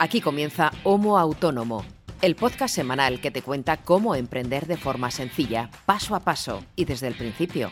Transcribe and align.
Aquí 0.00 0.20
comienza 0.20 0.72
Homo 0.82 1.18
Autónomo, 1.18 1.84
el 2.20 2.34
podcast 2.34 2.74
semanal 2.74 3.20
que 3.20 3.30
te 3.30 3.42
cuenta 3.42 3.76
cómo 3.76 4.16
emprender 4.16 4.66
de 4.66 4.76
forma 4.76 5.12
sencilla, 5.12 5.70
paso 5.86 6.16
a 6.16 6.20
paso 6.20 6.64
y 6.74 6.84
desde 6.84 7.06
el 7.06 7.14
principio, 7.14 7.70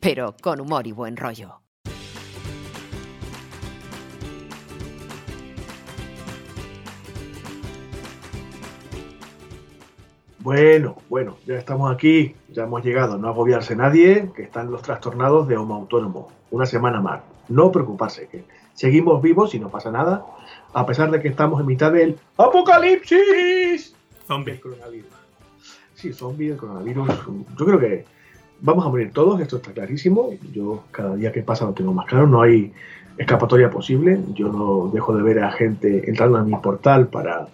pero 0.00 0.36
con 0.40 0.60
humor 0.60 0.86
y 0.86 0.92
buen 0.92 1.16
rollo. 1.16 1.60
Bueno, 10.38 10.98
bueno, 11.08 11.36
ya 11.44 11.56
estamos 11.56 11.92
aquí, 11.92 12.36
ya 12.48 12.62
hemos 12.62 12.84
llegado, 12.84 13.18
no 13.18 13.26
agobiarse 13.26 13.74
nadie, 13.74 14.30
que 14.36 14.44
están 14.44 14.70
los 14.70 14.82
trastornados 14.82 15.48
de 15.48 15.56
Homo 15.56 15.74
Autónomo. 15.74 16.28
Una 16.52 16.64
semana 16.64 17.00
más. 17.00 17.22
No 17.48 17.72
preocuparse, 17.72 18.28
que 18.28 18.44
seguimos 18.76 19.20
vivos 19.20 19.54
y 19.54 19.58
no 19.58 19.70
pasa 19.70 19.90
nada, 19.90 20.24
a 20.72 20.86
pesar 20.86 21.10
de 21.10 21.20
que 21.20 21.28
estamos 21.28 21.60
en 21.60 21.66
mitad 21.66 21.90
del 21.92 22.16
apocalipsis. 22.36 23.94
Zombie. 24.26 24.52
Del 24.52 24.60
coronavirus. 24.60 25.10
Sí, 25.94 26.12
zombie, 26.12 26.50
el 26.50 26.56
coronavirus. 26.56 27.08
Yo 27.58 27.66
creo 27.66 27.80
que 27.80 28.04
vamos 28.60 28.86
a 28.86 28.88
morir 28.90 29.10
todos, 29.12 29.40
esto 29.40 29.56
está 29.56 29.72
clarísimo. 29.72 30.30
Yo 30.52 30.84
cada 30.90 31.16
día 31.16 31.32
que 31.32 31.42
pasa 31.42 31.64
lo 31.64 31.72
tengo 31.72 31.92
más 31.92 32.06
claro, 32.06 32.26
no 32.26 32.42
hay 32.42 32.72
escapatoria 33.16 33.70
posible. 33.70 34.20
Yo 34.34 34.52
no 34.52 34.90
dejo 34.92 35.16
de 35.16 35.22
ver 35.22 35.42
a 35.42 35.50
gente 35.52 36.08
entrando 36.08 36.36
a 36.36 36.44
mi 36.44 36.54
portal 36.56 37.08
para 37.08 37.48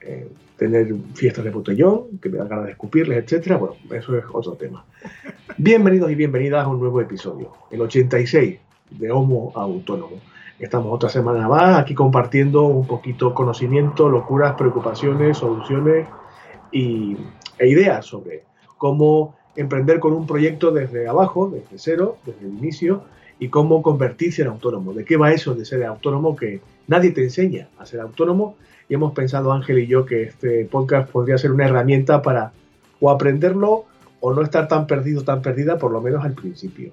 eh, 0.00 0.28
tener 0.56 0.92
fiestas 1.14 1.44
de 1.44 1.50
botellón, 1.50 2.18
que 2.20 2.28
me 2.28 2.38
dan 2.38 2.48
ganas 2.48 2.64
de 2.64 2.72
escupirles, 2.72 3.18
etcétera. 3.22 3.58
Bueno, 3.58 3.76
eso 3.92 4.16
es 4.18 4.24
otro 4.32 4.54
tema. 4.54 4.84
Bienvenidos 5.56 6.10
y 6.10 6.16
bienvenidas 6.16 6.64
a 6.64 6.68
un 6.68 6.80
nuevo 6.80 7.00
episodio, 7.00 7.52
el 7.70 7.80
86 7.80 8.58
de 8.90 9.10
Homo 9.12 9.52
Autónomo. 9.54 10.20
Estamos 10.58 10.92
otra 10.92 11.08
semana 11.08 11.46
más 11.48 11.78
aquí 11.78 11.94
compartiendo 11.94 12.64
un 12.64 12.84
poquito 12.84 13.32
conocimiento, 13.32 14.08
locuras, 14.08 14.56
preocupaciones, 14.56 15.38
soluciones 15.38 16.08
y, 16.72 17.16
e 17.58 17.68
ideas 17.68 18.04
sobre 18.04 18.42
cómo 18.76 19.36
emprender 19.54 20.00
con 20.00 20.12
un 20.14 20.26
proyecto 20.26 20.72
desde 20.72 21.06
abajo, 21.06 21.48
desde 21.48 21.78
cero, 21.78 22.16
desde 22.26 22.46
el 22.46 22.58
inicio, 22.58 23.04
y 23.38 23.50
cómo 23.50 23.82
convertirse 23.82 24.42
en 24.42 24.48
autónomo. 24.48 24.92
¿De 24.92 25.04
qué 25.04 25.16
va 25.16 25.32
eso 25.32 25.54
de 25.54 25.64
ser 25.64 25.84
autónomo? 25.84 26.34
Que 26.34 26.60
nadie 26.88 27.12
te 27.12 27.22
enseña 27.22 27.68
a 27.78 27.86
ser 27.86 28.00
autónomo 28.00 28.56
y 28.88 28.94
hemos 28.94 29.12
pensado 29.12 29.52
Ángel 29.52 29.78
y 29.78 29.86
yo 29.86 30.04
que 30.04 30.24
este 30.24 30.64
podcast 30.64 31.08
podría 31.08 31.38
ser 31.38 31.52
una 31.52 31.66
herramienta 31.66 32.20
para 32.20 32.52
o 33.00 33.10
aprenderlo 33.10 33.84
o 34.18 34.34
no 34.34 34.42
estar 34.42 34.66
tan 34.66 34.88
perdido, 34.88 35.22
tan 35.22 35.40
perdida, 35.40 35.78
por 35.78 35.92
lo 35.92 36.00
menos 36.00 36.24
al 36.24 36.32
principio. 36.32 36.90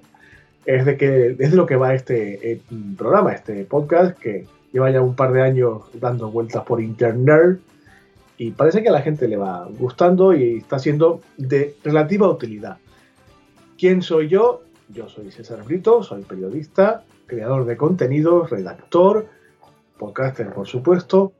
Es 0.66 0.84
de, 0.84 0.96
que, 0.96 1.36
es 1.38 1.52
lo 1.52 1.64
que 1.64 1.76
va 1.76 1.94
este 1.94 2.52
eh, 2.52 2.60
programa, 2.98 3.32
este 3.32 3.64
podcast, 3.64 4.18
que 4.18 4.46
lleva 4.72 4.90
ya 4.90 5.00
un 5.00 5.14
par 5.14 5.32
de 5.32 5.42
años 5.42 5.82
dando 5.94 6.30
vueltas 6.30 6.64
por 6.64 6.82
internet 6.82 7.60
y 8.36 8.50
parece 8.50 8.82
que 8.82 8.88
a 8.88 8.92
la 8.92 9.00
gente 9.00 9.28
le 9.28 9.36
va 9.36 9.66
gustando 9.78 10.34
y 10.34 10.58
está 10.58 10.78
siendo 10.78 11.20
de 11.36 11.76
relativa 11.84 12.28
utilidad. 12.28 12.78
¿Quién 13.78 14.02
soy 14.02 14.28
yo? 14.28 14.62
Yo 14.88 15.08
soy 15.08 15.30
César 15.30 15.62
Brito, 15.64 16.02
soy 16.02 16.22
periodista, 16.22 17.04
creador 17.26 17.64
de 17.64 17.76
contenidos, 17.76 18.50
redactor, 18.50 19.26
podcaster 19.98 20.52
por 20.52 20.66
supuesto, 20.66 21.32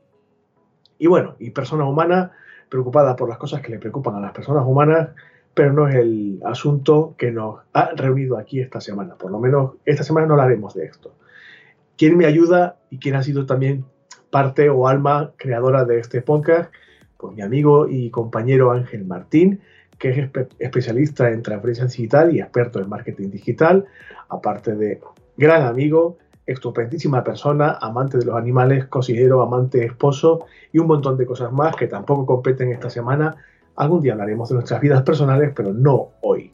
y 0.97 1.07
bueno, 1.07 1.35
y 1.39 1.51
persona 1.51 1.85
humana 1.85 2.31
preocupada 2.69 3.15
por 3.15 3.29
las 3.29 3.37
cosas 3.37 3.61
que 3.61 3.71
le 3.71 3.79
preocupan 3.79 4.15
a 4.15 4.19
las 4.19 4.31
personas 4.31 4.65
humanas, 4.65 5.09
pero 5.57 5.73
no 5.73 5.87
es 5.87 5.95
el 5.95 6.39
asunto 6.45 7.15
que 7.17 7.31
nos 7.31 7.61
ha 7.73 7.89
reunido 7.95 8.37
aquí 8.37 8.59
esta 8.59 8.79
semana. 8.79 9.15
Por 9.15 9.31
lo 9.31 9.39
menos 9.39 9.71
esta 9.85 10.03
semana 10.03 10.27
no 10.27 10.35
hablaremos 10.35 10.75
de 10.75 10.85
esto. 10.85 11.15
¿Quién 11.97 12.15
me 12.15 12.27
ayuda 12.27 12.77
y 12.91 12.99
quién 12.99 13.15
ha 13.15 13.23
sido 13.23 13.47
también 13.47 13.83
parte 14.29 14.69
o 14.69 14.87
alma 14.87 15.31
creadora 15.35 15.83
de 15.83 15.97
este 15.97 16.21
podcast? 16.21 16.71
Pues 17.17 17.35
mi 17.35 17.41
amigo 17.41 17.87
y 17.89 18.11
compañero 18.11 18.71
Ángel 18.71 19.05
Martín, 19.05 19.61
que 19.97 20.11
es 20.11 20.19
espe 20.19 20.47
especialista 20.59 21.31
en 21.31 21.41
transferencia 21.41 21.85
digital 21.85 22.35
y 22.35 22.39
experto 22.39 22.79
en 22.79 22.87
marketing 22.87 23.31
digital, 23.31 23.85
aparte 24.29 24.75
de 24.75 25.01
gran 25.37 25.63
amigo, 25.63 26.19
estupendísima 26.45 27.23
persona, 27.23 27.79
amante 27.81 28.19
de 28.19 28.25
los 28.25 28.35
animales, 28.35 28.85
cocinero, 28.85 29.41
amante, 29.41 29.83
esposo 29.83 30.45
y 30.71 30.77
un 30.77 30.85
montón 30.85 31.17
de 31.17 31.25
cosas 31.25 31.51
más 31.51 31.75
que 31.75 31.87
tampoco 31.87 32.27
competen 32.27 32.71
esta 32.71 32.91
semana. 32.91 33.37
Algún 33.77 34.01
día 34.01 34.13
hablaremos 34.13 34.49
de 34.49 34.55
nuestras 34.55 34.81
vidas 34.81 35.03
personales, 35.03 35.53
pero 35.55 35.71
no 35.71 36.09
hoy. 36.21 36.51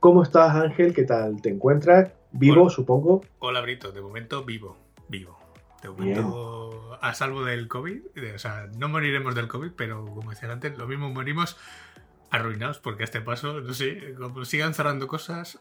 ¿Cómo 0.00 0.22
estás, 0.22 0.54
Ángel? 0.54 0.92
¿Qué 0.94 1.04
tal 1.04 1.40
te 1.40 1.48
encuentras? 1.48 2.12
¿Vivo, 2.30 2.62
Hola. 2.62 2.70
supongo? 2.70 3.22
Hola, 3.38 3.62
Brito. 3.62 3.90
De 3.90 4.00
momento, 4.02 4.44
vivo. 4.44 4.76
Vivo. 5.08 5.38
De 5.82 5.88
momento, 5.88 6.70
Bien. 6.90 6.98
a 7.00 7.14
salvo 7.14 7.42
del 7.42 7.68
COVID. 7.68 8.02
O 8.34 8.38
sea, 8.38 8.66
no 8.76 8.88
moriremos 8.88 9.34
del 9.34 9.48
COVID, 9.48 9.70
pero 9.76 10.04
como 10.04 10.30
decía 10.30 10.52
antes, 10.52 10.76
lo 10.76 10.86
mismo 10.86 11.08
morimos 11.10 11.56
arruinados, 12.30 12.78
porque 12.78 13.02
a 13.02 13.04
este 13.04 13.22
paso, 13.22 13.60
no 13.60 13.72
sé, 13.72 14.14
como 14.18 14.44
sigan 14.44 14.74
cerrando 14.74 15.06
cosas, 15.08 15.58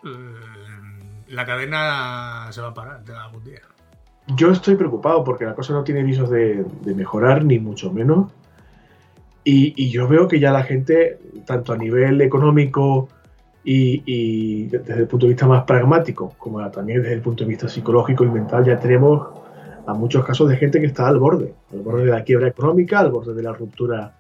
la 1.30 1.46
cadena 1.46 2.48
se 2.52 2.60
va 2.62 2.68
a 2.70 2.74
parar 2.74 3.02
algún 3.10 3.46
día. 3.46 3.62
Yo 4.36 4.52
estoy 4.52 4.76
preocupado 4.76 5.24
porque 5.24 5.46
la 5.46 5.56
cosa 5.56 5.72
no 5.72 5.86
tiene 5.86 6.04
visos 6.04 6.30
de, 6.30 6.66
de 6.82 6.94
mejorar, 6.94 7.46
ni 7.46 7.60
mucho 7.60 7.94
menos. 7.94 8.30
Y, 9.44 9.74
y, 9.82 9.90
yo 9.90 10.08
veo 10.08 10.28
que 10.28 10.40
ya 10.40 10.52
la 10.52 10.64
gente, 10.64 11.20
tanto 11.46 11.72
a 11.72 11.78
nivel 11.78 12.20
económico 12.22 13.08
y, 13.64 14.04
y, 14.06 14.68
desde 14.68 15.02
el 15.02 15.08
punto 15.08 15.26
de 15.26 15.34
vista 15.34 15.48
más 15.48 15.64
pragmático, 15.64 16.34
como 16.38 16.70
también 16.70 17.02
desde 17.02 17.16
el 17.16 17.22
punto 17.22 17.44
de 17.44 17.50
vista 17.50 17.70
psicológico 17.70 18.26
y 18.26 18.30
mental, 18.30 18.66
ya 18.66 18.78
tenemos 18.78 19.28
a 19.86 19.94
muchos 19.94 20.26
casos 20.26 20.50
de 20.50 20.58
gente 20.58 20.82
que 20.82 20.88
está 20.88 21.08
al 21.08 21.18
borde, 21.18 21.54
al 21.72 21.80
borde 21.80 22.06
de 22.06 22.12
la 22.12 22.24
quiebra 22.24 22.50
económica, 22.50 23.00
al 23.00 23.12
borde 23.12 23.34
de 23.34 23.44
la 23.44 23.54
ruptura 23.54 24.14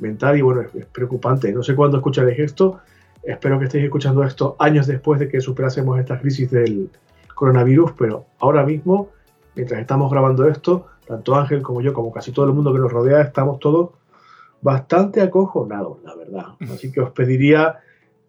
mental. 0.00 0.36
Y 0.36 0.42
bueno, 0.42 0.62
es, 0.62 0.74
es 0.74 0.86
preocupante. 0.86 1.52
No 1.52 1.62
sé 1.62 1.76
cuándo 1.76 1.98
escucharéis 1.98 2.40
esto. 2.40 2.80
Espero 3.22 3.58
que 3.60 3.66
estéis 3.66 3.84
escuchando 3.84 4.24
esto 4.24 4.56
años 4.58 4.88
después 4.88 5.20
de 5.20 5.28
que 5.28 5.40
superásemos 5.40 5.98
esta 6.00 6.18
crisis 6.18 6.50
del 6.50 6.90
coronavirus, 7.34 7.92
pero 7.98 8.26
ahora 8.40 8.64
mismo, 8.64 9.10
mientras 9.54 9.80
estamos 9.80 10.10
grabando 10.10 10.46
esto, 10.48 10.86
tanto 11.06 11.34
Ángel 11.34 11.62
como 11.62 11.80
yo, 11.80 11.92
como 11.92 12.12
casi 12.12 12.32
todo 12.32 12.46
el 12.46 12.52
mundo 12.52 12.72
que 12.72 12.78
nos 12.78 12.92
rodea, 12.92 13.20
estamos 13.20 13.58
todos 13.58 13.90
bastante 14.62 15.20
acojonados, 15.20 16.02
la 16.04 16.14
verdad. 16.14 16.46
Así 16.72 16.90
que 16.90 17.00
os 17.00 17.10
pediría, 17.10 17.80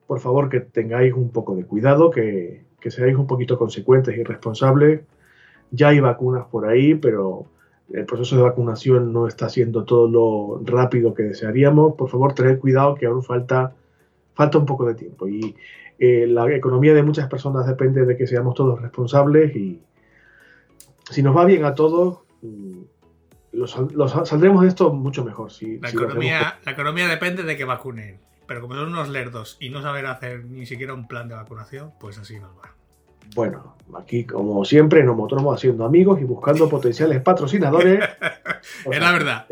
por 0.08 0.20
favor, 0.20 0.50
que 0.50 0.60
tengáis 0.60 1.14
un 1.14 1.32
poco 1.32 1.56
de 1.56 1.66
cuidado, 1.66 2.10
que, 2.10 2.66
que 2.82 2.92
seáis 2.92 3.16
un 3.16 3.28
poquito 3.28 3.58
consecuentes 3.58 4.18
y 4.18 4.24
responsables. 4.24 5.02
Ya 5.72 5.90
hay 5.90 6.00
vacunas 6.00 6.46
por 6.48 6.68
ahí, 6.68 6.96
pero 6.96 7.46
el 7.92 8.06
proceso 8.06 8.36
de 8.36 8.42
vacunación 8.42 9.14
no 9.14 9.28
está 9.28 9.48
siendo 9.50 9.86
todo 9.86 10.10
lo 10.10 10.62
rápido 10.66 11.14
que 11.14 11.24
desearíamos. 11.24 11.96
Por 11.96 12.10
favor, 12.10 12.34
tened 12.34 12.60
cuidado 12.60 12.96
que 12.96 13.06
aún 13.06 13.24
falta, 13.24 13.74
falta 14.34 14.58
un 14.58 14.66
poco 14.66 14.86
de 14.86 14.96
tiempo. 14.96 15.28
Y 15.28 15.56
eh, 16.00 16.26
la 16.28 16.52
economía 16.54 16.94
de 16.94 17.04
muchas 17.04 17.30
personas 17.30 17.68
depende 17.68 18.06
de 18.06 18.18
que 18.18 18.28
seamos 18.28 18.56
todos 18.56 18.82
responsables 18.82 19.56
y 19.56 19.82
si 21.12 21.22
nos 21.22 21.36
va 21.36 21.46
bien 21.46 21.66
a 21.66 21.76
todos, 21.76 22.20
los, 23.54 23.78
los 23.94 24.12
saldremos 24.12 24.64
de 24.64 24.70
esto 24.70 24.92
mucho 24.92 25.24
mejor. 25.24 25.52
Si, 25.52 25.80
la, 25.80 25.90
si 25.90 25.98
economía, 25.98 26.60
la 26.64 26.72
economía 26.72 27.08
depende 27.08 27.44
de 27.44 27.56
que 27.56 27.66
vacunen. 27.66 28.20
Pero 28.48 28.62
como 28.62 28.76
son 28.76 28.90
unos 28.90 29.10
lerdos 29.10 29.58
y 29.60 29.70
no 29.70 29.82
saber 29.82 30.06
hacer 30.06 30.44
ni 30.46 30.66
siquiera 30.66 30.94
un 30.94 31.08
plan 31.08 31.30
de 31.30 31.36
vacunación, 31.36 31.92
pues 32.00 32.18
así 32.18 32.40
nos 32.40 32.52
va. 32.52 32.74
Bueno, 33.36 33.78
aquí 33.96 34.26
como 34.26 34.66
siempre 34.66 35.00
en 35.00 35.10
Homotromo 35.10 35.54
haciendo 35.54 35.86
amigos 35.86 36.20
y 36.20 36.26
buscando 36.26 36.68
potenciales 36.70 37.22
patrocinadores. 37.22 38.04
es 38.92 39.00
la 39.00 39.12
verdad. 39.12 39.48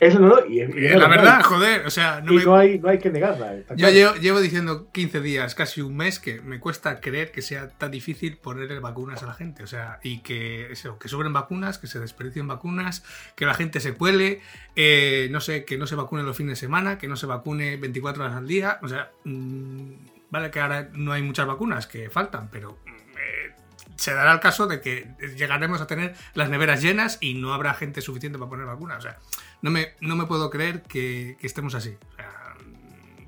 Eso 0.00 0.18
no, 0.18 0.46
y 0.46 0.60
es, 0.60 0.74
y 0.74 0.86
es 0.86 0.96
la 0.96 1.08
verdad, 1.08 1.42
joder, 1.42 1.86
o 1.86 1.90
sea, 1.90 2.22
no, 2.22 2.32
y 2.32 2.36
me... 2.36 2.44
no, 2.44 2.56
hay, 2.56 2.78
no 2.78 2.88
hay 2.88 2.98
que 2.98 3.10
negarla. 3.10 3.54
Yo 3.54 3.76
claro. 3.76 3.92
llevo, 3.92 4.14
llevo, 4.14 4.40
diciendo 4.40 4.90
15 4.92 5.20
días, 5.20 5.54
casi 5.54 5.82
un 5.82 5.94
mes, 5.94 6.18
que 6.18 6.40
me 6.40 6.58
cuesta 6.58 7.00
creer 7.00 7.30
que 7.30 7.42
sea 7.42 7.68
tan 7.68 7.90
difícil 7.90 8.38
ponerle 8.38 8.80
vacunas 8.80 9.22
a 9.22 9.26
la 9.26 9.34
gente, 9.34 9.62
o 9.62 9.66
sea, 9.66 10.00
y 10.02 10.20
que 10.20 10.72
eso, 10.72 10.98
que 10.98 11.08
sobren 11.08 11.34
vacunas, 11.34 11.76
que 11.76 11.86
se 11.86 12.00
desperdicien 12.00 12.48
vacunas, 12.48 13.04
que 13.36 13.44
la 13.44 13.52
gente 13.52 13.78
se 13.78 13.92
cuele, 13.92 14.40
eh, 14.74 15.28
no 15.32 15.42
sé, 15.42 15.66
que 15.66 15.76
no 15.76 15.86
se 15.86 15.96
vacune 15.96 16.22
los 16.22 16.34
fines 16.34 16.52
de 16.52 16.66
semana, 16.66 16.96
que 16.96 17.06
no 17.06 17.16
se 17.16 17.26
vacune 17.26 17.76
24 17.76 18.24
horas 18.24 18.36
al 18.36 18.46
día, 18.46 18.78
o 18.80 18.88
sea, 18.88 19.10
mmm, 19.24 19.92
vale 20.30 20.50
que 20.50 20.60
ahora 20.60 20.88
no 20.94 21.12
hay 21.12 21.20
muchas 21.20 21.46
vacunas 21.46 21.86
que 21.86 22.08
faltan, 22.08 22.48
pero 22.50 22.78
eh, 22.88 23.54
se 23.96 24.14
dará 24.14 24.32
el 24.32 24.40
caso 24.40 24.66
de 24.66 24.80
que 24.80 25.08
llegaremos 25.36 25.82
a 25.82 25.86
tener 25.86 26.14
las 26.32 26.48
neveras 26.48 26.80
llenas 26.80 27.18
y 27.20 27.34
no 27.34 27.52
habrá 27.52 27.74
gente 27.74 28.00
suficiente 28.00 28.38
para 28.38 28.48
poner 28.48 28.64
vacunas, 28.64 28.96
o 28.96 29.02
sea 29.02 29.18
no 29.62 29.70
me, 29.70 29.88
no 30.00 30.16
me 30.16 30.26
puedo 30.26 30.50
creer 30.50 30.82
que, 30.82 31.36
que 31.40 31.46
estemos 31.46 31.74
así. 31.74 31.96
O 32.12 32.16
sea, 32.16 32.30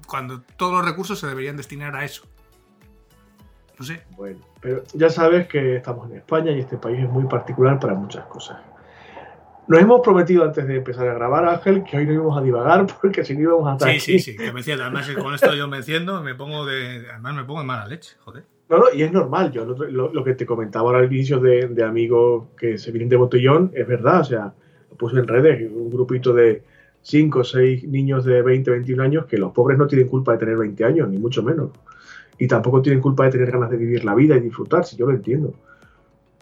cuando 0.06 0.42
todos 0.56 0.72
los 0.72 0.84
recursos 0.84 1.18
se 1.18 1.26
deberían 1.26 1.56
destinar 1.56 1.94
a 1.96 2.04
eso. 2.04 2.24
No 3.78 3.84
sé. 3.84 4.02
Bueno, 4.16 4.38
pero 4.60 4.84
ya 4.94 5.08
sabes 5.08 5.48
que 5.48 5.76
estamos 5.76 6.10
en 6.10 6.18
España 6.18 6.52
y 6.52 6.60
este 6.60 6.76
país 6.76 7.00
es 7.00 7.08
muy 7.08 7.24
particular 7.24 7.80
para 7.80 7.94
muchas 7.94 8.26
cosas. 8.26 8.58
Nos 9.68 9.80
hemos 9.80 10.00
prometido 10.00 10.44
antes 10.44 10.66
de 10.66 10.76
empezar 10.76 11.08
a 11.08 11.14
grabar, 11.14 11.46
Ángel, 11.46 11.84
que 11.84 11.96
hoy 11.96 12.06
no 12.06 12.12
íbamos 12.12 12.38
a 12.38 12.42
divagar 12.42 12.86
porque 13.00 13.24
si 13.24 13.34
no 13.34 13.40
íbamos 13.40 13.68
a 13.68 13.72
estar 13.72 13.90
Sí, 13.92 14.00
sí, 14.00 14.18
sí, 14.18 14.36
que 14.36 14.52
me 14.52 14.60
enciendo. 14.60 14.84
Además, 14.84 15.08
con 15.10 15.34
esto 15.34 15.54
yo 15.54 15.68
me 15.68 15.78
enciendo, 15.78 16.22
me 16.22 16.34
pongo 16.34 16.66
de. 16.66 17.06
Además, 17.10 17.34
me 17.34 17.44
pongo 17.44 17.60
de 17.60 17.66
mala 17.66 17.86
leche, 17.86 18.16
joder. 18.20 18.44
No, 18.68 18.78
no, 18.78 18.84
y 18.92 19.02
es 19.02 19.12
normal. 19.12 19.52
Yo 19.52 19.64
lo, 19.64 19.76
lo, 19.88 20.12
lo 20.12 20.24
que 20.24 20.34
te 20.34 20.46
comentaba 20.46 20.86
ahora 20.86 20.98
al 20.98 21.12
inicio 21.12 21.38
de, 21.40 21.68
de 21.68 21.84
amigos 21.84 22.48
que 22.56 22.78
se 22.78 22.90
vienen 22.90 23.08
de 23.08 23.16
botellón, 23.16 23.70
es 23.74 23.86
verdad. 23.86 24.20
O 24.20 24.24
sea, 24.24 24.54
puse 24.96 25.18
en 25.18 25.26
redes, 25.26 25.70
un 25.72 25.90
grupito 25.90 26.32
de 26.32 26.62
5 27.02 27.38
o 27.38 27.44
6 27.44 27.88
niños 27.88 28.24
de 28.24 28.42
20, 28.42 28.70
21 28.70 29.02
años, 29.02 29.26
que 29.26 29.38
los 29.38 29.52
pobres 29.52 29.78
no 29.78 29.86
tienen 29.86 30.08
culpa 30.08 30.32
de 30.32 30.38
tener 30.38 30.56
20 30.56 30.84
años, 30.84 31.08
ni 31.08 31.18
mucho 31.18 31.42
menos. 31.42 31.70
Y 32.38 32.46
tampoco 32.48 32.82
tienen 32.82 33.00
culpa 33.00 33.24
de 33.24 33.30
tener 33.30 33.50
ganas 33.50 33.70
de 33.70 33.76
vivir 33.76 34.04
la 34.04 34.14
vida 34.14 34.36
y 34.36 34.40
disfrutar, 34.40 34.84
si 34.84 34.96
yo 34.96 35.06
lo 35.06 35.12
entiendo. 35.12 35.54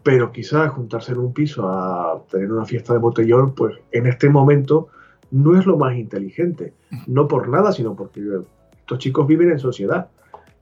Pero 0.03 0.33
quizás 0.33 0.71
juntarse 0.71 1.13
en 1.13 1.19
un 1.19 1.33
piso 1.33 1.69
a 1.69 2.23
tener 2.31 2.51
una 2.53 2.65
fiesta 2.65 2.93
de 2.93 2.99
botellón, 3.01 3.55
pues 3.55 3.77
en 3.91 4.07
este 4.07 4.29
momento 4.31 4.89
no 5.31 5.59
es 5.59 5.67
lo 5.67 5.77
más 5.77 5.97
inteligente. 5.97 6.75
No 7.07 7.29
por 7.29 7.49
nada, 7.49 7.73
sino 7.73 7.95
porque 7.95 8.21
estos 8.79 8.99
chicos 8.99 9.27
viven 9.27 9.51
en 9.51 9.59
sociedad 9.59 10.09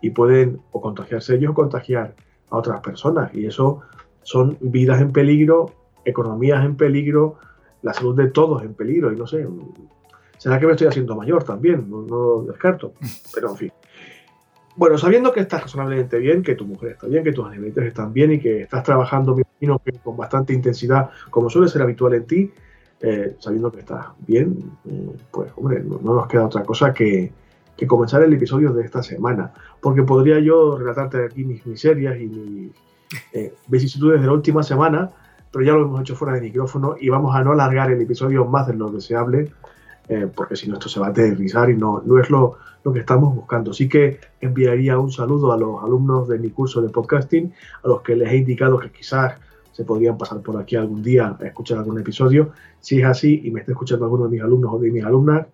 y 0.00 0.10
pueden 0.10 0.60
o 0.72 0.80
contagiarse 0.80 1.36
ellos 1.36 1.50
o 1.50 1.54
contagiar 1.54 2.14
a 2.50 2.56
otras 2.56 2.80
personas. 2.80 3.34
Y 3.34 3.46
eso 3.46 3.80
son 4.22 4.56
vidas 4.60 5.00
en 5.00 5.12
peligro, 5.12 5.72
economías 6.04 6.64
en 6.64 6.76
peligro, 6.76 7.36
la 7.82 7.92
salud 7.92 8.16
de 8.16 8.28
todos 8.28 8.62
en 8.62 8.74
peligro. 8.74 9.12
Y 9.12 9.16
no 9.16 9.26
sé, 9.26 9.46
será 10.36 10.58
que 10.58 10.66
me 10.66 10.72
estoy 10.72 10.88
haciendo 10.88 11.16
mayor 11.16 11.44
también, 11.44 11.88
no, 11.88 12.02
lo 12.02 12.42
descarto. 12.42 12.92
Pero 13.34 13.50
en 13.50 13.56
fin. 13.56 13.72
Bueno, 14.76 14.96
sabiendo 14.96 15.32
que 15.32 15.40
estás 15.40 15.62
razonablemente 15.62 16.18
bien, 16.18 16.42
que 16.42 16.54
tu 16.54 16.64
mujer 16.64 16.92
está 16.92 17.08
bien, 17.08 17.24
que 17.24 17.32
tus 17.32 17.44
animalitos 17.44 17.82
están 17.84 18.12
bien 18.12 18.32
y 18.32 18.38
que 18.38 18.62
estás 18.62 18.84
trabajando, 18.84 19.36
con 20.04 20.16
bastante 20.16 20.52
intensidad, 20.52 21.10
como 21.30 21.50
suele 21.50 21.66
ser 21.66 21.82
habitual 21.82 22.14
en 22.14 22.26
ti, 22.26 22.52
eh, 23.00 23.34
sabiendo 23.40 23.72
que 23.72 23.80
estás 23.80 24.06
bien, 24.20 24.56
eh, 24.84 25.10
pues 25.32 25.50
hombre, 25.56 25.82
no, 25.82 25.98
nos 25.98 26.28
queda 26.28 26.46
otra 26.46 26.62
cosa 26.62 26.94
que, 26.94 27.32
que 27.76 27.86
comenzar 27.88 28.22
el 28.22 28.32
episodio 28.32 28.72
de 28.72 28.84
esta 28.84 29.02
semana. 29.02 29.52
Porque 29.80 30.04
podría 30.04 30.38
yo 30.38 30.78
relatarte 30.78 31.24
aquí 31.24 31.44
mis 31.44 31.66
miserias 31.66 32.16
y 32.20 32.26
mis 32.26 32.72
eh, 33.32 33.54
vicisitudes 33.66 34.20
de 34.20 34.26
la 34.26 34.32
última 34.32 34.62
semana, 34.62 35.10
pero 35.58 35.66
ya 35.66 35.72
lo 35.76 35.86
hemos 35.86 36.00
hecho 36.02 36.14
fuera 36.14 36.34
de 36.34 36.40
micrófono 36.40 36.94
y 37.00 37.08
vamos 37.08 37.34
a 37.34 37.42
no 37.42 37.50
alargar 37.50 37.90
el 37.90 38.00
episodio 38.00 38.44
más 38.44 38.68
de 38.68 38.74
lo 38.74 38.92
deseable, 38.92 39.50
eh, 40.08 40.28
porque 40.32 40.54
si 40.54 40.68
no 40.68 40.74
esto 40.74 40.88
se 40.88 41.00
va 41.00 41.08
a 41.08 41.10
aterrizar 41.10 41.68
y 41.68 41.76
no, 41.76 42.00
no 42.06 42.20
es 42.20 42.30
lo, 42.30 42.58
lo 42.84 42.92
que 42.92 43.00
estamos 43.00 43.34
buscando. 43.34 43.72
Así 43.72 43.88
que 43.88 44.20
enviaría 44.40 44.96
un 45.00 45.10
saludo 45.10 45.50
a 45.50 45.56
los 45.56 45.82
alumnos 45.82 46.28
de 46.28 46.38
mi 46.38 46.50
curso 46.50 46.80
de 46.80 46.90
podcasting, 46.90 47.52
a 47.82 47.88
los 47.88 48.02
que 48.02 48.14
les 48.14 48.30
he 48.30 48.36
indicado 48.36 48.78
que 48.78 48.92
quizás 48.92 49.34
se 49.72 49.84
podrían 49.84 50.16
pasar 50.16 50.42
por 50.42 50.56
aquí 50.58 50.76
algún 50.76 51.02
día 51.02 51.36
a 51.40 51.44
escuchar 51.44 51.78
algún 51.78 51.98
episodio. 51.98 52.52
Si 52.78 53.00
es 53.00 53.06
así 53.06 53.40
y 53.42 53.50
me 53.50 53.58
está 53.58 53.72
escuchando 53.72 54.04
alguno 54.04 54.26
de 54.26 54.30
mis 54.30 54.42
alumnos 54.42 54.74
o 54.74 54.78
de 54.78 54.92
mis 54.92 55.04
alumnas, 55.04 55.44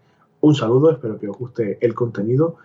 un 0.43 0.55
saludo, 0.55 0.91
espero 0.91 1.19
que 1.19 1.29
os 1.29 1.39
guste 1.39 1.79
el 1.81 1.95
contenido 1.95 2.57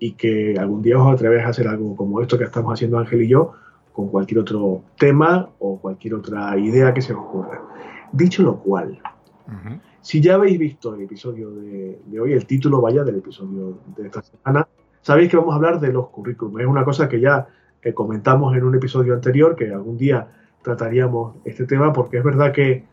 y 0.00 0.14
que 0.14 0.56
algún 0.58 0.82
día 0.82 0.98
os 0.98 1.14
atreváis 1.14 1.44
a 1.44 1.50
hacer 1.50 1.68
algo 1.68 1.94
como 1.94 2.20
esto 2.20 2.36
que 2.36 2.42
estamos 2.42 2.72
haciendo 2.72 2.98
Ángel 2.98 3.22
y 3.22 3.28
yo, 3.28 3.52
con 3.92 4.08
cualquier 4.08 4.40
otro 4.40 4.82
tema 4.98 5.50
o 5.58 5.78
cualquier 5.78 6.14
otra 6.14 6.56
idea 6.58 6.94
que 6.94 7.02
se 7.02 7.12
os 7.12 7.20
ocurra. 7.20 7.60
Dicho 8.12 8.42
lo 8.42 8.58
cual, 8.58 9.00
si 10.00 10.20
ya 10.20 10.34
habéis 10.34 10.58
visto 10.58 10.94
el 10.94 11.02
episodio 11.02 11.50
de, 11.50 12.20
hoy, 12.20 12.32
el 12.32 12.46
título 12.46 12.80
vaya 12.80 13.04
del 13.04 13.16
episodio 13.16 13.78
de 13.96 14.06
esta 14.06 14.22
semana, 14.22 14.66
sabéis 15.00 15.30
que 15.30 15.36
vamos 15.36 15.52
a 15.52 15.56
hablar 15.56 15.80
de 15.80 15.92
los 15.92 16.08
currículums. 16.08 16.60
Es 16.60 16.66
una 16.66 16.84
cosa 16.84 17.08
que 17.08 17.20
ya 17.20 17.46
eh, 17.82 17.92
comentamos 17.92 18.56
en 18.56 18.64
un 18.64 18.74
episodio 18.74 19.14
anterior, 19.14 19.54
que 19.56 19.72
algún 19.72 19.96
día 19.96 20.28
trataríamos 20.62 21.36
este 21.44 21.66
tema, 21.66 21.92
porque 21.92 22.18
es 22.18 22.24
verdad 22.24 22.52
que 22.52 22.84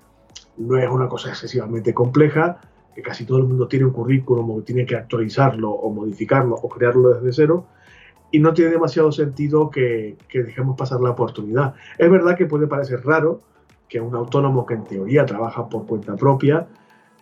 no 0.58 0.78
es 0.78 0.90
una 0.90 1.08
cosa 1.08 1.30
excesivamente 1.30 1.94
compleja, 1.94 2.60
que 2.94 3.02
casi 3.02 3.26
todo 3.26 3.38
el 3.38 3.46
mundo 3.46 3.68
tiene 3.68 3.86
un 3.86 3.92
currículum 3.92 4.52
o 4.52 4.62
tiene 4.62 4.86
que 4.86 4.96
actualizarlo 4.96 5.72
o 5.72 5.92
modificarlo 5.92 6.56
o 6.56 6.68
crearlo 6.68 7.14
desde 7.14 7.34
cero 7.34 7.66
y 8.32 8.40
no 8.40 8.54
tiene 8.54 8.72
demasiado 8.72 9.12
sentido 9.12 9.70
que, 9.70 10.18
dejemos 10.32 10.78
pasar 10.78 11.02
la 11.02 11.12
oportunidad. 11.12 11.74
Es 11.98 12.10
verdad 12.10 12.38
que 12.38 12.46
puede 12.46 12.68
parecer 12.68 13.04
raro 13.06 13.42
que 13.88 14.00
un 14.00 14.16
autónomo 14.16 14.66
que 14.66 14.76
en 14.76 14.84
teoría 14.84 15.26
trabaja 15.26 15.68
por 15.68 15.88
cuenta 15.88 16.16
propia 16.16 16.68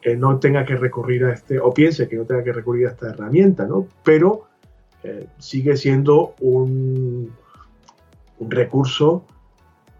eh, 0.01 0.15
no 0.15 0.37
tenga 0.39 0.65
que 0.65 0.75
recurrir 0.75 1.25
a 1.25 1.33
este, 1.33 1.59
o 1.59 1.73
piense 1.73 2.07
que 2.07 2.17
no 2.17 2.25
tenga 2.25 2.43
que 2.43 2.51
recurrir 2.51 2.87
a 2.87 2.91
esta 2.91 3.09
herramienta, 3.09 3.65
¿no? 3.65 3.87
Pero 4.03 4.47
eh, 5.03 5.27
sigue 5.37 5.77
siendo 5.77 6.35
un, 6.39 7.31
recurso 8.39 9.25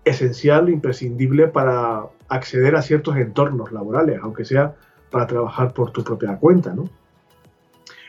esencial, 0.04 0.70
imprescindible 0.70 1.48
para 1.48 2.06
acceder 2.30 2.76
a 2.76 2.82
ciertos 2.82 3.18
entornos 3.18 3.72
laborales, 3.72 4.20
aunque 4.22 4.46
sea 4.46 4.76
para 5.10 5.26
trabajar 5.26 5.74
por 5.74 5.92
tu 5.92 6.04
propia 6.04 6.38
cuenta, 6.38 6.74
¿no? 6.74 6.84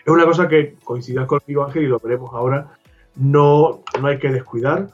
Es 0.05 0.13
una 0.13 0.25
cosa 0.25 0.49
que 0.49 0.77
coincidirá 0.85 1.27
conmigo, 1.27 1.65
Ángel, 1.65 1.85
y 1.85 1.87
lo 1.87 1.99
veremos 1.99 2.31
ahora, 2.33 2.78
no, 3.19 3.83
no 4.01 4.07
hay 4.07 4.19
que 4.19 4.31
descuidar 4.31 4.89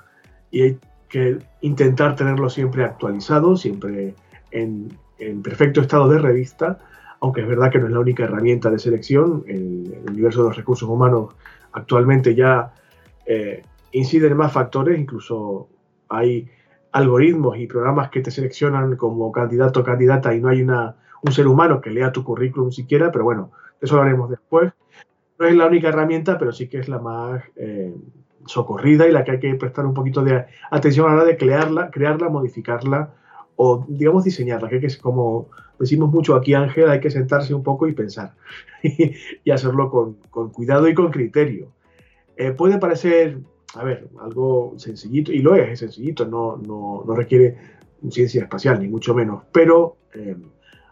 y 0.50 0.62
hay 0.62 0.78
que 1.08 1.38
intentar 1.60 2.16
tenerlo 2.16 2.50
siempre 2.50 2.84
actualizado, 2.84 3.56
siempre 3.56 4.14
en, 4.50 4.98
perfecto 5.42 5.80
estado 5.80 6.08
de 6.08 6.18
revista, 6.18 6.78
aunque 7.20 7.40
es 7.40 7.48
verdad 7.48 7.70
que 7.70 7.78
no 7.78 7.86
es 7.86 7.92
la 7.92 8.00
única 8.00 8.24
herramienta 8.24 8.70
de 8.70 8.78
selección, 8.78 9.44
el, 9.46 9.94
el 9.94 10.10
universo 10.10 10.42
de 10.42 10.48
los 10.48 10.56
recursos 10.56 10.88
humanos 10.88 11.34
actualmente 11.72 12.34
ya 12.34 12.72
eh, 13.26 13.62
inciden 13.92 14.36
más 14.36 14.52
factores, 14.52 14.98
incluso 14.98 15.68
hay 16.08 16.48
algoritmos 16.92 17.58
y 17.58 17.66
programas 17.66 18.10
que 18.10 18.20
te 18.20 18.30
seleccionan 18.30 18.96
como 18.96 19.32
candidato 19.32 19.80
o 19.80 19.84
candidata 19.84 20.34
y 20.34 20.40
no 20.40 20.48
hay 20.48 20.62
una, 20.62 20.96
un 21.22 21.32
ser 21.32 21.46
humano 21.46 21.80
que 21.80 21.90
lea 21.90 22.12
tu 22.12 22.22
currículum 22.22 22.70
siquiera, 22.70 23.10
pero 23.10 23.24
bueno, 23.24 23.50
de 23.80 23.86
eso 23.86 23.96
hablaremos 23.96 24.30
después. 24.30 24.72
No 25.38 25.46
es 25.46 25.56
la 25.56 25.66
única 25.66 25.88
herramienta, 25.88 26.38
pero 26.38 26.52
sí 26.52 26.68
que 26.68 26.78
es 26.78 26.88
la 26.88 26.98
más 26.98 27.42
eh, 27.56 27.94
socorrida 28.46 29.08
y 29.08 29.12
la 29.12 29.24
que 29.24 29.32
hay 29.32 29.40
que 29.40 29.54
prestar 29.54 29.86
un 29.86 29.94
poquito 29.94 30.22
de 30.22 30.44
atención 30.70 31.06
a 31.06 31.10
la 31.10 31.14
hora 31.16 31.24
de 31.24 31.36
crearla, 31.36 31.90
crearla, 31.90 32.28
modificarla 32.28 33.14
o, 33.56 33.84
digamos, 33.88 34.24
diseñarla, 34.24 34.68
que, 34.68 34.76
es 34.76 34.98
como 34.98 35.48
decimos 35.78 36.10
mucho 36.10 36.34
aquí, 36.34 36.54
Ángel, 36.54 36.88
hay 36.88 37.00
que 37.00 37.10
sentarse 37.10 37.54
un 37.54 37.62
poco 37.62 37.86
y 37.88 37.92
pensar 37.92 38.34
y 38.82 39.50
hacerlo 39.50 39.90
con, 39.90 40.50
cuidado 40.50 40.88
y 40.88 40.94
con 40.94 41.10
criterio. 41.10 41.68
Eh, 42.36 42.52
puede 42.52 42.78
parecer, 42.78 43.38
a 43.74 43.84
ver, 43.84 44.08
algo 44.20 44.74
sencillito, 44.76 45.32
y 45.32 45.38
lo 45.38 45.54
es, 45.54 45.70
es 45.70 45.78
sencillito, 45.80 46.26
no, 46.26 46.56
no, 46.56 47.04
no 47.06 47.14
requiere 47.14 47.56
ciencia 48.10 48.42
espacial, 48.42 48.80
ni 48.80 48.88
mucho 48.88 49.14
menos, 49.14 49.44
pero 49.52 49.96
eh, 50.14 50.36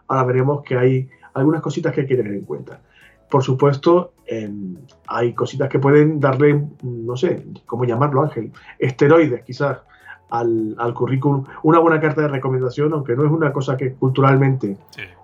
ahora 0.09 0.25
veremos 0.25 0.62
que 0.62 0.77
hay 0.77 1.09
algunas 1.35 1.61
cositas 1.61 1.93
que 1.93 2.03
hay 2.03 2.06
que 2.06 2.17
tener 2.17 2.33
en 2.33 2.45
cuenta. 2.45 2.81
Por 3.31 3.43
supuesto, 3.43 4.12
em, 4.27 4.77
hay 5.07 5.35
cositas 5.35 5.69
que 5.69 5.79
pueden 5.79 6.21
darle, 6.21 6.63
no 6.83 7.17
sé, 7.17 7.45
¿cómo 7.67 7.85
llamarlo, 7.85 8.23
Ángel? 8.23 8.53
Esteroides, 8.79 9.43
quizás, 9.45 9.79
al, 10.33 10.95
currículum. 10.95 11.45
Una 11.63 11.79
buena 11.79 12.01
carta 12.01 12.23
de 12.23 12.29
recomendación, 12.29 12.93
aunque 12.93 13.15
no 13.15 13.25
es 13.25 13.31
una 13.31 13.53
cosa 13.53 13.77
que 13.77 13.93
culturalmente 13.93 14.79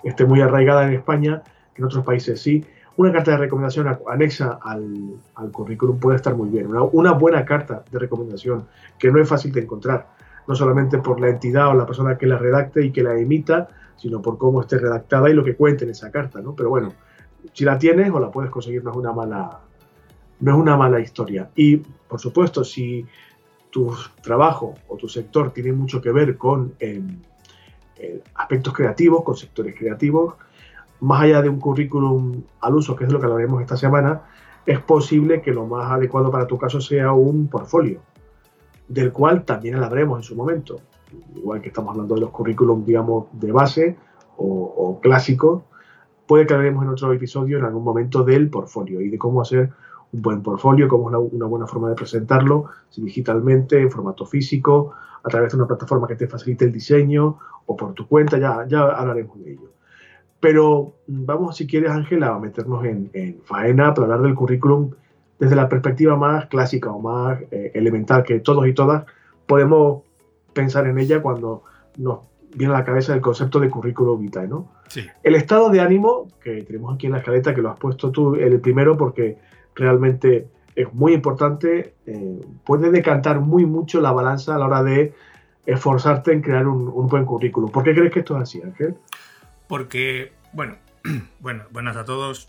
esté 0.05 0.25
muy 0.27 0.41
arraigada 0.41 0.87
en 0.87 0.95
España, 0.95 1.43
en 1.77 1.85
otros 1.85 2.05
países 2.05 2.41
sí. 2.41 2.65
Una 2.97 3.13
carta 3.13 3.31
de 3.31 3.37
recomendación 3.39 3.97
anexa 4.09 4.59
al, 4.61 5.51
currículum 5.53 5.99
puede 5.99 6.17
estar 6.17 6.35
muy 6.35 6.51
bien. 6.51 6.67
Una, 6.67 6.83
una, 6.83 7.13
buena 7.13 7.45
carta 7.45 7.85
de 7.91 7.99
recomendación 7.99 8.67
que 8.99 9.11
no 9.11 9.21
es 9.21 9.29
fácil 9.29 9.53
de 9.53 9.61
encontrar, 9.63 10.09
no 10.47 10.55
solamente 10.55 10.99
por 10.99 11.21
la 11.21 11.29
entidad 11.29 11.69
o 11.69 11.75
la 11.75 11.87
persona 11.87 12.19
que 12.19 12.27
la 12.27 12.37
redacte 12.37 12.85
y 12.85 12.91
que 12.91 13.03
la 13.03 13.17
emita, 13.17 13.69
sino 13.97 14.21
por 14.21 14.37
cómo 14.37 14.61
esté 14.61 14.79
redactada 14.79 15.31
y 15.31 15.33
lo 15.33 15.45
que 15.45 15.55
cuente 15.55 15.85
en 15.85 15.91
esa 15.91 16.11
carta, 16.11 16.41
¿no? 16.41 16.55
Pero 16.55 16.71
bueno, 16.71 16.93
si 17.53 17.65
la 17.65 17.79
tienes 17.79 18.11
o 18.11 18.19
la 18.19 18.31
puedes 18.31 18.51
conseguir 18.51 18.85
no 18.85 18.91
es 18.91 18.97
una 18.97 19.13
mala, 19.13 19.61
no 20.41 20.53
es 20.53 20.59
una 20.59 20.77
mala 20.77 21.01
historia. 21.01 21.51
Y 21.55 21.77
por 21.77 22.21
supuesto, 22.21 22.65
si 22.65 23.07
tu 23.71 23.95
trabajo 24.23 24.75
o 24.89 24.97
tu 24.97 25.09
sector 25.09 25.53
tiene 25.53 25.73
mucho 25.73 26.01
que 26.01 26.11
ver 26.11 26.37
con 26.37 26.75
em, 26.79 27.19
eh, 27.97 28.23
aspectos 28.35 28.73
creativos, 28.73 29.23
con 29.25 29.37
sectores 29.37 29.75
creativos, 29.77 30.35
más 31.01 31.23
allá 31.23 31.43
de 31.43 31.49
un 31.49 31.61
currículum 31.61 32.43
al 32.61 32.75
uso, 32.75 32.97
que 32.97 33.05
es 33.05 33.13
lo 33.13 33.21
que 33.21 33.27
hablaremos 33.27 33.61
esta 33.61 33.77
semana, 33.77 34.23
es 34.67 34.81
posible 34.81 35.41
que 35.41 35.53
lo 35.53 35.67
más 35.67 35.91
adecuado 35.91 36.31
para 36.31 36.47
tu 36.47 36.59
caso 36.59 36.81
sea 36.81 37.13
un 37.13 37.49
portfolio, 37.49 38.01
del 38.89 39.13
cual 39.13 39.45
también 39.45 39.77
hablaremos 39.77 40.19
en 40.19 40.23
su 40.25 40.35
momento 40.35 40.81
igual 41.35 41.61
que 41.61 41.69
estamos 41.69 41.93
hablando 41.93 42.15
de 42.15 42.21
los 42.23 42.31
currículums, 42.31 42.87
digamos, 42.87 43.27
de 43.33 43.53
base 43.53 43.97
o, 44.37 45.01
clásicos, 45.03 45.63
puede 46.29 46.47
que 46.47 46.55
hablemos 46.55 46.85
en 46.85 46.91
otro 46.91 47.13
episodio 47.13 47.59
en 47.59 47.65
algún 47.65 47.83
momento 47.83 48.23
del 48.23 48.51
portfolio 48.51 49.01
y 49.01 49.09
de 49.09 49.19
cómo 49.19 49.41
hacer 49.41 49.71
un 50.13 50.23
buen 50.23 50.43
portfolio, 50.43 50.87
cómo 50.87 51.09
es 51.11 51.33
una, 51.33 51.47
buena 51.47 51.67
forma 51.67 51.89
de 51.89 51.95
presentarlo, 51.95 52.67
si 52.91 53.03
digitalmente, 53.03 53.81
en 53.81 53.91
formato 53.91 54.27
físico, 54.27 54.93
a 55.25 55.29
través 55.29 55.53
de 55.53 55.57
una 55.57 55.67
plataforma 55.67 56.07
que 56.07 56.17
te 56.17 56.29
facilite 56.29 56.67
el 56.67 56.73
diseño 56.73 57.39
o 57.67 57.77
por 57.77 57.95
tu 57.95 58.07
cuenta, 58.07 58.39
ya, 58.39 58.67
ya 58.69 58.83
hablaremos 58.83 59.41
de 59.41 59.53
ello. 59.53 59.71
Pero 60.39 60.95
vamos, 61.07 61.57
si 61.57 61.67
quieres, 61.67 61.91
Ángela, 61.91 62.35
a 62.35 62.39
meternos 62.39 62.85
en, 62.85 63.11
faena 63.45 63.95
para 63.95 64.07
hablar 64.07 64.23
del 64.23 64.35
currículum 64.35 64.91
desde 65.39 65.57
la 65.57 65.69
perspectiva 65.69 66.17
más 66.17 66.47
clásica 66.47 66.91
o 66.91 67.01
más 67.01 67.41
eh, 67.51 67.73
elemental 67.75 68.23
que 68.23 68.39
todos 68.41 68.67
y 68.67 68.75
todas 68.75 69.05
podemos 69.47 70.03
pensar 70.53 70.87
en 70.87 70.99
ella 70.99 71.23
cuando 71.23 71.63
nos 71.97 72.28
viene 72.55 72.75
a 72.75 72.79
la 72.79 72.85
cabeza 72.85 73.15
el 73.15 73.21
concepto 73.21 73.61
de 73.61 73.71
currículum 73.71 74.21
vitae, 74.21 74.49
¿no? 74.49 74.73
Sí. 74.89 75.07
El 75.23 75.35
estado 75.35 75.71
de 75.71 75.81
ánimo, 75.81 76.29
que 76.43 76.63
tenemos 76.63 76.95
aquí 76.95 77.07
en 77.07 77.13
la 77.13 77.19
escaleta, 77.19 77.55
que 77.55 77.63
lo 77.63 77.71
has 77.71 77.79
puesto 77.79 78.11
tú 78.11 78.35
el 78.35 78.61
primero 78.61 78.97
porque 78.97 79.39
realmente 79.75 80.49
es 80.75 80.93
muy 80.95 81.13
importante, 81.13 81.95
eh, 82.07 82.41
puede 82.65 82.91
decantar 82.91 83.41
muy 83.41 83.67
mucho 83.67 84.01
la 84.01 84.13
balanza 84.13 84.55
a 84.55 84.59
la 84.59 84.67
hora 84.67 84.83
de 84.83 85.13
esforzarte 85.67 86.33
en 86.33 86.41
crear 86.41 86.67
un, 86.67 87.09
buen 87.09 87.25
currículum. 87.25 87.71
¿Por 87.71 87.85
qué 87.85 87.95
crees 87.95 88.13
que 88.13 88.21
esto 88.21 88.37
es 88.37 88.43
así, 88.43 88.63
Ángel? 88.63 88.97
porque, 89.67 90.33
bueno, 90.53 90.77
bueno, 91.41 91.65
buenas 91.71 91.97
a 91.97 92.05
todos. 92.05 92.49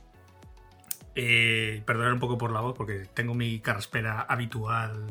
Eh, 1.16 1.82
perdonar 1.86 2.14
un 2.14 2.20
poco 2.20 2.38
por 2.38 2.52
la 2.52 2.62
voz 2.62 2.78
porque 2.78 3.06
tengo 3.14 3.34
mi 3.34 3.60
carraspera 3.60 4.22
habitual 4.22 5.08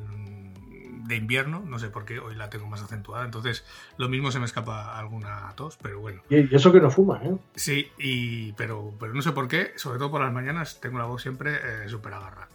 de 1.08 1.16
invierno, 1.16 1.62
no 1.66 1.78
sé 1.78 1.88
por 1.88 2.04
qué, 2.04 2.18
hoy 2.18 2.34
la 2.34 2.50
tengo 2.50 2.66
más 2.66 2.82
acentuada, 2.82 3.24
entonces 3.24 3.64
lo 3.96 4.08
mismo 4.08 4.30
se 4.30 4.38
me 4.38 4.44
escapa 4.44 4.98
alguna 4.98 5.52
tos, 5.56 5.78
pero 5.80 6.00
bueno. 6.00 6.22
Y 6.28 6.54
eso 6.54 6.70
que 6.70 6.80
no 6.80 6.90
fumas, 6.90 7.24
¿eh? 7.24 7.36
Sí, 7.56 7.90
y, 7.98 8.52
pero, 8.52 8.94
pero 9.00 9.14
no 9.14 9.22
sé 9.22 9.32
por 9.32 9.48
qué, 9.48 9.72
sobre 9.76 9.98
todo 9.98 10.10
por 10.10 10.20
las 10.20 10.32
mañanas, 10.32 10.80
tengo 10.80 10.98
la 10.98 11.06
voz 11.06 11.22
siempre 11.22 11.56
eh, 11.56 11.88
súper 11.88 12.12
agarrada. 12.12 12.48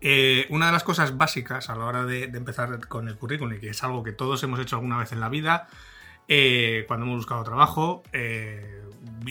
Eh, 0.00 0.46
una 0.48 0.66
de 0.66 0.72
las 0.72 0.82
cosas 0.82 1.18
básicas 1.18 1.68
a 1.68 1.76
la 1.76 1.84
hora 1.84 2.04
de, 2.04 2.24
empezar 2.24 2.88
con 2.88 3.08
el 3.08 3.16
currículum, 3.16 3.54
y 3.54 3.60
que 3.60 3.68
es 3.70 3.84
algo 3.84 4.02
que 4.02 4.12
todos 4.12 4.42
hemos 4.42 4.58
hecho 4.58 4.76
alguna 4.76 4.98
vez 4.98 5.12
en 5.12 5.20
la 5.20 5.28
vida, 5.28 5.68
eh, 6.28 6.84
cuando 6.88 7.04
hemos 7.04 7.18
buscado 7.18 7.44
trabajo, 7.44 8.02
eh, 8.12 8.82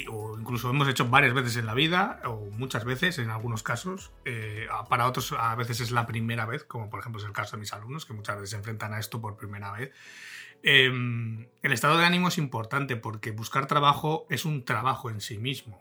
o 0.09 0.37
incluso 0.39 0.69
hemos 0.69 0.87
hecho 0.87 1.07
varias 1.07 1.33
veces 1.33 1.57
en 1.57 1.65
la 1.65 1.73
vida, 1.73 2.21
o 2.25 2.49
muchas 2.51 2.85
veces 2.85 3.19
en 3.19 3.29
algunos 3.29 3.63
casos, 3.63 4.11
para 4.89 5.07
otros 5.07 5.33
a 5.33 5.55
veces 5.55 5.81
es 5.81 5.91
la 5.91 6.07
primera 6.07 6.45
vez, 6.45 6.63
como 6.63 6.89
por 6.89 6.99
ejemplo 6.99 7.21
es 7.21 7.27
el 7.27 7.33
caso 7.33 7.55
de 7.55 7.61
mis 7.61 7.73
alumnos, 7.73 8.05
que 8.05 8.13
muchas 8.13 8.35
veces 8.35 8.51
se 8.51 8.55
enfrentan 8.57 8.93
a 8.93 8.99
esto 8.99 9.21
por 9.21 9.37
primera 9.37 9.71
vez. 9.71 9.91
Em, 10.61 11.47
el 11.61 11.71
estado 11.71 11.97
de 11.97 12.05
ánimo 12.05 12.27
es 12.27 12.37
importante 12.37 12.95
porque 12.97 13.31
buscar 13.31 13.67
trabajo 13.67 14.25
es 14.29 14.45
un 14.45 14.65
trabajo 14.65 15.09
en 15.09 15.21
sí 15.21 15.37
mismo. 15.37 15.79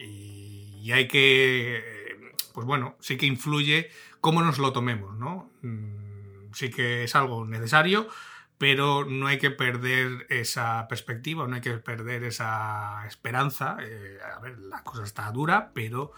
y 0.00 0.92
hay 0.92 1.08
que, 1.08 2.32
pues 2.54 2.66
bueno, 2.66 2.96
sí 3.00 3.16
que 3.16 3.26
influye 3.26 3.90
cómo 4.20 4.42
nos 4.42 4.58
lo 4.58 4.72
tomemos, 4.72 5.16
¿no? 5.16 5.50
Mm, 5.62 6.52
sí 6.52 6.70
que 6.70 7.04
es 7.04 7.14
algo 7.14 7.44
necesario, 7.44 8.08
pero 8.58 9.04
no 9.04 9.28
hay 9.28 9.38
que 9.38 9.50
perder 9.50 10.26
esa 10.28 10.86
perspectiva, 10.88 11.46
no 11.46 11.54
hay 11.54 11.60
que 11.60 11.74
perder 11.78 12.24
esa 12.24 13.06
esperanza. 13.06 13.78
Eh, 13.80 14.18
a 14.36 14.40
ver, 14.40 14.58
la 14.58 14.82
cosa 14.82 15.04
está 15.04 15.30
dura, 15.30 15.70
pero 15.72 16.12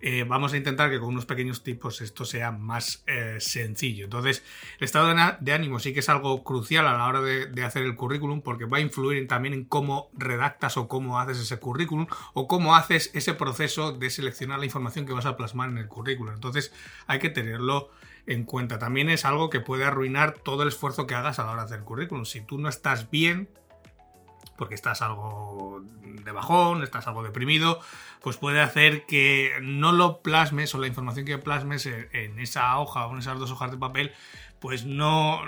eh, 0.00 0.24
vamos 0.28 0.52
a 0.52 0.56
intentar 0.56 0.90
que 0.90 0.98
con 0.98 1.10
unos 1.10 1.24
pequeños 1.24 1.62
tipos 1.62 2.00
esto 2.00 2.24
sea 2.24 2.50
más 2.50 3.04
eh, 3.06 3.36
sencillo. 3.38 4.04
Entonces, 4.04 4.42
el 4.78 4.84
estado 4.84 5.14
de, 5.40 5.52
ánimo 5.52 5.78
sí 5.78 5.94
que 5.94 6.00
es 6.00 6.08
algo 6.08 6.42
crucial 6.42 6.86
a 6.86 6.98
la 6.98 7.06
hora 7.06 7.20
de, 7.22 7.64
hacer 7.64 7.84
el 7.84 7.96
currículum 7.96 8.42
porque 8.42 8.64
va 8.64 8.78
a 8.78 8.80
influir 8.80 9.26
también 9.28 9.54
en 9.54 9.64
cómo 9.64 10.10
redactas 10.12 10.76
o 10.76 10.88
cómo 10.88 11.20
haces 11.20 11.38
ese 11.38 11.58
currículum 11.58 12.06
o 12.34 12.48
cómo 12.48 12.74
haces 12.74 13.10
ese 13.14 13.34
proceso 13.34 13.92
de 13.92 14.10
seleccionar 14.10 14.58
la 14.58 14.66
información 14.66 15.06
que 15.06 15.12
vas 15.12 15.26
a 15.26 15.36
plasmar 15.36 15.70
en 15.70 15.78
el 15.78 15.86
currículum. 15.86 16.34
Entonces, 16.34 16.72
hay 17.06 17.18
que 17.18 17.30
tenerlo 17.30 17.90
en 18.26 18.44
cuenta. 18.44 18.78
También 18.78 19.08
es 19.10 19.24
algo 19.24 19.50
que 19.50 19.60
puede 19.60 19.84
arruinar 19.84 20.32
todo 20.32 20.62
el 20.62 20.68
esfuerzo 20.68 21.06
que 21.06 21.14
hagas 21.14 21.38
a 21.38 21.44
la 21.44 21.52
hora 21.52 21.62
de 21.62 21.66
hacer 21.66 21.78
el 21.78 21.84
currículum. 21.84 22.24
Si 22.24 22.40
tú 22.40 22.58
no 22.58 22.68
estás 22.68 23.10
bien 23.10 23.48
porque 24.56 24.76
estás 24.76 25.02
algo 25.02 25.82
de 26.02 26.30
bajón, 26.30 26.84
estás 26.84 27.08
algo 27.08 27.24
deprimido, 27.24 27.80
pues 28.22 28.36
puede 28.36 28.60
hacer 28.60 29.04
que 29.04 29.52
no 29.60 29.90
lo 29.90 30.22
plasmes 30.22 30.74
o 30.74 30.78
la 30.78 30.86
información 30.86 31.26
que 31.26 31.38
plasmes 31.38 31.86
en 31.86 32.38
esa 32.38 32.78
hoja 32.78 33.06
o 33.06 33.12
en 33.12 33.18
esas 33.18 33.38
dos 33.38 33.50
hojas 33.50 33.72
de 33.72 33.78
papel 33.78 34.12
pues 34.64 34.86
no 34.86 35.42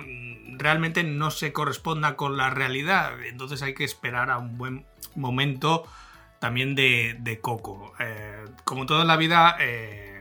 realmente 0.58 1.02
no 1.02 1.30
se 1.30 1.50
corresponda 1.54 2.16
con 2.16 2.36
la 2.36 2.50
realidad. 2.50 3.14
Entonces 3.24 3.62
hay 3.62 3.72
que 3.72 3.82
esperar 3.82 4.30
a 4.30 4.36
un 4.36 4.58
buen 4.58 4.84
momento 5.14 5.84
también 6.38 6.74
de, 6.74 7.38
coco. 7.40 7.94
Eh, 7.98 8.44
como 8.64 8.84
todo 8.84 9.00
en 9.00 9.08
la 9.08 9.16
vida, 9.16 9.56
eh, 9.58 10.15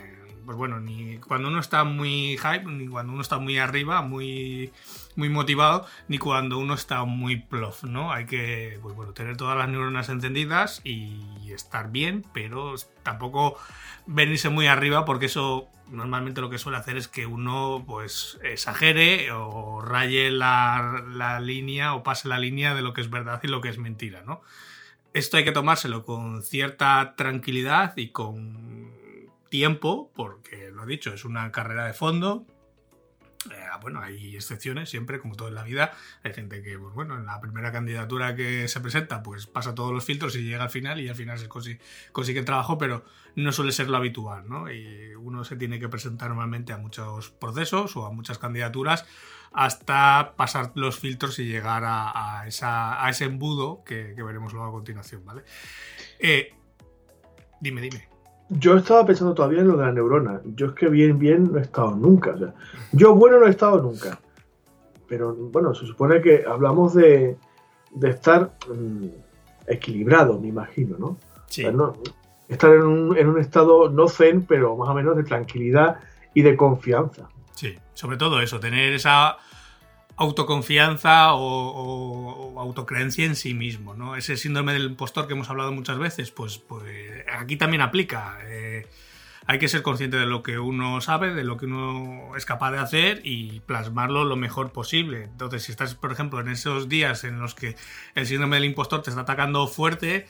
pues 0.46 0.58
bueno, 0.58 0.80
ni 0.80 1.18
cuando 1.18 1.48
uno 1.48 1.60
está 1.60 1.84
muy 1.84 2.38
hype, 2.38 2.66
ni 2.66 2.88
cuando 2.88 3.14
uno 3.14 3.22
está 3.22 3.40
muy 3.40 3.58
arriba, 3.58 4.02
muy, 4.02 4.72
muy 5.16 5.30
motivado, 5.30 5.86
ni 6.08 6.18
cuando 6.18 6.58
uno 6.58 6.74
está 6.74 7.04
muy 7.04 7.38
plof, 7.38 7.84
¿no? 7.84 8.12
Hay 8.12 8.25
que, 8.25 8.80
pues 8.82 8.96
bueno, 8.96 9.14
tener 9.14 9.38
todas 9.38 9.58
las 9.58 9.68
neuronas 9.70 10.10
encendidas 10.10 10.82
y 10.84 11.52
estar 11.52 11.92
bien, 11.92 12.25
pero 12.34 12.75
tampoco 13.04 13.58
venirse 14.06 14.50
muy 14.50 14.68
arriba 14.68 15.06
porque 15.06 15.25
eso 15.25 15.68
normalmente 15.90 16.42
lo 16.42 16.50
que 16.50 16.58
suele 16.58 16.78
hacer 16.78 16.98
es 16.98 17.08
que 17.08 17.25
uno 17.25 17.84
pues 17.86 18.40
exagere 18.44 19.32
o 19.32 19.82
raye 19.82 20.32
la, 20.32 21.04
la 21.08 21.40
línea 21.40 21.94
o 21.94 22.04
pase 22.04 22.28
la 22.28 22.40
línea 22.40 22.74
de 22.74 22.82
lo 22.82 22.94
que 22.94 23.02
es 23.02 23.10
verdad 23.10 23.40
y 23.44 23.48
lo 23.48 23.62
que 23.62 23.70
es 23.70 23.78
mentira, 23.78 24.24
¿no? 24.25 24.42
Esto 25.14 25.38
hay 25.38 25.46
que 25.46 25.54
tomárselo 25.54 26.04
con 26.04 26.44
cierta 26.44 27.16
tranquilidad 27.16 27.96
y 27.96 28.10
con 28.10 28.95
tiempo, 29.56 30.12
porque 30.14 30.70
lo 30.70 30.84
he 30.84 30.86
dicho, 30.86 31.14
es 31.14 31.24
una 31.24 31.50
carrera 31.54 31.86
de 31.86 31.94
fondo. 31.94 32.46
Eh, 33.50 33.56
bueno, 33.82 34.02
hay 34.02 34.36
excepciones 34.36 34.90
siempre, 34.90 35.18
como 35.22 35.36
todo 35.36 35.48
en 35.48 35.56
la 35.56 35.64
vida. 35.64 35.94
Hay 36.24 36.34
gente 36.34 36.62
que, 36.62 36.78
pues 36.78 36.94
bueno, 36.94 37.18
en 37.18 37.26
la 37.26 37.40
primera 37.40 37.72
candidatura 37.72 38.36
que 38.36 38.68
se 38.68 38.82
presenta, 38.82 39.24
pues 39.24 39.48
pasa 39.48 39.74
todos 39.74 39.94
los 39.94 40.04
filtros 40.04 40.36
y 40.36 40.44
llega 40.44 40.66
al 40.66 40.70
final 40.70 41.00
y 41.00 41.08
al 41.08 41.16
final 41.16 41.40
se 41.40 41.48
consigue, 41.48 41.80
consigue 42.12 42.40
el 42.40 42.46
trabajo, 42.46 42.78
pero 42.78 43.06
no 43.36 43.54
suele 43.54 43.72
ser 43.72 43.88
lo 43.90 43.96
habitual, 43.96 44.50
¿no? 44.50 44.70
Y 44.70 45.16
uno 45.16 45.46
se 45.46 45.56
tiene 45.56 45.80
que 45.80 45.88
presentar 45.88 46.28
normalmente 46.28 46.74
a 46.74 46.78
muchos 46.78 47.30
procesos 47.30 47.96
o 47.96 48.06
a 48.06 48.12
muchas 48.12 48.38
candidaturas 48.38 49.06
hasta 49.54 50.34
pasar 50.36 50.74
los 50.76 51.00
filtros 51.00 51.40
y 51.40 51.46
llegar 51.46 51.84
a, 51.86 52.44
esa, 52.46 53.06
a 53.06 53.10
ese 53.10 53.24
embudo 53.24 53.86
que, 53.86 54.14
veremos 54.22 54.52
luego 54.52 54.68
a 54.68 54.72
continuación, 54.74 55.24
¿vale? 55.24 55.44
Eh, 56.20 56.54
dime, 57.62 57.80
dime. 57.80 58.14
Yo 58.50 58.78
estaba 58.78 59.06
pensando 59.06 59.34
todavía 59.34 59.62
en 59.62 59.70
lo 59.70 59.78
de 59.78 59.86
la 59.86 59.92
neurona. 59.92 60.42
Yo 60.56 60.68
es 60.68 60.74
que 60.74 60.88
bien, 60.88 61.18
bien 61.18 61.52
no 61.52 61.58
he 61.58 61.62
estado 61.62 61.96
nunca. 61.96 62.36
yo 62.92 63.16
bueno 63.16 63.40
no 63.40 63.48
he 63.48 63.50
estado 63.50 63.82
nunca. 63.82 64.20
Pero 65.08 65.34
bueno, 65.36 65.74
se 65.74 65.86
supone 65.86 66.22
que 66.22 66.44
hablamos 66.48 66.94
de, 66.94 67.38
estar 68.04 68.52
mm, 68.68 69.08
equilibrado, 69.68 70.40
me 70.40 70.48
imagino, 70.48 70.98
¿no? 70.98 71.18
Sí. 71.48 71.66
estar 72.50 72.74
en 72.74 72.84
un, 72.84 73.18
en 73.18 73.28
un 73.28 73.40
estado 73.40 73.90
no 73.90 74.08
zen, 74.08 74.46
pero 74.46 74.75
más 74.75 74.90
o 74.90 74.94
menos 74.94 75.16
de 75.16 75.24
tranquilidad 75.24 76.00
y 76.34 76.42
de 76.42 76.56
confianza. 76.56 77.30
Sí, 77.54 77.75
sobre 77.94 78.18
todo 78.18 78.42
eso, 78.42 78.60
tener 78.60 78.94
esa 78.94 79.38
autoconfianza 80.17 81.34
o, 81.34 82.60
autocreencia 82.60 83.25
en 83.25 83.36
sí 83.36 83.53
mismo, 83.53 83.95
¿no? 83.95 84.15
Ese 84.15 84.38
síndrome 84.38 84.74
del 84.74 84.86
impostor 84.86 85.27
que 85.27 85.34
hemos 85.34 85.50
hablado 85.50 85.72
muchas 85.72 85.98
veces, 85.98 86.31
pues, 86.31 86.57
pues 86.57 86.84
aquí 87.31 87.57
también 87.57 87.81
aplica. 87.81 88.38
Eh, 88.45 88.88
hay 89.48 89.60
que 89.60 89.67
ser 89.67 89.84
consciente 89.84 90.17
de 90.17 90.25
lo 90.25 90.41
que 90.41 90.57
uno 90.57 91.01
sabe, 91.01 91.34
de 91.34 91.43
lo 91.43 91.57
que 91.57 91.65
uno 91.65 92.36
es 92.36 92.45
capaz 92.45 92.72
de 92.72 92.79
hacer 92.79 93.22
y 93.24 93.60
plasmarlo 93.62 94.24
lo 94.24 94.36
mejor 94.36 94.72
posible. 94.72 95.24
Entonces, 95.25 95.63
si 95.63 95.72
estás, 95.72 95.95
por 95.95 96.12
ejemplo, 96.12 96.39
en 96.39 96.48
esos 96.48 96.89
días 96.89 97.24
en 97.24 97.39
los 97.39 97.53
que 97.53 97.75
el 98.15 98.25
síndrome 98.25 98.55
del 98.55 98.65
impostor 98.65 99.03
te 99.03 99.12
está 99.12 99.22
atacando 99.22 99.67
fuerte, 99.67 100.25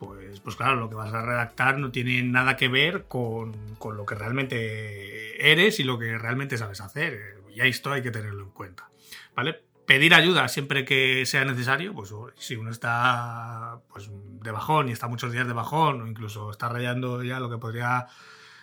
pues, 0.00 0.40
pues 0.40 0.56
claro, 0.56 0.76
lo 0.76 0.88
que 0.88 0.96
vas 0.96 1.14
a 1.14 1.22
redactar 1.22 1.78
no 1.78 1.92
tiene 1.92 2.22
nada 2.24 2.56
que 2.56 2.68
ver 2.68 3.04
con, 3.04 3.54
con 3.78 3.96
lo 3.96 4.04
que 4.06 4.16
realmente 4.16 5.52
eres 5.52 5.78
y 5.78 5.84
lo 5.84 5.98
que 5.98 6.18
realmente 6.18 6.58
sabes 6.58 6.80
hacer. 6.80 7.38
Y 7.54 7.60
esto 7.60 7.92
hay 7.92 8.02
que 8.02 8.10
tenerlo 8.10 8.42
en 8.44 8.50
cuenta. 8.50 8.91
¿Vale? 9.34 9.64
Pedir 9.86 10.14
ayuda 10.14 10.48
siempre 10.48 10.84
que 10.84 11.26
sea 11.26 11.44
necesario, 11.44 11.92
pues 11.92 12.14
si 12.36 12.56
uno 12.56 12.70
está 12.70 13.80
pues, 13.88 14.10
de 14.12 14.50
bajón 14.50 14.88
y 14.88 14.92
está 14.92 15.08
muchos 15.08 15.32
días 15.32 15.46
de 15.46 15.52
bajón 15.52 16.02
o 16.02 16.06
incluso 16.06 16.50
está 16.50 16.68
rayando 16.68 17.22
ya 17.22 17.40
lo 17.40 17.50
que 17.50 17.58
podría 17.58 18.06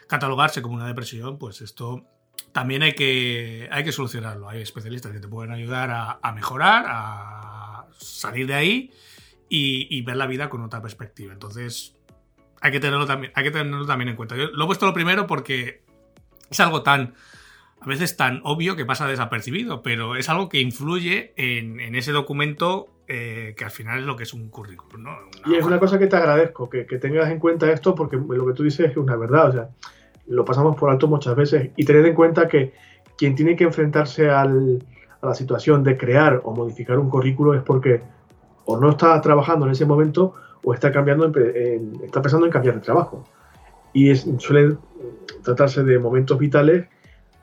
catalogarse 0.07 0.61
como 0.61 0.75
una 0.75 0.88
depresión, 0.88 1.38
pues 1.38 1.61
esto 1.61 2.05
también 2.51 2.83
hay 2.83 2.93
que, 2.93 3.67
hay 3.71 3.83
que 3.83 3.91
solucionarlo. 3.91 4.49
Hay 4.49 4.61
especialistas 4.61 5.11
que 5.11 5.19
te 5.19 5.27
pueden 5.27 5.51
ayudar 5.51 5.91
a, 5.91 6.31
mejorar, 6.31 6.85
a 6.88 7.85
salir 7.97 8.47
de 8.47 8.55
ahí 8.55 8.91
y, 9.49 10.01
ver 10.01 10.17
la 10.17 10.27
vida 10.27 10.49
con 10.49 10.61
otra 10.61 10.81
perspectiva. 10.81 11.33
Entonces, 11.33 11.95
hay 12.61 12.71
que 12.71 12.79
tenerlo 12.79 13.05
también, 13.05 13.31
hay 13.35 13.43
que 13.43 13.51
tenerlo 13.51 13.85
también 13.85 14.09
en 14.09 14.15
cuenta. 14.15 14.35
Yo 14.35 14.47
lo 14.47 14.63
he 14.63 14.67
puesto 14.67 14.85
lo 14.85 14.93
primero 14.93 15.27
porque 15.27 15.83
es 16.49 16.59
algo 16.59 16.83
tan 16.83 17.15
a 17.81 17.88
veces 17.88 18.17
tan 18.17 18.41
obvio 18.43 18.75
que 18.75 18.86
pasa 18.86 19.07
desapercibido, 19.07 19.81
pero 19.81 20.15
es 20.15 20.29
algo 20.29 20.50
que 20.50 20.59
influye 20.59 21.33
en, 21.38 21.95
ese 21.95 22.12
documento 22.12 22.88
eh, 23.07 23.53
que 23.57 23.63
al 23.63 23.71
final 23.71 24.00
es 24.00 24.05
lo 24.05 24.15
que 24.15 24.24
es 24.24 24.33
un 24.33 24.50
currículum. 24.50 25.03
¿no? 25.03 25.12
y 25.45 25.55
es 25.55 25.65
una 25.65 25.79
cosa 25.79 25.98
que 25.98 26.07
te 26.07 26.15
agradezco, 26.15 26.69
que, 26.69 26.83
tengas 26.83 27.29
en 27.29 27.39
cuenta 27.39 27.71
esto, 27.71 27.95
porque 27.95 28.17
lo 28.17 28.45
que 28.45 28.53
tú 28.53 28.63
dices 28.63 28.91
es 28.91 28.98
una 28.98 29.15
verdad, 29.15 29.50
o 29.50 29.51
sea, 29.53 29.69
lo 30.27 30.45
pasamos 30.45 30.75
por 30.75 30.89
alto 30.89 31.07
muchas 31.07 31.36
veces, 31.36 31.71
y 31.75 31.86
tener 31.86 32.05
en 32.05 32.15
cuenta 32.15 32.48
que 32.48 32.74
quien 33.17 33.36
tiene 33.36 33.55
que 33.55 33.63
enfrentarse 33.63 34.29
a 34.29 34.45
la 34.45 35.33
situación 35.33 35.83
de 35.83 35.98
crear 35.98 36.41
o 36.43 36.53
modificar 36.53 37.00
un 37.00 37.09
currículo 37.09 37.53
es 37.53 37.62
porque 37.62 38.01
o 38.65 38.77
no 38.77 38.91
está 38.91 39.19
trabajando 39.19 39.65
en 39.65 39.71
ese 39.71 39.86
momento 39.86 40.36
o 40.63 40.74
está 40.74 40.91
cambiando 40.91 41.25
está 42.03 42.21
pensando 42.21 42.45
en 42.45 42.51
cambiar 42.51 42.75
de 42.75 42.81
trabajo. 42.81 43.24
Y 43.93 44.12
es, 44.12 44.27
suele 44.38 44.77
tratarse 45.43 45.83
de 45.83 45.98
momentos 45.98 46.38
vitales 46.38 46.88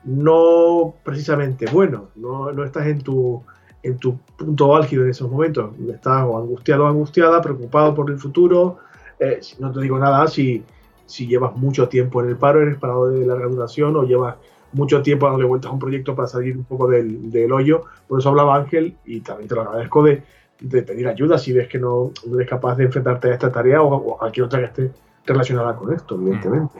no 0.07 0.95
precisamente 1.03 1.65
bueno, 1.71 2.09
no, 2.15 2.51
no 2.51 2.63
estás 2.63 2.87
en 2.87 3.01
tu, 3.01 3.43
en 3.83 3.97
tu 3.97 4.17
punto 4.37 4.75
álgido 4.75 5.03
en 5.03 5.09
esos 5.09 5.29
momentos, 5.29 5.71
estás 5.89 6.23
angustiado 6.23 6.85
o 6.85 6.87
angustiada, 6.87 7.41
preocupado 7.41 7.93
por 7.93 8.09
el 8.09 8.17
futuro, 8.17 8.77
eh, 9.19 9.39
no 9.59 9.71
te 9.71 9.81
digo 9.81 9.99
nada 9.99 10.27
si, 10.27 10.63
si 11.05 11.27
llevas 11.27 11.55
mucho 11.55 11.89
tiempo 11.89 12.23
en 12.23 12.29
el 12.29 12.37
paro, 12.37 12.61
eres 12.61 12.77
parado 12.77 13.09
de 13.09 13.25
larga 13.25 13.47
duración 13.47 13.95
o 13.97 14.03
llevas 14.03 14.35
mucho 14.71 15.01
tiempo 15.01 15.25
dándole 15.25 15.45
vueltas 15.45 15.69
a 15.69 15.73
un 15.73 15.79
proyecto 15.79 16.15
para 16.15 16.27
salir 16.27 16.57
un 16.57 16.63
poco 16.63 16.87
del, 16.87 17.29
del, 17.29 17.51
hoyo. 17.51 17.83
Por 18.07 18.19
eso 18.19 18.29
hablaba 18.29 18.55
Ángel 18.55 18.95
y 19.05 19.21
también 19.21 19.49
te 19.49 19.55
lo 19.55 19.61
agradezco 19.61 20.03
de, 20.03 20.23
de 20.59 20.83
pedir 20.83 21.07
ayuda 21.07 21.37
si 21.37 21.51
ves 21.51 21.67
que 21.67 21.79
no, 21.79 22.11
eres 22.33 22.49
capaz 22.49 22.75
de 22.75 22.85
enfrentarte 22.85 23.29
a 23.29 23.33
esta 23.33 23.51
tarea 23.51 23.81
o, 23.81 24.15
a 24.15 24.19
cualquier 24.19 24.45
otra 24.45 24.59
que 24.59 24.65
esté 24.65 24.91
relacionada 25.25 25.75
con 25.75 25.93
esto, 25.93 26.15
evidentemente. 26.15 26.79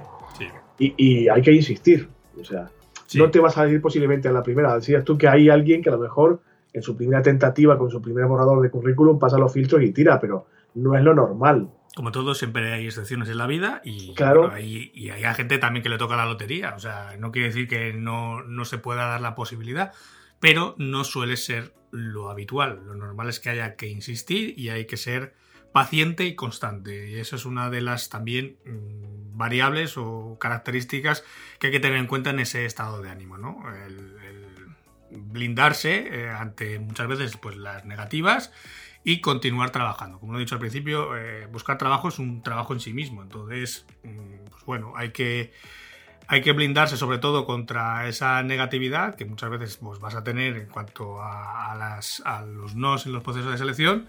Y, 0.79 0.93
y, 0.97 1.29
hay 1.29 1.41
que 1.41 1.51
insistir. 1.51 2.07
O 2.39 2.45
sea, 2.45 2.69
no 3.15 3.31
te 3.31 3.39
vas 3.39 3.57
a 3.57 3.67
ir 3.67 3.81
posiblemente 3.81 4.27
a 4.27 4.31
la 4.31 4.43
primera. 4.43 4.75
Decías 4.75 5.03
tú 5.03 5.17
que 5.17 5.27
hay 5.27 5.49
alguien 5.49 5.81
que 5.81 5.89
a 5.89 5.93
lo 5.93 5.99
mejor 5.99 6.41
en 6.73 6.83
su 6.83 6.95
primera 6.95 7.21
tentativa, 7.21 7.77
con 7.77 7.89
su 7.89 8.01
primer 8.01 8.25
borrador 8.25 8.61
de 8.61 8.69
currículum, 8.69 9.19
pasa 9.19 9.37
los 9.37 9.51
filtros 9.51 9.81
y 9.81 9.91
tira, 9.91 10.19
pero 10.19 10.47
no 10.75 10.95
es 10.95 11.03
lo 11.03 11.13
normal. 11.13 11.69
Como 11.95 12.11
todo, 12.11 12.35
siempre 12.35 12.73
hay 12.73 12.85
excepciones 12.85 13.27
en 13.29 13.37
la 13.37 13.47
vida 13.47 13.81
y, 13.83 14.13
claro. 14.13 14.51
hay, 14.51 14.91
y 14.93 15.09
hay 15.09 15.23
gente 15.33 15.57
también 15.57 15.81
que 15.81 15.89
le 15.89 15.97
toca 15.97 16.15
la 16.15 16.25
lotería. 16.25 16.75
O 16.75 16.79
sea, 16.79 17.15
no 17.17 17.31
quiere 17.31 17.47
decir 17.47 17.67
que 17.67 17.93
no, 17.93 18.43
no 18.43 18.65
se 18.65 18.77
pueda 18.77 19.07
dar 19.07 19.21
la 19.21 19.33
posibilidad, 19.33 19.93
pero 20.39 20.75
no 20.77 21.03
suele 21.03 21.37
ser 21.37 21.73
lo 21.91 22.29
habitual. 22.29 22.81
Lo 22.85 22.93
normal 22.93 23.29
es 23.29 23.39
que 23.39 23.49
haya 23.49 23.75
que 23.75 23.87
insistir 23.87 24.53
y 24.59 24.69
hay 24.69 24.85
que 24.85 24.97
ser 24.97 25.33
paciente 25.71 26.25
y 26.25 26.35
constante. 26.35 27.09
Y 27.09 27.15
eso 27.15 27.35
es 27.35 27.45
una 27.45 27.69
de 27.69 27.81
las 27.81 28.09
también 28.09 28.57
mm, 28.65 29.37
variables 29.37 29.97
o 29.97 30.37
características 30.39 31.23
que 31.59 31.67
hay 31.67 31.73
que 31.73 31.79
tener 31.79 31.97
en 31.97 32.07
cuenta 32.07 32.31
en 32.31 32.39
ese 32.39 32.65
estado 32.65 33.01
de 33.01 33.09
ánimo, 33.09 33.37
¿no? 33.37 33.63
El, 33.85 34.15
blindarse 35.09 36.07
eh, 36.11 36.29
ante 36.29 36.79
muchas 36.79 37.07
veces 37.07 37.37
pues, 37.37 37.55
las 37.55 37.85
negativas 37.85 38.51
y 39.03 39.21
continuar 39.21 39.69
trabajando. 39.69 40.19
Como 40.19 40.33
lo 40.33 40.39
he 40.39 40.41
dicho 40.41 40.55
al 40.55 40.59
principio, 40.59 41.15
eh, 41.15 41.45
buscar 41.45 41.77
trabajo 41.77 42.09
es 42.09 42.19
un 42.19 42.43
trabajo 42.43 42.73
en 42.73 42.79
sí 42.79 42.93
mismo. 42.93 43.21
Entonces, 43.21 43.85
mm, 44.03 44.49
pues 44.49 44.65
bueno, 44.65 44.93
hay 44.95 45.11
que, 45.11 45.53
hay 46.27 46.41
que 46.41 46.51
blindarse 46.51 46.97
sobre 46.97 47.17
todo 47.17 47.45
contra 47.45 48.07
esa 48.09 48.43
negatividad 48.43 49.15
que 49.15 49.25
muchas 49.25 49.49
veces 49.49 49.77
pues, 49.77 49.99
vas 49.99 50.15
a 50.15 50.23
tener 50.23 50.57
en 50.57 50.65
cuanto 50.67 51.21
a, 51.21 51.73
las, 51.77 52.21
a 52.25 52.41
los 52.41 52.75
nos 52.75 53.05
en 53.05 53.13
los 53.13 53.23
procesos 53.23 53.51
de 53.51 53.57
selección 53.57 54.07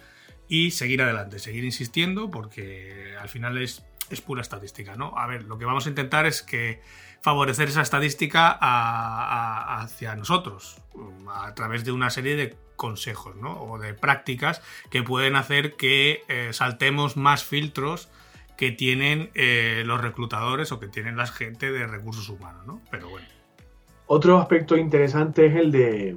y 0.48 0.70
seguir 0.70 1.02
adelante, 1.02 1.38
seguir 1.38 1.64
insistiendo 1.64 2.30
porque 2.30 3.14
al 3.20 3.28
final 3.28 3.58
es, 3.58 3.84
es 4.10 4.20
pura 4.20 4.42
estadística. 4.42 4.96
¿no? 4.96 5.16
A 5.16 5.26
ver, 5.26 5.44
lo 5.44 5.58
que 5.58 5.64
vamos 5.64 5.86
a 5.86 5.90
intentar 5.90 6.26
es 6.26 6.42
que 6.42 6.80
favorecer 7.20 7.68
esa 7.68 7.82
estadística 7.82 8.58
hacia 9.80 10.14
nosotros 10.16 10.80
a 11.28 11.54
través 11.54 11.84
de 11.84 11.92
una 11.92 12.10
serie 12.10 12.36
de 12.36 12.56
consejos 12.76 13.36
¿no? 13.36 13.60
o 13.60 13.78
de 13.78 13.92
prácticas 13.92 14.62
que 14.90 15.02
pueden 15.02 15.36
hacer 15.36 15.74
que 15.74 16.22
eh, 16.28 16.50
saltemos 16.52 17.16
más 17.16 17.44
filtros 17.44 18.08
que 18.56 18.72
tienen 18.72 19.30
eh, 19.34 19.82
los 19.86 20.00
reclutadores 20.00 20.72
o 20.72 20.80
que 20.80 20.88
tienen 20.88 21.16
la 21.16 21.26
gente 21.26 21.70
de 21.70 21.86
recursos 21.86 22.28
humanos, 22.28 22.66
¿no? 22.66 22.80
Pero 22.90 23.08
bueno. 23.08 23.26
Otro 24.06 24.38
aspecto 24.38 24.76
interesante 24.76 25.46
es 25.46 25.54
el 25.54 25.70
de, 25.70 26.16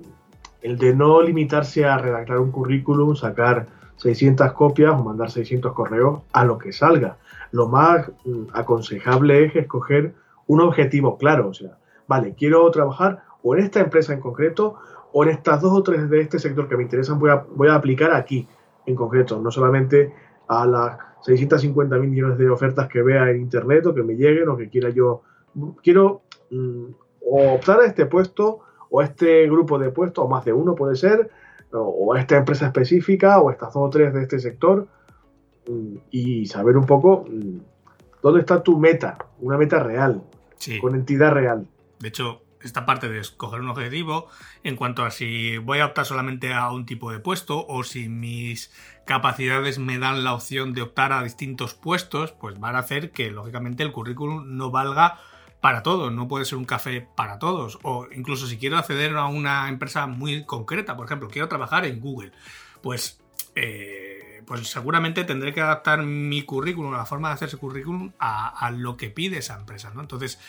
el 0.64 0.78
de 0.78 0.96
no 0.96 1.22
limitarse 1.22 1.86
a 1.86 2.00
redactar 2.00 2.40
un 2.40 2.52
currículum, 2.52 3.16
sacar 3.16 3.68
600 4.02 4.54
copias 4.54 5.00
o 5.00 5.04
mandar 5.04 5.30
600 5.30 5.74
correos 5.74 6.24
a 6.34 6.44
lo 6.44 6.58
que 6.58 6.74
salga. 6.74 7.18
Lo 7.52 7.68
más 7.68 8.10
mm, 8.26 8.46
aconsejable 8.54 9.46
es 9.46 9.56
escoger 9.56 10.16
un 10.48 10.60
objetivo 10.62 11.18
claro, 11.18 11.50
o 11.50 11.54
sea, 11.54 11.78
vale, 12.08 12.34
quiero 12.34 12.70
trabajar 12.72 13.24
o 13.44 13.56
en 13.56 13.64
esta 13.64 13.80
empresa 13.80 14.14
en 14.14 14.20
concreto 14.20 14.76
o 15.14 15.24
en 15.24 15.30
estas 15.30 15.62
dos 15.62 15.72
o 15.74 15.84
tres 15.84 16.10
de 16.10 16.22
este 16.22 16.40
sector 16.40 16.68
que 16.68 16.78
me 16.78 16.84
interesan 16.84 17.20
voy 17.20 17.68
a, 17.68 17.76
aplicar 17.76 18.12
aquí 18.12 18.48
en 18.88 18.96
concreto, 18.96 19.40
no 19.40 19.52
solamente 19.52 20.12
a 20.48 20.66
las 20.66 20.98
650 21.22 21.96
mil 21.98 22.10
millones 22.10 22.40
de 22.40 22.50
ofertas 22.50 22.88
que 22.88 23.04
vea 23.04 23.30
en 23.30 23.40
internet 23.40 23.86
o 23.86 23.94
que 23.94 24.02
me 24.02 24.16
lleguen 24.16 24.50
o 24.50 24.58
que 24.58 24.68
quiera 24.70 24.90
yo, 24.90 25.22
quiero 25.84 26.24
mm, 26.50 26.86
optar 27.22 27.82
a 27.82 27.86
este 27.86 28.08
puesto 28.08 28.62
o 28.90 29.02
este 29.04 29.46
grupo 29.46 29.78
de 29.78 29.92
puestos, 29.92 30.26
o 30.26 30.28
más 30.28 30.44
de 30.44 30.54
uno 30.54 30.74
puede 30.74 30.96
ser, 30.96 31.30
o, 31.74 32.14
a 32.14 32.20
esta 32.20 32.38
empresa 32.38 32.68
específica 32.68 33.40
o 33.40 33.50
a 33.50 33.54
estas 33.54 33.74
dos 33.74 33.88
o 33.88 33.90
tres 33.90 34.14
de 34.14 34.22
este 34.24 34.40
sector 34.40 34.88
mm, 35.68 35.96
y 36.12 36.46
saber 36.46 36.78
un 36.78 36.86
poco 36.86 37.26
mm, 37.30 37.58
dónde 38.22 38.40
está 38.42 38.64
tu 38.64 38.78
meta, 38.78 39.18
una 39.40 39.58
meta 39.58 39.82
real, 39.82 40.24
con 40.80 40.96
entidad 40.96 41.32
real. 41.32 41.68
De 42.00 42.10
hecho, 42.10 42.42
esta 42.64 42.86
parte 42.86 43.10
de 43.10 43.20
escoger 43.20 43.60
un 43.60 43.70
objetivo 43.70 44.28
en 44.64 44.76
cuanto 44.76 45.04
a 45.04 45.12
si 45.12 45.58
voy 45.58 45.80
a 45.80 45.88
optar 45.88 46.06
solamente 46.06 46.54
a 46.54 46.72
un 46.72 46.86
tipo 46.86 47.12
de 47.12 47.20
puesto 47.20 47.66
o 47.68 47.84
si 47.84 48.10
mis 48.10 48.72
capacidades 49.06 49.80
me 49.80 49.98
dan 49.98 50.24
la 50.24 50.34
opción 50.34 50.74
de 50.74 50.84
optar 50.84 51.12
a 51.12 51.24
distintos 51.24 51.74
puestos, 51.74 52.32
pues 52.34 52.60
van 52.60 52.76
a 52.76 52.80
hacer 52.80 53.12
que 53.12 53.32
lógicamente 53.32 53.84
el 53.84 53.92
currículum 53.92 54.58
no 54.58 54.72
valga 54.72 55.20
para 55.62 55.84
todos, 55.84 56.12
no 56.12 56.28
puede 56.28 56.46
ser 56.46 56.58
un 56.58 56.66
café 56.66 57.08
para 57.16 57.40
todos. 57.40 57.80
O 57.84 58.08
incluso 58.14 58.48
si 58.48 58.58
quiero 58.58 58.78
acceder 58.78 59.16
a 59.16 59.26
una 59.28 59.70
empresa 59.70 60.08
muy 60.08 60.44
concreta, 60.46 60.98
por 60.98 61.06
ejemplo, 61.06 61.30
quiero 61.30 61.48
trabajar 61.48 61.86
en 61.86 62.00
Google, 62.02 62.32
pues, 62.82 63.22
eh, 63.56 64.42
pues 64.48 64.68
seguramente 64.68 65.24
tendré 65.24 65.54
que 65.54 65.62
adaptar 65.62 66.02
mi 66.04 66.42
currículum, 66.42 66.94
la 66.94 67.06
forma 67.06 67.30
de 67.30 67.36
hacer 67.36 67.48
ese 67.48 67.58
currículum 67.58 68.12
a, 68.20 68.50
a 68.50 68.72
lo 68.72 68.98
que 68.98 69.12
pide 69.12 69.38
esa 69.38 69.56
empresa, 69.56 69.92
¿no? 69.94 70.02
Entonces, 70.02 70.40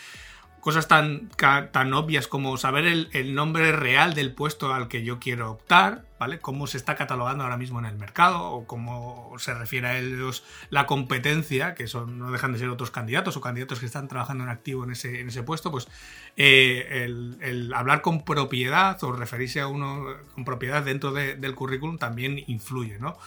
cosas 0.63 0.87
tan, 0.87 1.27
tan 1.73 1.93
obvias 1.93 2.29
como 2.29 2.55
saber 2.55 2.85
el, 2.85 3.35
nombre 3.35 3.73
real 3.73 4.13
del 4.13 4.33
puesto 4.33 4.73
al 4.73 4.87
que 4.87 5.03
yo 5.03 5.19
quiero 5.19 5.51
optar, 5.51 6.05
¿vale? 6.17 6.39
Cómo 6.39 6.67
se 6.67 6.77
está 6.77 6.95
catalogando 6.95 7.43
ahora 7.43 7.57
mismo 7.57 7.79
en 7.79 7.85
el 7.85 7.97
mercado 7.97 8.45
o 8.45 8.65
cómo 8.65 9.33
se 9.39 9.53
refiere 9.53 9.87
a 9.87 9.99
ellos 9.99 10.45
la 10.69 10.85
competencia, 10.85 11.75
que 11.75 11.87
son, 11.87 12.17
no 12.17 12.31
dejan 12.31 12.53
de 12.53 12.59
ser 12.59 12.69
otros 12.69 12.91
candidatos 12.91 13.35
o 13.35 13.41
candidatos 13.41 13.81
que 13.81 13.85
están 13.85 14.07
trabajando 14.07 14.45
en 14.45 14.51
activo 14.51 14.85
en 14.85 14.91
ese, 14.91 15.19
en 15.19 15.27
ese 15.27 15.43
puesto, 15.43 15.69
pues 15.69 15.89
eh, 16.37 17.09
el, 17.41 17.73
hablar 17.75 18.01
con 18.01 18.23
propiedad 18.23 19.03
o 19.03 19.11
referirse 19.11 19.59
a 19.59 19.67
uno 19.67 20.05
con 20.33 20.45
propiedad 20.45 20.81
dentro 20.81 21.11
del 21.11 21.55
currículum 21.55 21.97
también 21.97 22.41
influye, 22.47 22.99
¿no? 22.99 23.17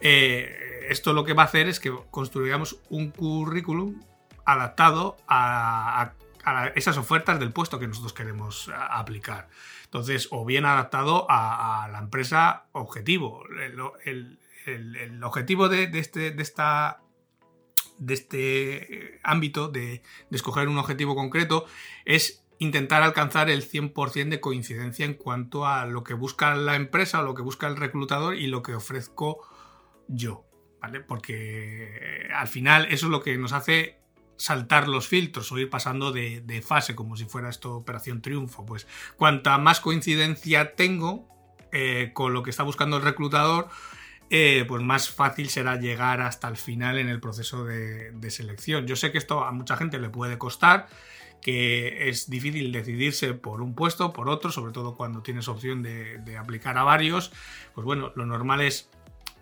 Eh, 0.00 0.86
esto 0.90 1.14
lo 1.14 1.24
que 1.24 1.32
va 1.32 1.44
a 1.44 1.46
hacer 1.46 1.66
es 1.66 1.80
que 1.80 1.94
construyamos 2.10 2.76
un 2.90 3.10
currículum 3.10 4.02
adaptado 4.44 5.16
a 5.26 6.12
esas 6.74 6.96
ofertas 6.96 7.38
del 7.40 7.52
puesto 7.52 7.78
que 7.78 7.86
nosotros 7.86 8.12
queremos 8.12 8.70
aplicar. 8.90 9.48
Entonces, 9.84 10.28
o 10.30 10.44
bien 10.44 10.66
adaptado 10.66 11.26
a, 11.28 11.88
la 11.90 11.98
empresa 11.98 12.66
objetivo. 12.72 13.44
El, 14.04 15.22
objetivo 15.22 15.68
de, 15.68 15.84
este, 15.94 16.30
de, 16.32 16.42
esta, 16.42 17.00
de 17.98 18.14
este 18.14 19.20
ámbito, 19.22 19.68
de, 19.68 20.02
escoger 20.30 20.68
un 20.68 20.78
objetivo 20.78 21.14
concreto, 21.14 21.66
es 22.04 22.44
intentar 22.58 23.02
alcanzar 23.02 23.50
el 23.50 23.68
100% 23.68 24.30
de 24.30 24.40
coincidencia 24.40 25.04
en 25.04 25.14
cuanto 25.14 25.66
a 25.66 25.86
lo 25.86 26.02
que 26.02 26.14
busca 26.14 26.54
la 26.56 26.76
empresa 26.76 27.20
o 27.20 27.24
lo 27.24 27.34
que 27.34 27.42
busca 27.42 27.66
el 27.66 27.76
reclutador 27.76 28.34
y 28.34 28.46
lo 28.48 28.62
que 28.62 28.74
ofrezco 28.74 29.46
yo. 30.08 30.44
¿Vale? 30.80 31.00
Porque 31.00 32.28
al 32.34 32.48
final 32.48 32.86
eso 32.90 33.06
es 33.06 33.10
lo 33.10 33.22
que 33.22 33.38
nos 33.38 33.52
hace 33.52 34.03
saltar 34.44 34.88
los 34.88 35.08
filtros 35.08 35.50
o 35.52 35.58
ir 35.58 35.70
pasando 35.70 36.12
de, 36.12 36.62
fase 36.62 36.94
como 36.94 37.16
si 37.16 37.24
fuera 37.24 37.48
esto 37.48 37.76
Operación 37.76 38.20
Triunfo. 38.20 38.66
Pues 38.66 38.86
cuanta 39.16 39.56
más 39.56 39.80
coincidencia 39.80 40.74
tengo 40.74 41.26
eh, 41.72 42.10
con 42.12 42.34
lo 42.34 42.42
que 42.42 42.50
está 42.50 42.62
buscando 42.62 42.98
el 42.98 43.02
reclutador, 43.02 43.70
eh, 44.28 44.66
pues 44.68 44.82
más 44.82 45.08
fácil 45.08 45.48
será 45.48 45.76
llegar 45.76 46.20
hasta 46.20 46.46
el 46.48 46.58
final 46.58 46.98
en 46.98 47.08
el 47.08 47.20
proceso 47.20 47.64
de, 47.64 48.12
selección. 48.30 48.86
Yo 48.86 48.96
sé 48.96 49.12
que 49.12 49.16
esto 49.16 49.44
a 49.44 49.50
mucha 49.50 49.78
gente 49.78 49.98
le 49.98 50.10
puede 50.10 50.36
costar, 50.36 50.88
que 51.40 52.10
es 52.10 52.28
difícil 52.28 52.70
decidirse 52.70 53.32
por 53.32 53.62
un 53.62 53.74
puesto, 53.74 54.12
por 54.12 54.28
otro, 54.28 54.52
sobre 54.52 54.72
todo 54.72 54.94
cuando 54.94 55.22
tienes 55.22 55.48
opción 55.48 55.82
de, 55.82 56.18
de 56.18 56.36
aplicar 56.36 56.76
a 56.76 56.82
varios. 56.82 57.32
Pues 57.74 57.86
bueno, 57.86 58.12
lo 58.14 58.26
normal 58.26 58.60
es 58.60 58.90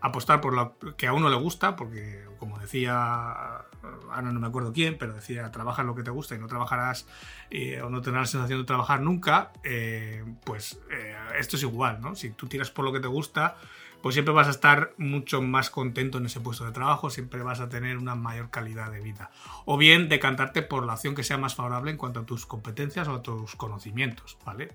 apostar 0.01 0.41
por 0.41 0.55
lo 0.55 0.77
que 0.97 1.09
a 1.09 1.13
uno 1.13 1.29
le 1.29 1.37
gusta, 1.37 1.75
porque 1.75 2.25
como 2.39 2.61
decía, 2.61 3.65
ahora 4.11 4.33
no 4.33 4.41
me 4.41 4.47
acuerdo 4.47 4.73
quién, 4.73 4.97
pero 4.99 5.15
decía, 5.15 5.51
trabaja 5.51 5.83
lo 5.83 5.95
que 5.95 6.03
te 6.03 6.11
gusta 6.11 6.35
y 6.35 6.39
no 6.39 6.47
trabajarás 6.47 7.07
eh, 7.51 7.81
o 7.83 7.91
no 7.91 8.01
tendrás 8.01 8.29
la 8.29 8.33
sensación 8.33 8.61
de 8.61 8.67
trabajar 8.67 9.01
nunca, 9.01 9.53
eh, 9.65 10.25
pues 10.45 10.81
eh, 10.91 11.17
esto 11.39 11.57
es 11.57 11.63
igual, 11.63 12.01
¿no? 12.01 12.15
Si 12.15 12.31
tú 12.31 12.47
tiras 12.47 12.71
por 12.71 12.85
lo 12.85 12.93
que 12.93 13.01
te 13.01 13.09
gusta, 13.09 13.57
pues 14.03 14.15
siempre 14.15 14.35
vas 14.35 14.49
a 14.49 14.51
estar 14.51 14.95
mucho 14.99 15.41
más 15.43 15.71
contento 15.71 16.19
en 16.19 16.27
ese 16.27 16.41
puesto 16.41 16.65
de 16.65 16.73
trabajo, 16.73 17.11
siempre 17.11 17.43
vas 17.43 17.61
a 17.61 17.69
tener 17.69 17.99
una 17.99 18.15
mayor 18.15 18.51
calidad 18.51 18.91
de 18.91 19.01
vida. 19.01 19.31
O 19.65 19.77
bien 19.79 20.09
decantarte 20.09 20.63
por 20.63 20.85
la 20.85 20.95
opción 20.95 21.15
que 21.15 21.23
sea 21.23 21.39
más 21.39 21.55
favorable 21.55 21.91
en 21.91 21.97
cuanto 21.97 22.21
a 22.21 22.27
tus 22.27 22.45
competencias 22.47 23.07
o 23.09 23.15
a 23.15 23.23
tus 23.23 23.55
conocimientos, 23.55 24.39
¿vale? 24.45 24.73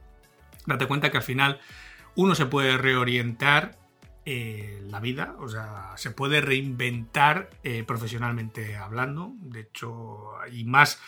Date 0.66 0.88
cuenta 0.88 1.12
que 1.12 1.18
al 1.18 1.24
final 1.24 1.60
uno 2.16 2.36
se 2.36 2.46
puede 2.46 2.78
reorientar 2.78 3.78
eh, 4.30 4.82
la 4.90 5.00
vida, 5.00 5.38
o 5.40 5.48
sea, 5.48 5.94
se 5.96 6.12
puede 6.12 6.42
reinventar 6.42 7.50
eh, 7.64 7.86
profesionalmente 7.88 8.76
hablando, 8.76 9.32
de 9.40 9.62
hecho, 9.62 10.32
y 10.52 10.66
más 10.66 11.00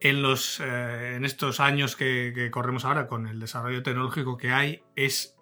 en, 0.00 0.22
los, 0.22 0.58
eh, 0.58 1.14
en 1.14 1.24
estos 1.24 1.60
años 1.60 1.94
que, 1.94 2.48
corremos 2.50 2.84
ahora 2.84 3.06
con 3.06 3.28
el 3.28 3.38
desarrollo 3.38 3.84
tecnológico 3.84 4.38
que 4.38 4.50
hay, 4.50 4.82
es 4.96 5.36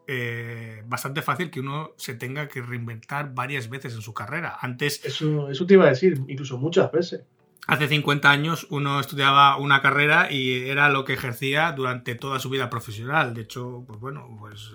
bastante 0.84 1.22
fácil 1.22 1.50
que 1.50 1.60
uno 1.60 1.92
se 1.96 2.14
tenga 2.14 2.48
que 2.48 2.60
reinventar 2.60 3.32
varias 3.32 3.70
veces 3.70 3.94
en 3.94 4.02
su 4.02 4.12
carrera. 4.12 4.58
Antes... 4.60 5.02
Eso, 5.02 5.48
eso 5.48 5.64
te 5.64 5.74
iba 5.74 5.86
a 5.86 5.90
decir, 5.90 6.20
incluso 6.28 6.58
muchas 6.58 6.92
veces. 6.92 7.22
Hace 7.66 7.88
50 7.88 8.30
años 8.30 8.66
uno 8.70 9.00
estudiaba 9.00 9.56
una 9.56 9.80
carrera 9.82 10.30
y 10.30 10.68
era 10.68 10.88
lo 10.88 11.04
que 11.04 11.12
ejercía 11.12 11.72
durante 11.72 12.14
toda 12.14 12.38
su 12.38 12.50
vida 12.50 12.70
profesional. 12.70 13.34
De 13.34 13.42
hecho, 13.42 13.84
pues 13.86 14.00
bueno, 14.00 14.36
pues 14.38 14.72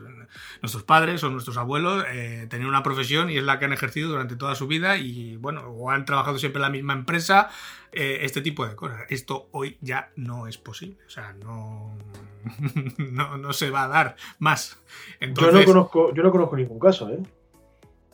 nuestros 0.61 0.83
padres 0.83 1.23
o 1.23 1.29
nuestros 1.29 1.57
abuelos 1.57 2.05
eh, 2.09 2.47
tenían 2.49 2.69
una 2.69 2.83
profesión 2.83 3.29
y 3.29 3.37
es 3.37 3.43
la 3.43 3.59
que 3.59 3.65
han 3.65 3.73
ejercido 3.73 4.09
durante 4.09 4.35
toda 4.35 4.55
su 4.55 4.67
vida 4.67 4.97
y 4.97 5.37
bueno, 5.37 5.61
o 5.67 5.91
han 5.91 6.05
trabajado 6.05 6.37
siempre 6.37 6.59
en 6.59 6.63
la 6.63 6.69
misma 6.69 6.93
empresa, 6.93 7.49
eh, 7.91 8.19
este 8.21 8.41
tipo 8.41 8.65
de 8.67 8.75
cosas. 8.75 9.01
Esto 9.09 9.47
hoy 9.51 9.77
ya 9.81 10.11
no 10.15 10.47
es 10.47 10.57
posible, 10.57 10.97
o 11.05 11.09
sea, 11.09 11.33
no, 11.33 11.97
no, 12.97 13.53
se 13.53 13.71
va 13.71 13.83
a 13.83 13.87
dar 13.87 14.15
más. 14.39 14.77
Yo, 15.19 15.51
no 15.51 15.65
conozco, 15.65 16.13
yo 16.13 16.23
no 16.23 16.31
conozco 16.31 16.55
ningún 16.55 16.79
caso, 16.79 17.09
¿eh? 17.09 17.19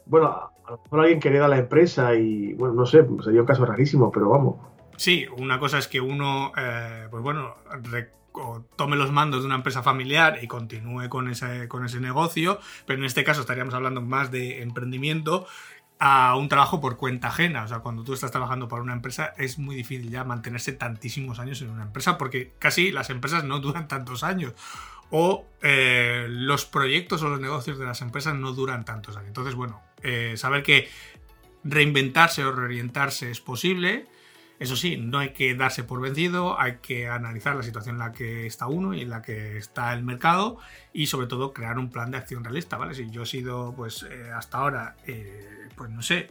Bueno, 0.05 0.51
a 0.75 0.83
mejor 0.83 0.99
alguien 1.01 1.19
que 1.19 1.29
hereda 1.29 1.47
la 1.47 1.57
empresa 1.57 2.15
y, 2.15 2.53
bueno, 2.53 2.73
no 2.73 2.85
sé, 2.85 3.05
sería 3.23 3.41
un 3.41 3.47
caso 3.47 3.65
rarísimo, 3.65 4.11
pero 4.11 4.29
vamos. 4.29 4.55
Sí, 4.97 5.25
una 5.37 5.59
cosa 5.59 5.77
es 5.77 5.87
que 5.87 5.99
uno, 5.99 6.51
eh, 6.57 7.07
pues 7.09 7.23
bueno, 7.23 7.55
tome 8.75 8.95
los 8.95 9.11
mandos 9.11 9.41
de 9.41 9.47
una 9.47 9.55
empresa 9.55 9.83
familiar 9.83 10.39
y 10.41 10.47
continúe 10.47 11.09
con 11.09 11.29
ese, 11.29 11.67
con 11.67 11.85
ese 11.85 11.99
negocio, 11.99 12.59
pero 12.85 12.99
en 12.99 13.05
este 13.05 13.23
caso 13.23 13.41
estaríamos 13.41 13.73
hablando 13.73 14.01
más 14.01 14.31
de 14.31 14.61
emprendimiento 14.61 15.45
a 15.99 16.35
un 16.35 16.49
trabajo 16.49 16.81
por 16.81 16.97
cuenta 16.97 17.27
ajena. 17.27 17.63
O 17.63 17.67
sea, 17.67 17.79
cuando 17.79 18.03
tú 18.03 18.13
estás 18.13 18.31
trabajando 18.31 18.67
para 18.67 18.81
una 18.81 18.93
empresa 18.93 19.33
es 19.37 19.59
muy 19.59 19.75
difícil 19.75 20.09
ya 20.09 20.23
mantenerse 20.23 20.73
tantísimos 20.73 21.39
años 21.39 21.61
en 21.61 21.69
una 21.69 21.83
empresa 21.83 22.17
porque 22.17 22.53
casi 22.57 22.91
las 22.91 23.11
empresas 23.11 23.43
no 23.43 23.59
duran 23.59 23.87
tantos 23.87 24.23
años. 24.23 24.53
O 25.11 25.45
eh, 25.61 26.25
los 26.29 26.65
proyectos 26.65 27.21
o 27.21 27.29
los 27.29 27.39
negocios 27.39 27.77
de 27.77 27.85
las 27.85 28.01
empresas 28.01 28.33
no 28.33 28.53
duran 28.53 28.83
tantos 28.83 29.15
años. 29.15 29.27
Entonces, 29.27 29.53
bueno, 29.53 29.81
eh, 30.03 30.33
saber 30.37 30.63
que 30.63 30.89
reinventarse 31.63 32.43
o 32.43 32.51
reorientarse 32.51 33.29
es 33.29 33.39
posible 33.39 34.05
eso 34.61 34.75
sí, 34.75 34.95
no 34.95 35.17
hay 35.17 35.29
que 35.29 35.55
darse 35.55 35.83
por 35.83 35.99
vencido, 36.01 36.59
hay 36.61 36.77
que 36.83 37.09
analizar 37.09 37.55
la 37.55 37.63
situación 37.63 37.95
en 37.95 37.99
la 37.99 38.11
que 38.11 38.45
está 38.45 38.67
uno 38.67 38.93
y 38.93 39.01
en 39.01 39.09
la 39.09 39.23
que 39.23 39.57
está 39.57 39.91
el 39.91 40.03
mercado 40.03 40.59
y 40.93 41.07
sobre 41.07 41.25
todo 41.25 41.51
crear 41.51 41.79
un 41.79 41.89
plan 41.89 42.11
de 42.11 42.17
acción 42.17 42.43
realista, 42.43 42.77
¿vale? 42.77 42.93
Si 42.93 43.09
yo 43.09 43.23
he 43.23 43.25
sido, 43.25 43.73
pues, 43.75 44.03
eh, 44.03 44.29
hasta 44.31 44.59
ahora, 44.59 44.95
eh, 45.07 45.67
pues 45.75 45.89
no 45.89 46.03
sé, 46.03 46.27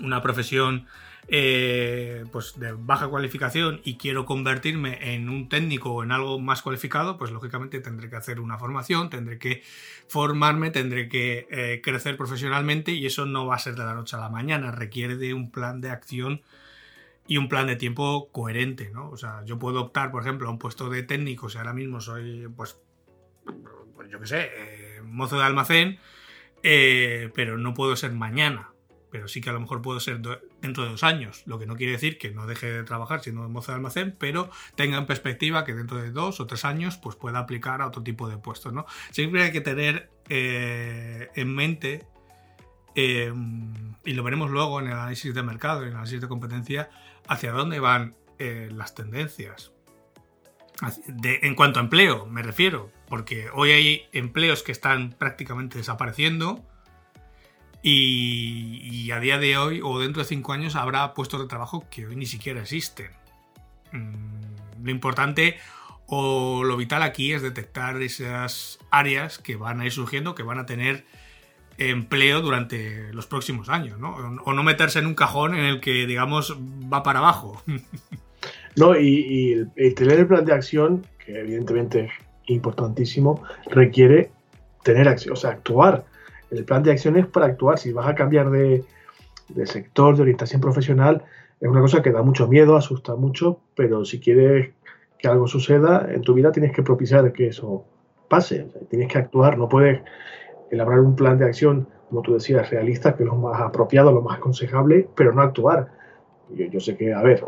una 0.00 0.20
profesión 0.20 0.88
eh, 1.28 2.24
pues 2.32 2.58
de 2.58 2.72
baja 2.72 3.08
cualificación 3.08 3.80
y 3.84 3.96
quiero 3.96 4.26
convertirme 4.26 5.14
en 5.14 5.28
un 5.28 5.48
técnico 5.48 5.92
o 5.92 6.02
en 6.02 6.12
algo 6.12 6.38
más 6.38 6.62
cualificado, 6.62 7.16
pues 7.18 7.30
lógicamente 7.30 7.80
tendré 7.80 8.10
que 8.10 8.16
hacer 8.16 8.40
una 8.40 8.58
formación, 8.58 9.10
tendré 9.10 9.38
que 9.38 9.62
formarme, 10.08 10.70
tendré 10.70 11.08
que 11.08 11.80
crecer 11.82 12.16
profesionalmente 12.16 12.92
y 12.92 13.06
eso 13.06 13.26
no 13.26 13.46
va 13.46 13.56
a 13.56 13.58
ser 13.58 13.74
de 13.74 13.84
la 13.84 13.94
noche 13.94 14.16
a 14.16 14.20
la 14.20 14.28
mañana, 14.28 14.72
requiere 14.72 15.16
de 15.16 15.32
un 15.32 15.50
plan 15.50 15.80
de 15.80 15.90
acción 15.90 16.42
y 17.26 17.36
un 17.36 17.48
plan 17.48 17.66
de 17.66 17.76
tiempo 17.76 18.30
coherente, 18.32 18.90
¿no? 18.90 19.10
O 19.10 19.16
sea, 19.16 19.44
yo 19.44 19.58
puedo 19.58 19.80
optar, 19.80 20.10
por 20.10 20.22
ejemplo, 20.22 20.48
a 20.48 20.50
un 20.50 20.58
puesto 20.58 20.88
de 20.90 21.02
técnico 21.02 21.48
si 21.48 21.58
ahora 21.58 21.72
mismo 21.72 22.00
soy, 22.00 22.48
pues, 22.56 22.78
pues 23.94 24.10
yo 24.10 24.18
qué 24.20 24.26
sé, 24.26 24.50
eh, 24.54 25.02
mozo 25.04 25.38
de 25.38 25.44
almacén, 25.44 25.98
eh, 26.62 27.30
pero 27.34 27.58
no 27.58 27.74
puedo 27.74 27.96
ser 27.96 28.12
mañana. 28.12 28.71
Pero 29.12 29.28
sí 29.28 29.42
que 29.42 29.50
a 29.50 29.52
lo 29.52 29.60
mejor 29.60 29.82
puedo 29.82 30.00
ser 30.00 30.20
dentro 30.60 30.84
de 30.84 30.90
dos 30.90 31.04
años, 31.04 31.42
lo 31.46 31.58
que 31.58 31.66
no 31.66 31.76
quiere 31.76 31.92
decir 31.92 32.18
que 32.18 32.30
no 32.30 32.46
deje 32.46 32.72
de 32.72 32.82
trabajar 32.82 33.20
siendo 33.20 33.46
mozo 33.48 33.70
de 33.70 33.76
almacén, 33.76 34.16
pero 34.18 34.50
tenga 34.74 34.96
en 34.96 35.06
perspectiva 35.06 35.64
que 35.64 35.74
dentro 35.74 35.98
de 35.98 36.10
dos 36.10 36.40
o 36.40 36.46
tres 36.46 36.64
años 36.64 36.96
pues 36.96 37.14
pueda 37.14 37.38
aplicar 37.38 37.82
a 37.82 37.86
otro 37.86 38.02
tipo 38.02 38.28
de 38.28 38.38
puestos, 38.38 38.72
¿no? 38.72 38.86
Siempre 39.10 39.44
hay 39.44 39.52
que 39.52 39.60
tener 39.60 40.10
eh, 40.30 41.28
en 41.34 41.54
mente 41.54 42.06
y 42.94 44.12
lo 44.12 44.22
veremos 44.22 44.50
luego 44.50 44.80
en 44.80 44.86
el 44.86 44.92
análisis 44.94 45.34
de 45.34 45.42
mercado, 45.42 45.82
en 45.82 45.88
el 45.88 45.94
análisis 45.94 46.20
de 46.20 46.28
competencia, 46.28 46.90
hacia 47.28 47.52
dónde 47.52 47.80
van 47.80 48.14
eh, 48.38 48.68
las 48.72 48.94
tendencias. 48.94 49.72
en 51.22 51.54
cuanto 51.54 51.80
a 51.80 51.82
empleo, 51.82 52.26
me 52.26 52.42
refiero, 52.42 52.90
porque 53.08 53.48
hoy 53.52 53.72
hay 53.72 54.02
empleos 54.12 54.62
que 54.62 54.72
están 54.72 55.12
prácticamente 55.12 55.78
desapareciendo 55.78 56.66
y, 57.82 59.10
a 59.10 59.20
día 59.20 59.38
de 59.38 59.56
hoy 59.58 59.80
o 59.82 59.98
dentro 59.98 60.22
de 60.22 60.28
cinco 60.28 60.52
años 60.52 60.76
habrá 60.76 61.12
puestos 61.14 61.40
de 61.40 61.48
trabajo 61.48 61.84
que 61.90 62.06
hoy 62.06 62.16
ni 62.16 62.26
siquiera 62.26 62.60
existen. 62.62 63.10
Mm, 63.92 64.84
lo 64.84 64.90
importante 64.90 65.56
o 66.06 66.64
lo 66.64 66.76
vital 66.76 67.02
aquí 67.02 67.32
es 67.32 67.42
detectar 67.42 68.00
esas 68.00 68.78
áreas 68.90 69.38
que 69.38 69.56
van 69.56 69.80
a 69.80 69.86
ir 69.86 69.92
surgiendo, 69.92 70.34
que 70.34 70.42
van 70.42 70.58
a 70.58 70.66
tener 70.66 71.04
empleo 71.78 72.40
durante 72.40 73.12
los 73.12 73.26
próximos 73.26 73.68
años, 73.68 73.98
¿no? 73.98 74.14
O 74.44 74.52
no 74.52 74.62
meterse 74.62 74.98
en 74.98 75.06
un 75.06 75.14
cajón 75.14 75.54
en 75.54 75.64
el 75.64 75.80
que, 75.80 76.06
digamos, 76.06 76.56
va 76.92 77.02
para 77.02 77.18
abajo. 77.18 77.62
No, 78.74 78.98
y, 78.98 79.66
tener 79.94 80.20
el 80.20 80.26
plan 80.26 80.44
de 80.44 80.54
acción, 80.54 81.06
que 81.24 81.38
evidentemente 81.38 82.06
es 82.06 82.10
importantísimo, 82.46 83.42
requiere 83.70 84.30
tener 84.82 85.08
acción, 85.08 85.34
o 85.34 85.36
sea, 85.36 85.50
actuar. 85.50 86.06
El 86.52 86.64
plan 86.64 86.82
de 86.82 86.92
acción 86.92 87.16
es 87.16 87.26
para 87.26 87.46
actuar. 87.46 87.78
Si 87.78 87.92
vas 87.92 88.06
a 88.06 88.14
cambiar 88.14 88.50
de, 88.50 88.84
de 89.48 89.66
sector, 89.66 90.16
de 90.16 90.22
orientación 90.22 90.60
profesional, 90.60 91.24
es 91.60 91.68
una 91.68 91.80
cosa 91.80 92.02
que 92.02 92.12
da 92.12 92.22
mucho 92.22 92.48
miedo, 92.48 92.76
asusta 92.76 93.14
mucho, 93.14 93.60
pero 93.74 94.04
si 94.04 94.20
quieres 94.20 94.70
que 95.18 95.28
algo 95.28 95.46
suceda 95.46 96.08
en 96.12 96.22
tu 96.22 96.34
vida, 96.34 96.50
tienes 96.50 96.72
que 96.72 96.82
propiciar 96.82 97.32
que 97.32 97.46
eso 97.48 97.84
pase. 98.28 98.66
tienes 98.90 99.12
que 99.12 99.18
actuar, 99.18 99.56
no 99.56 99.68
puedes 99.68 100.00
elaborar 100.70 101.00
un 101.00 101.14
plan 101.14 101.38
de 101.38 101.44
acción, 101.44 101.86
como 102.08 102.22
tú 102.22 102.34
decías, 102.34 102.68
realista, 102.70 103.14
que 103.14 103.22
es 103.22 103.28
lo 103.28 103.36
más 103.36 103.60
apropiado, 103.60 104.10
lo 104.10 104.22
más 104.22 104.38
aconsejable, 104.38 105.08
pero 105.14 105.32
no 105.32 105.42
actuar. 105.42 105.92
Yo, 106.50 106.80
sé 106.80 106.96
que, 106.96 107.12
a 107.14 107.22
ver, 107.22 107.44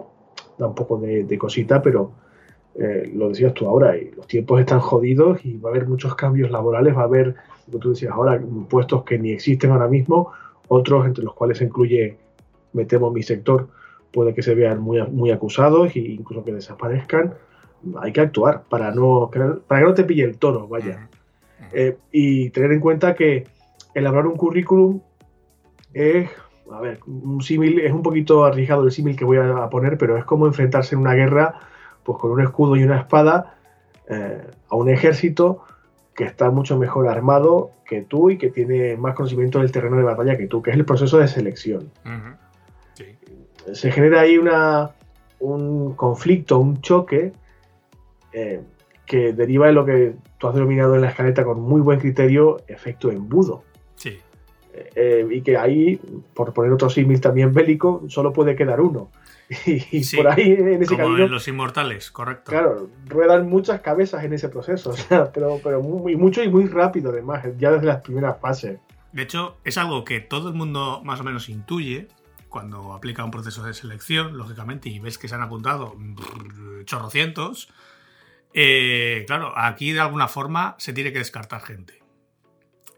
da 0.59 0.67
un 0.67 0.75
poco 0.75 0.99
de, 0.99 1.39
cosita, 1.39 1.83
pero 1.83 2.13
eh, 2.77 3.11
lo 3.15 3.31
decías 3.31 3.53
tú 3.55 3.67
ahora, 3.67 3.97
y 3.97 4.13
los 4.13 4.27
tiempos 4.27 4.61
están 4.61 4.81
jodidos 4.81 5.45
y 5.45 5.59
va 5.59 5.71
a 5.71 5.73
haber 5.73 5.89
muchos 5.89 6.15
cambios 6.15 6.51
laborales, 6.51 6.97
va 6.97 7.03
a 7.03 7.05
haber, 7.05 7.35
como 7.67 7.79
tú 7.79 7.91
decías 7.91 8.13
ahora, 8.13 8.41
puestos 8.69 9.05
que 9.05 9.19
ni 9.19 9.33
existen 9.33 9.71
ahora 9.71 9.89
mismo, 9.89 10.33
otros 10.69 11.07
entre 11.07 11.25
los 11.25 11.35
cuales 11.35 11.59
se 11.59 11.65
incluye, 11.65 12.17
metemos 12.73 13.13
mi 13.13 13.23
sector, 13.23 13.69
puede 14.13 14.35
que 14.35 14.43
se 14.43 14.55
vean 14.55 14.81
muy, 14.81 15.03
muy 15.09 15.31
acusados 15.31 15.95
e 15.97 16.01
incluso 16.01 16.45
que 16.45 16.53
desaparezcan. 16.53 17.35
Hay 18.01 18.13
que 18.13 18.21
actuar 18.21 18.65
para, 18.69 18.93
no, 18.93 19.31
para 19.67 19.81
que 19.81 19.87
no 19.87 19.95
te 19.95 20.05
pille 20.05 20.25
el 20.25 20.39
toro, 20.39 20.69
vaya. 20.69 21.09
Eh, 21.73 21.97
y 22.13 22.51
tener 22.51 22.73
en 22.73 22.81
cuenta 22.81 23.15
que 23.15 23.47
elaborar 23.95 24.27
un 24.27 24.37
currículum 24.37 25.01
es, 25.93 26.31
a 26.71 26.81
ver, 26.81 27.01
un 27.07 27.43
símil, 27.43 27.81
es 27.81 27.93
un 27.93 28.03
poquito 28.03 28.45
arriesgado 28.45 28.85
el 28.85 28.93
símil 28.93 29.17
que 29.17 29.25
voy 29.25 29.39
a 29.39 29.69
poner, 29.69 29.99
pero 29.99 30.17
es 30.17 30.25
como 30.25 30.47
enfrentarse 30.47 30.95
en 30.95 31.01
una 31.01 31.15
guerra 31.15 31.61
pues 32.05 32.19
con 32.19 32.31
un 32.31 32.41
escudo 32.43 32.77
y 32.77 32.85
una 32.85 32.99
espada 32.99 33.57
eh, 34.09 34.43
a 34.69 34.77
un 34.77 34.91
ejército 34.91 35.63
que 36.15 36.25
está 36.25 36.51
mucho 36.51 36.79
mejor 36.79 37.09
armado 37.09 37.73
que 37.85 38.03
tú 38.03 38.31
y 38.31 38.39
que 38.39 38.51
tiene 38.51 38.97
más 38.97 39.15
conocimiento 39.15 39.59
del 39.59 39.73
terreno 39.73 39.97
de 39.97 40.05
batalla 40.05 40.37
que 40.37 40.47
tú, 40.47 40.63
que 40.63 40.71
es 40.71 40.77
el 40.77 40.85
proceso 40.85 41.19
de 41.19 41.29
selección. 41.29 41.91
Se 43.73 43.91
genera 43.91 44.21
ahí 44.21 44.39
una, 44.39 44.91
un 45.41 45.95
conflicto, 45.95 46.59
un 46.59 46.81
choque 46.81 47.33
eh, 48.33 48.61
que 49.07 49.33
deriva 49.33 49.67
de 49.67 49.73
lo 49.73 49.85
que 49.85 50.15
tú 50.39 50.49
has 50.49 50.55
denominado 50.55 50.95
en 50.95 51.03
la 51.03 51.09
escaleta 51.09 51.45
con 51.45 51.61
muy 51.61 51.81
buen 51.81 51.99
criterio 51.99 52.59
efecto 52.69 53.11
embudo. 53.11 53.65
Eh, 54.95 55.27
y 55.31 55.41
que 55.43 55.57
ahí, 55.57 56.01
por 56.35 56.53
poner 56.53 56.73
otro 56.73 56.91
símil 56.91 57.21
también 57.21 57.53
bélico, 57.53 58.03
solo 58.09 58.33
puede 58.33 58.57
quedar 58.57 58.81
uno. 58.81 59.11
Y, 59.67 60.17
por 60.17 60.29
ahí, 60.29 60.53
en 60.53 60.83
ese 60.83 60.97
Como 60.97 61.19
en 61.19 61.31
los 61.31 61.47
inmortales, 61.49 62.11
correcto. 62.11 62.51
Claro, 62.51 62.89
ruedan 63.07 63.49
muchas 63.49 63.83
cabezas 63.83 64.25
en 64.25 64.33
ese 64.33 64.49
proceso, 64.49 64.91
o 64.91 64.97
sea, 64.97 65.31
pero, 65.33 65.61
pero 65.63 65.83
muy, 65.83 66.17
mucho 66.17 66.43
y 66.43 66.49
muy 66.49 66.67
rápido 66.67 67.11
además, 67.11 67.45
ya 67.59 67.71
desde 67.71 67.87
las 67.87 68.01
primeras 68.01 68.41
fases. 68.41 68.79
De 69.13 69.23
hecho, 69.23 69.59
es 69.65 69.79
algo 69.79 70.05
que 70.05 70.21
todo 70.21 70.49
el 70.49 70.55
mundo 70.55 71.03
más 71.05 71.21
o 71.21 71.25
menos 71.25 71.49
intuye 71.49 72.09
cuando 72.49 72.95
aplica 72.95 73.25
un 73.25 73.31
proceso 73.31 73.63
de 73.65 73.75
selección, 73.75 74.39
lógicamente, 74.39 74.89
y 74.89 74.99
ves 74.99 75.19
que 75.19 75.29
se 75.29 75.35
han 75.35 75.43
apuntado 75.43 75.95
chorrocientos 76.85 77.69
eh, 78.55 79.25
claro, 79.27 79.53
aquí 79.57 79.93
de 79.93 80.01
alguna 80.01 80.29
forma 80.29 80.77
se 80.79 80.93
tiene 80.93 81.13
que 81.13 81.19
descartar 81.19 81.61
gente. 81.61 82.01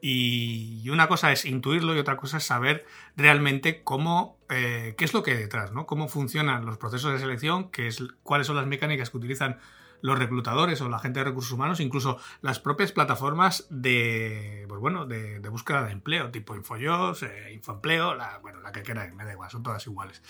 Y 0.01 0.89
una 0.91 1.09
cosa 1.09 1.33
es 1.33 1.45
intuirlo 1.45 1.95
y 1.95 1.99
otra 1.99 2.17
cosa 2.17 2.37
es 2.37 2.45
saber 2.45 2.87
realmente 3.17 3.83
cómo, 3.83 4.39
eh, 4.51 4.95
qué 4.97 5.05
es 5.05 5.15
lo 5.15 5.23
que 5.23 5.33
hay 5.33 5.39
detrás, 5.39 5.73
¿no? 5.73 5.87
Cómo 5.87 6.09
funcionan 6.09 6.67
los 6.67 6.79
procesos 6.79 7.13
de 7.13 7.19
selección, 7.19 7.71
qué 7.71 7.89
es, 7.89 8.03
cuáles 8.23 8.47
son 8.47 8.57
las 8.57 8.67
mecánicas 8.67 9.11
que 9.11 9.17
utilizan 9.17 9.59
los 10.03 10.19
reclutadores 10.19 10.81
o 10.83 10.89
la 10.91 10.99
gente 10.99 11.21
de 11.21 11.25
recursos 11.25 11.53
humanos, 11.53 11.81
incluso 11.81 12.19
las 12.43 12.61
propias 12.61 12.93
plataformas 12.93 13.67
de, 13.71 14.67
pues 14.69 14.81
bueno, 14.81 15.07
de, 15.07 15.41
búsqueda 15.49 15.85
de 15.85 15.93
empleo, 15.93 16.31
tipo 16.31 16.55
Infojobs, 16.55 17.23
eh, 17.23 17.53
Infoempleo, 17.55 18.15
la, 18.15 18.39
bueno, 18.39 18.61
la 18.61 18.73
que 18.73 18.83
quieran, 18.83 19.17
me 19.17 19.25
da 19.25 19.33
igual, 19.33 19.51
son 19.51 19.63
todas 19.63 19.87
iguales. 19.87 20.23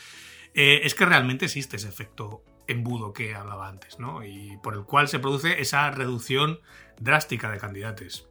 es 0.55 0.95
que 0.95 1.05
realmente 1.05 1.47
existe 1.47 1.77
ese 1.77 1.89
efecto 1.89 2.43
embudo 2.69 3.13
que 3.13 3.35
hablaba 3.35 3.69
antes, 3.69 3.99
¿no? 3.99 4.25
Y 4.25 4.57
por 4.63 4.75
el 4.75 4.85
cual 4.85 5.09
se 5.09 5.19
produce 5.19 5.61
esa 5.61 5.91
reducción 5.91 6.61
drástica 6.99 7.51
de 7.51 7.59
candidatos. 7.59 8.29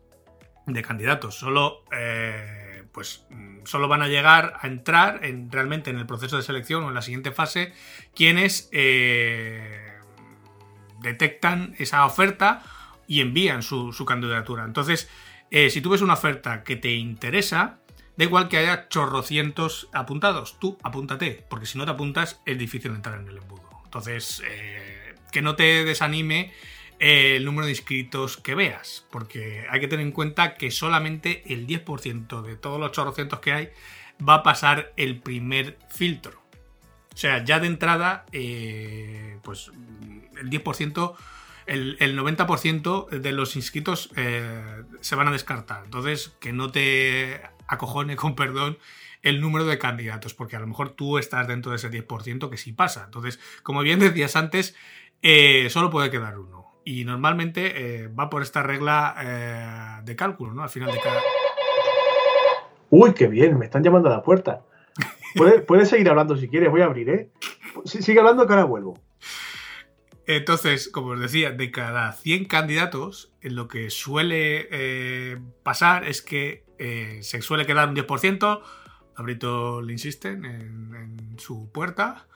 De 0.66 0.82
candidatos. 0.82 1.36
Solo, 1.36 1.84
eh, 1.92 2.84
pues 2.92 3.26
mm, 3.30 3.66
solo 3.66 3.88
van 3.88 4.02
a 4.02 4.08
llegar 4.08 4.58
a 4.62 4.68
entrar 4.68 5.24
en, 5.24 5.52
realmente 5.52 5.90
en 5.90 5.98
el 5.98 6.06
proceso 6.06 6.38
de 6.38 6.44
selección 6.44 6.84
o 6.84 6.90
en 6.90 6.96
la 6.96 7.02
siguiente 7.02 7.32
fase 7.32 7.74
quienes 8.16 8.70
eh, 8.72 9.94
detectan 11.02 11.76
esa 11.78 12.06
oferta 12.06 12.64
y 13.08 13.22
envían 13.22 13.62
su, 13.62 13.94
candidatura. 14.08 14.64
Entonces, 14.64 15.10
eh, 15.52 15.70
si 15.70 15.82
tú 15.82 15.92
ves 15.92 16.02
una 16.02 16.14
oferta 16.14 16.64
que 16.64 16.76
te 16.76 16.94
interesa, 16.94 17.78
da 18.18 18.24
igual 18.24 18.48
que 18.50 18.58
haya 18.58 18.88
chorrocientos 18.90 19.90
apuntados, 19.94 20.60
tú 20.60 20.80
apúntate, 20.82 21.46
porque 21.48 21.68
si 21.68 21.78
no 21.78 21.86
te 21.86 21.92
apuntas 21.92 22.42
es 22.46 22.58
difícil 22.58 22.92
entrar 22.92 23.20
en 23.20 23.28
el 23.28 23.38
embudo. 23.38 23.70
Entonces, 23.84 24.42
que 25.32 25.42
no 25.44 25.56
te 25.56 25.84
desanime 25.84 26.52
el 27.00 27.44
número 27.46 27.66
de 27.66 27.72
inscritos 27.72 28.38
que 28.38 28.56
veas, 28.56 29.06
porque 29.12 29.66
hay 29.70 29.80
que 29.80 29.88
tener 29.88 30.06
en 30.06 30.12
cuenta 30.12 30.56
que 30.56 30.72
solamente 30.72 31.44
el 31.52 31.68
10% 31.68 32.42
de 32.42 32.56
todos 32.56 32.80
los 32.80 32.92
chorrocientos 32.92 33.40
que 33.40 33.52
hay 33.52 33.70
va 34.28 34.36
a 34.36 34.44
pasar 34.44 34.94
el 34.96 35.20
primer 35.20 35.78
filtro. 35.90 36.42
O 37.14 37.18
sea, 37.18 37.44
ya 37.44 37.60
de 37.60 37.68
entrada, 37.68 38.26
eh, 38.32 39.40
pues 39.44 39.72
el 40.38 40.50
10%, 40.50 41.16
el, 41.66 41.98
90% 42.18 43.10
de 43.10 43.32
los 43.32 43.56
inscritos 43.56 44.12
eh, 44.16 44.84
se 45.02 45.16
van 45.16 45.28
a 45.28 45.32
descartar. 45.32 45.86
Entonces, 45.86 46.36
que 46.40 46.54
no 46.54 46.72
te 46.72 47.42
acojone, 47.68 48.16
con 48.18 48.36
perdón, 48.36 48.78
el 49.22 49.42
número 49.42 49.66
de 49.66 49.80
candidatos, 49.80 50.34
porque 50.34 50.56
a 50.56 50.60
lo 50.60 50.68
mejor 50.68 50.92
tú 50.92 51.18
estás 51.18 51.48
dentro 51.48 51.72
de 51.72 51.78
ese 51.78 51.90
10% 51.90 52.50
que 52.50 52.58
sí 52.58 52.74
pasa. 52.74 53.06
Entonces, 53.06 53.40
como 53.64 53.82
bien 53.82 54.00
decías 54.00 54.36
antes, 54.36 54.76
eh, 55.22 55.70
solo 55.70 55.90
puede 55.90 56.12
quedar 56.12 56.38
uno 56.38 56.55
y 56.88 57.04
normalmente 57.04 58.04
eh, 58.04 58.08
va 58.08 58.30
por 58.30 58.44
esta 58.44 58.62
regla 58.62 59.16
eh, 59.20 60.02
de 60.06 60.16
cálculo, 60.16 60.54
¿no? 60.54 60.62
Al 60.62 60.70
final 60.70 60.92
de 60.92 61.00
cada... 61.00 61.20
Uy, 62.92 63.14
qué 63.16 63.28
bien, 63.28 63.58
me 63.58 63.66
están 63.66 63.84
llamando 63.84 64.08
a 64.08 64.14
la 64.14 64.22
puerta. 64.22 64.62
Puedes, 65.68 65.90
seguir 65.90 66.08
hablando 66.08 66.38
si 66.38 66.48
quieres, 66.48 66.70
voy 66.70 66.82
a 66.82 66.86
abrir, 66.86 67.10
¿eh? 67.10 67.30
Sigue 67.86 68.20
hablando 68.20 68.46
que 68.46 68.54
ahora 68.54 68.66
vuelvo. 68.66 69.00
Entonces, 70.28 70.88
como 70.88 71.10
os 71.10 71.20
decía, 71.20 71.52
de 71.52 71.72
cada 71.72 72.14
100 72.14 72.46
candidatos, 72.46 73.34
lo 73.42 73.68
que 73.68 73.90
suele 73.90 74.68
eh, 74.72 75.40
pasar 75.64 76.08
es 76.08 76.22
que 76.22 76.64
se 77.22 77.42
suele 77.42 77.66
quedar 77.66 77.90
un 77.90 77.96
10%, 77.96 78.62
Abrito 79.16 79.82
le 79.82 79.94
insisten 79.94 80.46
en, 80.46 81.36
su 81.38 81.72
puerta, 81.72 82.28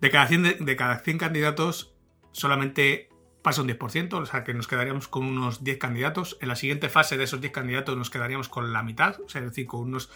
de 0.00 0.10
cada, 0.10 0.26
100, 0.26 0.64
de 0.64 0.76
cada 0.76 0.98
100 0.98 1.18
candidatos 1.18 1.94
solamente 2.32 3.08
pasa 3.46 3.62
un 3.62 3.68
10%, 3.68 4.12
o 4.14 4.26
sea 4.26 4.42
que 4.42 4.54
nos 4.54 4.66
quedaríamos 4.66 5.06
con 5.06 5.24
unos 5.24 5.62
10 5.62 5.78
candidatos. 5.78 6.36
En 6.40 6.48
la 6.48 6.56
siguiente 6.56 6.88
fase 6.88 7.16
de 7.16 7.22
esos 7.22 7.40
10 7.40 7.52
candidatos 7.52 7.96
nos 7.96 8.10
quedaríamos 8.10 8.48
con 8.48 8.72
la 8.72 8.82
mitad, 8.82 9.20
o 9.20 9.28
sea, 9.28 9.40
es 9.40 9.50
decir, 9.50 9.68
con 9.68 9.82
unos 9.82 10.10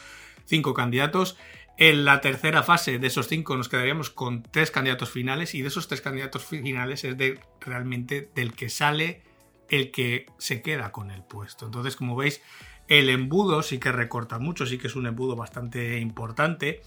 5 0.47 0.75
candidatos. 0.75 1.39
En 1.77 2.05
la 2.05 2.21
tercera 2.21 2.65
fase 2.65 2.99
de 2.99 3.07
esos 3.07 3.29
5 3.29 3.57
nos 3.57 3.69
quedaríamos 3.69 4.11
con 4.11 4.43
3 4.43 4.73
candidatos 4.73 5.11
finales 5.11 5.55
y 5.55 5.63
de 5.63 5.69
esos 5.69 5.87
3 5.87 6.01
candidatos 6.01 6.45
finales 6.45 7.05
es 7.05 7.17
de 7.17 7.39
realmente 7.61 8.29
del 8.35 8.53
que 8.53 8.69
sale 8.69 9.23
el 9.69 9.93
que 9.93 10.27
se 10.39 10.61
queda 10.61 10.91
con 10.91 11.13
el 11.13 11.23
puesto. 11.23 11.67
Entonces, 11.67 11.95
como 11.95 12.17
veis, 12.17 12.43
el 12.89 13.09
embudo 13.11 13.63
sí 13.63 13.79
que 13.79 13.93
recorta 13.93 14.41
mucho, 14.41 14.67
sí 14.67 14.77
que 14.77 14.89
es 14.89 14.97
un 14.97 15.07
embudo 15.07 15.37
bastante 15.37 16.01
importante, 16.01 16.83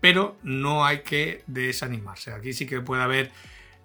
pero 0.00 0.36
no 0.44 0.84
hay 0.84 1.00
que 1.00 1.42
desanimarse. 1.48 2.32
Aquí 2.32 2.52
sí 2.52 2.66
que 2.66 2.80
puede 2.82 3.02
haber 3.02 3.32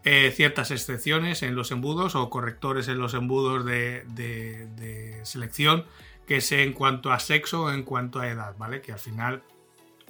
eh, 0.06 0.32
ciertas 0.36 0.72
excepciones 0.72 1.44
en 1.44 1.56
los 1.56 1.72
embudos 1.72 2.16
o 2.16 2.30
correctores 2.30 2.90
en 2.90 2.98
los 2.98 3.14
embudos 3.14 3.64
de, 3.64 5.22
selección 5.24 5.86
que 6.28 6.42
sea 6.42 6.62
en 6.62 6.74
cuanto 6.74 7.12
a 7.12 7.20
sexo 7.20 7.64
o 7.64 7.72
en 7.72 7.84
cuanto 7.84 8.20
a 8.20 8.28
edad, 8.28 8.56
¿vale? 8.58 8.82
Que 8.82 8.92
al 8.92 9.00
final 9.00 9.44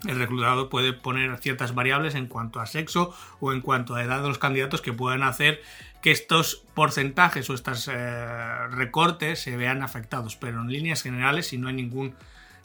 el 0.08 0.18
reclutador 0.18 0.70
puede 0.70 0.94
poner 0.94 1.38
ciertas 1.38 1.76
variables 1.76 2.16
en 2.16 2.28
cuanto 2.28 2.60
a 2.60 2.66
sexo 2.66 3.16
o 3.40 3.54
en 3.54 3.62
cuanto 3.62 3.96
a 3.96 4.04
edad 4.04 4.22
de 4.22 4.28
los 4.28 4.40
candidatos 4.40 4.82
que 4.82 4.94
puedan 4.94 5.24
hacer 5.24 5.62
que 6.02 6.12
estos 6.12 6.64
porcentajes 6.74 7.50
o 7.50 7.54
estos 7.54 7.88
eh, 7.88 8.68
recortes 8.72 9.40
se 9.40 9.56
vean 9.58 9.84
afectados, 9.84 10.36
pero 10.36 10.62
en 10.62 10.68
líneas 10.68 11.02
generales, 11.04 11.48
si 11.48 11.58
no 11.58 11.68
hay 11.68 11.76
ningún 11.76 12.16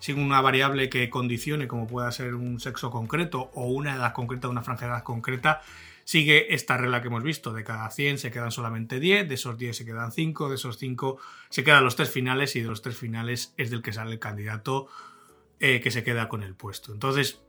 sin 0.00 0.18
una 0.18 0.40
variable 0.40 0.88
que 0.88 1.10
condicione 1.10 1.68
como 1.68 1.86
pueda 1.86 2.10
ser 2.12 2.34
un 2.34 2.60
sexo 2.60 2.90
concreto 2.90 3.50
o 3.54 3.66
una 3.66 3.96
edad 3.96 4.12
concreta, 4.12 4.48
una 4.48 4.62
franja 4.62 4.86
de 4.86 4.92
edad 4.92 5.02
concreta, 5.02 5.60
sigue 6.08 6.54
esta 6.54 6.78
regla 6.78 7.02
que 7.02 7.08
hemos 7.08 7.22
visto, 7.22 7.52
de 7.52 7.64
cada 7.64 7.90
100 7.90 8.16
se 8.16 8.30
quedan 8.30 8.50
solamente 8.50 8.98
10, 8.98 9.28
de 9.28 9.34
esos 9.34 9.58
10 9.58 9.76
se 9.76 9.84
quedan 9.84 10.10
5, 10.10 10.48
de 10.48 10.54
esos 10.54 10.78
5 10.78 11.18
se 11.50 11.64
quedan 11.64 11.84
los 11.84 11.96
tres 11.96 12.08
finales 12.08 12.56
y 12.56 12.62
de 12.62 12.68
los 12.68 12.80
tres 12.80 12.96
finales 12.96 13.52
es 13.58 13.70
del 13.70 13.82
que 13.82 13.92
sale 13.92 14.12
el 14.12 14.18
candidato 14.18 14.88
eh, 15.60 15.82
que 15.82 15.90
se 15.90 16.04
queda 16.04 16.30
con 16.30 16.42
el 16.42 16.54
puesto. 16.54 16.94
Entonces, 16.94 17.42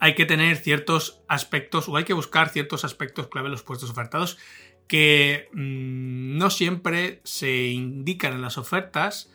hay 0.00 0.14
que 0.14 0.24
tener 0.24 0.56
ciertos 0.56 1.20
aspectos 1.28 1.90
o 1.90 1.96
hay 1.98 2.04
que 2.04 2.14
buscar 2.14 2.48
ciertos 2.48 2.86
aspectos 2.86 3.28
clave 3.28 3.48
en 3.48 3.52
los 3.52 3.62
puestos 3.62 3.90
ofertados 3.90 4.38
que 4.88 5.50
mm, 5.52 6.38
no 6.38 6.48
siempre 6.48 7.20
se 7.22 7.66
indican 7.66 8.32
en 8.32 8.40
las 8.40 8.56
ofertas, 8.56 9.30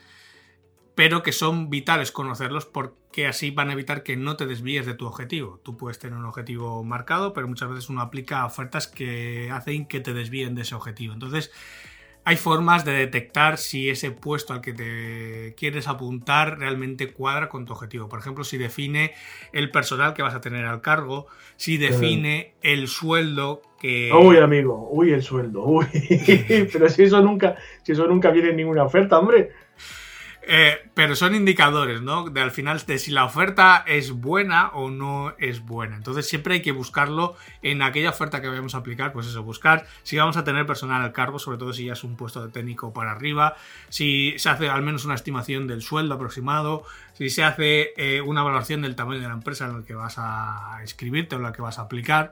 pero 0.96 1.22
que 1.22 1.34
son 1.34 1.70
vitales 1.70 2.12
conocerlos 2.12 2.66
porque 2.66 2.98
así 3.28 3.52
van 3.52 3.70
a 3.70 3.74
evitar 3.74 4.04
que 4.04 4.16
no 4.16 4.36
te 4.36 4.46
desvíes 4.46 4.86
de 4.86 4.94
tu 4.94 5.08
objetivo. 5.08 5.60
Tú 5.64 5.78
puedes 5.78 6.00
tener 6.00 6.18
un 6.18 6.26
objetivo 6.26 6.84
marcado, 6.84 7.34
pero 7.34 7.48
muchas 7.48 7.70
veces 7.70 7.90
uno 7.90 8.02
aplica 8.02 8.46
ofertas 8.46 8.88
que 8.88 9.50
hacen 9.52 9.88
que 9.88 10.00
te 10.00 10.14
desvíen 10.14 10.56
de 10.56 10.62
ese 10.62 10.76
objetivo. 10.76 11.14
Entonces, 11.14 11.52
hay 12.28 12.36
formas 12.36 12.84
de 12.84 12.92
detectar 12.92 13.58
si 13.58 13.90
ese 13.90 14.12
puesto 14.12 14.52
al 14.52 14.60
que 14.60 14.74
te 14.74 15.56
quieres 15.56 15.88
apuntar 15.88 16.60
realmente 16.60 17.14
cuadra 17.14 17.48
con 17.48 17.66
tu 17.66 17.72
objetivo. 17.72 18.10
Por 18.10 18.20
ejemplo, 18.20 18.44
si 18.44 18.58
define 18.58 19.14
el 19.54 19.72
personal 19.72 20.14
que 20.14 20.24
vas 20.24 20.36
a 20.36 20.42
tener 20.42 20.66
al 20.66 20.82
cargo, 20.82 21.28
si 21.56 21.78
define 21.78 22.56
el 22.62 22.90
sueldo 22.90 23.62
que... 23.80 24.12
Uy, 24.14 24.40
amigo, 24.40 24.90
uy, 24.92 25.14
el 25.14 25.24
sueldo, 25.24 25.64
uy. 25.64 25.86
Pero 26.74 26.90
si 26.90 27.04
eso 27.04 27.22
nunca, 27.22 27.56
si 27.84 27.94
eso 27.94 28.06
nunca 28.08 28.30
viene 28.30 28.50
en 28.50 28.58
ninguna 28.58 28.84
oferta, 28.84 29.18
hombre. 29.18 29.52
Eh, 30.50 30.90
pero 30.94 31.18
son 31.18 31.36
indicadores, 31.36 32.02
¿no? 32.02 32.30
De 32.30 32.40
al 32.40 32.52
final 32.52 32.82
de 32.88 32.98
si 33.00 33.12
la 33.12 33.26
oferta 33.26 33.84
es 33.86 34.12
buena 34.12 34.70
o 34.70 34.90
no 34.90 35.34
es 35.40 35.60
buena. 35.60 35.98
Entonces 35.98 36.30
siempre 36.30 36.54
hay 36.54 36.62
que 36.62 36.72
buscarlo 36.72 37.36
en 37.62 37.82
aquella 37.82 38.12
oferta 38.12 38.42
que 38.42 38.48
vayamos 38.48 38.74
a 38.74 38.78
aplicar, 38.78 39.12
pues 39.12 39.28
eso, 39.28 39.44
buscar 39.44 39.86
si 40.04 40.16
vamos 40.16 40.38
a 40.38 40.46
tener 40.46 40.66
personal 40.66 41.02
al 41.02 41.12
cargo, 41.12 41.38
sobre 41.38 41.58
todo 41.58 41.74
si 41.74 41.84
ya 41.84 41.94
es 41.94 42.04
un 42.06 42.16
puesto 42.16 42.46
de 42.46 42.50
técnico 42.50 42.94
para 42.94 43.12
arriba, 43.12 43.58
si 43.90 44.36
se 44.38 44.48
hace 44.48 44.70
al 44.70 44.84
menos 44.84 45.04
una 45.04 45.16
estimación 45.16 45.68
del 45.68 45.82
sueldo 45.82 46.16
aproximado, 46.16 46.86
si 47.12 47.30
se 47.30 47.44
hace 47.44 47.92
eh, 47.98 48.22
una 48.22 48.40
evaluación 48.40 48.84
del 48.84 48.96
tamaño 48.96 49.20
de 49.20 49.28
la 49.28 49.34
empresa 49.34 49.66
en 49.66 49.82
la 49.82 49.86
que 49.86 49.96
vas 49.96 50.16
a 50.18 50.80
inscribirte 50.82 51.36
o 51.36 51.40
en 51.40 51.44
la 51.44 51.52
que 51.52 51.62
vas 51.62 51.78
a 51.78 51.82
aplicar 51.82 52.32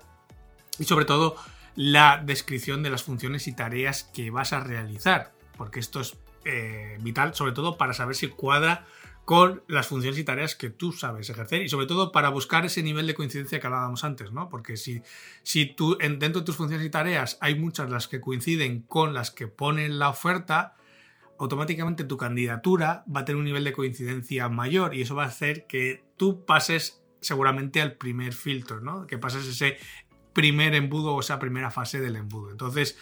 y 0.79 0.85
sobre 0.85 1.03
todo 1.03 1.35
la 1.75 2.21
descripción 2.23 2.81
de 2.81 2.91
las 2.91 3.03
funciones 3.03 3.49
y 3.49 3.53
tareas 3.53 4.05
que 4.05 4.31
vas 4.31 4.53
a 4.53 4.61
realizar, 4.61 5.33
porque 5.57 5.81
esto 5.81 5.99
es 5.99 6.15
eh, 6.45 6.97
vital, 7.01 7.33
sobre 7.35 7.51
todo 7.51 7.77
para 7.77 7.93
saber 7.93 8.15
si 8.15 8.27
cuadra 8.27 8.85
con 9.25 9.63
las 9.67 9.87
funciones 9.87 10.19
y 10.19 10.23
tareas 10.23 10.55
que 10.55 10.69
tú 10.69 10.91
sabes 10.91 11.29
ejercer 11.29 11.63
y 11.63 11.69
sobre 11.69 11.87
todo 11.87 12.11
para 12.11 12.29
buscar 12.29 12.63
ese 12.65 12.83
nivel 12.83 13.07
de 13.07 13.15
coincidencia 13.15 13.59
que 13.59 13.65
hablábamos 13.65 14.03
antes, 14.03 14.31
¿no? 14.31 14.49
Porque 14.49 14.77
si, 14.77 15.01
si 15.41 15.65
tú 15.65 15.97
dentro 15.97 16.41
de 16.41 16.45
tus 16.45 16.55
funciones 16.55 16.85
y 16.85 16.91
tareas 16.91 17.39
hay 17.41 17.55
muchas 17.55 17.89
las 17.89 18.07
que 18.07 18.21
coinciden 18.21 18.81
con 18.81 19.15
las 19.15 19.31
que 19.31 19.47
pone 19.47 19.89
la 19.89 20.09
oferta, 20.09 20.75
automáticamente 21.39 22.03
tu 22.03 22.17
candidatura 22.17 23.03
va 23.13 23.21
a 23.21 23.25
tener 23.25 23.39
un 23.39 23.45
nivel 23.45 23.63
de 23.63 23.73
coincidencia 23.73 24.47
mayor 24.47 24.93
y 24.93 25.01
eso 25.01 25.15
va 25.15 25.23
a 25.23 25.27
hacer 25.27 25.65
que 25.65 26.03
tú 26.17 26.45
pases 26.45 27.01
seguramente 27.19 27.81
al 27.81 27.93
primer 27.93 28.33
filtro, 28.33 28.79
¿no? 28.79 29.07
Que 29.07 29.17
pases 29.17 29.47
ese 29.47 29.77
primer 30.33 30.75
embudo 30.75 31.15
o 31.15 31.19
esa 31.21 31.39
primera 31.39 31.71
fase 31.71 31.99
del 31.99 32.15
embudo. 32.15 32.51
Entonces, 32.51 32.97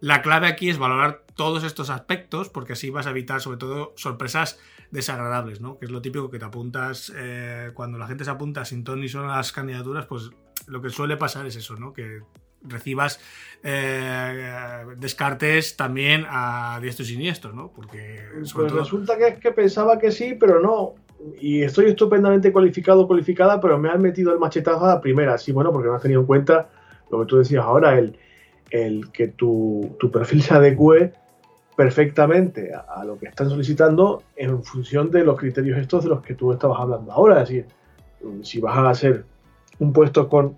la 0.00 0.22
clave 0.22 0.46
aquí 0.46 0.68
es 0.68 0.78
valorar 0.78 1.22
todos 1.34 1.64
estos 1.64 1.90
aspectos 1.90 2.48
porque 2.48 2.74
así 2.74 2.90
vas 2.90 3.06
a 3.06 3.10
evitar 3.10 3.40
sobre 3.40 3.58
todo 3.58 3.92
sorpresas 3.96 4.58
desagradables, 4.90 5.60
¿no? 5.60 5.78
Que 5.78 5.86
es 5.86 5.90
lo 5.90 6.00
típico 6.00 6.30
que 6.30 6.38
te 6.38 6.44
apuntas 6.44 7.12
eh, 7.16 7.70
cuando 7.74 7.98
la 7.98 8.06
gente 8.06 8.24
se 8.24 8.30
apunta 8.30 8.64
sin 8.64 8.84
ton 8.84 9.00
ni 9.00 9.08
son 9.08 9.28
las 9.28 9.52
candidaturas, 9.52 10.06
pues 10.06 10.30
lo 10.66 10.80
que 10.80 10.90
suele 10.90 11.16
pasar 11.16 11.46
es 11.46 11.56
eso, 11.56 11.76
¿no? 11.76 11.92
Que 11.92 12.20
recibas 12.62 13.20
eh, 13.62 14.84
descartes 14.96 15.76
también 15.76 16.26
a 16.28 16.78
diestro 16.80 17.04
y 17.04 17.08
siniestro, 17.08 17.52
¿no? 17.52 17.70
Porque 17.72 18.24
pues 18.52 18.72
resulta 18.72 19.16
que 19.16 19.28
es 19.28 19.38
que 19.38 19.52
pensaba 19.52 19.98
que 19.98 20.10
sí, 20.10 20.36
pero 20.38 20.60
no. 20.60 20.94
Y 21.40 21.62
estoy 21.62 21.86
estupendamente 21.86 22.52
cualificado 22.52 23.06
cualificada, 23.06 23.60
pero 23.60 23.78
me 23.78 23.90
han 23.90 24.00
metido 24.00 24.32
el 24.32 24.38
machetazo 24.38 24.84
a 24.84 24.94
la 24.94 25.00
primera. 25.00 25.36
Sí, 25.38 25.52
bueno, 25.52 25.72
porque 25.72 25.88
no 25.88 25.94
has 25.94 26.02
tenido 26.02 26.20
en 26.20 26.26
cuenta 26.26 26.68
lo 27.10 27.20
que 27.20 27.26
tú 27.26 27.38
decías 27.38 27.64
ahora, 27.64 27.98
el, 27.98 28.16
el 28.70 29.10
que 29.12 29.28
tu, 29.28 29.96
perfil 30.12 30.42
se 30.42 30.54
adecue 30.54 31.12
perfectamente 31.76 32.72
a, 32.74 33.04
lo 33.04 33.18
que 33.18 33.26
están 33.26 33.48
solicitando 33.48 34.22
en 34.36 34.62
función 34.64 35.10
de 35.10 35.24
los 35.24 35.38
criterios 35.38 35.78
estos 35.78 36.04
de 36.04 36.10
los 36.10 36.22
que 36.22 36.34
tú 36.34 36.52
estabas 36.52 36.80
hablando 36.80 37.12
ahora. 37.12 37.42
Es 37.42 37.48
decir, 37.48 37.66
si 38.42 38.60
vas 38.60 38.76
a 38.76 38.90
hacer 38.90 39.24
un 39.78 39.92
puesto 39.92 40.28
con 40.28 40.56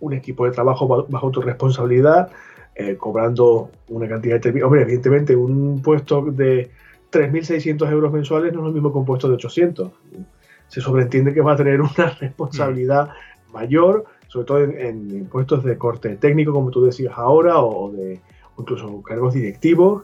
un 0.00 0.12
equipo 0.12 0.44
de 0.44 0.52
trabajo 0.52 1.06
bajo 1.08 1.30
tu 1.30 1.40
responsabilidad, 1.40 2.30
eh, 2.76 2.96
cobrando 2.96 3.70
una 3.88 4.08
cantidad 4.08 4.40
de... 4.40 4.62
Hombre, 4.62 4.82
evidentemente, 4.82 5.34
un 5.34 5.80
puesto 5.82 6.22
de 6.22 6.70
3.600 7.10 7.90
euros 7.90 8.12
mensuales 8.12 8.52
no 8.52 8.60
es 8.60 8.66
lo 8.66 8.72
mismo 8.72 8.92
que 8.92 8.98
un 8.98 9.04
puesto 9.04 9.28
de 9.28 9.34
800. 9.34 9.92
se 10.68 10.80
sobreentiende 10.80 11.32
que 11.32 11.40
va 11.40 11.52
a 11.52 11.56
tener 11.56 11.80
una 11.80 12.16
responsabilidad 12.20 13.10
mayor, 13.52 14.04
sobre 14.34 14.46
todo 14.46 14.58
en, 14.64 15.26
puestos 15.26 15.62
de 15.62 15.78
corte 15.78 16.16
técnico, 16.16 16.52
como 16.52 16.72
tú 16.72 16.84
decías 16.84 17.12
ahora, 17.16 17.60
o, 17.60 17.92
de 17.92 18.20
incluso 18.58 19.00
cargos 19.00 19.32
directivos. 19.32 20.02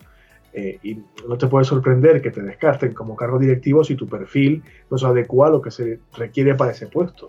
Eh, 0.52 0.78
y 0.84 0.98
no 1.28 1.36
te 1.36 1.48
puede 1.48 1.64
sorprender 1.64 2.22
que 2.22 2.30
te 2.30 2.40
descarten 2.40 2.92
como 2.92 3.16
cargo 3.16 3.40
directivo 3.40 3.82
si 3.82 3.96
tu 3.96 4.08
perfil 4.08 4.62
no 4.88 4.98
se 4.98 5.06
adecua 5.06 5.48
a 5.48 5.50
lo 5.50 5.60
que 5.60 5.72
se 5.72 5.98
requiere 6.16 6.54
para 6.54 6.70
ese 6.70 6.86
puesto. 6.86 7.28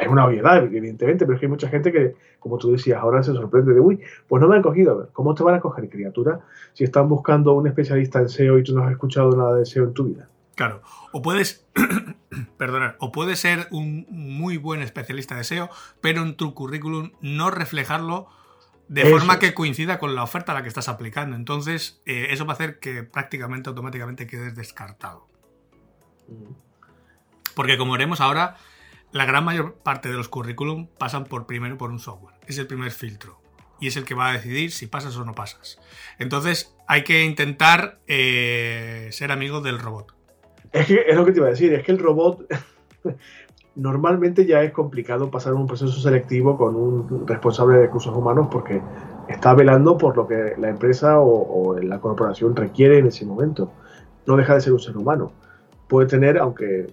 Es 0.00 0.08
una 0.08 0.26
obviedad, 0.26 0.64
evidentemente, 0.64 1.24
pero 1.26 1.34
es 1.34 1.40
que 1.40 1.46
hay 1.46 1.50
mucha 1.50 1.68
gente 1.68 1.92
que, 1.92 2.14
como 2.40 2.58
tú 2.58 2.72
decías, 2.72 3.00
ahora 3.00 3.22
se 3.22 3.32
sorprende 3.32 3.72
de, 3.72 3.78
uy, 3.78 4.00
pues 4.26 4.42
no 4.42 4.48
me 4.48 4.56
han 4.56 4.62
cogido. 4.62 5.10
¿Cómo 5.12 5.32
te 5.34 5.44
van 5.44 5.54
a 5.54 5.60
coger, 5.60 5.88
criatura, 5.88 6.40
si 6.72 6.82
están 6.82 7.08
buscando 7.08 7.52
un 7.52 7.68
especialista 7.68 8.18
en 8.18 8.28
SEO 8.28 8.58
y 8.58 8.64
tú 8.64 8.74
no 8.74 8.82
has 8.82 8.90
escuchado 8.90 9.30
nada 9.36 9.54
de 9.54 9.64
SEO 9.64 9.84
en 9.84 9.94
tu 9.94 10.04
vida? 10.06 10.28
Claro, 10.56 10.82
o 11.12 11.22
puedes, 11.22 11.64
perdonar, 12.58 12.96
o 13.00 13.12
puedes 13.12 13.40
ser 13.40 13.68
un 13.70 14.06
muy 14.10 14.56
buen 14.56 14.82
especialista 14.82 15.36
de 15.36 15.44
SEO, 15.44 15.70
pero 16.00 16.22
en 16.22 16.36
tu 16.36 16.54
currículum 16.54 17.12
no 17.20 17.50
reflejarlo 17.50 18.28
de 18.88 19.06
forma 19.06 19.38
que 19.38 19.54
coincida 19.54 19.98
con 19.98 20.14
la 20.14 20.22
oferta 20.22 20.52
a 20.52 20.54
la 20.54 20.62
que 20.62 20.68
estás 20.68 20.88
aplicando. 20.88 21.36
Entonces, 21.36 22.02
eh, 22.06 22.28
eso 22.30 22.44
va 22.44 22.52
a 22.52 22.54
hacer 22.54 22.78
que 22.78 23.02
prácticamente 23.02 23.68
automáticamente 23.68 24.26
quedes 24.26 24.54
descartado. 24.54 25.26
Porque 27.54 27.78
como 27.78 27.92
veremos 27.92 28.20
ahora, 28.20 28.56
la 29.12 29.24
gran 29.24 29.44
mayor 29.44 29.76
parte 29.76 30.08
de 30.08 30.16
los 30.16 30.28
currículum 30.28 30.88
pasan 30.98 31.24
por 31.24 31.46
primero 31.46 31.78
por 31.78 31.90
un 31.90 31.98
software. 31.98 32.34
Es 32.46 32.58
el 32.58 32.66
primer 32.66 32.90
filtro. 32.90 33.40
Y 33.80 33.88
es 33.88 33.96
el 33.96 34.04
que 34.04 34.14
va 34.14 34.28
a 34.28 34.32
decidir 34.32 34.70
si 34.70 34.86
pasas 34.86 35.16
o 35.16 35.24
no 35.24 35.34
pasas. 35.34 35.78
Entonces, 36.18 36.74
hay 36.86 37.04
que 37.04 37.24
intentar 37.24 38.00
eh, 38.06 39.08
ser 39.12 39.32
amigo 39.32 39.60
del 39.60 39.78
robot. 39.78 40.13
Es 40.74 40.86
que 40.86 41.04
es 41.06 41.16
lo 41.16 41.24
que 41.24 41.30
te 41.30 41.38
iba 41.38 41.46
a 41.46 41.50
decir, 41.50 41.72
es 41.72 41.84
que 41.84 41.92
el 41.92 42.00
robot 42.00 42.46
normalmente 43.76 44.44
ya 44.44 44.60
es 44.64 44.72
complicado 44.72 45.30
pasar 45.30 45.54
un 45.54 45.68
proceso 45.68 45.92
selectivo 46.00 46.56
con 46.56 46.74
un 46.74 47.26
responsable 47.28 47.76
de 47.76 47.82
recursos 47.82 48.14
humanos 48.14 48.48
porque 48.50 48.82
está 49.28 49.54
velando 49.54 49.96
por 49.96 50.16
lo 50.16 50.26
que 50.26 50.54
la 50.58 50.68
empresa 50.68 51.20
o, 51.20 51.78
la 51.80 52.00
corporación 52.00 52.56
requiere 52.56 52.98
en 52.98 53.06
ese 53.06 53.24
momento. 53.24 53.70
No 54.26 54.36
deja 54.36 54.54
de 54.54 54.62
ser 54.62 54.72
un 54.72 54.80
ser 54.80 54.96
humano. 54.96 55.32
Puede 55.88 56.08
tener, 56.08 56.38
aunque 56.38 56.88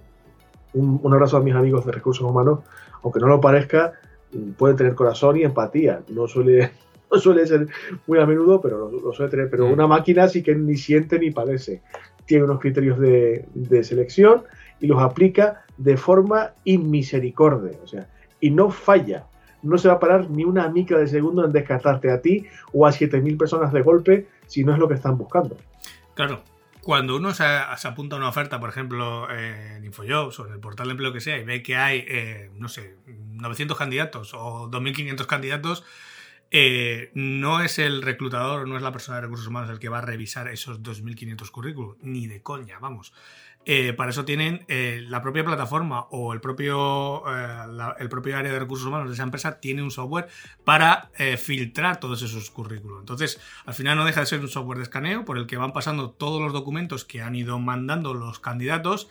un, 0.73 1.01
abrazo 1.11 1.37
a 1.37 1.41
mis 1.41 1.55
amigos 1.55 1.83
de 1.83 1.91
recursos 1.91 2.23
humanos, 2.23 2.59
aunque 3.01 3.19
no 3.19 3.27
lo 3.27 3.41
parezca, 3.41 3.93
puede 4.57 4.75
tener 4.75 4.93
corazón 4.93 5.37
y 5.37 5.43
empatía. 5.43 6.01
No 6.09 6.27
suele, 6.27 6.71
no 7.11 7.17
suele 7.17 7.47
ser 7.47 7.67
muy 8.05 8.19
a 8.19 8.27
menudo, 8.27 8.61
pero 8.61 8.91
lo, 8.91 9.11
suele 9.11 9.31
tener. 9.31 9.49
Pero 9.49 9.65
una 9.65 9.87
máquina 9.87 10.27
sí 10.27 10.43
que 10.43 10.53
ni 10.53 10.77
siente 10.77 11.17
ni 11.17 11.31
padece. 11.31 11.81
Tiene 12.25 12.43
unos 12.45 12.59
criterios 12.59 12.99
de, 12.99 13.45
de 13.53 13.83
selección 13.83 14.43
y 14.79 14.87
los 14.87 15.01
aplica 15.01 15.63
de 15.77 15.97
forma 15.97 16.51
inmisericordia, 16.63 17.77
o 17.83 17.87
sea, 17.87 18.07
y 18.39 18.51
no 18.51 18.69
falla. 18.69 19.25
No 19.63 19.77
se 19.77 19.87
va 19.87 19.95
a 19.95 19.99
parar 19.99 20.29
ni 20.29 20.43
una 20.43 20.67
mica 20.69 20.97
de 20.97 21.07
segundo 21.07 21.45
en 21.45 21.51
descartarte 21.51 22.11
a 22.11 22.21
ti 22.21 22.45
o 22.73 22.87
a 22.87 22.91
7.000 22.91 23.37
personas 23.37 23.71
de 23.71 23.81
golpe 23.81 24.27
si 24.47 24.63
no 24.63 24.73
es 24.73 24.79
lo 24.79 24.87
que 24.87 24.95
están 24.95 25.17
buscando. 25.17 25.55
Claro, 26.15 26.41
cuando 26.81 27.15
uno 27.15 27.33
se, 27.33 27.43
apunta 27.43 28.15
a 28.15 28.19
una 28.19 28.29
oferta, 28.29 28.59
por 28.59 28.69
ejemplo, 28.69 29.29
en 29.29 29.85
InfoJobs 29.85 30.39
o 30.39 30.47
en 30.47 30.53
el 30.53 30.59
portal 30.59 30.87
de 30.87 30.91
empleo 30.91 31.13
que 31.13 31.21
sea, 31.21 31.37
y 31.37 31.43
ve 31.43 31.61
que 31.61 31.75
hay, 31.75 32.03
eh, 32.07 32.49
no 32.57 32.69
sé, 32.69 32.95
900 33.05 33.77
candidatos 33.77 34.33
o 34.33 34.69
2.500 34.69 35.25
candidatos, 35.27 35.83
eh, 36.53 37.11
no 37.13 37.61
es 37.61 37.79
el 37.79 38.01
reclutador, 38.01 38.67
no 38.67 38.75
es 38.75 38.83
la 38.83 38.91
persona 38.91 39.15
de 39.15 39.21
recursos 39.21 39.47
humanos 39.47 39.69
el 39.69 39.79
que 39.79 39.87
va 39.87 39.99
a 39.99 40.01
revisar 40.01 40.49
esos 40.49 40.83
2.500 40.83 41.49
currículos, 41.49 41.95
ni 42.01 42.27
de 42.27 42.43
coña, 42.43 42.77
vamos. 42.79 43.13
Eh, 43.63 43.93
para 43.93 44.09
eso 44.09 44.25
tienen 44.25 44.65
eh, 44.67 45.01
la 45.07 45.21
propia 45.21 45.45
plataforma 45.45 46.07
o 46.09 46.33
el 46.33 46.41
propio, 46.41 47.23
el 47.99 48.09
propio 48.09 48.35
área 48.35 48.51
de 48.51 48.59
recursos 48.59 48.87
humanos 48.87 49.07
de 49.07 49.13
esa 49.13 49.23
empresa 49.23 49.59
tiene 49.61 49.81
un 49.83 49.91
software 49.91 50.27
para 50.65 51.11
filtrar 51.37 51.99
todos 51.99 52.21
esos 52.21 52.49
currículos. 52.49 52.99
Entonces, 52.99 53.39
al 53.65 53.73
final 53.73 53.97
no 53.97 54.03
deja 54.03 54.19
de 54.21 54.25
ser 54.25 54.41
un 54.41 54.49
software 54.49 54.79
de 54.79 54.83
escaneo 54.83 55.23
por 55.23 55.37
el 55.37 55.45
que 55.45 55.57
van 55.57 55.71
pasando 55.71 56.09
todos 56.09 56.41
los 56.41 56.51
documentos 56.51 57.05
que 57.05 57.21
han 57.21 57.35
ido 57.35 57.59
mandando 57.59 58.13
los 58.13 58.39
candidatos 58.39 59.09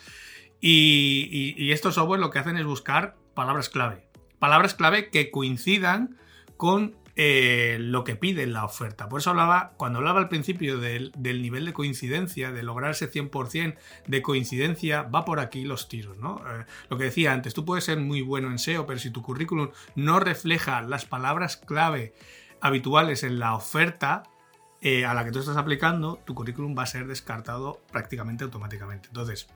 y, 0.60 1.54
y 1.56 1.72
estos 1.72 1.94
software 1.94 2.20
lo 2.20 2.30
que 2.30 2.40
hacen 2.40 2.58
es 2.58 2.66
buscar 2.66 3.16
palabras 3.34 3.70
clave. 3.70 4.08
Palabras 4.40 4.74
clave 4.74 5.10
que 5.10 5.30
coincidan 5.30 6.18
con 6.60 6.99
eh, 7.22 7.76
lo 7.78 8.02
que 8.02 8.16
pide 8.16 8.46
la 8.46 8.64
oferta. 8.64 9.10
Por 9.10 9.20
eso 9.20 9.28
hablaba, 9.28 9.74
cuando 9.76 9.98
hablaba 9.98 10.20
al 10.20 10.30
principio 10.30 10.78
del, 10.78 11.12
nivel 11.22 11.66
de 11.66 11.74
coincidencia, 11.74 12.50
de 12.50 12.62
lograr 12.62 12.92
ese 12.92 13.12
100% 13.12 13.76
de 14.06 14.22
coincidencia, 14.22 15.02
va 15.02 15.26
por 15.26 15.38
aquí 15.38 15.64
los 15.64 15.86
tiros, 15.90 16.16
¿no? 16.16 16.38
Eh, 16.38 16.64
lo 16.88 16.96
que 16.96 17.04
decía 17.04 17.34
antes, 17.34 17.52
tú 17.52 17.66
puedes 17.66 17.84
ser 17.84 17.98
muy 17.98 18.22
bueno 18.22 18.50
en 18.50 18.58
SEO, 18.58 18.86
pero 18.86 18.98
si 18.98 19.10
tu 19.10 19.20
currículum 19.20 19.68
no 19.94 20.18
refleja 20.18 20.80
las 20.80 21.04
palabras 21.04 21.58
clave 21.58 22.14
habituales 22.62 23.22
en 23.22 23.38
la 23.38 23.54
oferta, 23.54 24.22
eh, 24.80 25.04
a 25.04 25.12
la 25.12 25.22
que 25.22 25.30
tú 25.30 25.40
estás 25.40 25.58
aplicando, 25.58 26.22
tu 26.24 26.34
currículum 26.34 26.74
va 26.74 26.84
a 26.84 26.86
ser 26.86 27.06
descartado 27.06 27.82
prácticamente 27.92 28.44
automáticamente. 28.44 29.08
Entonces, 29.08 29.46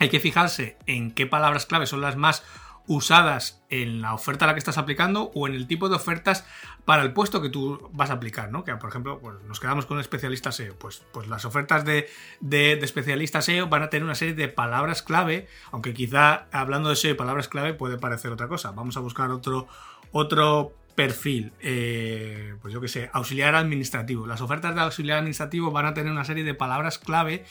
hay 0.00 0.08
que 0.08 0.18
fijarse 0.18 0.76
en 0.86 1.12
qué 1.12 1.28
palabras 1.28 1.66
clave 1.66 1.86
son 1.86 2.00
las 2.00 2.16
más 2.16 2.42
usadas 2.86 3.62
en 3.68 4.00
la 4.00 4.14
oferta 4.14 4.44
a 4.44 4.48
la 4.48 4.54
que 4.54 4.58
estás 4.58 4.78
aplicando 4.78 5.30
o 5.34 5.48
en 5.48 5.54
el 5.54 5.66
tipo 5.66 5.88
de 5.88 5.96
ofertas 5.96 6.46
para 6.84 7.02
el 7.02 7.12
puesto 7.12 7.42
que 7.42 7.48
tú 7.48 7.90
vas 7.92 8.10
a 8.10 8.14
aplicar, 8.14 8.52
¿no? 8.52 8.64
Que 8.64 8.74
por 8.76 8.88
ejemplo, 8.88 9.18
pues, 9.18 9.36
nos 9.46 9.58
quedamos 9.58 9.86
con 9.86 9.98
especialista 9.98 10.52
SEO. 10.52 10.76
Pues, 10.78 11.02
pues 11.12 11.26
las 11.26 11.44
ofertas 11.44 11.84
de, 11.84 12.08
de, 12.40 12.72
especialista 12.74 13.42
SEO 13.42 13.68
van 13.68 13.82
a 13.82 13.90
tener 13.90 14.04
una 14.04 14.14
serie 14.14 14.34
de 14.34 14.48
palabras 14.48 15.02
clave, 15.02 15.48
aunque 15.72 15.94
quizá 15.94 16.46
hablando 16.52 16.88
de 16.88 16.96
SEO 16.96 17.12
y 17.12 17.14
palabras 17.14 17.48
clave 17.48 17.74
puede 17.74 17.98
parecer 17.98 18.30
otra 18.30 18.48
cosa. 18.48 18.70
Vamos 18.70 18.96
a 18.96 19.00
buscar 19.00 19.30
otro, 19.30 19.66
otro 20.12 20.72
perfil, 20.94 21.52
eh, 21.60 22.54
pues 22.62 22.72
yo 22.72 22.80
que 22.80 22.88
sé, 22.88 23.10
auxiliar 23.12 23.54
administrativo. 23.54 24.26
Las 24.26 24.40
ofertas 24.40 24.74
de 24.74 24.80
auxiliar 24.80 25.18
administrativo 25.18 25.70
van 25.70 25.86
a 25.86 25.94
tener 25.94 26.10
una 26.10 26.24
serie 26.24 26.44
de 26.44 26.54
palabras 26.54 26.98
clave 26.98 27.44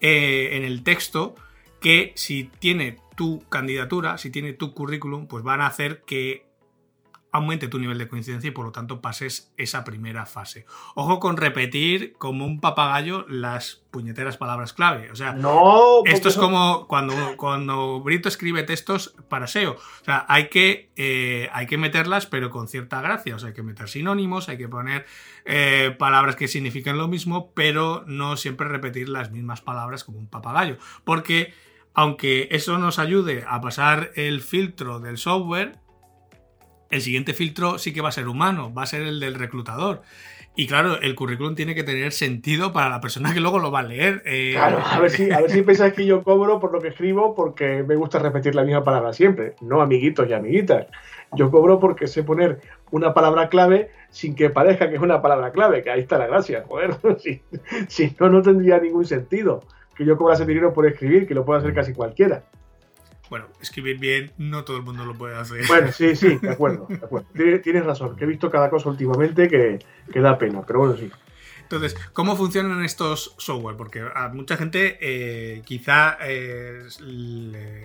eh, 0.00 0.50
en 0.52 0.64
el 0.64 0.82
texto 0.82 1.34
que 1.80 2.12
si 2.16 2.44
tiene 2.58 2.98
tu 3.16 3.40
candidatura, 3.48 4.18
si 4.18 4.30
tiene 4.30 4.52
tu 4.52 4.74
currículum, 4.74 5.26
pues 5.26 5.44
van 5.44 5.60
a 5.60 5.66
hacer 5.66 6.02
que 6.02 6.48
aumente 7.30 7.68
tu 7.68 7.78
nivel 7.78 7.98
de 7.98 8.08
coincidencia 8.08 8.48
y 8.48 8.52
por 8.52 8.64
lo 8.64 8.72
tanto 8.72 9.00
pases 9.00 9.52
esa 9.56 9.84
primera 9.84 10.26
fase. 10.26 10.64
Ojo 10.94 11.20
con 11.20 11.36
repetir 11.36 12.14
como 12.14 12.46
un 12.46 12.60
papagayo 12.60 13.26
las 13.28 13.82
puñeteras 13.90 14.36
palabras 14.36 14.72
clave. 14.72 15.10
O 15.10 15.16
sea, 15.16 15.32
no, 15.32 16.02
esto 16.04 16.28
es 16.28 16.36
como 16.36 16.86
cuando, 16.86 17.14
cuando 17.36 18.00
Brito 18.00 18.28
escribe 18.28 18.62
textos 18.62 19.14
para 19.28 19.46
SEO. 19.46 19.72
O 19.72 20.04
sea, 20.04 20.24
hay 20.28 20.48
que, 20.48 20.90
eh, 20.96 21.48
hay 21.52 21.66
que 21.66 21.78
meterlas, 21.78 22.26
pero 22.26 22.50
con 22.50 22.68
cierta 22.68 23.00
gracia. 23.00 23.36
O 23.36 23.38
sea, 23.38 23.48
hay 23.48 23.54
que 23.54 23.62
meter 23.62 23.88
sinónimos, 23.88 24.48
hay 24.48 24.56
que 24.56 24.68
poner 24.68 25.06
eh, 25.44 25.94
palabras 25.98 26.36
que 26.36 26.48
signifiquen 26.48 26.96
lo 26.96 27.08
mismo, 27.08 27.52
pero 27.52 28.04
no 28.06 28.36
siempre 28.36 28.68
repetir 28.68 29.08
las 29.08 29.30
mismas 29.30 29.60
palabras 29.60 30.04
como 30.04 30.18
un 30.18 30.28
papagayo. 30.28 30.78
Porque 31.04 31.52
aunque 31.98 32.46
eso 32.52 32.78
nos 32.78 33.00
ayude 33.00 33.42
a 33.48 33.60
pasar 33.60 34.12
el 34.14 34.40
filtro 34.40 35.00
del 35.00 35.18
software, 35.18 35.78
el 36.90 37.00
siguiente 37.00 37.34
filtro 37.34 37.76
sí 37.78 37.92
que 37.92 38.00
va 38.00 38.10
a 38.10 38.12
ser 38.12 38.28
humano, 38.28 38.72
va 38.72 38.84
a 38.84 38.86
ser 38.86 39.02
el 39.02 39.18
del 39.18 39.34
reclutador. 39.34 40.02
Y 40.54 40.68
claro, 40.68 41.00
el 41.00 41.16
currículum 41.16 41.56
tiene 41.56 41.74
que 41.74 41.82
tener 41.82 42.12
sentido 42.12 42.72
para 42.72 42.88
la 42.88 43.00
persona 43.00 43.34
que 43.34 43.40
luego 43.40 43.58
lo 43.58 43.72
va 43.72 43.80
a 43.80 43.82
leer. 43.82 44.22
Eh. 44.26 44.52
Claro, 44.54 44.78
a 44.80 45.00
ver, 45.00 45.10
si, 45.10 45.32
a 45.32 45.40
ver 45.40 45.50
si 45.50 45.62
pensáis 45.62 45.92
que 45.92 46.06
yo 46.06 46.22
cobro 46.22 46.60
por 46.60 46.72
lo 46.72 46.80
que 46.80 46.86
escribo 46.86 47.34
porque 47.34 47.82
me 47.82 47.96
gusta 47.96 48.20
repetir 48.20 48.54
la 48.54 48.62
misma 48.62 48.84
palabra 48.84 49.12
siempre. 49.12 49.56
No, 49.60 49.82
amiguitos 49.82 50.28
y 50.28 50.34
amiguitas. 50.34 50.86
Yo 51.32 51.50
cobro 51.50 51.80
porque 51.80 52.06
sé 52.06 52.22
poner 52.22 52.60
una 52.92 53.12
palabra 53.12 53.48
clave 53.48 53.90
sin 54.10 54.36
que 54.36 54.50
parezca 54.50 54.88
que 54.88 54.94
es 54.94 55.02
una 55.02 55.20
palabra 55.20 55.50
clave, 55.50 55.82
que 55.82 55.90
ahí 55.90 56.02
está 56.02 56.16
la 56.16 56.28
gracia, 56.28 56.64
joder. 56.68 56.94
si 57.88 58.14
no, 58.20 58.28
no 58.28 58.40
tendría 58.40 58.78
ningún 58.78 59.04
sentido 59.04 59.64
que 59.98 60.04
yo 60.04 60.16
cobrase 60.16 60.46
dinero 60.46 60.72
por 60.72 60.86
escribir, 60.86 61.26
que 61.26 61.34
lo 61.34 61.44
puede 61.44 61.58
hacer 61.58 61.74
casi 61.74 61.92
cualquiera. 61.92 62.44
Bueno, 63.28 63.46
escribir 63.60 63.98
bien 63.98 64.30
no 64.38 64.64
todo 64.64 64.78
el 64.78 64.84
mundo 64.84 65.04
lo 65.04 65.14
puede 65.14 65.36
hacer. 65.36 65.66
Bueno, 65.66 65.92
sí, 65.92 66.14
sí, 66.14 66.38
de 66.40 66.50
acuerdo. 66.52 66.86
De 66.88 66.94
acuerdo. 66.94 67.26
Tienes 67.62 67.84
razón, 67.84 68.16
que 68.16 68.24
he 68.24 68.26
visto 68.28 68.48
cada 68.48 68.70
cosa 68.70 68.88
últimamente 68.88 69.48
que, 69.48 69.80
que 70.10 70.20
da 70.20 70.38
pena, 70.38 70.62
pero 70.64 70.78
bueno, 70.78 70.96
sí. 70.96 71.10
Entonces, 71.70 72.00
¿cómo 72.14 72.34
funcionan 72.34 72.82
estos 72.82 73.34
software? 73.36 73.76
Porque 73.76 74.02
a 74.14 74.28
mucha 74.28 74.56
gente 74.56 74.96
eh, 75.02 75.60
quizá, 75.66 76.16
eh, 76.22 76.88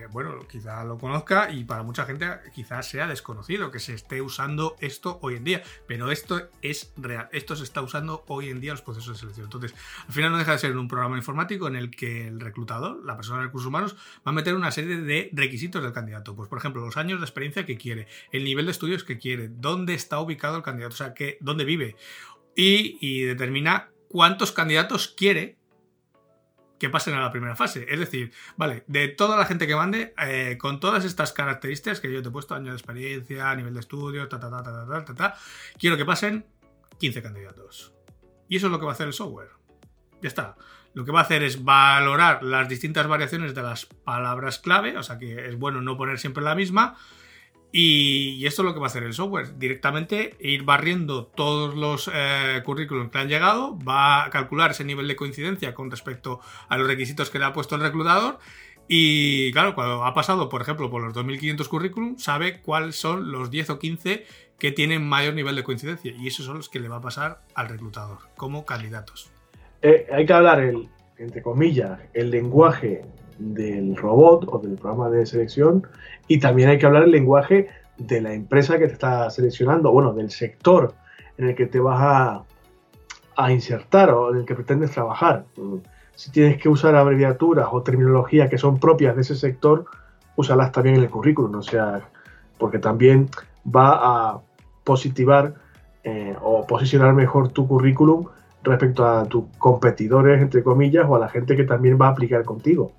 bueno, 0.09 0.39
quizá 0.49 0.85
lo 0.85 0.97
conozca 0.97 1.51
y 1.51 1.65
para 1.65 1.83
mucha 1.83 2.05
gente 2.05 2.27
quizá 2.55 2.81
sea 2.81 3.07
desconocido 3.07 3.71
que 3.71 3.79
se 3.79 3.93
esté 3.93 4.21
usando 4.21 4.77
esto 4.79 5.19
hoy 5.21 5.35
en 5.35 5.43
día. 5.43 5.63
Pero 5.85 6.11
esto 6.11 6.49
es 6.61 6.93
real, 6.95 7.27
esto 7.33 7.57
se 7.57 7.65
está 7.65 7.81
usando 7.81 8.23
hoy 8.29 8.47
en 8.47 8.61
día 8.61 8.71
en 8.71 8.75
los 8.75 8.83
procesos 8.83 9.15
de 9.15 9.19
selección. 9.19 9.47
Entonces, 9.47 9.75
al 10.07 10.13
final 10.13 10.31
no 10.31 10.37
deja 10.37 10.53
de 10.53 10.59
ser 10.59 10.77
un 10.77 10.87
programa 10.87 11.17
informático 11.17 11.67
en 11.67 11.75
el 11.75 11.91
que 11.91 12.27
el 12.27 12.39
reclutador, 12.39 13.03
la 13.03 13.17
persona 13.17 13.39
de 13.39 13.47
recursos 13.47 13.67
humanos, 13.67 13.97
va 14.25 14.31
a 14.31 14.31
meter 14.31 14.55
una 14.55 14.71
serie 14.71 14.95
de 14.95 15.29
requisitos 15.33 15.83
del 15.83 15.91
candidato. 15.91 16.37
Pues, 16.37 16.47
por 16.47 16.57
ejemplo, 16.57 16.85
los 16.85 16.95
años 16.95 17.19
de 17.19 17.25
experiencia 17.25 17.65
que 17.65 17.77
quiere, 17.77 18.07
el 18.31 18.45
nivel 18.45 18.63
de 18.63 18.71
estudios 18.71 19.03
que 19.03 19.17
quiere, 19.17 19.49
dónde 19.49 19.93
está 19.93 20.21
ubicado 20.21 20.55
el 20.55 20.63
candidato, 20.63 20.93
o 20.93 20.97
sea, 20.97 21.13
que, 21.13 21.37
dónde 21.41 21.65
vive 21.65 21.97
y, 22.55 23.23
determina 23.23 23.89
cuántos 24.09 24.51
candidatos 24.51 25.07
quiere 25.07 25.57
que 26.79 26.89
pasen 26.89 27.13
a 27.13 27.21
la 27.21 27.31
primera 27.31 27.55
fase. 27.55 27.85
Es 27.89 27.99
decir, 27.99 28.31
vale, 28.57 28.83
de 28.87 29.07
toda 29.07 29.37
la 29.37 29.45
gente 29.45 29.67
que 29.67 29.75
mande, 29.75 30.13
eh, 30.21 30.57
con 30.59 30.79
todas 30.79 31.05
estas 31.05 31.31
características 31.31 31.99
que 31.99 32.11
yo 32.11 32.21
te 32.21 32.29
he 32.29 32.31
puesto, 32.31 32.55
año 32.55 32.71
de 32.71 32.77
experiencia, 32.77 33.55
nivel 33.55 33.73
de 33.73 33.79
estudio, 33.79 34.27
ta, 34.27 34.39
ta, 34.39 34.49
ta, 34.49 34.63
ta, 34.63 34.85
ta, 34.85 35.05
ta, 35.05 35.15
ta, 35.15 35.35
quiero 35.79 35.95
que 35.95 36.05
pasen 36.05 36.45
15 36.99 37.21
candidatos. 37.21 37.93
Y 38.49 38.57
eso 38.57 38.67
es 38.67 38.71
lo 38.71 38.79
que 38.79 38.85
va 38.85 38.91
a 38.91 38.95
hacer 38.95 39.07
el 39.07 39.13
software. 39.13 39.51
Ya 40.21 40.27
está. 40.27 40.55
Lo 40.93 41.05
que 41.05 41.11
va 41.11 41.21
a 41.21 41.23
hacer 41.23 41.41
es 41.41 41.63
valorar 41.63 42.43
las 42.43 42.69
distintas 42.69 43.07
variaciones 43.07 43.55
de 43.55 43.63
las 43.63 43.85
palabras 43.85 44.59
clave, 44.59 44.97
o 44.97 45.03
sea 45.03 45.17
que 45.17 45.47
es 45.47 45.57
bueno 45.57 45.81
no 45.81 45.97
poner 45.97 46.19
siempre 46.19 46.43
la 46.43 46.53
misma, 46.53 46.97
y, 47.75 48.45
esto 48.45 48.61
es 48.61 48.65
lo 48.67 48.73
que 48.75 48.79
va 48.79 48.85
a 48.85 48.89
hacer 48.89 49.01
el 49.01 49.13
software. 49.13 49.57
Directamente 49.57 50.35
ir 50.39 50.61
barriendo 50.61 51.25
todos 51.25 51.75
los 51.75 52.09
eh, 52.13 52.61
currículums 52.63 53.09
que 53.09 53.17
han 53.17 53.27
llegado, 53.27 53.79
va 53.79 54.25
a 54.25 54.29
calcular 54.29 54.71
ese 54.71 54.83
nivel 54.83 55.07
de 55.07 55.15
coincidencia 55.15 55.73
con 55.73 55.89
respecto 55.89 56.39
a 56.69 56.77
los 56.77 56.85
requisitos 56.85 57.31
que 57.31 57.39
le 57.39 57.45
ha 57.45 57.53
puesto 57.53 57.73
el 57.73 57.81
reclutador. 57.81 58.37
Y 58.87 59.51
claro, 59.53 59.73
cuando 59.73 60.05
ha 60.05 60.13
pasado, 60.13 60.49
por 60.49 60.61
ejemplo, 60.61 60.91
por 60.91 61.01
los 61.01 61.15
2.500 61.15 61.67
currículums, 61.67 62.23
sabe 62.23 62.61
cuáles 62.61 62.95
son 62.95 63.31
los 63.31 63.49
10 63.49 63.71
o 63.71 63.79
15 63.79 64.23
que 64.59 64.71
tienen 64.71 65.03
mayor 65.03 65.33
nivel 65.33 65.55
de 65.55 65.63
coincidencia. 65.63 66.13
Y 66.15 66.27
esos 66.27 66.45
son 66.45 66.57
los 66.57 66.69
que 66.69 66.79
le 66.79 66.89
va 66.89 66.97
a 66.97 67.01
pasar 67.01 67.41
al 67.55 67.69
reclutador 67.69 68.19
como 68.37 68.65
candidatos. 68.65 69.31
Eh, 69.81 70.05
hay 70.13 70.27
que 70.27 70.33
hablar, 70.33 70.59
el, 70.59 70.89
entre 71.17 71.41
comillas, 71.41 71.99
el 72.13 72.29
lenguaje 72.29 73.01
del 73.37 73.95
robot 73.95 74.47
o 74.47 74.59
del 74.59 74.75
programa 74.75 75.09
de 75.09 75.25
selección 75.25 75.87
y 76.27 76.39
también 76.39 76.69
hay 76.69 76.77
que 76.77 76.85
hablar 76.85 77.03
el 77.03 77.11
lenguaje 77.11 77.69
de 77.97 78.21
la 78.21 78.33
empresa 78.33 78.77
que 78.79 78.87
te 78.87 78.93
está 78.93 79.29
seleccionando, 79.29 79.91
bueno, 79.91 80.13
del 80.13 80.31
sector 80.31 80.93
en 81.37 81.49
el 81.49 81.55
que 81.55 81.65
te 81.65 81.79
vas 81.79 82.45
a, 83.35 83.51
insertar 83.51 84.11
o 84.11 84.31
en 84.31 84.39
el 84.39 84.45
que 84.45 84.53
pretendes 84.53 84.91
trabajar. 84.91 85.45
Si 86.15 86.31
tienes 86.31 86.61
que 86.61 86.69
usar 86.69 86.95
abreviaturas 86.95 87.67
o 87.71 87.81
terminología 87.81 88.47
que 88.47 88.59
son 88.59 88.79
propias 88.79 89.15
de 89.15 89.21
ese 89.21 89.35
sector, 89.35 89.85
úsalas 90.35 90.71
también 90.71 90.97
en 90.97 91.03
el 91.03 91.09
currículum, 91.09 91.55
o 91.55 91.63
sea, 91.63 92.07
porque 92.59 92.77
también 92.77 93.29
va 93.65 93.99
a 94.01 94.39
positivar 94.83 95.55
eh, 96.03 96.35
o 96.41 96.67
posicionar 96.67 97.13
mejor 97.13 97.49
tu 97.49 97.67
currículum 97.67 98.27
respecto 98.63 99.05
a 99.05 99.27
tus 99.27 99.45
competidores, 99.57 100.41
entre 100.41 100.63
comillas, 100.63 101.05
o 101.07 101.15
a 101.15 101.19
la 101.19 101.29
gente 101.29 101.55
que 101.55 101.63
también 101.63 101.97
va 102.01 102.07
a 102.07 102.09
aplicar 102.11 102.43
contigo. 102.43 102.93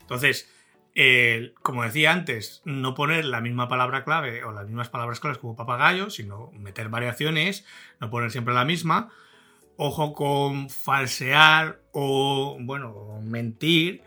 Entonces, 0.00 0.50
como 1.62 1.82
decía 1.82 2.12
antes, 2.12 2.62
no 2.64 2.94
poner 2.94 3.24
la 3.24 3.40
misma 3.40 3.68
palabra 3.68 4.04
clave 4.04 4.44
o 4.44 4.52
las 4.52 4.66
mismas 4.66 4.88
palabras 4.88 5.18
claves 5.20 5.38
como 5.38 5.56
papagayo, 5.56 6.10
sino 6.10 6.52
meter 6.52 6.88
variaciones, 6.88 7.64
no 8.00 8.10
poner 8.10 8.30
siempre 8.30 8.54
la 8.54 8.64
misma. 8.64 9.10
Ojo 9.76 10.12
con 10.12 10.70
falsear 10.70 11.80
o, 11.92 12.56
bueno, 12.60 13.20
mentir. 13.24 14.02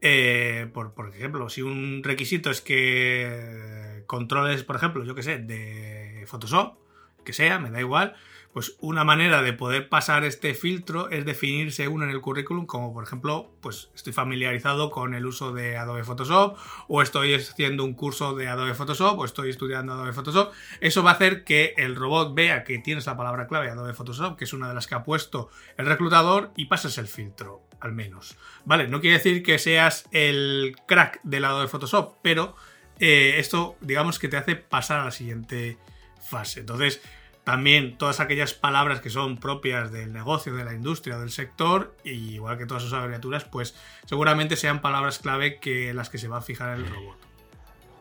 Eh, 0.00 0.68
por, 0.74 0.94
por, 0.94 1.14
ejemplo, 1.14 1.48
si 1.48 1.62
un 1.62 2.02
requisito 2.02 2.50
es 2.50 2.60
que 2.60 4.02
controles, 4.06 4.64
por 4.64 4.74
ejemplo, 4.74 5.04
yo 5.04 5.14
que 5.14 5.22
sé, 5.22 5.38
de 5.38 6.24
Photoshop, 6.26 6.76
que 7.24 7.32
sea, 7.32 7.60
me 7.60 7.70
da 7.70 7.78
igual, 7.78 8.16
pues 8.52 8.76
una 8.80 9.02
manera 9.02 9.42
de 9.42 9.54
poder 9.54 9.88
pasar 9.88 10.24
este 10.24 10.54
filtro 10.54 11.08
es 11.08 11.24
definirse 11.24 11.88
uno 11.88 12.04
en 12.04 12.10
el 12.10 12.20
currículum, 12.20 12.66
como 12.66 12.92
por 12.92 13.04
ejemplo, 13.04 13.50
pues 13.60 13.90
estoy 13.94 14.12
familiarizado 14.12 14.90
con 14.90 15.14
el 15.14 15.24
uso 15.24 15.52
de 15.52 15.78
Adobe 15.78 16.04
Photoshop, 16.04 16.58
o 16.88 17.00
estoy 17.00 17.34
haciendo 17.34 17.84
un 17.84 17.94
curso 17.94 18.34
de 18.34 18.48
Adobe 18.48 18.74
Photoshop, 18.74 19.18
o 19.18 19.24
estoy 19.24 19.50
estudiando 19.50 19.94
Adobe 19.94 20.12
Photoshop. 20.12 20.52
Eso 20.80 21.02
va 21.02 21.12
a 21.12 21.14
hacer 21.14 21.44
que 21.44 21.74
el 21.78 21.96
robot 21.96 22.34
vea 22.34 22.62
que 22.64 22.78
tienes 22.78 23.06
la 23.06 23.16
palabra 23.16 23.46
clave 23.46 23.70
Adobe 23.70 23.94
Photoshop, 23.94 24.36
que 24.36 24.44
es 24.44 24.52
una 24.52 24.68
de 24.68 24.74
las 24.74 24.86
que 24.86 24.94
ha 24.96 25.02
puesto 25.02 25.48
el 25.78 25.86
reclutador, 25.86 26.50
y 26.54 26.66
pases 26.66 26.98
el 26.98 27.08
filtro, 27.08 27.62
al 27.80 27.92
menos. 27.92 28.36
Vale, 28.66 28.86
no 28.86 29.00
quiere 29.00 29.16
decir 29.16 29.42
que 29.42 29.58
seas 29.58 30.06
el 30.12 30.76
crack 30.86 31.20
del 31.22 31.46
Adobe 31.46 31.68
Photoshop, 31.68 32.16
pero 32.22 32.54
eh, 32.98 33.36
esto, 33.38 33.76
digamos 33.80 34.18
que 34.18 34.28
te 34.28 34.36
hace 34.36 34.56
pasar 34.56 35.00
a 35.00 35.04
la 35.06 35.10
siguiente 35.10 35.78
fase. 36.20 36.60
Entonces, 36.60 37.00
también 37.44 37.98
todas 37.98 38.20
aquellas 38.20 38.54
palabras 38.54 39.00
que 39.00 39.10
son 39.10 39.36
propias 39.36 39.90
del 39.90 40.12
negocio, 40.12 40.54
de 40.54 40.64
la 40.64 40.74
industria, 40.74 41.18
del 41.18 41.30
sector, 41.30 41.94
y 42.04 42.34
igual 42.34 42.56
que 42.56 42.66
todas 42.66 42.82
sus 42.82 42.92
abreviaturas, 42.92 43.44
pues 43.44 43.74
seguramente 44.06 44.56
sean 44.56 44.80
palabras 44.80 45.18
clave 45.18 45.58
que 45.58 45.92
las 45.92 46.08
que 46.08 46.18
se 46.18 46.28
va 46.28 46.38
a 46.38 46.42
fijar 46.42 46.76
el 46.76 46.88
robot. 46.88 47.16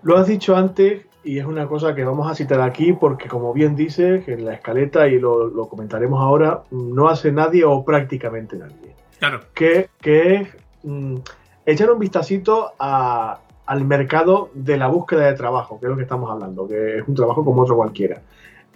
Lo 0.04 0.18
has 0.18 0.28
dicho 0.28 0.56
antes 0.56 1.06
y 1.24 1.38
es 1.38 1.46
una 1.46 1.68
cosa 1.68 1.94
que 1.94 2.04
vamos 2.04 2.30
a 2.30 2.36
citar 2.36 2.62
aquí 2.62 2.94
porque 2.94 3.28
como 3.28 3.54
bien 3.54 3.76
dice 3.76 4.24
en 4.26 4.46
la 4.46 4.54
escaleta 4.54 5.08
y 5.08 5.20
lo, 5.20 5.68
comentaremos 5.70 6.20
ahora, 6.22 6.64
no 6.72 7.10
hace 7.10 7.32
nadie 7.32 7.64
o 7.64 7.86
prácticamente 7.86 8.58
nadie. 8.58 8.96
Claro. 9.20 9.42
Que, 9.54 9.90
es 10.04 10.48
mm, 10.84 11.18
echar 11.66 11.92
un 11.92 12.00
vistacito 12.00 12.74
al 12.80 13.86
mercado 13.86 14.50
de 14.56 14.78
la 14.78 14.88
búsqueda 14.88 15.28
de 15.28 15.34
trabajo, 15.34 15.80
que 15.80 15.86
es 15.86 15.90
lo 15.90 15.96
que 15.96 16.04
estamos 16.04 16.30
hablando, 16.32 16.68
que 16.68 16.98
es 16.98 17.08
un 17.08 17.14
trabajo 17.14 17.46
como 17.46 17.62
otro 17.62 17.76
cualquiera. 17.76 18.22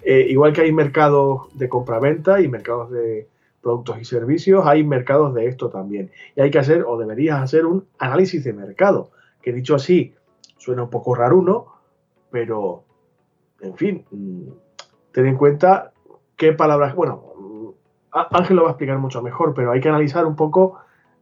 Eh, 0.07 0.27
igual 0.29 0.53
que 0.53 0.61
hay 0.61 0.71
mercados 0.71 1.47
de 1.57 1.67
compraventa 1.67 2.39
y 2.39 2.47
mercados 2.47 2.91
de 2.91 3.27
productos 3.59 3.99
y 3.99 4.05
servicios, 4.05 4.63
hay 4.67 4.83
mercados 4.83 5.33
de 5.33 5.47
esto 5.47 5.69
también. 5.69 6.11
Y 6.35 6.41
hay 6.41 6.51
que 6.51 6.59
hacer, 6.59 6.83
o 6.87 6.95
deberías 6.95 7.41
hacer, 7.41 7.65
un 7.65 7.87
análisis 7.97 8.43
de 8.43 8.53
mercado, 8.53 9.09
que 9.41 9.51
dicho 9.51 9.73
así, 9.73 10.13
suena 10.57 10.83
un 10.83 10.91
poco 10.91 11.15
raro 11.15 11.39
uno, 11.39 11.65
pero, 12.29 12.83
en 13.61 13.75
fin, 13.75 14.05
mm, 14.11 14.49
ten 15.11 15.25
en 15.25 15.37
cuenta 15.37 15.91
qué 16.35 16.53
palabras, 16.53 16.93
bueno, 16.93 17.73
Ángel 18.11 18.57
lo 18.57 18.63
va 18.63 18.69
a 18.69 18.71
explicar 18.73 18.99
mucho 18.99 19.23
mejor, 19.23 19.55
pero 19.55 19.71
hay 19.71 19.81
que 19.81 19.89
analizar 19.89 20.27
un 20.27 20.35
poco 20.35 20.77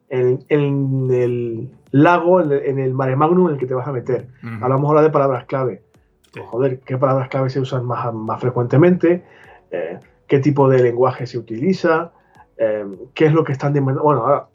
en, 0.10 0.44
el 0.50 1.72
lago, 1.92 2.42
en 2.42 2.80
el, 2.80 2.94
mare 2.94 3.16
magnum 3.16 3.48
en 3.48 3.54
el 3.54 3.60
que 3.60 3.66
te 3.66 3.74
vas 3.74 3.88
a 3.88 3.94
meter. 3.94 4.28
Hablamos 4.62 4.90
ahora 4.90 5.02
de 5.02 5.10
palabras 5.10 5.46
clave 5.46 5.82
joder, 6.42 6.80
qué 6.80 6.98
palabras 6.98 7.30
clave 7.30 7.50
se 7.50 7.60
usan 7.60 7.86
más, 7.86 8.14
más 8.14 8.42
frecuentemente, 8.42 9.24
eh, 9.72 10.00
qué 10.28 10.40
tipo 10.40 10.70
de 10.70 10.82
lenguaje 10.82 11.28
se 11.28 11.38
utiliza, 11.38 12.12
eh, 12.58 12.86
qué 13.14 13.26
es 13.26 13.34
lo 13.34 13.44
que 13.44 13.52
están 13.52 13.74
demandando. 13.74 14.04
Bueno, 14.04 14.22
ahora, 14.22 14.48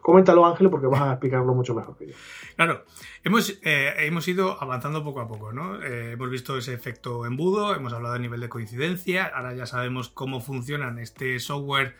coméntalo 0.00 0.46
Ángel 0.46 0.70
porque 0.70 0.86
vas 0.86 1.02
a 1.02 1.12
explicarlo 1.12 1.54
mucho 1.54 1.74
mejor 1.74 1.96
que 1.96 2.08
yo. 2.08 2.14
Claro, 2.56 2.84
hemos, 3.24 3.58
eh, 3.62 3.94
hemos 3.98 4.28
ido 4.28 4.60
avanzando 4.62 5.02
poco 5.04 5.20
a 5.20 5.28
poco, 5.28 5.52
¿no? 5.52 5.82
hemos 5.82 6.30
visto 6.30 6.56
ese 6.56 6.74
efecto 6.74 7.26
embudo, 7.26 7.74
hemos 7.74 7.92
hablado 7.92 8.14
del 8.14 8.22
nivel 8.22 8.40
de 8.40 8.48
coincidencia, 8.48 9.26
ahora 9.26 9.54
ya 9.54 9.66
sabemos 9.66 10.08
cómo 10.08 10.40
funcionan 10.40 10.98
este 10.98 11.38
software 11.40 11.96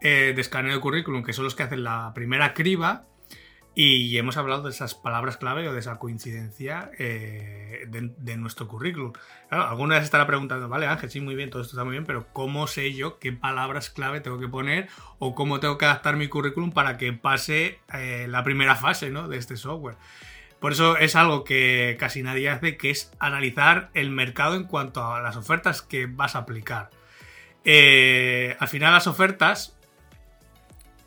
de 0.00 0.40
escaneo 0.40 0.74
de 0.74 0.80
currículum, 0.80 1.24
que 1.24 1.32
son 1.32 1.44
los 1.44 1.56
que 1.56 1.64
hacen 1.64 1.82
la 1.82 2.12
primera 2.14 2.54
criba 2.54 3.06
y 3.78 4.16
hemos 4.16 4.38
hablado 4.38 4.62
de 4.62 4.70
esas 4.70 4.94
palabras 4.94 5.36
clave 5.36 5.68
o 5.68 5.74
de 5.74 5.80
esa 5.80 5.98
coincidencia 5.98 6.90
eh, 6.98 7.84
de, 7.86 8.36
nuestro 8.38 8.68
currículum. 8.68 9.12
Claro, 9.50 9.68
alguna 9.68 9.96
vez 9.96 10.04
estará 10.04 10.26
preguntando, 10.26 10.66
vale 10.70 10.86
Ángel, 10.86 11.10
sí, 11.10 11.20
muy 11.20 11.34
bien, 11.34 11.50
todo 11.50 11.60
esto 11.60 11.74
está 11.74 11.84
muy 11.84 11.92
bien, 11.92 12.06
pero 12.06 12.26
¿cómo 12.32 12.68
sé 12.68 12.94
yo 12.94 13.18
qué 13.18 13.32
palabras 13.32 13.90
clave 13.90 14.22
tengo 14.22 14.40
que 14.40 14.48
poner 14.48 14.88
o 15.18 15.34
cómo 15.34 15.60
tengo 15.60 15.76
que 15.76 15.84
adaptar 15.84 16.16
mi 16.16 16.26
currículum 16.26 16.72
para 16.72 16.96
que 16.96 17.12
pase 17.12 17.78
eh, 17.92 18.26
la 18.30 18.42
primera 18.42 18.76
fase 18.76 19.10
¿no? 19.10 19.28
de 19.28 19.36
este 19.36 19.58
software? 19.58 19.96
Por 20.58 20.72
eso 20.72 20.96
es 20.96 21.14
algo 21.14 21.44
que 21.44 21.98
casi 22.00 22.22
nadie 22.22 22.48
hace, 22.48 22.78
que 22.78 22.88
es 22.88 23.12
analizar 23.18 23.90
el 23.92 24.08
mercado 24.08 24.54
en 24.54 24.64
cuanto 24.64 25.04
a 25.04 25.20
las 25.20 25.36
ofertas 25.36 25.82
que 25.82 26.06
vas 26.06 26.34
a 26.34 26.38
aplicar. 26.38 26.88
Eh, 27.62 28.56
al 28.58 28.68
final 28.68 28.94
las 28.94 29.06
ofertas 29.06 29.75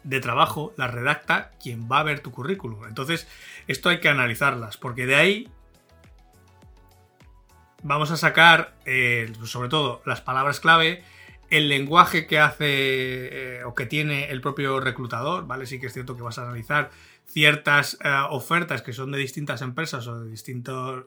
de 0.04 0.20
trabajo 0.20 0.74
las 0.78 0.92
redacta 0.92 1.52
quien 1.62 1.90
va 1.92 2.00
a 2.00 2.04
ver 2.04 2.22
tu 2.22 2.32
currículum. 2.32 2.86
Entonces, 2.86 3.28
esto 3.68 3.90
hay 3.90 4.00
que 4.00 4.10
analizarlas, 4.10 4.78
porque 4.78 5.06
de 5.06 5.16
ahí 5.16 5.52
vamos 7.84 8.12
a 8.12 8.18
sacar, 8.18 8.76
eh, 8.86 9.32
sobre 9.44 9.70
todo, 9.70 10.02
las 10.06 10.22
palabras 10.22 10.60
clave, 10.60 11.04
el 11.50 11.68
lenguaje 11.70 12.28
que 12.28 12.40
hace 12.40 12.66
eh, 12.68 13.64
o 13.64 13.74
que 13.74 13.86
tiene 13.86 14.30
el 14.30 14.42
propio 14.42 14.80
reclutador, 14.80 15.48
¿vale? 15.48 15.66
Sí 15.66 15.80
que 15.80 15.88
es 15.88 15.94
cierto 15.94 16.16
que 16.16 16.22
vas 16.22 16.38
a 16.38 16.44
analizar 16.44 16.92
ciertas 17.26 17.98
eh, 18.04 18.10
ofertas 18.30 18.82
que 18.82 18.94
son 18.94 19.12
de 19.12 19.18
distintas 19.18 19.62
empresas 19.62 20.06
o 20.08 20.20
de 20.20 20.30
distintos 20.30 21.06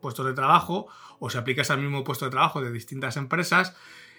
puestos 0.00 0.26
de 0.26 0.34
trabajo, 0.34 0.88
o 1.18 1.30
si 1.30 1.38
aplicas 1.38 1.70
al 1.70 1.78
mismo 1.80 2.04
puesto 2.04 2.26
de 2.26 2.30
trabajo 2.30 2.60
de 2.60 2.70
distintas 2.70 3.16
empresas, 3.16 3.74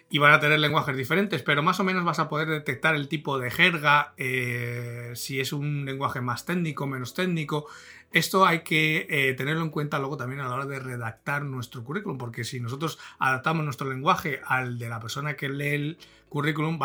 y 0.09 0.19
van 0.19 0.33
a 0.33 0.39
tener 0.39 0.59
lenguajes 0.59 0.95
diferentes, 0.95 1.41
pero 1.41 1.63
más 1.63 1.79
o 1.79 1.83
menos 1.83 2.03
vas 2.03 2.19
a 2.19 2.29
poder 2.29 2.47
detectar 2.47 2.95
el 2.95 3.07
tipo 3.07 3.39
de 3.39 3.49
jerga, 3.49 4.13
eh, 4.17 5.11
si 5.15 5.39
es 5.39 5.51
un 5.51 5.85
lenguaje 5.85 6.21
más 6.21 6.45
técnico, 6.45 6.85
menos 6.85 7.13
técnico. 7.13 7.65
Esto 8.11 8.45
hay 8.45 8.59
que 8.59 9.07
eh, 9.09 9.33
tenerlo 9.33 9.63
en 9.63 9.71
cuenta 9.71 9.99
luego 9.99 10.15
también 10.15 10.41
a 10.41 10.47
la 10.47 10.55
hora 10.55 10.65
de 10.67 10.79
redactar 10.79 11.43
nuestro 11.43 11.83
currículum, 11.83 12.17
porque 12.17 12.43
si 12.43 12.59
nosotros 12.59 12.99
adaptamos 13.17 13.65
nuestro 13.65 13.89
lenguaje 13.89 14.41
al 14.45 14.77
de 14.77 14.89
la 14.89 14.99
persona 14.99 15.35
que 15.35 15.49
lee 15.49 15.73
el 15.73 15.97
currículum, 16.29 16.79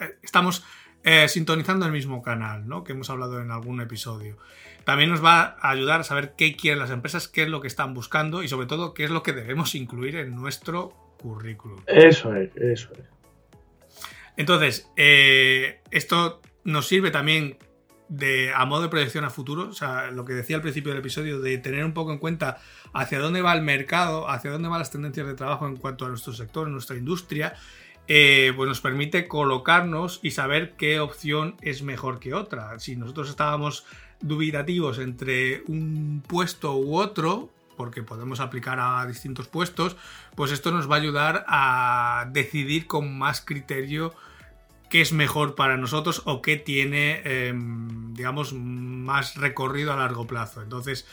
eh, 0.00 0.18
estamos 0.22 0.64
sintonizando 1.28 1.86
el 1.86 1.92
mismo 1.92 2.22
canal, 2.22 2.68
¿no? 2.68 2.84
Que 2.84 2.92
hemos 2.92 3.08
hablado 3.08 3.40
en 3.40 3.50
algún 3.50 3.80
episodio. 3.80 4.36
También 4.84 5.08
nos 5.08 5.24
va 5.24 5.56
a 5.58 5.70
ayudar 5.70 6.00
a 6.00 6.04
saber 6.04 6.34
qué 6.36 6.56
quieren 6.56 6.78
las 6.78 6.90
empresas, 6.90 7.26
qué 7.26 7.44
es 7.44 7.48
lo 7.48 7.62
que 7.62 7.68
están 7.68 7.94
buscando 7.94 8.42
y 8.42 8.48
sobre 8.48 8.66
todo 8.66 8.92
qué 8.92 9.04
es 9.04 9.10
lo 9.10 9.22
que 9.22 9.32
debemos 9.32 9.74
incluir 9.74 10.16
en 10.16 10.36
nuestro 10.36 11.09
currículum. 11.20 11.80
Eso 11.86 12.34
es, 12.34 12.50
eso 12.56 12.92
es. 12.94 13.04
Entonces, 14.36 14.90
eh, 14.96 15.80
esto 15.90 16.40
nos 16.64 16.88
sirve 16.88 17.10
también 17.10 17.58
de, 18.08 18.52
a 18.54 18.64
modo 18.64 18.82
de 18.82 18.88
proyección 18.88 19.24
a 19.24 19.30
futuro, 19.30 19.68
o 19.68 19.72
sea, 19.72 20.10
lo 20.10 20.24
que 20.24 20.32
decía 20.32 20.56
al 20.56 20.62
principio 20.62 20.90
del 20.90 21.00
episodio, 21.00 21.40
de 21.40 21.58
tener 21.58 21.84
un 21.84 21.92
poco 21.92 22.12
en 22.12 22.18
cuenta 22.18 22.58
hacia 22.92 23.20
dónde 23.20 23.42
va 23.42 23.52
el 23.54 23.62
mercado, 23.62 24.28
hacia 24.28 24.50
dónde 24.50 24.68
van 24.68 24.80
las 24.80 24.90
tendencias 24.90 25.26
de 25.26 25.34
trabajo 25.34 25.66
en 25.66 25.76
cuanto 25.76 26.06
a 26.06 26.08
nuestro 26.08 26.32
sector, 26.32 26.68
nuestra 26.68 26.96
industria, 26.96 27.54
eh, 28.08 28.52
pues 28.56 28.68
nos 28.68 28.80
permite 28.80 29.28
colocarnos 29.28 30.18
y 30.22 30.32
saber 30.32 30.72
qué 30.72 30.98
opción 30.98 31.56
es 31.60 31.82
mejor 31.82 32.18
que 32.18 32.34
otra. 32.34 32.78
Si 32.80 32.96
nosotros 32.96 33.30
estábamos 33.30 33.84
dubitativos 34.20 34.98
entre 34.98 35.62
un 35.68 36.22
puesto 36.26 36.76
u 36.76 36.96
otro, 36.96 37.50
porque 37.80 38.02
podemos 38.02 38.40
aplicar 38.40 38.78
a 38.78 39.06
distintos 39.06 39.48
puestos, 39.48 39.96
pues 40.34 40.52
esto 40.52 40.70
nos 40.70 40.86
va 40.90 40.96
a 40.96 40.98
ayudar 40.98 41.46
a 41.48 42.26
decidir 42.30 42.86
con 42.86 43.16
más 43.16 43.40
criterio 43.40 44.12
qué 44.90 45.00
es 45.00 45.14
mejor 45.14 45.54
para 45.54 45.78
nosotros 45.78 46.20
o 46.26 46.42
qué 46.42 46.56
tiene, 46.56 47.22
em, 47.24 48.12
digamos, 48.12 48.52
más 48.52 49.36
recorrido 49.36 49.94
a 49.94 49.96
largo 49.96 50.26
plazo. 50.26 50.60
Entonces, 50.60 51.06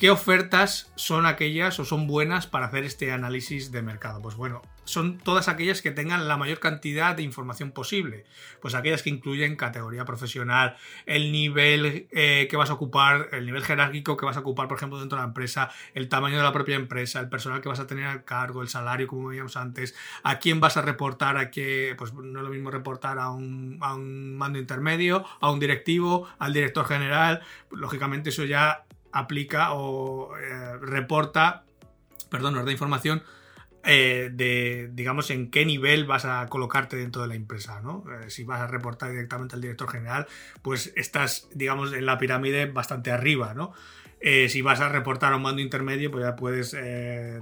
¿qué 0.00 0.10
ofertas 0.10 0.90
son 0.96 1.26
aquellas 1.26 1.78
o 1.78 1.84
son 1.84 2.06
buenas 2.06 2.46
para 2.46 2.66
hacer 2.66 2.84
este 2.84 3.12
análisis 3.12 3.70
de 3.70 3.82
mercado? 3.82 4.22
Pues 4.22 4.34
bueno, 4.34 4.62
son 4.84 5.18
todas 5.18 5.46
aquellas 5.48 5.82
que 5.82 5.90
tengan 5.90 6.26
la 6.26 6.38
mayor 6.38 6.58
cantidad 6.58 7.14
de 7.14 7.22
información 7.22 7.70
posible. 7.70 8.24
Pues 8.62 8.74
aquellas 8.74 9.02
que 9.02 9.10
incluyen 9.10 9.56
categoría 9.56 10.06
profesional, 10.06 10.78
el 11.04 11.30
nivel 11.32 12.08
eh, 12.12 12.48
que 12.48 12.56
vas 12.56 12.70
a 12.70 12.72
ocupar, 12.72 13.28
el 13.32 13.44
nivel 13.44 13.62
jerárquico 13.62 14.16
que 14.16 14.24
vas 14.24 14.38
a 14.38 14.40
ocupar, 14.40 14.68
por 14.68 14.78
ejemplo, 14.78 14.98
dentro 14.98 15.18
de 15.18 15.22
la 15.22 15.28
empresa, 15.28 15.70
el 15.92 16.08
tamaño 16.08 16.38
de 16.38 16.44
la 16.44 16.52
propia 16.52 16.76
empresa, 16.76 17.20
el 17.20 17.28
personal 17.28 17.60
que 17.60 17.68
vas 17.68 17.80
a 17.80 17.86
tener 17.86 18.06
al 18.06 18.24
cargo, 18.24 18.62
el 18.62 18.68
salario, 18.68 19.06
como 19.06 19.28
veíamos 19.28 19.58
antes, 19.58 19.94
a 20.22 20.38
quién 20.38 20.60
vas 20.60 20.78
a 20.78 20.82
reportar, 20.82 21.36
a 21.36 21.50
qué, 21.50 21.94
pues 21.98 22.14
no 22.14 22.38
es 22.40 22.44
lo 22.44 22.50
mismo 22.50 22.70
reportar 22.70 23.18
a 23.18 23.28
un, 23.28 23.76
a 23.82 23.94
un 23.94 24.34
mando 24.34 24.58
intermedio, 24.58 25.26
a 25.42 25.50
un 25.50 25.60
directivo, 25.60 26.26
al 26.38 26.54
director 26.54 26.86
general. 26.86 27.42
Lógicamente 27.70 28.30
eso 28.30 28.44
ya 28.44 28.86
aplica 29.12 29.72
o 29.72 30.36
eh, 30.36 30.76
reporta, 30.80 31.64
perdón, 32.30 32.54
nos 32.54 32.64
da 32.64 32.72
información 32.72 33.22
eh, 33.82 34.30
de, 34.32 34.90
digamos, 34.92 35.30
en 35.30 35.50
qué 35.50 35.64
nivel 35.64 36.04
vas 36.04 36.26
a 36.26 36.46
colocarte 36.48 36.96
dentro 36.96 37.22
de 37.22 37.28
la 37.28 37.34
empresa, 37.34 37.80
¿no? 37.80 38.04
Eh, 38.12 38.28
si 38.28 38.44
vas 38.44 38.60
a 38.60 38.66
reportar 38.66 39.10
directamente 39.10 39.54
al 39.54 39.62
director 39.62 39.88
general, 39.88 40.26
pues 40.60 40.92
estás, 40.96 41.48
digamos, 41.54 41.94
en 41.94 42.04
la 42.04 42.18
pirámide 42.18 42.66
bastante 42.66 43.10
arriba, 43.10 43.54
¿no? 43.54 43.72
Eh, 44.20 44.48
si 44.48 44.60
vas 44.60 44.80
a 44.80 44.88
reportar 44.88 45.32
a 45.32 45.36
un 45.36 45.42
mando 45.42 45.62
intermedio, 45.62 46.10
pues 46.10 46.24
ya 46.24 46.36
puedes 46.36 46.76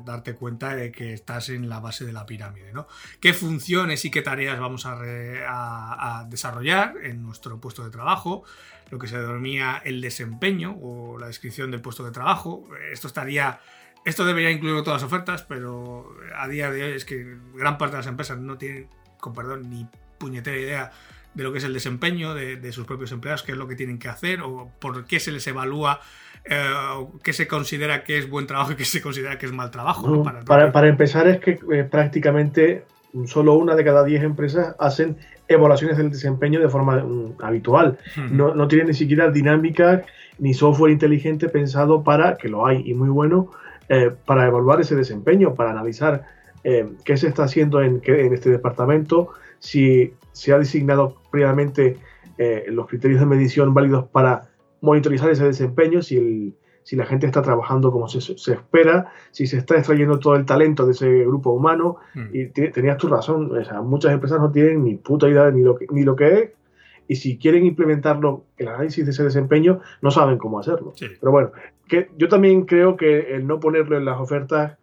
darte 0.04 0.34
cuenta 0.34 0.76
de 0.76 0.92
que 0.92 1.12
estás 1.12 1.48
en 1.48 1.68
la 1.68 1.80
base 1.80 2.04
de 2.04 2.12
la 2.12 2.24
pirámide, 2.24 2.72
¿no? 2.72 2.86
¿Qué 3.20 3.34
funciones 3.34 4.04
y 4.04 4.10
qué 4.10 4.22
tareas 4.22 4.60
vamos 4.60 4.86
a, 4.86 6.24
desarrollar 6.28 6.94
en 7.02 7.22
nuestro 7.22 7.60
puesto 7.60 7.84
de 7.84 7.90
trabajo? 7.90 8.44
Lo 8.90 8.98
que 8.98 9.08
se 9.08 9.18
denomina 9.18 9.82
el 9.84 10.00
desempeño 10.00 10.76
o 10.80 11.18
la 11.18 11.26
descripción 11.26 11.70
del 11.70 11.80
puesto 11.80 12.04
de 12.04 12.12
trabajo. 12.12 12.68
Esto 12.92 13.08
estaría 13.08 13.60
esto 14.04 14.24
debería 14.24 14.50
incluir 14.50 14.82
todas 14.82 15.02
las 15.02 15.06
ofertas, 15.06 15.42
pero 15.42 16.16
a 16.34 16.48
día 16.48 16.70
de 16.70 16.82
hoy 16.82 16.92
es 16.92 17.04
que 17.04 17.36
gran 17.54 17.76
parte 17.76 17.96
de 17.96 17.98
las 17.98 18.06
empresas 18.06 18.38
no 18.38 18.56
tienen, 18.56 18.88
con 19.20 19.34
perdón, 19.34 19.68
ni 19.68 19.86
puñetera 20.18 20.56
idea 20.56 20.92
de 21.38 21.44
lo 21.44 21.52
que 21.52 21.58
es 21.58 21.64
el 21.64 21.72
desempeño 21.72 22.34
de, 22.34 22.72
sus 22.72 22.84
propios 22.84 23.12
empleados, 23.12 23.44
qué 23.44 23.52
es 23.52 23.58
lo 23.58 23.68
que 23.68 23.76
tienen 23.76 23.98
que 23.98 24.08
hacer 24.08 24.42
o 24.42 24.72
por 24.80 25.06
qué 25.06 25.20
se 25.20 25.30
les 25.30 25.46
evalúa, 25.46 26.00
eh, 26.44 26.64
qué 27.22 27.32
se 27.32 27.46
considera 27.46 28.02
que 28.02 28.18
es 28.18 28.28
buen 28.28 28.48
trabajo 28.48 28.72
y 28.72 28.74
qué 28.74 28.84
se 28.84 29.00
considera 29.00 29.38
que 29.38 29.46
es 29.46 29.52
mal 29.52 29.70
trabajo. 29.70 30.24
para, 30.44 30.88
empezar 30.88 31.28
es 31.28 31.38
que 31.38 31.60
eh, 31.72 31.84
prácticamente 31.84 32.84
solo 33.26 33.54
una 33.54 33.76
de 33.76 33.84
cada 33.84 34.02
diez 34.04 34.22
empresas 34.24 34.74
hacen 34.80 35.16
evaluaciones 35.46 35.96
del 35.96 36.10
desempeño 36.10 36.60
de 36.60 36.68
forma 36.68 36.96
mm, 36.96 37.36
habitual. 37.40 37.98
no, 38.30 38.52
no 38.54 38.66
tienen 38.66 38.88
ni 38.88 38.94
siquiera 38.94 39.30
dinámica 39.30 40.02
ni 40.40 40.54
software 40.54 40.90
inteligente 40.90 41.48
pensado 41.48 42.02
para, 42.02 42.36
que 42.36 42.48
lo 42.48 42.66
hay 42.66 42.82
y 42.84 42.94
muy 42.94 43.10
bueno, 43.10 43.50
eh, 43.88 44.10
para 44.26 44.46
evaluar 44.46 44.80
ese 44.80 44.96
desempeño, 44.96 45.54
para 45.54 45.70
analizar 45.70 46.24
eh, 46.64 46.88
qué 47.04 47.16
se 47.16 47.28
está 47.28 47.44
haciendo 47.44 47.80
en, 47.80 48.02
en, 48.04 48.34
este 48.34 48.50
departamento, 48.50 49.30
si 49.60 50.12
se 50.32 50.52
ha 50.52 50.58
designado 50.58 51.16
previamente 51.30 51.98
eh, 52.36 52.66
los 52.68 52.86
criterios 52.86 53.20
de 53.20 53.26
medición 53.26 53.74
válidos 53.74 54.06
para 54.06 54.50
monitorizar 54.80 55.30
ese 55.30 55.44
desempeño, 55.44 56.02
si, 56.02 56.54
si 56.82 56.96
la 56.96 57.06
gente 57.06 57.26
está 57.26 57.42
trabajando 57.42 57.90
como 57.90 58.08
se, 58.08 58.20
se, 58.20 58.52
espera, 58.52 59.12
si 59.30 59.46
se 59.46 59.58
está 59.58 59.76
extrayendo 59.76 60.18
todo 60.18 60.36
el 60.36 60.44
talento 60.44 60.86
de 60.86 60.92
ese 60.92 61.24
grupo 61.24 61.50
humano. 61.50 61.96
Mm. 62.14 62.26
Y 62.32 62.46
tenías 62.70 62.96
tu 62.96 63.08
razón, 63.08 63.50
muchas 63.84 64.12
empresas 64.12 64.40
no 64.40 64.50
tienen 64.50 64.84
ni 64.84 64.96
puta 64.96 65.28
idea 65.28 65.50
ni 65.50 65.62
lo 65.62 65.74
que, 65.74 65.86
ni 65.90 66.02
lo 66.02 66.14
que 66.16 66.34
es 66.34 66.50
y 67.08 67.16
si 67.16 67.38
quieren 67.38 67.64
implementarlo, 67.64 68.44
el 68.58 68.68
análisis 68.68 69.04
de 69.04 69.10
ese 69.10 69.24
desempeño, 69.24 69.80
no 70.02 70.10
saben 70.10 70.36
cómo 70.36 70.60
hacerlo. 70.60 70.92
Pero 70.98 71.32
bueno, 71.32 71.52
que 71.88 72.10
yo 72.18 72.28
también 72.28 72.66
creo 72.66 72.96
que 72.96 73.34
el 73.34 73.46
no 73.46 73.58
ponerlo 73.58 73.96
en 73.96 74.04
las 74.04 74.20
ofertas 74.20 74.76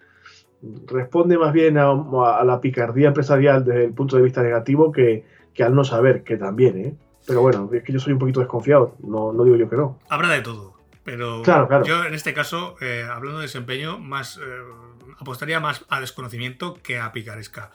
responde 0.88 1.38
más 1.38 1.54
bien 1.54 1.78
a, 1.78 2.44
la 2.44 2.60
picardía 2.60 3.10
empresarial 3.10 3.64
desde 3.64 3.86
el 3.86 3.94
punto 3.94 4.18
de 4.18 4.24
vista 4.24 4.42
negativo 4.42 4.92
que, 4.92 5.24
al 5.64 5.76
no 5.76 5.84
saber, 5.84 6.24
que 6.24 6.38
también, 6.38 6.78
¿eh? 6.78 6.96
Pero 7.28 7.42
bueno, 7.42 7.70
es 7.74 7.84
que 7.84 7.92
yo 7.92 8.00
soy 8.00 8.14
un 8.14 8.20
poquito 8.20 8.40
desconfiado, 8.40 8.96
no, 9.04 9.34
no 9.34 9.44
digo 9.44 9.56
yo 9.56 9.70
que 9.70 9.76
no. 9.76 10.00
Habrá 10.10 10.30
de 10.30 10.42
todo, 10.42 10.76
pero 11.04 11.44
yo 11.84 12.06
en 12.06 12.14
este 12.14 12.34
caso, 12.34 12.76
eh, 12.82 13.08
hablando 13.10 13.40
de 13.40 13.46
desempeño, 13.46 14.00
más 14.00 14.38
eh, 14.38 14.42
apostaría 15.20 15.60
más 15.60 15.86
a 15.90 16.00
desconocimiento 16.00 16.76
que 16.82 17.00
a 17.00 17.12
picaresca. 17.12 17.72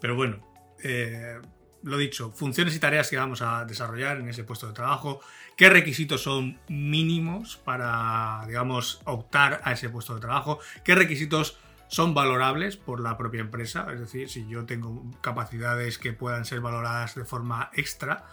Pero 0.00 0.14
bueno, 0.14 0.46
eh, 0.82 1.40
lo 1.82 1.96
dicho, 1.96 2.30
funciones 2.32 2.74
y 2.76 2.80
tareas 2.80 3.10
que 3.10 3.16
vamos 3.16 3.42
a 3.42 3.64
desarrollar 3.64 4.18
en 4.18 4.28
ese 4.28 4.44
puesto 4.44 4.66
de 4.66 4.72
trabajo, 4.72 5.20
qué 5.56 5.68
requisitos 5.68 6.22
son 6.22 6.58
mínimos 6.68 7.56
para, 7.56 8.44
digamos, 8.46 9.00
optar 9.04 9.60
a 9.64 9.72
ese 9.72 9.88
puesto 9.88 10.14
de 10.14 10.20
trabajo, 10.20 10.58
qué 10.84 10.94
requisitos 10.94 11.58
son 11.92 12.14
valorables 12.14 12.78
por 12.78 13.00
la 13.00 13.18
propia 13.18 13.42
empresa, 13.42 13.86
es 13.92 14.00
decir, 14.00 14.30
si 14.30 14.48
yo 14.48 14.64
tengo 14.64 15.04
capacidades 15.20 15.98
que 15.98 16.14
puedan 16.14 16.46
ser 16.46 16.62
valoradas 16.62 17.14
de 17.14 17.26
forma 17.26 17.70
extra, 17.74 18.24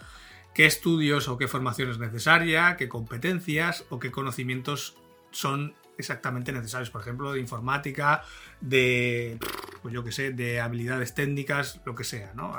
qué 0.54 0.64
estudios 0.64 1.28
o 1.28 1.36
qué 1.36 1.46
formación 1.46 1.90
es 1.90 1.98
necesaria, 1.98 2.78
qué 2.78 2.88
competencias 2.88 3.84
o 3.90 3.98
qué 3.98 4.10
conocimientos 4.10 4.96
son 5.30 5.74
exactamente 5.98 6.52
necesarios, 6.52 6.88
por 6.88 7.02
ejemplo, 7.02 7.34
de 7.34 7.40
informática, 7.40 8.22
de, 8.62 9.38
pues 9.82 9.92
yo 9.92 10.02
qué 10.02 10.12
sé, 10.12 10.32
de 10.32 10.58
habilidades 10.58 11.12
técnicas, 11.12 11.82
lo 11.84 11.94
que 11.94 12.04
sea, 12.04 12.32
¿no? 12.34 12.56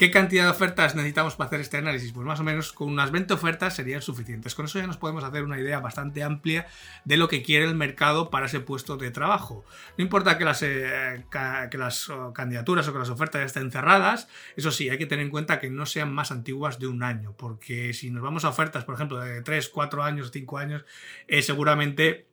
¿Qué 0.00 0.10
cantidad 0.10 0.44
de 0.44 0.50
ofertas 0.52 0.94
necesitamos 0.94 1.36
para 1.36 1.48
hacer 1.48 1.60
este 1.60 1.76
análisis? 1.76 2.10
Pues 2.12 2.26
más 2.26 2.40
o 2.40 2.42
menos 2.42 2.72
con 2.72 2.88
unas 2.88 3.10
20 3.10 3.34
ofertas 3.34 3.76
serían 3.76 4.00
suficientes. 4.00 4.54
Con 4.54 4.64
eso 4.64 4.78
ya 4.78 4.86
nos 4.86 4.96
podemos 4.96 5.24
hacer 5.24 5.42
una 5.44 5.60
idea 5.60 5.78
bastante 5.78 6.22
amplia 6.22 6.66
de 7.04 7.18
lo 7.18 7.28
que 7.28 7.42
quiere 7.42 7.66
el 7.66 7.74
mercado 7.74 8.30
para 8.30 8.46
ese 8.46 8.60
puesto 8.60 8.96
de 8.96 9.10
trabajo. 9.10 9.62
No 9.98 10.02
importa 10.02 10.38
que 10.38 10.46
las, 10.46 10.62
eh, 10.62 11.26
que 11.70 11.76
las 11.76 12.10
candidaturas 12.32 12.88
o 12.88 12.94
que 12.94 12.98
las 12.98 13.10
ofertas 13.10 13.44
estén 13.44 13.70
cerradas, 13.70 14.26
eso 14.56 14.70
sí, 14.70 14.88
hay 14.88 14.96
que 14.96 15.04
tener 15.04 15.26
en 15.26 15.30
cuenta 15.30 15.60
que 15.60 15.68
no 15.68 15.84
sean 15.84 16.14
más 16.14 16.30
antiguas 16.30 16.78
de 16.78 16.86
un 16.86 17.02
año, 17.02 17.34
porque 17.36 17.92
si 17.92 18.10
nos 18.10 18.22
vamos 18.22 18.46
a 18.46 18.48
ofertas, 18.48 18.86
por 18.86 18.94
ejemplo, 18.94 19.18
de 19.18 19.42
3, 19.42 19.68
4 19.68 20.02
años, 20.02 20.30
5 20.32 20.56
años, 20.56 20.86
eh, 21.28 21.42
seguramente 21.42 22.26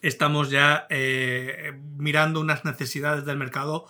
estamos 0.00 0.50
ya 0.50 0.88
eh, 0.90 1.78
mirando 1.96 2.40
unas 2.40 2.64
necesidades 2.64 3.24
del 3.24 3.36
mercado 3.36 3.86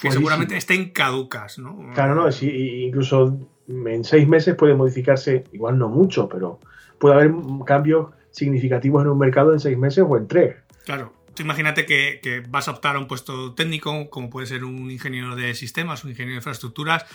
que 0.00 0.10
seguramente 0.10 0.56
estén 0.56 0.90
caducas, 0.90 1.58
¿no? 1.58 1.90
Claro, 1.94 2.14
no, 2.14 2.28
incluso 2.28 3.38
en 3.68 4.04
seis 4.04 4.28
meses 4.28 4.54
puede 4.54 4.74
modificarse, 4.74 5.44
igual 5.52 5.78
no 5.78 5.88
mucho, 5.88 6.28
pero 6.28 6.60
puede 6.98 7.14
haber 7.14 7.32
cambios 7.66 8.08
significativos 8.30 9.02
en 9.02 9.10
un 9.10 9.18
mercado 9.18 9.52
en 9.52 9.60
seis 9.60 9.78
meses 9.78 10.04
o 10.06 10.16
en 10.16 10.26
tres. 10.26 10.56
Claro. 10.84 11.12
Tú 11.34 11.42
imagínate 11.42 11.84
que, 11.84 12.42
vas 12.48 12.68
a 12.68 12.72
optar 12.72 12.96
a 12.96 12.98
un 12.98 13.08
puesto 13.08 13.54
técnico, 13.54 14.08
como 14.08 14.30
puede 14.30 14.46
ser 14.46 14.64
un 14.64 14.90
ingeniero 14.90 15.34
de 15.34 15.54
sistemas, 15.54 16.04
un 16.04 16.10
ingeniero 16.10 16.34
de 16.34 16.38
infraestructuras, 16.38 17.06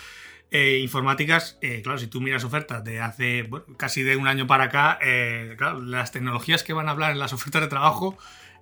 eh, 0.52 0.80
informáticas, 0.80 1.58
eh, 1.62 1.82
claro, 1.84 2.00
si 2.00 2.08
tú 2.08 2.20
miras 2.20 2.44
ofertas 2.44 2.84
de 2.84 3.00
hace 3.00 3.50
casi 3.78 4.02
de 4.02 4.18
un 4.18 4.28
año 4.28 4.48
para 4.48 4.66
acá, 4.66 4.98
eh, 5.02 5.54
claro, 5.58 5.80
las 5.80 6.12
tecnologías 6.12 6.64
que 6.64 6.74
van 6.74 6.88
a 6.88 6.92
hablar 6.92 7.12
en 7.12 7.20
las 7.20 7.34
ofertas 7.34 7.62
de 7.62 7.68
trabajo 7.68 8.18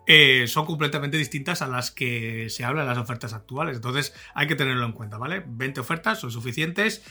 eh, 0.09 0.47
son 0.47 0.65
completamente 0.65 1.17
distintas 1.17 1.61
a 1.61 1.67
las 1.67 1.91
que 1.91 2.49
se 2.49 2.63
habla 2.63 2.81
en 2.83 2.87
las 2.87 2.97
ofertas 2.97 3.33
actuales. 3.33 3.75
Entonces 3.75 4.13
hay 4.33 4.47
que 4.47 4.55
tenerlo 4.55 4.85
en 4.85 4.93
cuenta, 4.93 5.17
¿vale? 5.17 5.43
20 5.45 5.81
ofertas 5.81 6.21
son 6.21 6.31
suficientes, 6.31 7.03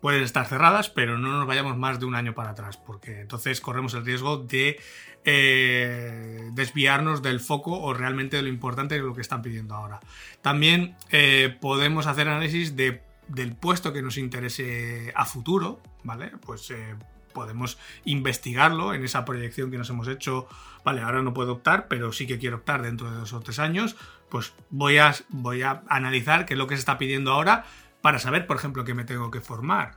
pueden 0.00 0.22
estar 0.22 0.46
cerradas, 0.46 0.88
pero 0.88 1.18
no 1.18 1.36
nos 1.36 1.48
vayamos 1.48 1.76
más 1.76 1.98
de 1.98 2.06
un 2.06 2.14
año 2.14 2.32
para 2.32 2.50
atrás, 2.50 2.76
porque 2.76 3.22
entonces 3.22 3.60
corremos 3.60 3.94
el 3.94 4.04
riesgo 4.06 4.36
de 4.38 4.78
eh, 5.24 6.50
desviarnos 6.52 7.22
del 7.22 7.40
foco 7.40 7.72
o 7.72 7.92
realmente 7.92 8.36
de 8.36 8.44
lo 8.44 8.48
importante 8.48 8.94
de 8.94 9.00
lo 9.00 9.14
que 9.14 9.22
están 9.22 9.42
pidiendo 9.42 9.74
ahora. 9.74 9.98
También 10.40 10.96
eh, 11.10 11.56
podemos 11.60 12.06
hacer 12.06 12.28
análisis 12.28 12.76
de, 12.76 13.02
del 13.26 13.56
puesto 13.56 13.92
que 13.92 14.00
nos 14.00 14.16
interese 14.16 15.12
a 15.16 15.24
futuro, 15.24 15.82
¿vale? 16.04 16.30
Pues 16.40 16.70
podemos 17.34 17.78
investigarlo 18.04 18.94
en 18.94 19.04
esa 19.04 19.26
proyección 19.26 19.70
que 19.70 19.76
nos 19.76 19.90
hemos 19.90 20.08
hecho. 20.08 20.46
Vale, 20.84 21.02
ahora 21.02 21.22
no 21.22 21.34
puedo 21.34 21.52
optar, 21.52 21.88
pero 21.88 22.12
sí 22.12 22.26
que 22.26 22.38
quiero 22.38 22.56
optar 22.56 22.80
dentro 22.80 23.10
de 23.10 23.18
dos 23.18 23.34
o 23.34 23.40
tres 23.40 23.58
años. 23.58 23.96
Pues 24.30 24.54
voy 24.70 24.96
a, 24.96 25.12
voy 25.28 25.62
a 25.62 25.82
analizar 25.88 26.46
qué 26.46 26.54
es 26.54 26.58
lo 26.58 26.66
que 26.66 26.76
se 26.76 26.80
está 26.80 26.96
pidiendo 26.96 27.32
ahora 27.32 27.64
para 28.00 28.18
saber, 28.18 28.46
por 28.46 28.56
ejemplo, 28.56 28.84
qué 28.84 28.94
me 28.94 29.04
tengo 29.04 29.30
que 29.30 29.40
formar 29.40 29.96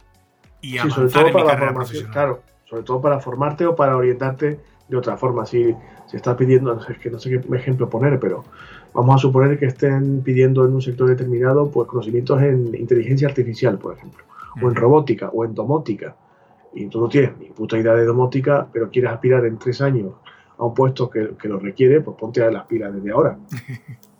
y 0.62 0.78
avanzar 0.78 1.28
en 1.28 1.36
mi 1.36 1.44
carrera 1.46 1.74
profesional. 1.74 2.12
Claro, 2.12 2.44
sobre 2.66 2.84
todo 2.84 3.02
para 3.02 3.20
formarte 3.20 3.66
o 3.66 3.76
para 3.76 3.96
orientarte 3.96 4.60
de 4.88 4.98
otra 4.98 5.18
forma. 5.18 5.46
Si 5.46 5.76
se 6.06 6.18
está 6.18 6.36
pidiendo, 6.36 6.74
no 6.74 6.82
sé, 6.82 6.96
que 6.96 7.10
no 7.10 7.20
sé 7.20 7.30
qué 7.30 7.56
ejemplo 7.56 7.90
poner, 7.90 8.20
pero 8.20 8.44
vamos 8.94 9.16
a 9.16 9.18
suponer 9.20 9.60
que 9.60 9.66
estén 9.66 10.22
pidiendo 10.22 10.66
en 10.66 10.74
un 10.74 10.82
sector 10.82 11.10
determinado 11.10 11.70
pues 11.70 11.88
conocimientos 11.88 12.42
en 12.42 12.74
inteligencia 12.76 13.28
artificial, 13.28 13.78
por 13.78 13.96
ejemplo, 13.96 14.24
o 14.62 14.70
en 14.70 14.76
robótica, 14.76 15.30
o 15.30 15.46
en 15.46 15.54
domótica. 15.54 16.16
Y 16.74 16.88
tú 16.88 17.02
no 17.02 17.10
tienes 17.10 17.38
ni 17.38 17.50
puta 17.50 17.78
idea 17.78 17.94
de 17.94 18.06
domótica, 18.06 18.68
pero 18.72 18.90
quieres 18.90 19.12
aspirar 19.12 19.46
en 19.46 19.58
tres 19.58 19.82
años 19.82 20.14
a 20.58 20.66
un 20.66 20.74
puesto 20.74 21.10
que, 21.10 21.36
que 21.40 21.48
lo 21.48 21.60
requiere, 21.60 22.02
pues 22.02 22.18
ponte 22.18 22.44
a 22.44 22.52
las 22.52 22.66
pilas 22.66 22.94
desde 22.94 23.12
ahora. 23.12 23.38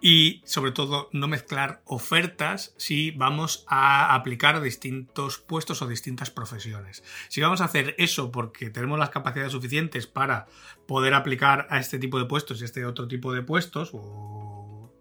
y 0.00 0.42
sobre 0.44 0.72
todo 0.72 1.08
no 1.12 1.26
mezclar 1.26 1.82
ofertas 1.84 2.74
si 2.76 3.10
vamos 3.12 3.64
a 3.66 4.14
aplicar 4.14 4.60
distintos 4.60 5.38
puestos 5.38 5.82
o 5.82 5.88
distintas 5.88 6.30
profesiones. 6.30 7.02
Si 7.28 7.40
vamos 7.40 7.60
a 7.60 7.64
hacer 7.64 7.94
eso 7.98 8.30
porque 8.30 8.70
tenemos 8.70 8.98
las 8.98 9.10
capacidades 9.10 9.52
suficientes 9.52 10.06
para 10.06 10.46
poder 10.86 11.14
aplicar 11.14 11.66
a 11.70 11.78
este 11.78 11.98
tipo 11.98 12.18
de 12.18 12.26
puestos 12.26 12.60
y 12.60 12.62
a 12.62 12.66
este 12.66 12.84
otro 12.84 13.08
tipo 13.08 13.32
de 13.32 13.42
puestos 13.42 13.90
o, 13.94 14.92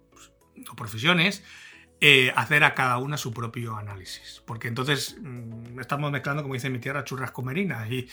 o 0.70 0.76
profesiones, 0.76 1.44
eh, 2.02 2.32
hacer 2.36 2.64
a 2.66 2.76
cada 2.76 2.98
una 2.98 3.18
su 3.18 3.34
propio 3.34 3.76
análisis. 3.78 4.42
Porque 4.46 4.68
entonces 4.68 5.18
mm, 5.22 5.80
estamos 5.80 6.12
mezclando, 6.12 6.44
como 6.44 6.54
dice 6.54 6.70
mi 6.70 6.80
tierra, 6.80 7.04
churras 7.04 7.32
con 7.32 7.46
merinas 7.46 7.90
y, 7.90 8.08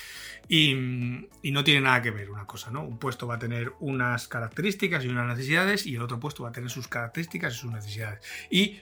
y, 0.49 1.51
no 1.51 1.65
tiene 1.65 1.81
nada 1.81 2.01
que 2.01 2.11
ver 2.11 2.31
una 2.31 2.47
cosa, 2.47 2.71
¿no? 2.71 2.83
Un 2.85 2.99
puesto 2.99 3.27
va 3.27 3.35
a 3.35 3.39
tener 3.39 3.73
unas 3.81 4.29
características 4.29 5.05
y 5.05 5.09
unas 5.09 5.27
necesidades 5.27 5.87
y 5.87 5.97
el 5.97 6.03
otro 6.03 6.21
puesto 6.21 6.45
va 6.45 6.51
a 6.51 6.53
tener 6.53 6.71
sus 6.71 6.89
características 6.89 7.55
y 7.55 7.57
sus 7.59 7.73
necesidades. 7.73 8.21
Y 8.51 8.81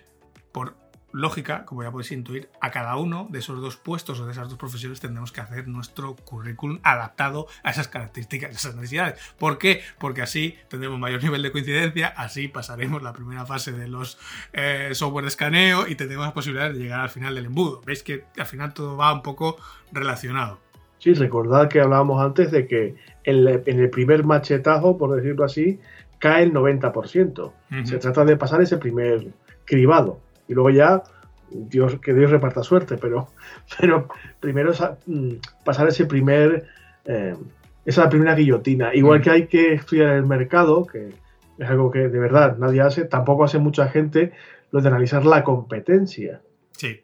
por 0.52 0.89
lógica, 1.12 1.64
como 1.64 1.82
ya 1.82 1.90
podéis 1.90 2.12
intuir, 2.12 2.48
a 2.60 2.70
cada 2.70 2.96
uno 2.96 3.26
de 3.30 3.38
esos 3.38 3.60
dos 3.60 3.76
puestos 3.76 4.20
o 4.20 4.26
de 4.26 4.32
esas 4.32 4.48
dos 4.48 4.58
profesiones 4.58 5.00
tendremos 5.00 5.32
que 5.32 5.40
hacer 5.40 5.68
nuestro 5.68 6.16
currículum 6.16 6.78
adaptado 6.82 7.46
a 7.62 7.70
esas 7.70 7.88
características, 7.88 8.50
a 8.50 8.52
esas 8.52 8.74
necesidades. 8.74 9.20
¿Por 9.38 9.58
qué? 9.58 9.80
Porque 9.98 10.22
así 10.22 10.56
tendremos 10.68 10.98
mayor 10.98 11.22
nivel 11.22 11.42
de 11.42 11.52
coincidencia, 11.52 12.08
así 12.08 12.48
pasaremos 12.48 13.02
la 13.02 13.12
primera 13.12 13.46
fase 13.46 13.72
de 13.72 13.88
los 13.88 14.18
eh, 14.52 14.90
software 14.92 15.24
de 15.24 15.28
escaneo 15.28 15.86
y 15.88 15.94
tendremos 15.94 16.26
la 16.26 16.34
posibilidad 16.34 16.70
de 16.70 16.78
llegar 16.78 17.00
al 17.00 17.10
final 17.10 17.34
del 17.34 17.46
embudo. 17.46 17.80
Veis 17.84 18.02
que 18.02 18.24
al 18.38 18.46
final 18.46 18.74
todo 18.74 18.96
va 18.96 19.12
un 19.12 19.22
poco 19.22 19.56
relacionado. 19.92 20.58
Sí, 20.98 21.14
recordad 21.14 21.68
que 21.68 21.80
hablábamos 21.80 22.22
antes 22.22 22.50
de 22.50 22.66
que 22.66 22.94
en, 23.24 23.48
el 23.48 23.90
primer 23.90 24.24
machetazo, 24.24 24.98
por 24.98 25.16
decirlo 25.16 25.44
así, 25.44 25.80
cae 26.18 26.42
el 26.42 26.52
90%. 26.52 27.52
Se 27.84 27.98
trata 27.98 28.26
de 28.26 28.36
pasar 28.36 28.60
ese 28.60 28.76
primer 28.76 29.28
cribado 29.64 30.20
y 30.50 30.54
luego 30.54 30.70
ya 30.70 31.04
Dios, 31.48 32.00
que 32.00 32.12
Dios 32.12 32.30
reparta 32.30 32.64
suerte, 32.64 32.98
pero, 32.98 33.28
pero 33.80 34.08
primero 34.40 34.72
mm, 35.06 35.34
pasar 35.64 35.88
ese 35.88 36.06
primer, 36.06 36.66
eh, 37.04 37.36
esa 37.84 38.08
primera 38.08 38.34
guillotina. 38.34 38.92
Igual 38.94 39.20
mm. 39.20 39.22
que 39.22 39.30
hay 39.30 39.46
que 39.46 39.72
estudiar 39.74 40.08
el 40.10 40.26
mercado, 40.26 40.86
que 40.86 41.14
es 41.58 41.68
algo 41.68 41.90
que 41.90 42.00
de 42.08 42.18
verdad 42.18 42.58
nadie 42.58 42.80
hace, 42.80 43.04
tampoco 43.04 43.44
hace 43.44 43.58
mucha 43.58 43.88
gente 43.88 44.32
lo 44.72 44.80
de 44.80 44.88
analizar 44.88 45.24
la 45.24 45.44
competencia. 45.44 46.42
Sí. 46.72 47.00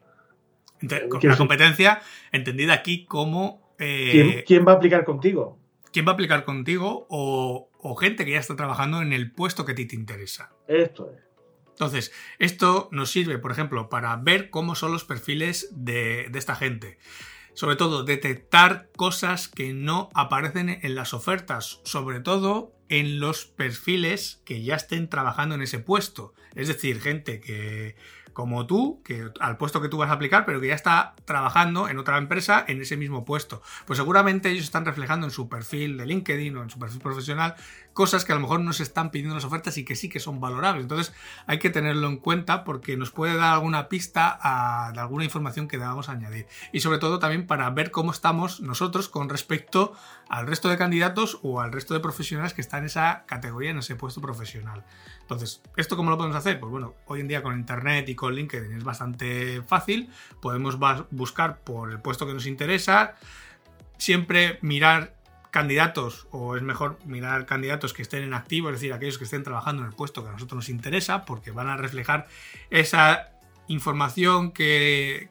la 0.81 1.37
competencia 1.37 2.01
entendida 2.33 2.75
aquí 2.75 3.07
como... 3.07 3.75
Eh, 3.79 4.43
¿Quién, 4.47 4.67
va 4.67 4.73
a 4.73 4.75
aplicar 4.77 5.05
contigo? 5.05 5.59
¿Quién 5.93 6.07
va 6.07 6.13
a 6.13 6.15
aplicar 6.15 6.45
contigo 6.45 7.07
o, 7.11 7.69
o 7.79 7.95
gente 7.95 8.25
que 8.25 8.33
ya 8.33 8.39
está 8.39 8.57
trabajando 8.57 9.03
en 9.03 9.13
el 9.13 9.31
puesto 9.31 9.65
que 9.65 9.73
a 9.73 9.75
ti 9.75 9.87
te 9.87 9.95
interesa? 9.95 10.51
Esto 10.67 11.11
es. 11.11 11.26
Entonces, 11.77 12.11
esto 12.39 12.89
nos 12.91 13.11
sirve, 13.11 13.37
por 13.37 13.53
ejemplo, 13.53 13.91
para 13.91 14.17
ver 14.17 14.49
cómo 14.49 14.75
son 14.75 14.93
los 14.93 15.05
perfiles 15.05 15.69
de, 15.73 16.31
esta 16.35 16.57
gente. 16.57 16.99
Sobre 17.53 17.77
todo, 17.77 18.03
detectar 18.03 18.89
cosas 18.97 19.49
que 19.49 19.75
no 19.75 20.09
aparecen 20.15 20.71
en 20.71 20.95
las 20.95 21.13
ofertas, 21.13 21.81
sobre 21.85 22.21
todo 22.21 22.73
en 22.89 23.21
los 23.21 23.45
perfiles 23.45 24.41
que 24.47 24.63
ya 24.63 24.77
estén 24.77 25.11
trabajando 25.11 25.55
en 25.55 25.61
ese 25.61 25.79
puesto. 25.79 26.33
Es 26.55 26.69
decir, 26.69 26.99
gente 26.99 27.41
que 27.41 27.95
como 28.33 28.67
tú, 28.67 29.03
que 29.03 29.31
al 29.41 29.57
puesto 29.57 29.81
que 29.81 29.89
tú 29.89 29.97
vas 29.97 30.11
a 30.11 30.13
aplicar, 30.13 30.45
pero 30.45 30.61
que 30.61 30.69
ya 30.69 30.75
está 30.75 31.15
trabajando 31.25 31.89
en 31.89 31.99
otra 31.99 32.19
empresa 32.19 32.65
en 32.69 32.83
ese 32.83 32.99
mismo 32.99 33.25
puesto. 33.25 33.63
Pues 33.87 33.99
seguramente 33.99 34.51
ellos 34.51 34.65
están 34.65 34.85
reflejando 34.85 35.27
en 35.27 35.31
su 35.31 35.49
perfil 35.49 35.97
de 35.97 36.05
LinkedIn 36.05 36.55
o 36.57 36.63
en 36.63 36.69
su 36.69 36.79
perfil 36.79 37.01
profesional 37.01 37.55
cosas 37.97 38.27
que 38.27 38.33
a 38.33 38.35
lo 38.35 38.43
mejor 38.43 38.61
no 38.61 38.75
se 38.75 38.83
están 38.83 39.11
pidiendo 39.11 39.33
en 39.33 39.37
las 39.37 39.47
ofertas 39.47 39.79
y 39.79 39.85
que 39.85 39.97
sí 39.97 40.11
que 40.11 40.21
son 40.21 40.39
valorables. 40.39 40.83
Entonces 40.83 41.15
hay 41.47 41.59
que 41.59 41.71
tenerlo 41.71 42.07
en 42.09 42.19
cuenta 42.19 42.63
porque 42.63 42.95
nos 42.99 43.11
puede 43.11 43.35
dar 43.37 43.55
alguna 43.55 43.89
pista 43.89 44.39
de 44.93 45.01
alguna 45.01 45.25
información 45.25 45.67
que 45.67 45.79
debamos 45.79 46.11
añadir. 46.11 46.47
Y 46.73 46.81
sobre 46.81 46.99
todo 46.99 47.19
también 47.19 47.47
para 47.47 47.71
ver 47.71 47.91
cómo 47.91 48.13
estamos 48.13 48.61
nosotros 48.61 49.09
con 49.09 49.31
respecto 49.31 49.95
al 50.29 50.47
resto 50.47 50.69
de 50.69 50.77
candidatos 50.77 51.39
o 51.43 51.63
al 51.63 51.73
resto 51.73 51.95
de 51.95 52.01
profesionales 52.01 52.53
que 52.53 52.61
están 52.61 52.81
en 52.81 52.87
esa 52.87 53.25
categoría, 53.25 53.71
en 53.71 53.79
ese 53.79 53.97
puesto 53.97 54.21
profesional. 54.21 54.85
Entonces, 55.23 55.63
¿esto 55.79 55.97
cómo 55.97 56.11
lo 56.11 56.19
podemos 56.19 56.37
hacer? 56.37 56.61
Pues 56.61 56.71
bueno, 56.71 56.95
hoy 57.07 57.21
en 57.21 57.29
día 57.29 57.43
con 57.43 57.59
Internet 57.59 58.11
y 58.11 58.15
con 58.15 58.35
LinkedIn 58.35 58.77
es 58.77 58.85
bastante 58.85 59.63
fácil. 59.63 60.11
Podemos 60.43 60.79
buscar 61.11 61.61
por 61.61 61.91
el 61.91 62.01
puesto 62.01 62.27
que 62.27 62.35
nos 62.35 62.47
interesa. 62.47 63.15
Siempre 63.97 64.59
mirar 64.61 65.16
candidatos, 65.57 66.27
o 66.33 66.55
es 66.55 66.63
mejor 66.63 66.99
mirar 67.07 67.47
candidatos 67.47 67.95
que 67.95 68.03
estén 68.03 68.23
en 68.23 68.35
activo, 68.35 68.69
es 68.69 68.75
decir, 68.75 68.93
aquellos 68.93 69.17
que 69.17 69.25
estén 69.25 69.43
trabajando 69.43 69.81
en 69.81 69.89
el 69.89 69.95
puesto 69.95 70.23
que 70.23 70.29
a 70.29 70.33
nosotros 70.33 70.57
nos 70.57 70.69
interesa, 70.69 71.25
porque 71.25 71.51
van 71.51 71.67
a 71.69 71.79
reflejar 71.79 72.27
esa 72.69 73.31
información 73.67 74.53
que, 74.53 75.31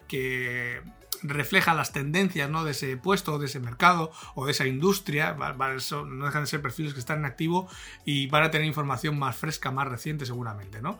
refleja 1.21 1.73
las 1.75 1.91
tendencias 1.91 2.49
¿no? 2.49 2.63
de 2.63 2.71
ese 2.71 2.97
puesto, 2.97 3.37
de 3.37 3.45
ese 3.45 3.59
mercado 3.59 4.11
o 4.33 4.47
de 4.47 4.51
esa 4.51 4.65
industria. 4.65 5.35
no 5.35 6.25
dejan 6.25 6.43
de 6.43 6.47
ser 6.47 6.61
perfiles 6.63 6.93
que 6.93 6.99
están 6.99 7.19
en 7.19 7.25
activo 7.25 7.67
y 8.03 8.25
van 8.27 8.43
a 8.43 8.49
tener 8.49 8.65
información 8.65 9.19
más 9.19 9.35
fresca, 9.35 9.69
más 9.69 9.87
reciente 9.87 10.25
seguramente. 10.25 10.81
¿no? 10.81 10.97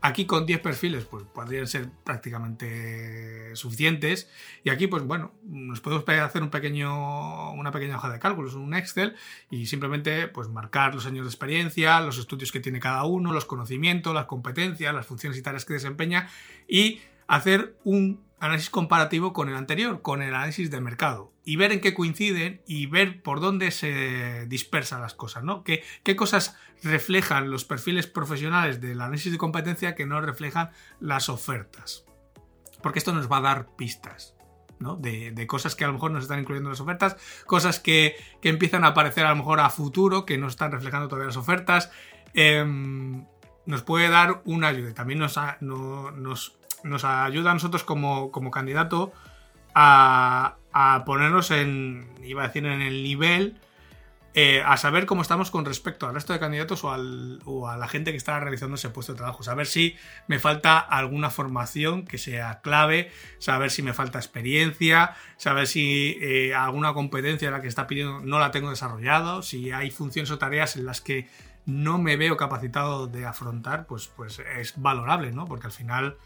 Aquí 0.00 0.26
con 0.26 0.46
10 0.46 0.60
perfiles 0.60 1.04
pues, 1.04 1.24
podrían 1.24 1.66
ser 1.66 1.88
prácticamente 2.04 3.54
suficientes. 3.56 4.30
Y 4.62 4.70
aquí, 4.70 4.86
pues 4.86 5.02
bueno, 5.02 5.32
nos 5.42 5.80
podemos 5.80 6.08
hacer 6.08 6.42
un 6.42 6.50
pequeño, 6.50 7.52
una 7.52 7.72
pequeña 7.72 7.96
hoja 7.96 8.10
de 8.10 8.18
cálculos, 8.18 8.54
un 8.54 8.74
Excel, 8.74 9.16
y 9.50 9.66
simplemente 9.66 10.28
pues, 10.28 10.48
marcar 10.48 10.94
los 10.94 11.06
años 11.06 11.24
de 11.24 11.30
experiencia, 11.30 12.00
los 12.00 12.18
estudios 12.18 12.52
que 12.52 12.60
tiene 12.60 12.80
cada 12.80 13.04
uno, 13.04 13.32
los 13.32 13.44
conocimientos, 13.44 14.14
las 14.14 14.26
competencias, 14.26 14.94
las 14.94 15.06
funciones 15.06 15.38
y 15.38 15.42
tareas 15.42 15.64
que 15.64 15.74
desempeña, 15.74 16.28
y 16.68 17.00
hacer 17.26 17.76
un 17.84 18.27
análisis 18.40 18.70
comparativo 18.70 19.32
con 19.32 19.48
el 19.48 19.56
anterior, 19.56 20.02
con 20.02 20.22
el 20.22 20.34
análisis 20.34 20.70
de 20.70 20.80
mercado, 20.80 21.32
y 21.44 21.56
ver 21.56 21.72
en 21.72 21.80
qué 21.80 21.94
coinciden 21.94 22.62
y 22.66 22.86
ver 22.86 23.22
por 23.22 23.40
dónde 23.40 23.70
se 23.70 24.46
dispersan 24.46 25.00
las 25.00 25.14
cosas, 25.14 25.44
¿no? 25.44 25.64
¿Qué, 25.64 25.82
cosas 26.16 26.56
reflejan 26.82 27.50
los 27.50 27.64
perfiles 27.64 28.06
profesionales 28.06 28.80
del 28.80 29.00
análisis 29.00 29.32
de 29.32 29.38
competencia 29.38 29.94
que 29.94 30.06
no 30.06 30.20
reflejan 30.20 30.70
las 31.00 31.28
ofertas? 31.28 32.04
Porque 32.82 32.98
esto 32.98 33.12
nos 33.12 33.30
va 33.30 33.38
a 33.38 33.42
dar 33.42 33.76
pistas. 33.76 34.34
¿no? 34.78 34.94
De, 34.94 35.44
cosas 35.48 35.74
que 35.74 35.82
a 35.82 35.88
lo 35.88 35.94
mejor 35.94 36.12
nos 36.12 36.22
están 36.22 36.38
incluyendo 36.38 36.68
en 36.68 36.74
las 36.74 36.80
ofertas, 36.80 37.16
cosas 37.46 37.80
que, 37.80 38.14
empiezan 38.42 38.84
a 38.84 38.88
aparecer 38.88 39.26
a 39.26 39.30
lo 39.30 39.36
mejor 39.36 39.58
a 39.58 39.70
futuro, 39.70 40.24
que 40.24 40.38
no 40.38 40.46
están 40.46 40.70
reflejando 40.70 41.08
todavía 41.08 41.26
las 41.26 41.36
ofertas. 41.36 41.90
Em, 42.34 43.26
nos 43.66 43.82
puede 43.82 44.08
dar 44.08 44.40
una 44.44 44.68
ayuda. 44.68 44.94
También 44.94 45.18
nos, 45.18 45.36
nos 45.60 46.57
nos 46.84 47.04
ayuda 47.04 47.50
a 47.50 47.54
nosotros 47.54 47.84
como, 47.84 48.50
candidato 48.50 49.12
a, 49.74 50.56
ponernos 51.06 51.50
en, 51.50 52.08
iba 52.22 52.42
a 52.42 52.46
decir, 52.48 52.64
en 52.66 52.82
el 52.82 53.02
nivel, 53.02 53.58
eh, 54.34 54.62
a 54.64 54.76
saber 54.76 55.06
cómo 55.06 55.22
estamos 55.22 55.50
con 55.50 55.64
respecto 55.64 56.06
al 56.06 56.14
resto 56.14 56.32
de 56.32 56.38
candidatos 56.38 56.84
o, 56.84 57.68
a 57.68 57.76
la 57.76 57.88
gente 57.88 58.12
que 58.12 58.16
está 58.16 58.38
realizando 58.38 58.76
ese 58.76 58.90
puesto 58.90 59.12
de 59.12 59.16
trabajo. 59.16 59.42
Saber 59.42 59.66
si 59.66 59.96
me 60.28 60.38
falta 60.38 60.78
alguna 60.78 61.30
formación 61.30 62.04
que 62.04 62.18
sea 62.18 62.60
clave, 62.60 63.10
saber 63.38 63.70
si 63.70 63.82
me 63.82 63.94
falta 63.94 64.18
experiencia, 64.18 65.16
saber 65.38 65.66
si 65.66 66.18
eh, 66.20 66.54
alguna 66.54 66.92
competencia 66.92 67.50
la 67.50 67.62
que 67.62 67.68
está 67.68 67.86
pidiendo 67.86 68.20
no 68.20 68.38
la 68.38 68.50
tengo 68.50 68.70
desarrollado, 68.70 69.42
si 69.42 69.72
hay 69.72 69.90
funciones 69.90 70.30
o 70.30 70.38
tareas 70.38 70.76
en 70.76 70.84
las 70.84 71.00
que 71.00 71.28
no 71.66 71.98
me 71.98 72.16
veo 72.16 72.36
capacitado 72.36 73.08
de 73.08 73.26
afrontar, 73.26 73.86
pues, 73.86 74.08
pues 74.08 74.38
es 74.38 74.80
valorable, 74.80 75.32
¿no? 75.32 75.46
Porque 75.46 75.66
al 75.66 75.72
final 75.72 76.16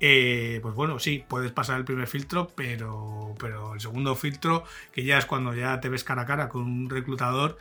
eh, 0.00 0.58
pues 0.62 0.74
bueno, 0.74 0.98
sí, 0.98 1.24
puedes 1.28 1.52
pasar 1.52 1.78
el 1.78 1.84
primer 1.84 2.06
filtro, 2.08 2.48
pero, 2.54 3.34
pero 3.38 3.74
el 3.74 3.80
segundo 3.80 4.14
filtro, 4.14 4.64
que 4.92 5.04
ya 5.04 5.18
es 5.18 5.26
cuando 5.26 5.54
ya 5.54 5.80
te 5.80 5.88
ves 5.88 6.04
cara 6.04 6.22
a 6.22 6.26
cara 6.26 6.48
con 6.48 6.62
un 6.62 6.90
reclutador, 6.90 7.56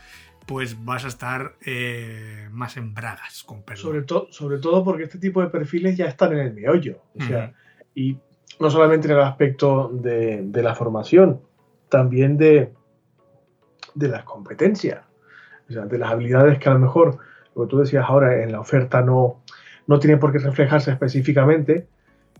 pues 0.46 0.84
vas 0.84 1.06
a 1.06 1.08
estar 1.08 1.54
eh, 1.66 2.48
más 2.52 2.78
en 2.78 2.94
bragas, 2.94 3.44
con 3.44 3.64
Sobre, 3.76 4.06
sobre 4.32 4.58
todo 4.58 4.84
porque 4.84 5.04
este 5.04 5.20
tipo 5.20 5.42
de 5.42 5.48
perfiles 5.48 5.98
ya 5.98 6.06
están 6.06 6.34
en 6.34 6.40
el 6.40 6.54
meollo. 6.54 7.04
O 7.20 7.24
sea, 7.24 7.54
y 7.94 8.18
no 8.60 8.70
solamente 8.70 9.08
en 9.08 9.14
el 9.14 9.22
aspecto 9.22 9.90
de, 9.94 10.50
la 10.54 10.76
formación, 10.76 11.42
también 11.90 12.38
de, 12.38 12.74
de 13.94 14.08
las 14.08 14.24
competencias. 14.24 15.06
O 15.70 15.74
sea, 15.74 15.86
de 15.86 15.98
las 15.98 16.12
habilidades 16.12 16.60
que 16.60 16.70
a 16.70 16.74
lo 16.74 16.80
mejor, 16.80 17.20
lo 17.56 17.64
que 17.64 17.70
tú 17.70 17.80
decías 17.80 18.06
ahora, 18.08 18.44
en 18.44 18.52
la 18.52 18.60
oferta 18.60 19.02
no, 19.02 19.42
no 19.88 20.00
tienen 20.00 20.20
por 20.20 20.32
qué 20.32 20.40
reflejarse 20.40 20.92
específicamente, 20.92 21.88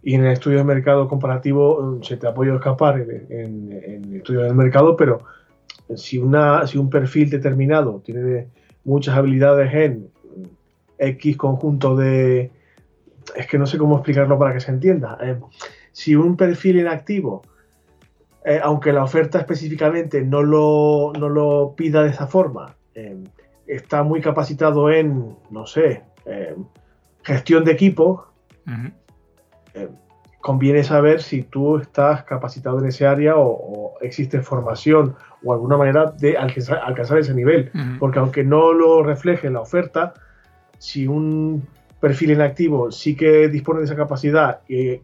y 0.04 0.16
en 0.16 0.26
el 0.26 0.34
estudio 0.34 0.60
de 0.60 0.64
mercado 0.64 1.08
comparativo 1.08 1.82
mm, 1.82 2.04
se 2.04 2.18
te 2.18 2.28
ha 2.28 2.34
podido 2.34 2.56
escapar 2.56 3.00
en, 3.00 3.72
el 3.72 4.16
estudio 4.16 4.42
del 4.42 4.56
mercado, 4.56 4.96
pero 4.96 5.24
si, 5.96 6.18
una, 6.18 6.66
si 6.68 6.78
un 6.78 6.90
perfil 6.90 7.30
determinado 7.30 8.02
tiene 8.04 8.48
muchas 8.84 9.16
habilidades 9.16 9.74
en 9.74 10.10
X 10.98 11.38
conjunto 11.38 11.96
de... 11.96 12.52
Es 13.36 13.48
que 13.48 13.58
no 13.58 13.66
sé 13.66 13.78
cómo 13.78 13.98
explicarlo 13.98 14.38
para 14.40 14.54
que 14.54 14.60
se 14.60 14.72
entienda. 14.72 15.18
Eh, 15.22 15.40
si 15.92 16.16
un 16.16 16.36
perfil 16.36 16.80
inactivo, 16.80 17.44
eh, 18.44 18.60
aunque 18.64 18.92
la 18.92 19.04
oferta 19.04 19.40
específicamente 19.40 20.22
no 20.22 20.42
lo, 20.42 21.14
no 21.18 21.30
lo 21.30 21.74
pida 21.76 22.04
de 22.04 22.10
esa 22.10 22.28
forma, 22.28 22.76
eh, 22.96 23.24
está 23.68 24.04
muy 24.04 24.22
capacitado 24.22 24.92
en, 24.92 25.36
no 25.50 25.66
sé, 25.66 26.04
gestión 27.24 27.64
de 27.64 27.72
equipos, 27.72 28.22
eh, 29.74 29.90
conviene 30.42 30.84
saber 30.84 31.22
si 31.22 31.44
tú 31.44 31.78
estás 31.78 32.24
capacitado 32.24 32.80
en 32.80 32.88
ese 32.88 33.06
área 33.06 33.36
o, 33.38 33.94
existe 34.02 34.42
formación 34.42 35.16
o 35.44 35.54
alguna 35.54 35.78
manera 35.78 36.12
de 36.18 36.38
alcanzar, 36.38 37.18
ese 37.20 37.34
nivel. 37.34 37.72
Porque 38.00 38.20
aunque 38.20 38.44
no 38.44 38.74
lo 38.74 39.04
refleje 39.04 39.48
en 39.48 39.54
la 39.54 39.62
oferta, 39.62 40.14
si 40.80 41.08
un 41.08 41.68
perfil 42.00 42.32
en 42.32 42.42
activo 42.42 42.92
sí 42.92 43.16
que 43.16 43.48
dispone 43.48 43.80
de 43.80 43.86
esa 43.86 43.96
capacidad 43.96 44.62
y, 44.68 45.02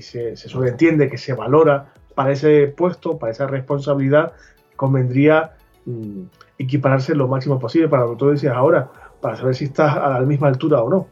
se, 0.00 0.36
sobreentiende 0.36 1.08
que 1.08 1.18
se 1.18 1.34
valora 1.34 1.92
para 2.14 2.32
ese 2.32 2.66
puesto, 2.68 3.18
para 3.18 3.32
esa 3.32 3.46
responsabilidad, 3.46 4.32
convendría 4.76 5.52
mm, 5.84 6.22
equipararse 6.58 7.14
lo 7.14 7.28
máximo 7.28 7.58
posible 7.58 7.88
para 7.88 8.04
lo 8.04 8.12
que 8.12 8.16
tú 8.16 8.30
decías 8.30 8.56
ahora, 8.56 8.90
para 9.20 9.36
saber 9.36 9.54
si 9.54 9.66
estás 9.66 9.96
a 9.96 10.08
la 10.08 10.20
misma 10.20 10.48
altura 10.48 10.82
o 10.82 10.88
no. 10.88 11.08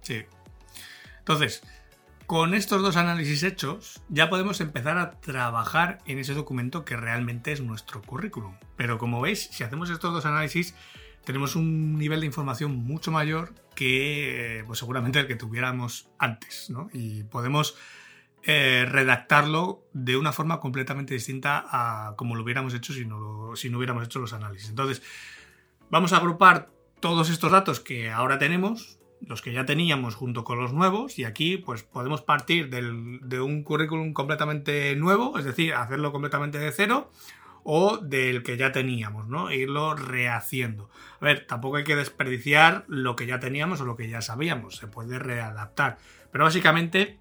Sí. 0.00 0.24
Entonces, 1.18 1.62
con 2.26 2.54
estos 2.54 2.82
dos 2.82 2.96
análisis 2.96 3.42
hechos, 3.42 4.02
ya 4.08 4.28
podemos 4.28 4.60
empezar 4.60 4.98
a 4.98 5.12
trabajar 5.20 5.98
en 6.06 6.18
ese 6.18 6.34
documento 6.34 6.84
que 6.84 6.96
realmente 6.96 7.52
es 7.52 7.60
nuestro 7.60 8.02
currículum. 8.02 8.54
Pero 8.76 8.98
como 8.98 9.20
veis, 9.20 9.48
si 9.52 9.62
hacemos 9.64 9.90
estos 9.90 10.12
dos 10.12 10.26
análisis, 10.26 10.74
tenemos 11.24 11.56
un 11.56 11.98
nivel 11.98 12.20
de 12.20 12.26
información 12.26 12.76
mucho 12.76 13.10
mayor 13.10 13.54
que 13.74 14.64
pues 14.66 14.78
seguramente 14.78 15.20
el 15.20 15.26
que 15.26 15.36
tuviéramos 15.36 16.08
antes, 16.18 16.70
¿no? 16.70 16.88
Y 16.92 17.24
podemos 17.24 17.76
eh, 18.42 18.86
redactarlo 18.88 19.84
de 19.92 20.16
una 20.16 20.32
forma 20.32 20.60
completamente 20.60 21.14
distinta 21.14 21.64
a 21.68 22.14
como 22.16 22.36
lo 22.36 22.42
hubiéramos 22.42 22.74
hecho 22.74 22.92
si 22.92 23.04
no, 23.04 23.56
si 23.56 23.70
no 23.70 23.78
hubiéramos 23.78 24.04
hecho 24.04 24.18
los 24.18 24.32
análisis. 24.32 24.68
Entonces, 24.68 25.02
vamos 25.90 26.12
a 26.12 26.18
agrupar 26.18 26.70
todos 27.00 27.28
estos 27.30 27.52
datos 27.52 27.80
que 27.80 28.10
ahora 28.10 28.38
tenemos, 28.38 28.95
los 29.20 29.42
que 29.42 29.52
ya 29.52 29.64
teníamos 29.64 30.14
junto 30.14 30.44
con 30.44 30.58
los 30.58 30.72
nuevos 30.72 31.18
y 31.18 31.24
aquí 31.24 31.56
pues 31.56 31.82
podemos 31.82 32.22
partir 32.22 32.70
de 32.70 33.40
un 33.40 33.62
currículum 33.62 34.12
completamente 34.12 34.94
nuevo, 34.96 35.38
es 35.38 35.44
decir, 35.44 35.74
hacerlo 35.74 36.12
completamente 36.12 36.58
de 36.58 36.72
cero 36.72 37.10
o 37.68 37.98
del 37.98 38.44
que 38.44 38.56
ya 38.56 38.70
teníamos, 38.70 39.26
¿no? 39.26 39.50
E 39.50 39.56
irlo 39.56 39.94
rehaciendo. 39.94 40.88
A 41.20 41.24
ver, 41.24 41.48
tampoco 41.48 41.78
hay 41.78 41.84
que 41.84 41.96
desperdiciar 41.96 42.84
lo 42.86 43.16
que 43.16 43.26
ya 43.26 43.40
teníamos 43.40 43.80
o 43.80 43.84
lo 43.84 43.96
que 43.96 44.08
ya 44.08 44.20
sabíamos, 44.20 44.76
se 44.76 44.86
puede 44.86 45.18
readaptar. 45.18 45.98
Pero 46.30 46.44
básicamente, 46.44 47.18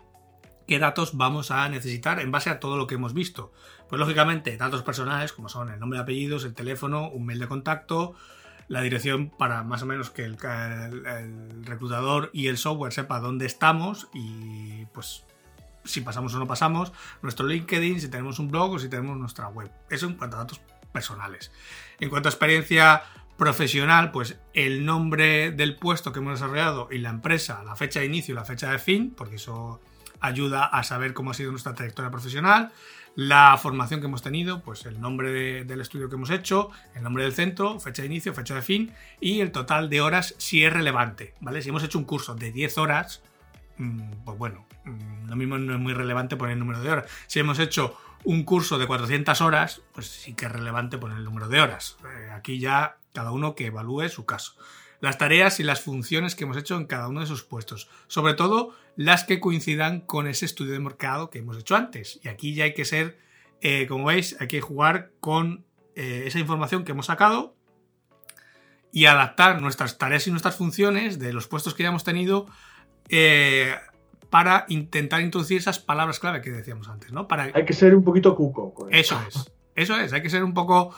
¿qué 0.68 0.78
datos 0.78 1.18
vamos 1.18 1.50
a 1.50 1.68
necesitar 1.68 2.20
en 2.20 2.32
base 2.32 2.52
a 2.52 2.60
todo 2.60 2.78
lo 2.78 2.86
que 2.86 2.94
hemos 2.94 3.16
visto? 3.16 3.54
Pues 3.90 4.00
lógicamente, 4.00 4.56
datos 4.56 4.84
personales 4.84 5.34
como 5.34 5.50
son 5.50 5.72
el 5.72 5.80
nombre 5.80 5.98
apellidos, 5.98 6.46
el 6.46 6.54
teléfono, 6.54 7.10
un 7.10 7.26
mail 7.26 7.40
de 7.40 7.48
contacto, 7.48 8.14
la 8.68 8.82
dirección 8.82 9.30
para 9.30 9.64
más 9.64 9.84
o 9.84 9.86
menos 9.86 10.10
que 10.10 10.24
el, 10.24 10.38
reclutador 11.64 12.30
y 12.34 12.48
el 12.48 12.58
software 12.58 12.94
sepa 12.94 13.20
dónde 13.20 13.46
estamos 13.46 14.08
y 14.14 14.86
pues 14.88 15.24
si 15.84 16.02
pasamos 16.02 16.34
o 16.34 16.40
no 16.40 16.48
pasamos, 16.48 16.92
nuestro 17.22 17.46
LinkedIn, 17.46 18.02
si 18.02 18.10
tenemos 18.10 18.40
un 18.40 18.50
blog 18.50 18.74
o 18.74 18.80
si 18.80 18.90
tenemos 18.90 19.18
nuestra 19.18 19.48
web. 19.50 19.70
Eso 19.90 20.08
en 20.08 20.16
cuanto 20.16 20.38
a 20.38 20.40
datos 20.40 20.60
personales. 20.92 21.52
En 22.00 22.10
cuanto 22.10 22.28
a 22.28 22.32
experiencia 22.32 23.04
profesional, 23.38 24.12
pues 24.12 24.38
el 24.54 24.86
nombre 24.86 25.52
del 25.52 25.76
puesto 25.76 26.12
que 26.12 26.20
hemos 26.20 26.40
desarrollado 26.40 26.88
y 26.92 26.98
la 26.98 27.10
empresa, 27.10 27.64
la 27.64 27.76
fecha 27.76 28.00
de 28.00 28.08
inicio 28.08 28.34
y 28.34 28.36
la 28.36 28.46
fecha 28.46 28.72
de 28.72 28.80
fin, 28.80 29.14
porque 29.16 29.36
eso 29.36 29.80
ayuda 30.22 30.66
a 30.66 30.84
saber 30.84 31.14
cómo 31.14 31.32
ha 31.32 31.34
sido 31.34 31.52
nuestra 31.52 31.74
trayectoria 31.74 32.10
profesional, 32.10 32.72
la 33.16 33.58
formación 33.58 34.02
que 34.02 34.08
hemos 34.08 34.22
tenido, 34.22 34.62
pues 34.62 34.86
el 34.86 35.00
nombre 35.00 35.64
del 35.64 35.82
estudio 35.82 36.10
que 36.10 36.16
hemos 36.16 36.30
hecho, 36.30 36.70
el 36.94 37.04
nombre 37.04 37.24
del 37.24 37.34
centro, 37.34 37.80
fecha 37.80 38.02
de 38.02 38.08
inicio, 38.08 38.34
fecha 38.34 38.56
de 38.56 38.62
fin 38.62 38.94
y 39.20 39.40
el 39.40 39.52
total 39.52 39.90
de 39.90 40.02
horas 40.02 40.36
si 40.38 40.64
es 40.64 40.72
relevante, 40.72 41.34
¿vale? 41.40 41.62
Si 41.62 41.70
hemos 41.70 41.84
hecho 41.84 41.98
un 41.98 42.06
curso 42.06 42.36
de 42.36 42.52
10 42.52 42.78
horas, 42.78 43.24
mm, 43.78 44.24
pues 44.26 44.38
bueno, 44.38 44.66
mm, 44.84 45.30
lo 45.30 45.36
mismo 45.36 45.58
no 45.58 45.74
es 45.74 45.80
muy 45.80 45.94
relevante 45.94 46.36
poner 46.36 46.54
el 46.54 46.60
número 46.60 46.82
de 46.82 46.92
horas. 46.92 47.12
Si 47.28 47.40
hemos 47.40 47.60
hecho 47.60 47.98
un 48.26 48.44
curso 48.44 48.78
de 48.78 48.88
400 48.88 49.40
horas, 49.42 49.82
pues 49.94 50.08
sí 50.08 50.34
que 50.34 50.46
es 50.46 50.52
relevante 50.52 50.98
poner 50.98 51.18
el 51.18 51.24
número 51.24 51.48
de 51.48 51.62
horas. 51.62 51.98
Eh, 52.04 52.32
aquí 52.32 52.60
ya 52.60 52.98
cada 53.14 53.32
uno 53.32 53.56
que 53.56 53.68
evalúe 53.68 54.10
su 54.10 54.26
caso 54.26 54.56
las 55.00 55.18
tareas 55.18 55.60
y 55.60 55.64
las 55.64 55.82
funciones 55.82 56.36
que 56.36 56.44
hemos 56.44 56.58
hecho 56.58 56.78
en 56.78 56.86
cada 56.86 57.08
uno 57.08 57.20
de 57.20 57.26
esos 57.26 57.44
puestos. 57.44 57.90
Sobre 58.08 58.34
todo 58.34 58.74
las 58.96 59.24
que 59.24 59.40
coincidan 59.40 60.02
con 60.02 60.28
ese 60.28 60.46
estudio 60.46 60.74
de 60.74 60.80
mercado 60.80 61.30
que 61.30 61.40
hemos 61.40 61.58
hecho 61.58 61.76
antes. 61.76 62.20
Y 62.24 62.28
aquí 62.28 62.54
ya 62.54 62.66
hay 62.66 62.74
que 62.74 62.86
ser, 62.86 63.18
eh, 63.62 63.88
como 63.88 64.06
veis, 64.06 64.36
hay 64.40 64.48
que 64.48 64.62
jugar 64.62 65.12
con 65.20 65.66
eh, 65.96 66.24
esa 66.26 66.40
información 66.40 66.84
que 66.84 66.92
hemos 66.92 67.08
sacado 67.08 67.56
y 68.92 69.06
adaptar 69.06 69.62
nuestras 69.62 69.98
tareas 69.98 70.26
y 70.28 70.32
nuestras 70.32 70.56
funciones 70.56 71.20
de 71.20 71.34
los 71.34 71.48
puestos 71.48 71.74
que 71.74 71.84
ya 71.84 71.90
hemos 71.90 72.06
tenido 72.06 72.48
eh, 73.10 73.76
para 74.30 74.66
intentar 74.70 75.22
introducir 75.22 75.58
esas 75.58 75.80
palabras 75.80 76.20
clave 76.20 76.42
que 76.42 76.50
decíamos 76.50 76.88
antes, 76.88 77.12
¿no? 77.12 77.28
Para... 77.28 77.52
Hay 77.54 77.66
que 77.66 77.74
ser 77.74 77.96
un 77.96 78.04
poquito 78.04 78.36
cuco. 78.36 78.88
eso 78.90 79.22
es, 79.28 79.52
eso 79.76 79.98
es, 79.98 80.14
hay 80.14 80.22
que 80.22 80.30
ser 80.30 80.44
un 80.44 80.54
poco 80.54 80.96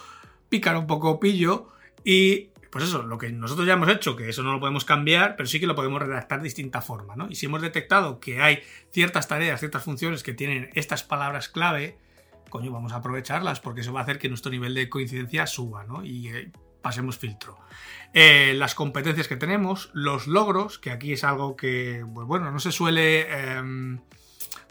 pícaro, 0.50 0.80
un 0.80 0.88
poco 0.88 1.20
pillo 1.20 1.70
y 2.04 2.52
pues 2.70 2.86
eso, 2.86 3.04
lo 3.04 3.18
que 3.18 3.32
nosotros 3.32 3.68
ya 3.68 3.74
hemos 3.74 3.90
hecho, 3.90 4.16
que 4.16 4.30
eso 4.30 4.44
no 4.44 4.52
lo 4.52 4.60
podemos 4.60 4.86
cambiar, 4.86 5.36
pero 5.36 5.48
sí 5.48 5.60
que 5.60 5.68
lo 5.68 5.76
podemos 5.76 6.02
redactar 6.02 6.40
de 6.40 6.46
distinta 6.46 6.82
forma, 6.82 7.16
¿no? 7.16 7.28
Y 7.30 7.36
si 7.36 7.46
hemos 7.46 7.62
detectado 7.62 8.20
que 8.20 8.42
hay 8.42 8.62
ciertas 8.92 9.28
tareas, 9.28 9.60
ciertas 9.60 9.84
funciones 9.84 10.24
que 10.24 10.34
tienen 10.34 10.70
estas 10.74 11.04
palabras 11.04 11.50
clave, 11.50 11.98
coño, 12.50 12.72
vamos 12.72 12.94
a 12.94 12.98
aprovecharlas, 12.98 13.60
porque 13.60 13.82
eso 13.82 13.94
va 13.94 14.02
a 14.02 14.04
hacer 14.04 14.20
que 14.20 14.30
nuestro 14.30 14.52
nivel 14.52 14.74
de 14.74 14.90
coincidencia 14.90 15.48
suba, 15.48 15.84
¿no? 15.84 16.04
Y 16.04 16.30
eh, 16.30 16.52
pasemos 16.82 17.18
filtro. 17.18 17.60
Eh, 18.14 18.54
las 18.56 18.76
competencias 18.76 19.28
que 19.28 19.36
tenemos, 19.36 19.90
los 19.94 20.28
logros, 20.28 20.80
que 20.80 20.92
aquí 20.92 21.14
es 21.14 21.24
algo 21.24 21.56
que, 21.56 22.06
pues 22.14 22.28
bueno, 22.28 22.52
no 22.52 22.60
se 22.60 22.72
suele 22.72 23.28
em, 23.32 24.00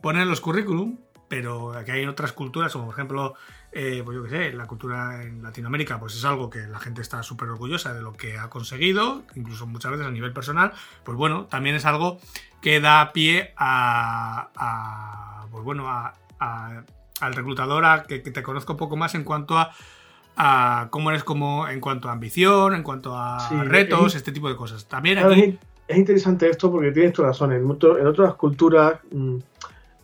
poner 0.00 0.22
en 0.22 0.30
los 0.30 0.40
currículum, 0.40 0.98
pero 1.28 1.72
aquí 1.72 1.90
hay 1.90 2.06
otras 2.06 2.32
culturas, 2.32 2.72
como 2.72 2.86
por 2.86 2.94
ejemplo 2.94 3.34
eh, 3.78 4.00
pues 4.02 4.16
yo 4.16 4.22
qué 4.22 4.30
sé, 4.30 4.52
la 4.54 4.66
cultura 4.66 5.22
en 5.22 5.42
Latinoamérica 5.42 6.00
pues 6.00 6.16
es 6.16 6.24
algo 6.24 6.48
que 6.48 6.60
la 6.60 6.78
gente 6.78 7.02
está 7.02 7.22
súper 7.22 7.50
orgullosa 7.50 7.92
de 7.92 8.00
lo 8.00 8.14
que 8.14 8.38
ha 8.38 8.48
conseguido, 8.48 9.24
incluso 9.34 9.66
muchas 9.66 9.90
veces 9.90 10.06
a 10.06 10.10
nivel 10.10 10.32
personal, 10.32 10.72
pues 11.04 11.18
bueno, 11.18 11.44
también 11.44 11.76
es 11.76 11.84
algo 11.84 12.18
que 12.62 12.80
da 12.80 13.12
pie 13.12 13.52
a, 13.58 15.44
pues 15.50 15.62
bueno, 15.62 15.86
al 15.90 17.34
reclutador 17.34 17.84
a 17.84 18.04
que, 18.04 18.20
te 18.20 18.42
conozca 18.42 18.72
un 18.72 18.78
poco 18.78 18.96
más 18.96 19.14
en 19.14 19.24
cuanto 19.24 19.58
a, 19.58 20.88
cómo 20.88 21.10
eres 21.10 21.22
como 21.22 21.68
en 21.68 21.80
cuanto 21.80 22.08
a 22.08 22.12
ambición, 22.12 22.74
en 22.74 22.82
cuanto 22.82 23.14
a 23.14 23.46
retos, 23.64 24.14
este 24.14 24.32
tipo 24.32 24.48
de 24.48 24.56
cosas. 24.56 24.86
También 24.86 25.18
aquí... 25.18 25.58
Es 25.86 25.98
interesante 25.98 26.48
esto 26.48 26.72
porque 26.72 26.92
tienes 26.92 27.12
tu 27.12 27.22
razón. 27.22 27.52
En, 27.52 27.60
en 27.60 28.06
otras 28.06 28.34
culturas 28.34 28.94
mm, 29.12 29.36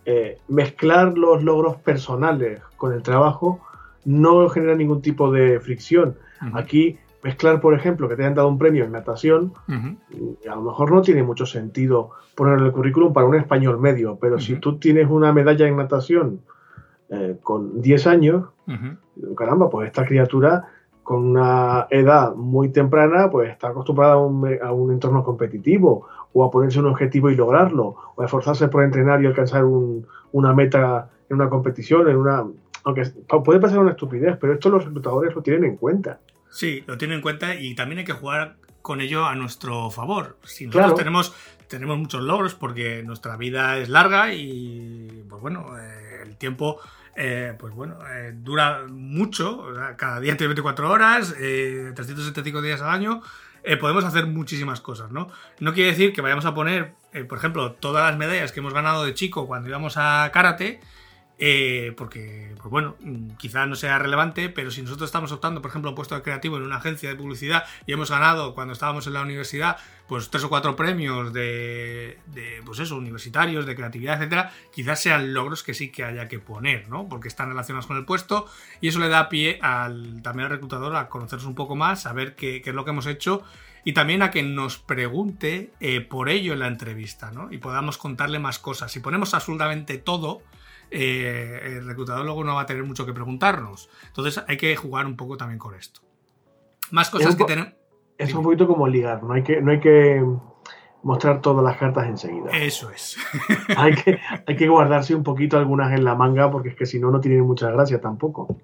eh, 0.05 0.39
mezclar 0.49 1.17
los 1.17 1.45
logros 1.45 1.77
personales 1.77 2.61
con 2.83 2.93
el 2.93 3.03
trabajo 3.05 3.61
no 4.05 4.49
genera 4.49 4.75
ningún 4.75 5.03
tipo 5.03 5.31
de 5.31 5.61
fricción. 5.61 6.17
Aquí, 6.53 6.99
mezclar, 7.23 7.61
por 7.61 7.75
ejemplo, 7.75 8.09
que 8.09 8.17
te 8.17 8.23
hayan 8.23 8.35
dado 8.35 8.49
un 8.49 8.59
premio 8.59 8.85
en 8.85 8.91
natación, 8.91 9.53
a 9.69 10.55
lo 10.57 10.63
mejor 10.63 10.91
no 10.91 11.01
tiene 11.01 11.23
mucho 11.23 11.47
sentido 11.47 12.11
ponerlo 12.35 12.63
en 12.63 12.67
el 12.67 12.73
currículum 12.73 13.13
para 13.13 13.29
un 13.29 13.37
español 13.37 13.79
medio, 13.79 14.19
pero 14.21 14.41
si 14.41 14.57
tú 14.57 14.79
tienes 14.81 15.09
una 15.09 15.33
medalla 15.33 15.69
en 15.69 15.77
natación 15.77 16.41
eh, 17.09 17.37
con 17.41 17.81
10 17.81 18.07
años, 18.09 18.47
caramba, 19.37 19.71
pues 19.71 19.87
esta 19.87 20.05
criatura 20.05 20.67
con 21.05 21.25
una 21.25 21.87
edad 21.89 22.35
muy 22.35 22.71
temprana, 22.71 23.31
pues 23.31 23.49
está 23.49 23.69
acostumbrada 23.69 24.15
a 24.15 24.73
un, 24.73 24.91
entorno 24.91 25.23
competitivo 25.23 26.09
o 26.33 26.45
a 26.45 26.51
ponerse 26.51 26.81
un 26.81 26.87
objetivo 26.87 27.31
y 27.31 27.37
lograrlo, 27.37 27.95
o 28.17 28.23
a 28.23 28.25
esforzarse 28.25 28.67
por 28.67 28.83
entrenar 28.83 29.23
y 29.23 29.27
alcanzar 29.27 29.65
una 30.33 30.53
meta 30.53 31.11
en 31.29 31.37
una 31.37 31.49
competición, 31.49 32.09
en 32.09 32.17
una 32.17 32.45
aunque 32.85 33.05
puede 33.45 33.61
pasar 33.61 33.79
una 33.79 33.93
estupidez, 33.93 34.37
pero 34.41 34.55
esto 34.55 34.71
los 34.71 34.85
reclutadores 34.85 35.35
lo 35.35 35.43
tienen 35.43 35.65
en 35.65 35.77
cuenta. 35.77 36.21
Sí, 36.51 36.83
lo 36.87 36.99
tienen 36.99 37.17
en 37.17 37.23
cuenta 37.23 37.55
y 37.55 37.75
también 37.75 38.01
hay 38.01 38.05
que 38.05 38.13
jugar 38.13 38.57
con 38.83 39.01
ello 39.01 39.25
a 39.27 39.35
nuestro 39.35 39.91
favor. 39.91 40.39
Si 40.45 40.67
nosotros 40.67 40.95
tenemos, 40.97 41.35
tenemos 41.69 41.97
muchos 41.99 42.23
logros 42.23 42.55
porque 42.55 43.03
nuestra 43.05 43.37
vida 43.37 43.79
es 43.79 43.89
larga 43.89 44.35
y, 44.35 45.25
pues 45.29 45.41
bueno, 45.41 45.79
eh, 45.79 46.23
el 46.25 46.37
tiempo 46.37 46.79
eh, 47.15 47.55
pues 47.59 47.75
bueno, 47.75 47.99
eh, 48.11 48.33
dura 48.35 48.85
mucho, 48.89 49.67
cada 49.97 50.19
día 50.19 50.37
tiene 50.37 50.49
24 50.49 50.91
horas, 50.91 51.35
375 51.95 52.63
días 52.63 52.81
al 52.81 52.91
año. 52.91 53.23
eh, 53.65 53.77
podemos 53.77 54.05
hacer 54.05 54.27
muchísimas 54.27 54.81
cosas, 54.81 55.13
¿no? 55.13 55.29
No 55.61 55.73
quiere 55.73 55.91
decir 55.91 56.13
que 56.13 56.21
vayamos 56.21 56.45
a 56.47 56.55
poner, 56.55 56.95
eh, 57.13 57.25
por 57.25 57.39
ejemplo, 57.39 57.73
todas 57.73 58.11
las 58.11 58.19
medallas 58.19 58.51
que 58.51 58.61
hemos 58.61 58.75
ganado 58.75 59.05
de 59.05 59.15
chico 59.15 59.47
cuando 59.47 59.69
íbamos 59.69 59.95
a 59.97 60.29
karate, 60.33 60.81
eh, 61.39 61.93
porque, 61.97 62.55
pues 62.59 62.71
bueno, 62.71 62.97
quizá 63.39 63.67
no 63.67 63.75
sea 63.75 63.99
relevante, 63.99 64.49
pero 64.49 64.71
si 64.71 64.83
nosotros 64.83 65.09
estamos 65.09 65.33
optando, 65.33 65.61
por 65.61 65.71
ejemplo, 65.71 65.89
a 65.89 65.93
un 65.93 65.97
puesto 65.97 66.15
de 66.15 66.23
creativo 66.23 66.57
en 66.57 66.63
una 66.63 66.77
agencia 66.77 67.09
de 67.09 67.17
publicidad 67.17 67.65
y 67.87 67.93
hemos 67.93 68.11
ganado 68.11 68.55
cuando 68.55 68.73
estábamos 68.73 69.07
en 69.07 69.15
la 69.15 69.23
universidad, 69.23 69.77
pues 70.07 70.31
tres 70.31 70.45
o 70.45 70.49
cuatro 70.49 70.77
premios 70.77 71.33
de, 71.33 72.19
de 72.27 72.61
pues 72.65 72.79
eso, 72.79 72.97
universitarios, 72.97 73.67
de 73.67 73.75
creatividad, 73.75 74.17
etcétera, 74.17 74.53
quizás 74.73 75.01
sean 75.01 75.35
logros 75.35 75.63
que 75.63 75.75
sí 75.75 75.91
que 75.91 76.05
haya 76.05 76.29
que 76.29 76.39
poner, 76.39 76.89
¿no? 76.89 77.09
Porque 77.09 77.29
están 77.29 77.49
relacionados 77.49 77.87
con 77.87 77.97
el 77.97 78.05
puesto 78.05 78.47
y 78.81 78.89
eso 78.89 79.01
le 79.01 79.09
da 79.09 79.29
pie 79.29 79.59
al, 79.63 80.23
también 80.23 80.47
al 80.47 80.53
reclutador 80.53 80.95
a 80.97 81.09
conocernos 81.09 81.47
un 81.47 81.55
poco 81.55 81.77
más, 81.77 82.03
saber 82.03 82.37
qué, 82.37 82.63
qué 82.63 82.71
es 82.71 82.77
lo 82.77 82.85
que 82.85 82.91
hemos 82.91 83.07
hecho 83.07 83.43
y 83.85 83.95
también 83.95 84.23
a 84.23 84.31
que 84.31 84.43
nos 84.43 84.79
pregunte 84.79 85.73
eh, 85.81 86.01
por 86.01 86.29
ello 86.29 86.53
en 86.53 86.61
la 86.61 86.69
entrevista, 86.69 87.33
¿no? 87.33 87.53
Y 87.53 87.59
podamos 87.59 87.99
contarle 87.99 88.39
más 88.39 88.59
cosas. 88.59 88.93
Si 88.93 89.01
ponemos 89.01 89.35
absolutamente 89.35 89.99
todo, 89.99 90.43
eh, 90.93 91.77
el 91.79 91.87
reclutador 91.87 92.25
luego 92.25 92.45
no 92.45 92.55
va 92.55 92.63
a 92.63 92.67
tener 92.67 92.85
mucho 92.85 93.07
que 93.07 93.13
preguntarnos. 93.13 93.89
Entonces 94.09 94.43
hay 94.47 94.57
que 94.57 94.77
jugar 94.77 95.07
un 95.07 95.17
poco 95.17 95.37
también 95.37 95.59
con 95.59 95.75
esto. 95.75 96.01
Más 96.91 97.11
cosas 97.11 97.37
que 97.37 97.45
tenemos. 97.45 97.73
Es 98.19 98.35
un 98.35 98.43
poquito 98.43 98.67
como 98.67 98.87
ligar, 98.87 99.23
no 99.23 99.33
hay 99.33 99.43
que, 99.43 99.61
no 99.61 99.73
hay 99.73 99.81
que 99.81 100.23
mostrar 101.03 101.41
todas 101.41 101.65
las 101.65 101.77
cartas 101.79 102.07
enseguida. 102.07 102.51
Eso 102.53 102.91
es. 102.91 103.17
hay, 103.77 103.95
que, 103.95 104.21
hay 104.47 104.57
que 104.57 104.69
guardarse 104.69 105.15
un 105.15 105.25
poquito 105.25 105.59
algunas 105.59 105.93
en 105.93 106.05
la 106.05 106.15
manga 106.15 106.51
porque 106.51 106.69
es 106.69 106.77
que 106.77 106.87
si 106.87 107.01
no, 107.01 107.11
no 107.11 107.21
tiene 107.21 107.43
mucha 107.43 107.71
gracia 107.71 108.01
tampoco. 108.01 108.61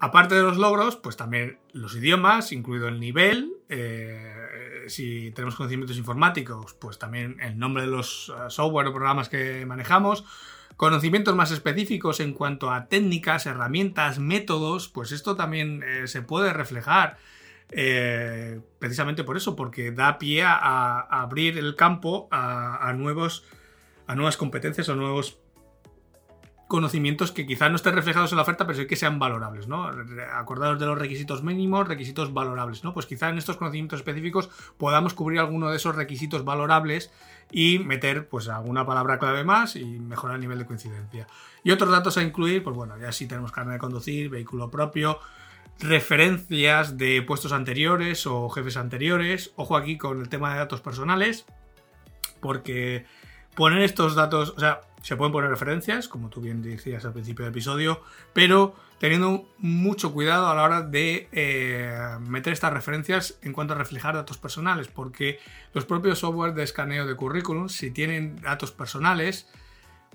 Aparte 0.00 0.36
de 0.36 0.42
los 0.42 0.56
logros, 0.56 0.96
pues 0.96 1.16
también 1.16 1.58
los 1.72 1.96
idiomas, 1.96 2.52
incluido 2.52 2.86
el 2.86 3.00
nivel. 3.00 3.52
Eh, 3.68 4.84
si 4.86 5.32
tenemos 5.32 5.56
conocimientos 5.56 5.98
informáticos, 5.98 6.74
pues 6.74 6.98
también 6.98 7.36
el 7.40 7.58
nombre 7.58 7.82
de 7.82 7.90
los 7.90 8.28
uh, 8.28 8.48
software 8.48 8.86
o 8.86 8.92
programas 8.92 9.28
que 9.28 9.66
manejamos. 9.66 10.24
Conocimientos 10.78 11.34
más 11.34 11.50
específicos 11.50 12.20
en 12.20 12.32
cuanto 12.32 12.70
a 12.70 12.86
técnicas, 12.86 13.46
herramientas, 13.46 14.20
métodos, 14.20 14.86
pues 14.86 15.10
esto 15.10 15.34
también 15.34 15.82
eh, 15.82 16.06
se 16.06 16.22
puede 16.22 16.52
reflejar 16.52 17.16
eh, 17.72 18.60
precisamente 18.78 19.24
por 19.24 19.36
eso, 19.36 19.56
porque 19.56 19.90
da 19.90 20.20
pie 20.20 20.44
a, 20.44 21.00
abrir 21.00 21.58
el 21.58 21.74
campo 21.74 22.28
a, 22.30 22.88
a, 22.88 22.92
nuevos, 22.92 23.44
a 24.06 24.14
nuevas 24.14 24.36
competencias 24.36 24.88
o 24.88 24.94
nuevos 24.94 25.40
conocimientos 26.68 27.32
que 27.32 27.46
quizás 27.46 27.70
no 27.70 27.76
estén 27.76 27.94
reflejados 27.94 28.30
en 28.30 28.36
la 28.36 28.42
oferta, 28.42 28.66
pero 28.66 28.78
sí 28.78 28.86
que 28.86 28.94
sean 28.94 29.18
valorables, 29.18 29.66
¿no? 29.66 29.90
Acordados 30.34 30.78
de 30.78 30.84
los 30.84 30.98
requisitos 30.98 31.42
mínimos, 31.42 31.88
requisitos 31.88 32.32
valorables, 32.32 32.84
¿no? 32.84 32.92
Pues 32.92 33.06
quizá 33.06 33.30
en 33.30 33.38
estos 33.38 33.56
conocimientos 33.56 34.00
específicos 34.00 34.50
podamos 34.76 35.14
cubrir 35.14 35.40
alguno 35.40 35.70
de 35.70 35.76
esos 35.76 35.96
requisitos 35.96 36.44
valorables 36.44 37.10
y 37.50 37.78
meter 37.78 38.28
pues 38.28 38.48
alguna 38.48 38.84
palabra 38.84 39.18
clave 39.18 39.44
más 39.44 39.76
y 39.76 39.84
mejorar 39.84 40.36
el 40.36 40.40
nivel 40.42 40.58
de 40.58 40.66
coincidencia. 40.66 41.26
Y 41.64 41.70
otros 41.70 41.90
datos 41.90 42.18
a 42.18 42.22
incluir, 42.22 42.62
pues 42.62 42.76
bueno, 42.76 42.98
ya 42.98 43.12
sí 43.12 43.26
tenemos 43.26 43.52
carne 43.52 43.74
de 43.74 43.78
conducir, 43.78 44.28
vehículo 44.28 44.70
propio, 44.70 45.18
referencias 45.80 46.98
de 46.98 47.22
puestos 47.22 47.52
anteriores 47.52 48.26
o 48.26 48.48
jefes 48.48 48.76
anteriores. 48.76 49.52
Ojo 49.56 49.76
aquí 49.76 49.96
con 49.96 50.20
el 50.20 50.28
tema 50.28 50.52
de 50.52 50.58
datos 50.58 50.80
personales, 50.80 51.46
porque 52.40 53.06
poner 53.54 53.82
estos 53.82 54.14
datos, 54.14 54.54
o 54.56 54.60
sea, 54.60 54.82
se 55.02 55.16
pueden 55.16 55.32
poner 55.32 55.50
referencias, 55.50 56.08
como 56.08 56.28
tú 56.28 56.40
bien 56.40 56.62
decías 56.62 57.04
al 57.04 57.12
principio 57.12 57.44
del 57.44 57.52
episodio, 57.52 58.02
pero 58.32 58.74
teniendo 58.98 59.48
mucho 59.58 60.12
cuidado 60.12 60.48
a 60.48 60.54
la 60.54 60.62
hora 60.64 60.82
de 60.82 61.28
eh, 61.32 62.18
meter 62.20 62.52
estas 62.52 62.72
referencias 62.72 63.38
en 63.42 63.52
cuanto 63.52 63.74
a 63.74 63.76
reflejar 63.78 64.14
datos 64.14 64.38
personales, 64.38 64.88
porque 64.88 65.38
los 65.72 65.84
propios 65.84 66.18
software 66.18 66.54
de 66.54 66.64
escaneo 66.64 67.06
de 67.06 67.14
currículum, 67.14 67.68
si 67.68 67.90
tienen 67.90 68.40
datos 68.40 68.72
personales, 68.72 69.48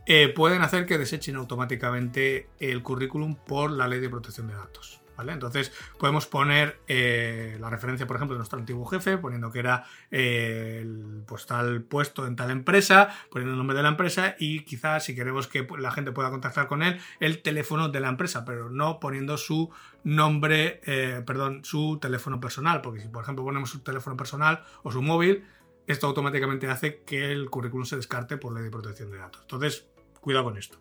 eh, 0.06 0.28
pueden 0.30 0.62
hacer 0.62 0.86
que 0.86 0.98
desechen 0.98 1.38
automáticamente 1.38 2.50
el 2.60 2.84
currículum 2.84 3.36
por 3.36 3.72
la 3.72 3.88
ley 3.88 4.02
de 4.02 4.10
protección 4.10 4.48
de 4.48 4.56
datos. 4.56 5.03
Entonces 5.18 5.72
podemos 5.98 6.26
poner 6.26 6.80
eh, 6.88 7.58
la 7.60 7.70
referencia, 7.70 8.08
por 8.08 8.16
ejemplo, 8.16 8.36
de 8.36 8.40
nuestro 8.40 8.60
antiguo 8.60 8.86
jefe, 8.86 9.18
poniendo 9.18 9.52
que 9.52 9.60
era 9.60 9.86
eh, 10.12 10.80
el 10.82 11.24
pues, 11.26 11.46
tal 11.46 11.84
puesto 11.84 12.26
en 12.28 12.36
tal 12.36 12.52
empresa, 12.52 13.10
poniendo 13.30 13.54
el 13.54 13.58
nombre 13.58 13.78
de 13.78 13.84
la 13.84 13.90
empresa 13.90 14.36
y 14.40 14.62
quizás 14.62 15.06
si 15.06 15.16
queremos 15.16 15.48
que 15.48 15.68
la 15.78 15.92
gente 15.92 16.12
pueda 16.12 16.30
contactar 16.30 16.68
con 16.68 16.84
él, 16.84 17.00
el 17.20 17.42
teléfono 17.42 17.90
de 17.90 18.00
la 18.00 18.10
empresa, 18.10 18.44
pero 18.44 18.70
no 18.70 19.00
poniendo 19.00 19.38
su 19.38 19.72
nombre, 20.04 20.82
eh, 20.86 21.22
perdón, 21.26 21.64
su 21.64 22.00
teléfono 22.02 22.40
personal, 22.40 22.82
porque 22.82 23.00
si 23.00 23.08
por 23.08 23.24
ejemplo 23.24 23.46
ponemos 23.46 23.70
su 23.70 23.80
teléfono 23.80 24.18
personal 24.18 24.64
o 24.84 24.92
su 24.92 25.02
móvil, 25.02 25.46
esto 25.88 26.08
automáticamente 26.08 26.70
hace 26.70 27.04
que 27.04 27.32
el 27.32 27.50
currículum 27.50 27.86
se 27.86 27.96
descarte 27.96 28.38
por 28.38 28.54
ley 28.54 28.64
de 28.64 28.72
protección 28.72 29.12
de 29.12 29.18
datos. 29.18 29.42
Entonces, 29.42 29.86
cuidado 30.22 30.46
con 30.46 30.58
esto. 30.58 30.80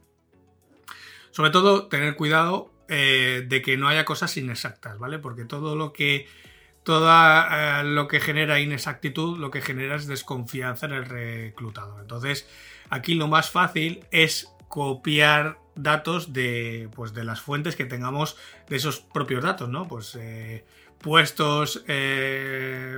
Sobre 1.32 1.50
todo, 1.50 1.88
tener 1.88 2.14
cuidado 2.14 2.70
eh, 2.94 3.46
de 3.48 3.62
que 3.62 3.78
no 3.78 3.88
haya 3.88 4.04
cosas 4.04 4.36
inexactas, 4.36 4.98
¿vale? 4.98 5.18
Porque 5.18 5.46
todo 5.46 5.76
lo 5.76 5.94
que 5.94 6.28
todo 6.82 7.08
eh, 7.10 7.84
lo 7.84 8.06
que 8.06 8.20
genera 8.20 8.60
inexactitud, 8.60 9.38
lo 9.38 9.50
que 9.50 9.62
genera 9.62 9.96
es 9.96 10.06
desconfianza 10.06 10.84
en 10.84 10.92
el 10.92 11.06
reclutado. 11.06 11.98
Entonces, 12.02 12.46
aquí 12.90 13.14
lo 13.14 13.28
más 13.28 13.48
fácil 13.48 14.04
es 14.10 14.52
copiar 14.68 15.58
datos 15.74 16.34
de, 16.34 16.90
pues, 16.94 17.14
de 17.14 17.24
las 17.24 17.40
fuentes 17.40 17.76
que 17.76 17.86
tengamos 17.86 18.36
de 18.68 18.76
esos 18.76 19.00
propios 19.00 19.42
datos, 19.42 19.70
¿no? 19.70 19.88
Pues 19.88 20.14
eh, 20.20 20.66
puestos 20.98 21.82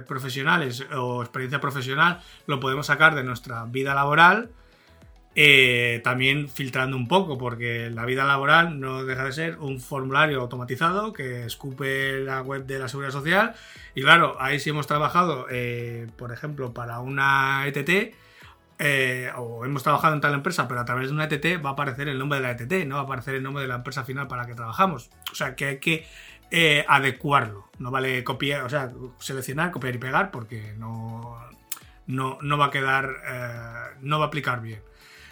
profesionales 0.08 0.84
o 0.92 1.22
experiencia 1.22 1.60
profesional 1.60 2.20
lo 2.46 2.58
podemos 2.58 2.86
sacar 2.86 3.14
de 3.14 3.22
nuestra 3.22 3.64
vida 3.64 3.94
laboral 3.94 4.50
eh, 5.36 6.00
también 6.04 6.48
filtrando 6.48 6.96
un 6.96 7.08
poco, 7.08 7.38
porque 7.38 7.90
la 7.90 8.04
vida 8.04 8.24
laboral 8.24 8.78
no 8.78 9.04
deja 9.04 9.24
de 9.24 9.32
ser 9.32 9.58
un 9.58 9.80
formulario 9.80 10.40
automatizado 10.40 11.12
que 11.12 11.44
escupe 11.44 12.20
la 12.20 12.40
web 12.42 12.66
de 12.66 12.78
la 12.78 12.86
Seguridad 12.88 13.12
Social. 13.12 13.54
Y 13.96 14.02
claro, 14.02 14.36
ahí 14.38 14.60
si 14.60 14.70
hemos 14.70 14.86
trabajado, 14.86 15.46
eh, 15.50 16.06
por 16.16 16.32
ejemplo, 16.32 16.72
para 16.72 17.00
una 17.00 17.66
ETT, 17.66 18.14
eh, 18.78 19.30
o 19.36 19.64
hemos 19.64 19.82
trabajado 19.82 20.14
en 20.14 20.20
tal 20.20 20.34
empresa, 20.34 20.68
pero 20.68 20.80
a 20.80 20.84
través 20.84 21.08
de 21.08 21.14
una 21.14 21.24
ETT 21.24 21.64
va 21.64 21.70
a 21.70 21.72
aparecer 21.72 22.08
el 22.08 22.18
nombre 22.18 22.38
de 22.38 22.44
la 22.44 22.52
ETT, 22.52 22.86
no 22.86 22.96
va 22.96 23.02
a 23.02 23.04
aparecer 23.04 23.34
el 23.34 23.42
nombre 23.42 23.62
de 23.62 23.68
la 23.68 23.76
empresa 23.76 24.04
final 24.04 24.28
para 24.28 24.42
la 24.42 24.48
que 24.48 24.54
trabajamos. 24.54 25.10
O 25.32 25.34
sea 25.34 25.56
que 25.56 25.66
hay 25.66 25.78
que 25.78 26.06
adecuarlo. 26.86 27.68
No 27.80 27.90
vale 27.90 28.22
copiar, 28.22 28.62
o 28.62 28.68
sea, 28.68 28.92
seleccionar, 29.18 29.72
copiar 29.72 29.96
y 29.96 29.98
pegar, 29.98 30.30
porque 30.30 30.74
no, 30.78 31.36
no, 32.06 32.38
no 32.40 32.58
va 32.58 32.66
a 32.66 32.70
quedar, 32.70 33.96
no 34.00 34.20
va 34.20 34.26
a 34.26 34.28
aplicar 34.28 34.60
bien. 34.60 34.80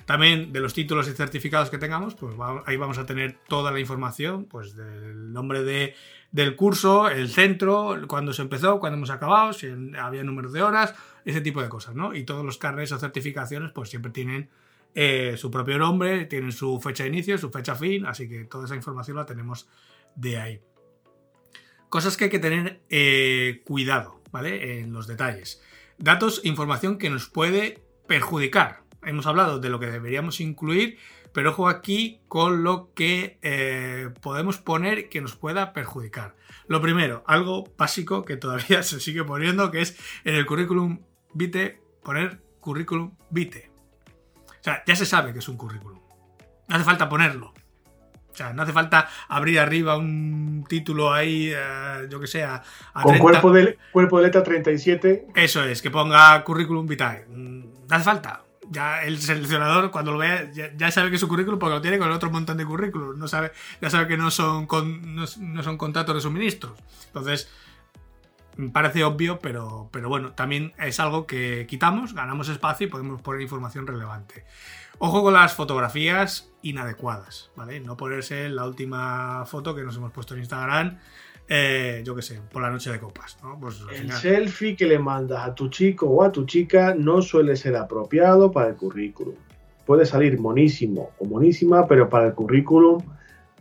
También 0.07 0.53
de 0.53 0.61
los 0.61 0.75
títulos 0.75 1.09
y 1.09 1.13
certificados 1.13 1.71
que 1.71 1.79
tengamos, 1.79 2.15
pues 2.15 2.35
ahí 2.67 2.77
vamos 2.77 2.99
a 2.99 3.07
tener 3.07 3.39
toda 3.49 3.71
la 3.71 3.81
información, 3.81 4.47
pues 4.47 4.75
del 4.75 5.33
nombre 5.33 5.63
de, 5.63 5.95
del 6.31 6.57
curso, 6.57 7.09
el 7.09 7.29
centro, 7.29 7.97
cuándo 8.09 8.33
se 8.33 8.43
empezó, 8.43 8.81
cuándo 8.81 8.97
hemos 8.97 9.11
acabado, 9.11 9.53
si 9.53 9.69
había 9.99 10.25
números 10.25 10.53
de 10.53 10.63
horas, 10.63 10.95
ese 11.25 11.41
tipo 11.41 11.63
de 11.63 11.69
cosas, 11.69 11.95
¿no? 11.95 12.15
Y 12.15 12.25
todos 12.25 12.45
los 12.45 12.59
carnets 12.59 12.93
o 12.93 12.99
certificaciones, 12.99 13.71
pues 13.73 13.91
siempre 13.91 14.11
tienen 14.11 14.51
eh, 14.95 15.37
su 15.37 15.51
propio 15.51 15.79
nombre, 15.79 16.27
tienen 16.27 16.53
su 16.53 16.81
fecha 16.81 17.05
de 17.05 17.11
inicio, 17.11 17.39
su 17.39 17.51
fecha 17.51 17.75
fin, 17.75 18.07
así 18.07 18.29
que 18.29 18.45
toda 18.45 18.67
esa 18.67 18.77
información 18.77 19.17
la 19.17 19.27
tenemos 19.27 19.69
de 20.17 20.39
ahí. 20.39 20.61
Cosas 21.89 22.17
que 22.17 22.25
hay 22.25 22.31
que 22.31 22.39
tener 22.39 22.81
eh, 22.89 23.63
cuidado, 23.65 24.21
¿vale? 24.31 24.81
En 24.81 24.93
los 24.93 25.07
detalles. 25.07 25.63
Datos, 25.99 26.41
información 26.45 26.99
que 26.99 27.11
nos 27.11 27.29
puede 27.29 27.83
perjudicar, 28.07 28.82
hemos 29.05 29.27
hablado 29.27 29.59
de 29.59 29.69
lo 29.69 29.81
que 29.81 29.87
deberíamos 29.87 30.41
incluir, 30.41 30.99
pero 31.33 31.51
ojo 31.51 31.69
aquí 31.69 32.21
con 32.29 32.63
lo 32.63 32.93
que 32.95 33.39
eh, 33.43 34.11
podemos 34.21 34.59
poner 34.59 35.09
que 35.09 35.21
nos 35.21 35.37
pueda 35.37 35.73
perjudicar. 35.73 36.37
Lo 36.67 36.81
primero, 36.81 37.25
algo 37.27 37.65
básico 37.77 38.25
que 38.25 38.37
todavía 38.37 38.83
se 38.83 39.01
sigue 39.01 39.25
poniendo, 39.25 39.71
que 39.71 39.81
es 39.81 39.97
en 40.25 40.35
el 40.35 40.47
currículum 40.47 41.01
vitae 41.35 41.81
poner 42.03 42.41
currículum 42.61 43.17
vitae. 43.31 43.71
O 44.47 44.65
sea, 44.65 44.83
ya 44.87 44.95
se 44.95 45.07
sabe 45.07 45.33
que 45.33 45.41
es 45.41 45.49
un 45.49 45.57
currículum. 45.57 46.01
No 46.69 46.77
hace 46.77 46.85
falta 46.85 47.09
ponerlo. 47.09 47.53
O 48.31 48.35
sea, 48.35 48.53
no 48.55 48.63
hace 48.63 48.73
falta 48.73 49.09
abrir 49.29 49.59
arriba 49.59 49.97
un 49.97 50.65
título 50.67 51.13
ahí, 51.13 51.53
eh, 51.55 52.07
yo 52.09 52.19
que 52.19 52.27
sé, 52.27 52.45
a, 52.45 52.63
Con 53.03 53.19
cuerpo 53.19 53.53
de, 53.53 53.77
cuerpo 53.93 54.19
de 54.19 54.25
letra 54.25 54.43
37. 54.43 55.27
Eso 55.35 55.63
es, 55.65 55.83
que 55.83 55.91
ponga 55.91 56.43
currículum 56.45 56.87
vitae. 56.87 57.27
Mm, 57.29 57.87
no 57.89 57.97
hace 57.97 58.05
falta 58.05 58.45
ya 58.73 59.05
el 59.05 59.21
seleccionador 59.21 59.91
cuando 59.91 60.13
lo 60.13 60.19
vea 60.19 60.51
ya, 60.53 60.91
sabe 60.91 61.11
que 61.11 61.17
es 61.17 61.21
su 61.21 61.29
currículum 61.29 61.59
porque 61.59 61.75
lo 61.75 61.83
tiene 61.83 61.99
con 61.99 62.09
el 62.09 62.15
otro 62.15 62.31
montón 62.31 62.57
de 62.57 62.65
currículum. 62.65 63.19
No 63.19 63.29
sabe, 63.29 63.53
ya 63.81 63.91
sabe 63.91 64.09
que 64.09 64.17
no 64.17 64.31
son, 64.31 64.67
no, 65.03 65.63
son 65.63 65.79
contratos 65.79 66.15
de 66.15 66.21
suministros. 66.21 66.73
Entonces, 67.07 67.51
parece 68.73 69.05
obvio, 69.05 69.39
pero, 69.39 69.89
pero 69.93 70.09
bueno, 70.09 70.33
también 70.33 70.73
es 70.79 70.99
algo 71.01 71.27
que 71.27 71.67
quitamos, 71.69 72.15
ganamos 72.15 72.49
espacio 72.49 72.87
y 72.87 72.91
podemos 72.91 73.21
poner 73.21 73.43
información 73.43 73.87
relevante. 73.87 74.45
Ojo 74.99 75.23
con 75.23 75.35
las 75.35 75.55
fotografías 75.55 76.51
inadecuadas, 76.63 77.51
¿vale? 77.57 77.81
No 77.81 77.97
ponerse 77.97 78.49
la 78.49 78.67
última 78.67 79.45
foto 79.47 79.75
que 79.75 79.83
nos 79.83 79.97
hemos 79.97 80.13
puesto 80.13 80.35
en 80.35 80.41
Instagram 80.41 80.99
eh, 81.55 82.01
yo 82.03 82.15
qué 82.15 82.23
sé, 82.23 82.41
por 82.51 82.63
la 82.63 82.71
noche 82.71 82.91
de 82.91 82.99
copas. 82.99 83.37
¿no? 83.43 83.59
Pues, 83.61 83.83
El 83.91 83.97
final- 83.97 84.17
selfie 84.19 84.75
que 84.75 84.87
le 84.87 84.99
mandas 84.99 85.47
a 85.47 85.55
tu 85.55 85.69
chico 85.69 86.07
o 86.09 86.23
a 86.23 86.33
tu 86.33 86.47
chica 86.47 86.95
no 86.97 87.21
suele 87.21 87.57
ser 87.57 87.77
apropiado 87.77 88.51
para 88.51 88.69
el 88.69 88.77
currículum. 88.77 89.35
Puede 89.85 90.07
salir 90.07 90.41
monísimo 90.41 91.11
o 91.19 91.25
monísima, 91.27 91.87
pero 91.87 92.09
para 92.09 92.29
el 92.29 92.35
currículum 92.35 93.03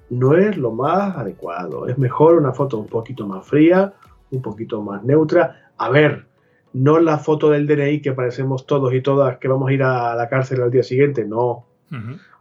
no 0.09 0.37
es 0.37 0.55
lo 0.55 0.71
más 0.71 1.17
adecuado. 1.17 1.87
Es 1.89 1.97
mejor 1.97 2.35
una 2.37 2.53
foto 2.53 2.77
un 2.77 2.87
poquito 2.87 3.27
más 3.27 3.45
fría, 3.45 3.93
un 4.29 4.41
poquito 4.41 4.81
más 4.81 5.03
neutra. 5.03 5.71
A 5.77 5.89
ver, 5.89 6.27
no 6.73 6.97
la 6.99 7.17
foto 7.17 7.49
del 7.49 7.67
DNI 7.67 8.01
que 8.01 8.13
parecemos 8.13 8.65
todos 8.65 8.93
y 8.93 9.01
todas 9.01 9.37
que 9.39 9.49
vamos 9.49 9.69
a 9.69 9.73
ir 9.73 9.83
a 9.83 10.15
la 10.15 10.29
cárcel 10.29 10.61
al 10.61 10.71
día 10.71 10.83
siguiente, 10.83 11.25
no. 11.25 11.65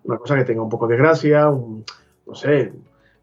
Una 0.05 0.17
cosa 0.19 0.37
que 0.37 0.45
tenga 0.45 0.63
un 0.63 0.69
poco 0.69 0.87
de 0.87 0.97
gracia, 0.97 1.49
un- 1.49 1.85
no 2.27 2.35
sé, 2.37 2.73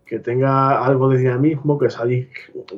que 0.08 0.20
tenga 0.20 0.84
algo 0.84 1.10
de 1.10 1.18
dinamismo, 1.20 1.78
que 1.78 1.89
salís, 1.89 2.28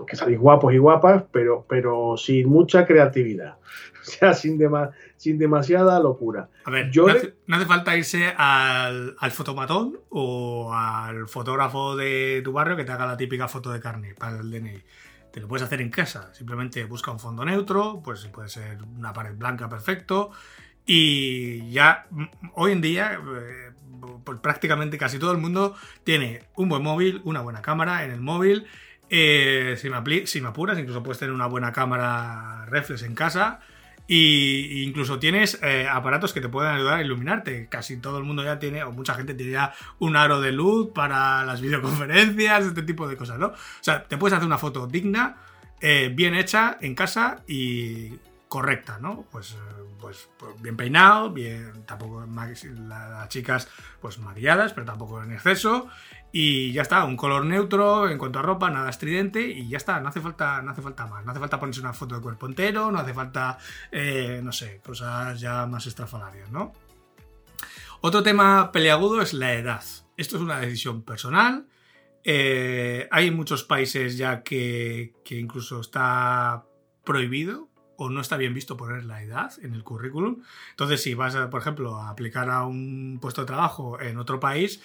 que 0.07 0.15
salís 0.15 0.39
guapos 0.39 0.73
y 0.73 0.77
guapas, 0.77 1.23
pero, 1.32 1.65
pero 1.69 2.15
sin 2.17 2.49
mucha 2.49 2.86
creatividad. 2.86 3.57
O 4.01 4.11
sea, 4.11 4.34
sin, 4.34 4.57
dema- 4.57 4.89
sin 5.17 5.38
demasiada 5.38 5.99
locura. 5.99 6.49
A 6.63 6.71
ver, 6.71 6.89
Yo 6.89 7.05
no, 7.05 7.13
hace, 7.13 7.36
no 7.45 7.57
hace 7.57 7.65
falta 7.67 7.95
irse 7.95 8.34
al, 8.36 9.15
al 9.19 9.32
fotomatón 9.32 9.99
o 10.09 10.73
al 10.73 11.27
fotógrafo 11.27 11.95
de 11.95 12.41
tu 12.43 12.51
barrio 12.51 12.75
que 12.75 12.86
te 12.86 12.91
haga 12.91 13.05
la 13.05 13.17
típica 13.17 13.47
foto 13.47 13.71
de 13.71 13.80
carne 13.80 14.15
para 14.17 14.39
el 14.39 14.49
DNI. 14.49 14.82
Te 15.32 15.41
lo 15.41 15.47
puedes 15.47 15.63
hacer 15.63 15.82
en 15.82 15.91
casa. 15.91 16.34
Simplemente 16.34 16.86
busca 16.86 17.11
un 17.11 17.19
fondo 17.19 17.45
neutro, 17.45 18.01
pues 18.03 18.25
puede 18.27 18.49
ser 18.49 18.80
una 18.97 19.13
pared 19.13 19.36
blanca 19.36 19.69
perfecto. 19.69 20.32
Y 20.86 21.69
ya 21.69 22.07
mm, 22.09 22.23
hoy 22.55 22.71
en 22.71 22.82
día, 22.82 23.19
prácticamente 24.41 24.97
casi 24.97 25.19
todo 25.19 25.31
el 25.31 25.37
mundo 25.37 25.75
tiene 26.03 26.43
un 26.55 26.69
buen 26.69 26.83
móvil, 26.83 27.21
una 27.23 27.41
buena 27.41 27.61
cámara 27.61 28.03
en 28.03 28.11
el 28.11 28.21
móvil. 28.21 28.65
Eh, 29.09 29.75
si 29.77 29.89
me 29.89 30.47
apuras, 30.47 30.77
incluso 30.77 31.01
puedes 31.01 31.19
tener 31.19 31.33
una 31.33 31.47
buena 31.47 31.71
cámara 31.71 32.65
reflex 32.67 33.03
en 33.03 33.15
casa. 33.15 33.59
Y 34.11 34.81
incluso 34.85 35.19
tienes 35.19 35.59
eh, 35.61 35.87
aparatos 35.87 36.33
que 36.33 36.41
te 36.41 36.49
pueden 36.49 36.73
ayudar 36.73 36.95
a 36.95 37.03
iluminarte. 37.03 37.67
Casi 37.69 37.97
todo 37.97 38.17
el 38.17 38.23
mundo 38.23 38.43
ya 38.43 38.57
tiene, 38.57 38.83
o 38.83 38.91
mucha 38.91 39.13
gente 39.13 39.35
tiene 39.35 39.51
ya 39.51 39.73
un 39.99 40.15
aro 40.15 40.41
de 40.41 40.51
luz 40.51 40.89
para 40.95 41.45
las 41.45 41.61
videoconferencias, 41.61 42.65
este 42.65 42.81
tipo 42.81 43.07
de 43.07 43.15
cosas, 43.15 43.37
¿no? 43.37 43.47
O 43.47 43.53
sea, 43.81 44.05
te 44.05 44.17
puedes 44.17 44.35
hacer 44.35 44.47
una 44.47 44.57
foto 44.57 44.87
digna, 44.87 45.37
eh, 45.79 46.11
bien 46.11 46.33
hecha 46.33 46.77
en 46.81 46.95
casa 46.95 47.43
y 47.47 48.13
correcta, 48.49 48.97
¿no? 48.99 49.25
Pues, 49.31 49.51
eh, 49.51 49.57
pues, 50.01 50.27
pues 50.37 50.59
bien 50.61 50.75
peinado, 50.75 51.29
bien, 51.29 51.85
tampoco 51.85 52.25
las 52.25 53.29
chicas 53.29 53.69
pues 54.01 54.17
maquilladas, 54.17 54.73
pero 54.73 54.87
tampoco 54.87 55.23
en 55.23 55.31
exceso. 55.31 55.87
Y 56.31 56.71
ya 56.73 56.81
está, 56.81 57.05
un 57.05 57.15
color 57.15 57.45
neutro 57.45 58.09
en 58.09 58.17
cuanto 58.17 58.39
a 58.39 58.41
ropa, 58.41 58.69
nada 58.69 58.89
estridente 58.89 59.41
y 59.41 59.69
ya 59.69 59.77
está, 59.77 59.99
no 60.01 60.09
hace 60.09 60.19
falta, 60.19 60.61
no 60.63 60.71
hace 60.71 60.81
falta 60.81 61.05
más. 61.05 61.23
No 61.23 61.31
hace 61.31 61.39
falta 61.39 61.59
ponerse 61.59 61.79
una 61.79 61.93
foto 61.93 62.15
de 62.15 62.21
cuerpo 62.21 62.47
entero, 62.47 62.91
no 62.91 62.99
hace 62.99 63.13
falta, 63.13 63.57
eh, 63.91 64.41
no 64.43 64.51
sé, 64.51 64.81
cosas 64.83 65.39
ya 65.39 65.65
más 65.67 65.85
estrafalarias, 65.85 66.49
¿no? 66.51 66.73
Otro 68.01 68.23
tema 68.23 68.71
peleagudo 68.71 69.21
es 69.21 69.33
la 69.33 69.53
edad. 69.53 69.83
Esto 70.17 70.37
es 70.37 70.41
una 70.41 70.59
decisión 70.59 71.03
personal. 71.03 71.67
Eh, 72.23 73.07
hay 73.11 73.31
muchos 73.31 73.63
países 73.63 74.17
ya 74.17 74.41
que, 74.41 75.13
que 75.23 75.37
incluso 75.39 75.81
está 75.81 76.65
prohibido 77.03 77.68
o 77.99 78.09
no 78.09 78.21
está 78.21 78.37
bien 78.37 78.53
visto 78.53 78.77
poner 78.77 79.03
la 79.03 79.21
edad 79.21 79.51
en 79.61 79.73
el 79.73 79.83
currículum. 79.83 80.41
Entonces, 80.71 81.03
si 81.03 81.13
vas, 81.15 81.35
a, 81.35 81.49
por 81.49 81.59
ejemplo, 81.59 81.97
a 81.97 82.09
aplicar 82.09 82.49
a 82.49 82.65
un 82.65 83.19
puesto 83.21 83.41
de 83.41 83.47
trabajo 83.47 83.99
en 83.99 84.17
otro 84.17 84.39
país, 84.39 84.81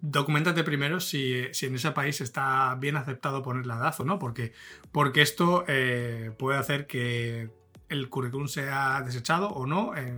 documentate 0.00 0.62
primero 0.62 1.00
si, 1.00 1.52
si 1.52 1.66
en 1.66 1.74
ese 1.74 1.90
país 1.90 2.20
está 2.20 2.76
bien 2.76 2.96
aceptado 2.96 3.42
poner 3.42 3.66
la 3.66 3.76
edad 3.76 3.94
o 3.98 4.04
no, 4.04 4.20
porque, 4.20 4.52
porque 4.92 5.20
esto 5.20 5.64
eh, 5.66 6.30
puede 6.38 6.58
hacer 6.58 6.86
que 6.86 7.50
el 7.88 8.08
currículum 8.08 8.46
sea 8.46 9.02
desechado 9.04 9.48
o 9.48 9.66
no 9.66 9.96
eh, 9.96 10.16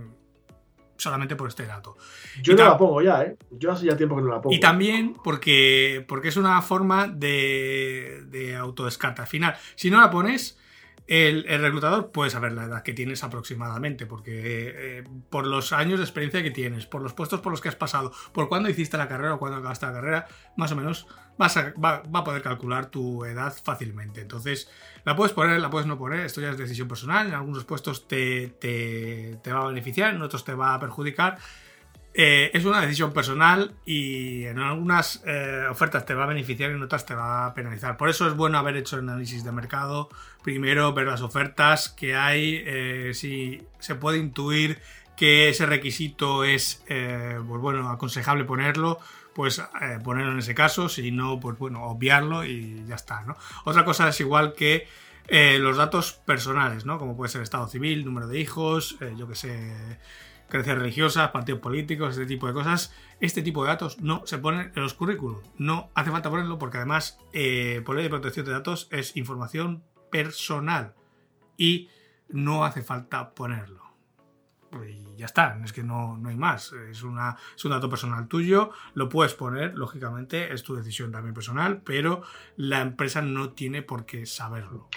solamente 0.95 1.35
por 1.35 1.47
este 1.47 1.65
dato. 1.65 1.97
Yo 2.43 2.53
Y 2.53 2.55
no 2.55 2.65
la 2.65 2.77
pongo 2.77 3.01
ya, 3.01 3.23
¿eh? 3.23 3.35
Yo 3.49 3.71
hace 3.71 3.87
ya 3.87 3.97
tiempo 3.97 4.15
que 4.15 4.21
no 4.21 4.27
la 4.27 4.41
pongo. 4.41 4.55
Y 4.55 4.59
también 4.59 5.15
porque, 5.23 6.05
porque 6.07 6.27
es 6.27 6.37
una 6.37 6.61
forma 6.61 7.07
de, 7.07 8.25
de 8.27 8.55
autodescarte. 8.55 9.23
Al 9.23 9.27
final, 9.27 9.55
si 9.73 9.89
no 9.89 9.99
la 9.99 10.11
pones, 10.11 10.59
el, 11.07 11.45
el 11.47 11.61
reclutador 11.61 12.11
puede 12.11 12.29
saber 12.29 12.51
la 12.51 12.65
edad 12.65 12.83
que 12.83 12.93
tienes 12.93 13.23
aproximadamente, 13.23 14.05
porque 14.05 14.99
eh, 14.99 15.03
por 15.29 15.47
los 15.47 15.71
años 15.73 15.99
de 15.99 16.05
experiencia 16.05 16.43
que 16.43 16.51
tienes, 16.51 16.85
por 16.85 17.01
los 17.01 17.13
puestos 17.13 17.39
por 17.41 17.51
los 17.51 17.61
que 17.61 17.69
has 17.69 17.75
pasado, 17.75 18.11
por 18.33 18.49
cuándo 18.49 18.69
hiciste 18.69 18.97
la 18.97 19.07
carrera 19.07 19.35
o 19.35 19.39
cuándo 19.39 19.57
acabaste 19.57 19.85
la 19.85 19.93
carrera, 19.93 20.27
más 20.57 20.71
o 20.71 20.75
menos 20.75 21.07
va, 21.41 22.03
va 22.03 22.19
a 22.19 22.23
poder 22.23 22.41
calcular 22.41 22.87
tu 22.87 23.23
edad 23.23 23.53
fácilmente. 23.63 24.21
Entonces, 24.21 24.69
la 25.05 25.15
puedes 25.15 25.33
poner, 25.33 25.59
la 25.61 25.69
puedes 25.69 25.87
no 25.87 25.97
poner, 25.97 26.21
esto 26.25 26.41
ya 26.41 26.49
es 26.49 26.57
decisión 26.57 26.87
personal. 26.87 27.27
En 27.27 27.33
algunos 27.35 27.63
puestos 27.63 28.07
te, 28.07 28.49
te- 28.59 29.39
te 29.41 29.53
va 29.53 29.61
a 29.63 29.67
beneficiar, 29.67 30.13
en 30.13 30.21
otros 30.21 30.43
te 30.43 30.53
va 30.55 30.73
a 30.73 30.79
perjudicar. 30.79 31.37
Eh, 32.19 32.49
es 32.57 32.65
una 32.65 32.81
decisión 32.81 33.13
personal 33.13 33.75
y 33.85 34.45
en 34.45 34.57
algunas 34.57 35.21
eh, 35.27 35.67
ofertas 35.69 36.03
te 36.03 36.15
va 36.15 36.23
a 36.23 36.25
beneficiar 36.25 36.71
y 36.71 36.73
en 36.73 36.81
otras 36.81 37.05
te 37.05 37.13
va 37.13 37.45
a 37.45 37.53
penalizar. 37.53 37.95
Por 37.95 38.09
eso 38.09 38.27
es 38.27 38.33
bueno 38.33 38.57
haber 38.57 38.75
hecho 38.75 38.95
el 38.95 39.07
análisis 39.07 39.43
de 39.43 39.51
mercado. 39.51 40.09
Primero 40.41 40.91
ver 40.93 41.05
las 41.05 41.21
ofertas 41.21 41.89
que 41.89 42.15
hay, 42.15 42.63
eh, 42.65 43.11
si 43.13 43.61
se 43.77 43.93
puede 43.93 44.17
intuir 44.17 44.81
que 45.15 45.49
ese 45.49 45.67
requisito 45.67 46.43
es 46.43 46.83
pues 46.87 47.61
bueno, 47.61 47.87
aconsejable 47.89 48.45
ponerlo, 48.45 48.99
pues 49.35 49.61
ponerlo 50.03 50.31
en 50.31 50.39
ese 50.39 50.55
caso, 50.55 50.89
si 50.89 51.11
no, 51.11 51.39
pues 51.39 51.57
bueno, 51.59 51.83
obviarlo 51.83 52.45
y 52.45 52.83
ya 52.87 52.95
está. 52.95 53.21
¿no? 53.21 53.35
Otra 53.65 53.85
cosa 53.85 54.09
es 54.09 54.19
igual 54.21 54.53
que 54.53 54.87
los 55.59 55.77
datos 55.77 56.13
personales, 56.13 56.85
¿no? 56.85 56.97
como 56.99 57.15
puede 57.17 57.31
ser 57.31 57.41
estado 57.41 57.67
civil, 57.67 58.05
número 58.05 58.27
de 58.27 58.39
hijos, 58.39 58.97
yo 59.17 59.27
que 59.27 59.35
sé, 59.35 59.97
creencias 60.47 60.77
religiosas, 60.77 61.31
partidos 61.31 61.61
políticos, 61.61 62.11
este 62.11 62.25
tipo 62.25 62.47
de 62.47 62.53
cosas. 62.53 62.93
Este 63.19 63.41
tipo 63.41 63.63
de 63.63 63.69
datos 63.69 63.99
no 63.99 64.23
se 64.25 64.37
ponen 64.37 64.71
en 64.75 64.81
los 64.81 64.93
currículums. 64.93 65.47
No 65.57 65.89
hace 65.93 66.11
falta 66.11 66.29
ponerlo 66.29 66.57
porque 66.57 66.77
además, 66.77 67.19
eh, 67.33 67.81
por 67.85 67.95
ley 67.95 68.03
de 68.03 68.09
protección 68.09 68.45
de 68.45 68.51
datos, 68.51 68.87
es 68.91 69.15
información 69.17 69.83
personal 70.11 70.93
y 71.57 71.89
no 72.29 72.65
hace 72.65 72.81
falta 72.81 73.31
ponerlo. 73.31 73.87
Y 74.85 75.15
ya 75.15 75.25
está, 75.25 75.59
es 75.63 75.73
que 75.73 75.83
no, 75.83 76.17
no 76.17 76.29
hay 76.29 76.35
más. 76.35 76.73
Es, 76.89 77.03
una, 77.03 77.37
es 77.55 77.63
un 77.65 77.71
dato 77.71 77.89
personal 77.89 78.27
tuyo, 78.27 78.71
lo 78.93 79.09
puedes 79.09 79.33
poner, 79.33 79.77
lógicamente, 79.77 80.53
es 80.53 80.63
tu 80.63 80.75
decisión 80.75 81.11
también 81.11 81.33
personal, 81.33 81.81
pero 81.81 82.21
la 82.57 82.81
empresa 82.81 83.21
no 83.21 83.51
tiene 83.51 83.81
por 83.81 84.05
qué 84.05 84.25
saberlo. 84.25 84.89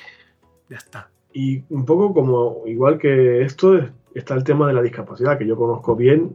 Ya 0.69 0.77
está. 0.77 1.11
Y 1.33 1.63
un 1.71 1.85
poco 1.85 2.13
como, 2.13 2.63
igual 2.67 2.99
que 2.99 3.43
esto, 3.43 3.77
es- 3.79 3.91
está 4.15 4.35
el 4.35 4.45
tema 4.45 4.67
de 4.67 4.73
la 4.75 4.83
discapacidad, 4.83 5.39
que 5.39 5.47
yo 5.47 5.57
conozco 5.57 5.95
bien, 5.95 6.35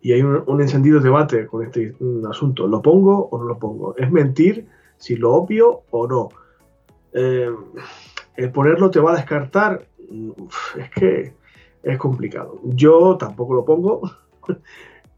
y 0.00 0.12
hay 0.12 0.22
un, 0.22 0.42
un 0.46 0.60
encendido 0.60 1.00
debate 1.00 1.46
con 1.46 1.64
este 1.64 1.94
asunto. 2.28 2.66
¿Lo 2.68 2.80
pongo 2.82 3.28
o 3.30 3.38
no 3.38 3.44
lo 3.44 3.58
pongo? 3.58 3.96
¿Es 3.96 4.10
mentir 4.10 4.66
si 4.96 5.16
lo 5.16 5.32
obvio 5.34 5.82
o 5.90 6.06
no? 6.06 6.28
Eh, 7.12 7.50
el 8.36 8.50
ponerlo 8.52 8.90
te 8.90 9.00
va 9.00 9.12
a 9.12 9.16
descartar. 9.16 9.86
Es 10.78 10.90
que 10.90 11.32
es 11.82 11.98
complicado. 11.98 12.60
Yo 12.64 13.16
tampoco 13.18 13.54
lo 13.54 13.64
pongo. 13.64 14.02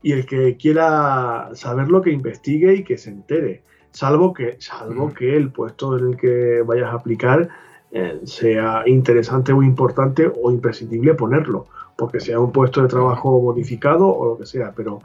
Y 0.03 0.13
el 0.13 0.27
que 0.27 0.59
quiera 0.59 1.49
saberlo, 1.55 2.03
que 2.03 2.11
investigue 2.11 2.75
y 2.75 2.85
que 2.85 2.99
se 2.99 3.09
entere. 3.09 3.63
Salvo 3.91 4.35
que, 4.35 4.57
salvo 4.61 5.07
Mm. 5.09 5.13
que 5.15 5.35
el 5.35 5.51
puesto 5.51 5.97
en 5.97 6.09
el 6.11 6.17
que 6.19 6.61
vayas 6.61 6.93
a 6.93 6.97
aplicar 6.97 7.49
eh, 7.97 8.21
sea 8.25 8.83
interesante 8.87 9.53
o 9.53 9.63
importante 9.63 10.31
o 10.43 10.51
imprescindible 10.51 11.15
ponerlo, 11.15 11.69
porque 11.97 12.19
sea 12.19 12.41
un 12.41 12.51
puesto 12.51 12.83
de 12.83 12.89
trabajo 12.89 13.41
modificado 13.41 14.09
o 14.09 14.31
lo 14.31 14.37
que 14.39 14.47
sea, 14.47 14.73
pero 14.75 14.99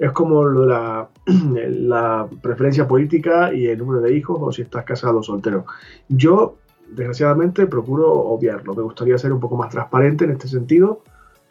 es 0.00 0.10
como 0.10 0.44
lo 0.44 0.62
de 0.62 0.66
la, 0.66 1.08
la 1.68 2.26
preferencia 2.42 2.88
política 2.88 3.54
y 3.54 3.66
el 3.66 3.78
número 3.78 4.00
de 4.00 4.16
hijos 4.16 4.38
o 4.40 4.50
si 4.52 4.62
estás 4.62 4.84
casado 4.84 5.20
o 5.20 5.22
soltero. 5.22 5.64
Yo, 6.08 6.56
desgraciadamente, 6.90 7.68
procuro 7.68 8.12
obviarlo. 8.12 8.74
Me 8.74 8.82
gustaría 8.82 9.16
ser 9.16 9.32
un 9.32 9.38
poco 9.38 9.56
más 9.56 9.70
transparente 9.70 10.24
en 10.24 10.32
este 10.32 10.48
sentido, 10.48 11.02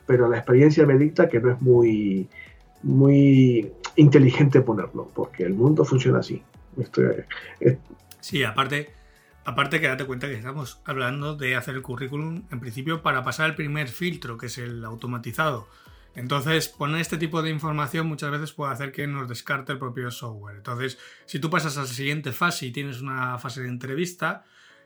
pero 0.06 0.28
la 0.28 0.36
experiencia 0.36 0.86
me 0.86 0.98
dicta 0.98 1.30
que 1.30 1.40
no 1.40 1.50
es 1.50 1.62
muy, 1.62 2.28
muy 2.82 3.72
inteligente 3.96 4.60
ponerlo, 4.60 5.08
porque 5.14 5.44
el 5.44 5.54
mundo 5.54 5.86
funciona 5.86 6.20
así. 6.20 6.44
Es- 7.62 7.78
Sí, 8.20 8.44
aparte, 8.44 8.90
aparte 9.46 9.80
que 9.82 9.88
date 9.88 10.06
cuenta 10.06 10.28
que 10.28 10.36
estamos 10.36 10.80
hablando 10.86 11.36
de 11.36 11.56
hacer 11.56 11.76
el 11.76 11.82
currículum 11.82 12.44
en 12.52 12.60
principio 12.60 13.02
para 13.02 13.24
pasar 13.24 13.50
el 13.50 13.56
primer 13.56 13.88
filtro, 13.88 14.38
que 14.38 14.48
es 14.48 14.58
el 14.58 14.84
automatizado. 14.86 15.68
Entonces, 16.16 16.70
poner 16.70 17.02
este 17.02 17.18
tipo 17.18 17.42
de 17.42 17.50
información 17.50 18.08
muchas 18.08 18.30
veces 18.32 18.54
puede 18.54 18.72
hacer 18.72 18.92
que 18.92 19.08
nos 19.08 19.28
descarte 19.28 19.72
el 19.72 19.80
propio 19.80 20.12
software. 20.12 20.58
Entonces, 20.58 21.00
si 21.26 21.40
tú 21.40 21.50
pasas 21.50 21.78
a 21.78 21.82
la 21.82 21.88
siguiente 21.88 22.32
fase 22.32 22.68
y 22.68 22.72
tienes 22.72 23.02
una 23.02 23.40
fase 23.40 23.64
de 23.64 23.70
entrevista, 23.70 24.46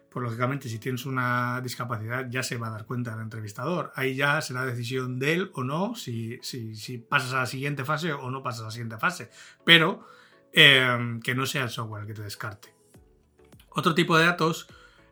pues 0.09 0.23
lógicamente 0.23 0.69
si 0.69 0.79
tienes 0.79 1.05
una 1.05 1.59
discapacidad 1.61 2.29
ya 2.29 2.43
se 2.43 2.57
va 2.57 2.67
a 2.67 2.71
dar 2.71 2.85
cuenta 2.85 3.13
el 3.13 3.19
entrevistador. 3.19 3.91
Ahí 3.95 4.15
ya 4.15 4.41
será 4.41 4.65
decisión 4.65 5.19
de 5.19 5.33
él 5.33 5.51
o 5.53 5.63
no 5.63 5.95
si, 5.95 6.39
si, 6.41 6.75
si 6.75 6.97
pasas 6.97 7.33
a 7.33 7.39
la 7.39 7.45
siguiente 7.45 7.83
fase 7.83 8.13
o 8.13 8.31
no 8.31 8.41
pasas 8.41 8.61
a 8.61 8.65
la 8.65 8.71
siguiente 8.71 8.97
fase. 8.97 9.29
Pero 9.65 10.07
eh, 10.53 11.19
que 11.23 11.35
no 11.35 11.45
sea 11.45 11.63
el 11.63 11.69
software 11.69 12.03
el 12.03 12.07
que 12.07 12.13
te 12.13 12.23
descarte. 12.23 12.76
Otro 13.77 13.93
tipo 13.93 14.17
de 14.17 14.25
datos 14.25 14.67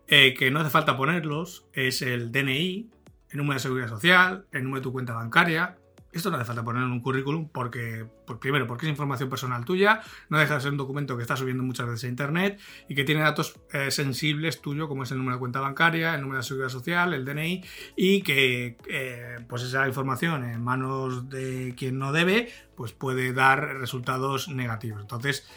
eh, 0.07 0.33
que 0.33 0.49
no 0.49 0.59
hace 0.59 0.71
falta 0.71 0.97
ponerlos 0.97 1.67
es 1.71 2.01
el 2.01 2.31
DNI, 2.31 2.89
el 3.29 3.37
número 3.37 3.53
de 3.53 3.59
seguridad 3.59 3.89
social, 3.89 4.47
el 4.51 4.63
número 4.63 4.79
de 4.79 4.83
tu 4.85 4.91
cuenta 4.91 5.13
bancaria, 5.13 5.77
esto 6.11 6.31
no 6.31 6.37
hace 6.37 6.45
falta 6.45 6.63
poner 6.63 6.81
en 6.81 6.89
un 6.89 6.99
currículum 6.99 7.47
porque, 7.47 8.07
pues 8.25 8.39
primero, 8.39 8.65
porque 8.65 8.87
es 8.87 8.89
información 8.89 9.29
personal 9.29 9.65
tuya, 9.65 10.01
no 10.29 10.39
deja 10.39 10.55
de 10.55 10.61
ser 10.61 10.71
un 10.71 10.77
documento 10.77 11.15
que 11.15 11.21
estás 11.21 11.37
subiendo 11.37 11.61
muchas 11.61 11.85
veces 11.85 12.05
a 12.05 12.07
internet 12.07 12.59
y 12.89 12.95
que 12.95 13.03
tiene 13.03 13.21
datos 13.21 13.59
eh, 13.71 13.91
sensibles 13.91 14.59
tuyos, 14.61 14.87
como 14.87 15.03
es 15.03 15.11
el 15.11 15.19
número 15.19 15.35
de 15.35 15.39
cuenta 15.41 15.59
bancaria, 15.59 16.15
el 16.15 16.21
número 16.21 16.39
de 16.39 16.43
seguridad 16.43 16.69
social, 16.69 17.13
el 17.13 17.23
DNI, 17.23 17.63
y 17.95 18.21
que 18.23 18.77
eh, 18.89 19.45
pues 19.47 19.61
esa 19.61 19.87
información 19.87 20.43
en 20.43 20.63
manos 20.63 21.29
de 21.29 21.75
quien 21.77 21.99
no 21.99 22.11
debe, 22.11 22.51
pues 22.75 22.93
puede 22.93 23.31
dar 23.31 23.77
resultados 23.77 24.47
negativos. 24.47 25.01
Entonces, 25.01 25.47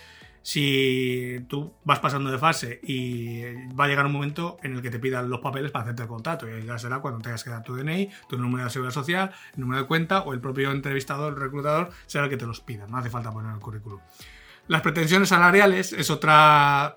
si 0.43 1.45
tú 1.49 1.74
vas 1.84 1.99
pasando 1.99 2.30
de 2.30 2.39
fase 2.39 2.80
y 2.82 3.43
va 3.78 3.84
a 3.84 3.89
llegar 3.89 4.07
un 4.07 4.12
momento 4.12 4.59
en 4.62 4.74
el 4.76 4.82
que 4.82 4.91
te 4.91 4.99
pidan 4.99 5.28
los 5.28 5.41
papeles 5.41 5.70
para 5.70 5.84
hacerte 5.84 6.03
el 6.03 6.09
contrato 6.09 6.47
y 6.49 6.64
ya 6.64 6.78
será 6.78 7.01
cuando 7.01 7.20
tengas 7.20 7.45
que 7.45 7.51
dar 7.51 7.62
tu 7.62 7.76
DNI, 7.76 8.09
tu 8.28 8.39
número 8.39 8.64
de 8.64 8.70
seguridad 8.70 8.95
social, 8.95 9.30
el 9.55 9.61
número 9.61 9.82
de 9.82 9.86
cuenta 9.86 10.20
o 10.20 10.32
el 10.32 10.41
propio 10.41 10.70
entrevistador, 10.70 11.34
el 11.34 11.41
reclutador, 11.41 11.91
será 12.07 12.24
el 12.24 12.30
que 12.30 12.36
te 12.36 12.47
los 12.47 12.61
pida, 12.61 12.86
no 12.86 12.97
hace 12.97 13.11
falta 13.11 13.30
poner 13.30 13.53
el 13.53 13.61
currículum. 13.61 14.01
Las 14.68 14.82
pretensiones 14.82 15.30
salariales 15.30 15.93
es 15.93 16.11
otra 16.11 16.95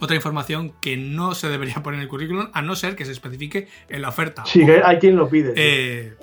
otra 0.00 0.16
información 0.16 0.72
que 0.80 0.96
no 0.96 1.34
se 1.34 1.48
debería 1.48 1.74
poner 1.82 1.98
en 1.98 2.02
el 2.02 2.08
currículum, 2.08 2.48
a 2.52 2.62
no 2.62 2.74
ser 2.74 2.96
que 2.96 3.04
se 3.04 3.12
especifique 3.12 3.68
en 3.88 4.02
la 4.02 4.08
oferta. 4.08 4.44
Sí, 4.46 4.62
hay 4.62 4.98
quien 4.98 5.16
lo 5.16 5.28
pide. 5.28 5.52
Eh, 5.56 6.16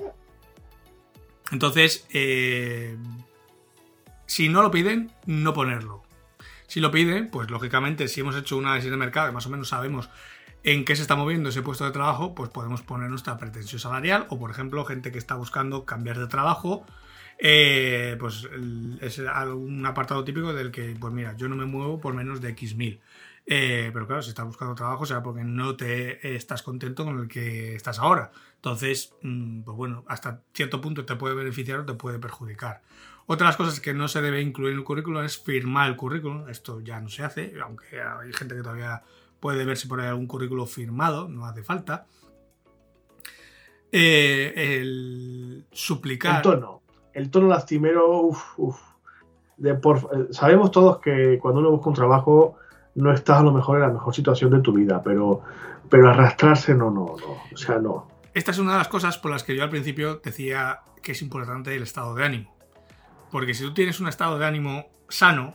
entonces, 1.51 2.07
eh, 2.11 2.97
si 4.25 4.49
no 4.49 4.61
lo 4.61 4.71
piden, 4.71 5.11
no 5.25 5.53
ponerlo. 5.53 6.03
Si 6.67 6.79
lo 6.79 6.91
piden, 6.91 7.29
pues 7.29 7.49
lógicamente, 7.49 8.07
si 8.07 8.21
hemos 8.21 8.35
hecho 8.35 8.57
un 8.57 8.65
análisis 8.65 8.91
de 8.91 8.97
mercado 8.97 9.29
y 9.29 9.33
más 9.33 9.45
o 9.45 9.49
menos 9.49 9.69
sabemos 9.69 10.09
en 10.63 10.83
qué 10.83 10.95
se 10.95 11.01
está 11.01 11.15
moviendo 11.15 11.49
ese 11.49 11.61
puesto 11.61 11.85
de 11.85 11.91
trabajo, 11.91 12.35
pues 12.35 12.49
podemos 12.49 12.81
poner 12.81 13.09
nuestra 13.09 13.37
pretensión 13.37 13.79
salarial 13.79 14.27
o, 14.29 14.37
por 14.37 14.51
ejemplo, 14.51 14.83
gente 14.85 15.11
que 15.11 15.17
está 15.17 15.35
buscando 15.35 15.85
cambiar 15.85 16.19
de 16.19 16.27
trabajo. 16.27 16.85
Eh, 17.39 18.17
pues 18.19 18.49
es 18.99 19.19
un 19.19 19.85
apartado 19.85 20.23
típico 20.23 20.53
del 20.53 20.71
que, 20.71 20.95
pues 20.99 21.13
mira, 21.13 21.37
yo 21.37 21.47
no 21.47 21.55
me 21.55 21.65
muevo 21.65 21.99
por 22.01 22.13
menos 22.13 22.41
de 22.41 22.49
X 22.49 22.75
mil. 22.75 22.99
Eh, 23.49 23.91
pero 23.93 24.05
claro, 24.05 24.21
si 24.21 24.29
estás 24.29 24.45
buscando 24.45 24.75
trabajo 24.75 25.05
será 25.05 25.23
porque 25.23 25.45
no 25.45 25.77
te 25.77 26.35
estás 26.35 26.61
contento 26.63 27.05
con 27.05 27.17
el 27.17 27.27
que 27.29 27.75
estás 27.75 27.99
ahora. 27.99 28.31
Entonces, 28.55 29.13
mm, 29.21 29.61
pues 29.61 29.77
bueno, 29.77 30.03
hasta 30.07 30.41
cierto 30.53 30.81
punto 30.81 31.05
te 31.05 31.15
puede 31.15 31.33
beneficiar 31.33 31.79
o 31.79 31.85
te 31.85 31.93
puede 31.93 32.19
perjudicar. 32.19 32.81
Otra 33.29 33.45
de 33.45 33.49
las 33.49 33.57
cosas 33.57 33.81
que 33.81 33.93
no 33.93 34.07
se 34.07 34.21
debe 34.21 34.41
incluir 34.41 34.71
en 34.71 34.79
el 34.79 34.85
currículum 34.85 35.23
es 35.23 35.37
firmar 35.37 35.89
el 35.89 35.97
currículum. 35.97 36.47
Esto 36.47 36.79
ya 36.79 37.01
no 37.01 37.09
se 37.09 37.23
hace, 37.23 37.53
aunque 37.61 38.01
hay 38.01 38.31
gente 38.31 38.55
que 38.55 38.61
todavía 38.61 39.03
puede 39.41 39.65
ver 39.65 39.77
si 39.77 39.87
por 39.87 39.99
ahí 39.99 40.07
algún 40.07 40.27
currículum 40.27 40.65
firmado, 40.65 41.27
no 41.27 41.45
hace 41.45 41.61
falta. 41.61 42.05
Eh, 43.91 44.53
el 44.55 45.65
suplicar. 45.71 46.37
El 46.37 46.41
tono. 46.41 46.81
El 47.13 47.29
tono 47.29 47.47
lastimero, 47.47 48.21
uff, 48.21 48.57
uff. 48.57 48.81
Eh, 49.61 49.77
sabemos 50.31 50.71
todos 50.71 50.99
que 50.99 51.37
cuando 51.41 51.59
uno 51.59 51.71
busca 51.71 51.89
un 51.89 51.95
trabajo 51.95 52.57
no 52.95 53.11
estás 53.11 53.39
a 53.39 53.43
lo 53.43 53.51
mejor 53.51 53.77
en 53.77 53.81
la 53.81 53.93
mejor 53.93 54.15
situación 54.15 54.51
de 54.51 54.61
tu 54.61 54.71
vida, 54.71 55.01
pero, 55.03 55.41
pero 55.89 56.09
arrastrarse 56.09 56.73
no, 56.73 56.91
no, 56.91 57.15
no. 57.19 57.37
O 57.53 57.57
sea, 57.57 57.77
no. 57.79 58.07
Esta 58.33 58.51
es 58.51 58.59
una 58.59 58.73
de 58.73 58.77
las 58.77 58.87
cosas 58.87 59.17
por 59.17 59.31
las 59.31 59.43
que 59.43 59.55
yo 59.55 59.63
al 59.63 59.69
principio 59.69 60.21
decía 60.23 60.79
que 61.03 61.11
es 61.11 61.21
importante 61.21 61.75
el 61.75 61.83
estado 61.83 62.15
de 62.15 62.23
ánimo. 62.23 62.56
Porque 63.31 63.53
si 63.53 63.63
tú 63.63 63.73
tienes 63.73 63.99
un 63.99 64.07
estado 64.07 64.39
de 64.39 64.45
ánimo 64.45 64.87
sano, 65.09 65.53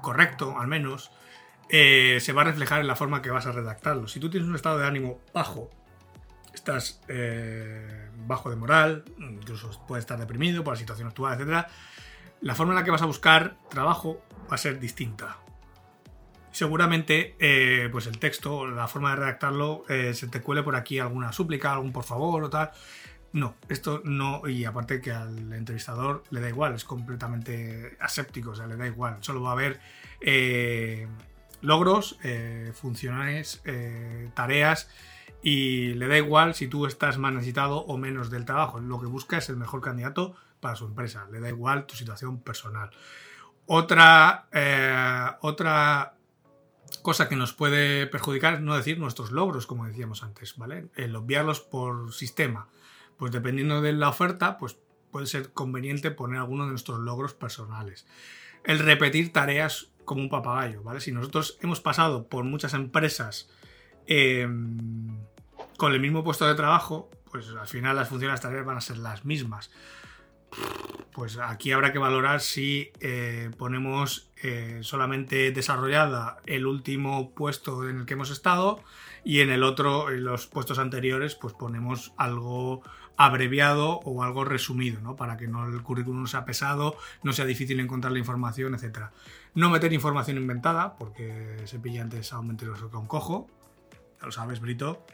correcto 0.00 0.58
al 0.58 0.68
menos, 0.68 1.10
eh, 1.68 2.18
se 2.20 2.32
va 2.32 2.42
a 2.42 2.44
reflejar 2.44 2.80
en 2.80 2.86
la 2.86 2.96
forma 2.96 3.22
que 3.22 3.30
vas 3.30 3.46
a 3.46 3.52
redactarlo. 3.52 4.06
Si 4.06 4.20
tú 4.20 4.30
tienes 4.30 4.48
un 4.48 4.54
estado 4.54 4.78
de 4.78 4.86
ánimo 4.86 5.20
bajo, 5.32 5.70
estás 6.54 7.00
eh, 7.08 8.10
bajo 8.26 8.50
de 8.50 8.56
moral, 8.56 9.04
incluso 9.18 9.70
puedes 9.88 10.02
estar 10.02 10.18
deprimido 10.18 10.62
por 10.62 10.74
la 10.74 10.78
situación 10.78 11.08
actual, 11.08 11.40
etc., 11.40 11.66
la 12.42 12.54
forma 12.54 12.72
en 12.72 12.78
la 12.80 12.84
que 12.84 12.90
vas 12.90 13.02
a 13.02 13.06
buscar 13.06 13.56
trabajo 13.70 14.20
va 14.50 14.56
a 14.56 14.58
ser 14.58 14.80
distinta. 14.80 15.38
Seguramente, 16.50 17.36
eh, 17.38 17.88
pues 17.90 18.06
el 18.06 18.18
texto, 18.18 18.66
la 18.66 18.86
forma 18.86 19.10
de 19.10 19.16
redactarlo, 19.16 19.84
se 19.88 20.28
te 20.28 20.42
cuele 20.42 20.62
por 20.62 20.76
aquí 20.76 20.98
alguna 20.98 21.32
súplica, 21.32 21.72
algún 21.72 21.92
por 21.92 22.04
favor 22.04 22.44
o 22.44 22.50
tal. 22.50 22.72
No, 23.32 23.54
esto 23.70 24.02
no, 24.04 24.46
y 24.46 24.66
aparte 24.66 25.00
que 25.00 25.10
al 25.10 25.52
entrevistador 25.54 26.22
le 26.30 26.40
da 26.40 26.50
igual, 26.50 26.74
es 26.74 26.84
completamente 26.84 27.96
aséptico, 27.98 28.50
o 28.50 28.54
sea, 28.54 28.66
le 28.66 28.76
da 28.76 28.86
igual, 28.86 29.16
solo 29.20 29.40
va 29.40 29.50
a 29.50 29.52
haber 29.52 29.80
eh, 30.20 31.08
logros, 31.62 32.18
eh, 32.22 32.72
funciones, 32.74 33.62
eh, 33.64 34.30
tareas, 34.34 34.90
y 35.42 35.94
le 35.94 36.08
da 36.08 36.18
igual 36.18 36.54
si 36.54 36.68
tú 36.68 36.84
estás 36.84 37.16
más 37.16 37.32
necesitado 37.32 37.78
o 37.78 37.96
menos 37.96 38.30
del 38.30 38.44
trabajo, 38.44 38.80
lo 38.80 39.00
que 39.00 39.06
busca 39.06 39.38
es 39.38 39.48
el 39.48 39.56
mejor 39.56 39.80
candidato 39.80 40.36
para 40.60 40.76
su 40.76 40.84
empresa, 40.84 41.26
le 41.32 41.40
da 41.40 41.48
igual 41.48 41.86
tu 41.86 41.96
situación 41.96 42.38
personal. 42.38 42.90
Otra, 43.64 44.48
otra 45.40 46.16
cosa 47.00 47.28
que 47.28 47.36
nos 47.36 47.54
puede 47.54 48.06
perjudicar 48.06 48.54
es 48.54 48.60
no 48.60 48.76
decir 48.76 48.98
nuestros 48.98 49.30
logros, 49.30 49.66
como 49.66 49.86
decíamos 49.86 50.22
antes, 50.22 50.56
¿vale? 50.56 50.88
El 50.96 51.16
obviarlos 51.16 51.60
por 51.60 52.12
sistema 52.12 52.68
pues 53.22 53.30
dependiendo 53.30 53.80
de 53.80 53.92
la 53.92 54.08
oferta, 54.08 54.58
pues 54.58 54.76
puede 55.12 55.26
ser 55.26 55.52
conveniente 55.52 56.10
poner 56.10 56.40
algunos 56.40 56.66
de 56.66 56.70
nuestros 56.70 56.98
logros 56.98 57.34
personales. 57.34 58.04
El 58.64 58.80
repetir 58.80 59.32
tareas 59.32 59.92
como 60.04 60.22
un 60.22 60.28
papagayo, 60.28 60.82
¿vale? 60.82 60.98
Si 60.98 61.12
nosotros 61.12 61.56
hemos 61.62 61.80
pasado 61.80 62.26
por 62.26 62.42
muchas 62.42 62.74
empresas 62.74 63.48
em, 64.08 65.20
con 65.76 65.92
el 65.92 66.00
mismo 66.00 66.24
puesto 66.24 66.48
de 66.48 66.56
trabajo, 66.56 67.12
pues 67.30 67.46
al 67.50 67.68
final 67.68 67.94
las 67.94 68.08
funciones 68.08 68.32
las 68.32 68.40
tareas 68.40 68.66
van 68.66 68.78
a 68.78 68.80
ser 68.80 68.96
las 68.96 69.24
mismas. 69.24 69.70
Pues 71.12 71.38
aquí 71.38 71.70
habrá 71.70 71.92
que 71.92 72.00
valorar 72.00 72.40
si 72.40 72.90
eh, 72.98 73.52
ponemos 73.56 74.32
eh, 74.42 74.80
solamente 74.82 75.52
desarrollada 75.52 76.38
el 76.44 76.66
último 76.66 77.30
puesto 77.30 77.88
en 77.88 78.00
el 78.00 78.04
que 78.04 78.14
hemos 78.14 78.30
estado 78.30 78.82
y 79.24 79.42
en 79.42 79.50
el 79.50 79.62
otro, 79.62 80.10
en 80.10 80.24
los 80.24 80.48
puestos 80.48 80.80
anteriores, 80.80 81.36
pues 81.36 81.54
ponemos 81.54 82.12
algo 82.16 82.82
abreviado 83.24 84.00
o 84.04 84.22
algo 84.22 84.44
resumido, 84.44 85.00
¿no? 85.00 85.16
Para 85.16 85.36
que 85.36 85.48
no 85.48 85.66
el 85.66 85.82
currículum 85.82 86.26
sea 86.26 86.44
pesado, 86.44 86.96
no 87.22 87.32
sea 87.32 87.44
difícil 87.44 87.80
encontrar 87.80 88.12
la 88.12 88.18
información, 88.18 88.74
etc. 88.74 89.10
No 89.54 89.70
meter 89.70 89.92
información 89.92 90.36
inventada, 90.36 90.96
porque 90.96 91.62
se 91.64 91.78
pilla 91.78 92.02
antes 92.02 92.32
a 92.32 92.40
un 92.40 92.48
mentiroso 92.48 92.90
que 92.90 92.96
un 92.96 93.06
cojo. 93.06 93.48
Ya 94.20 94.26
lo 94.26 94.32
sabes, 94.32 94.60
Brito. 94.60 95.04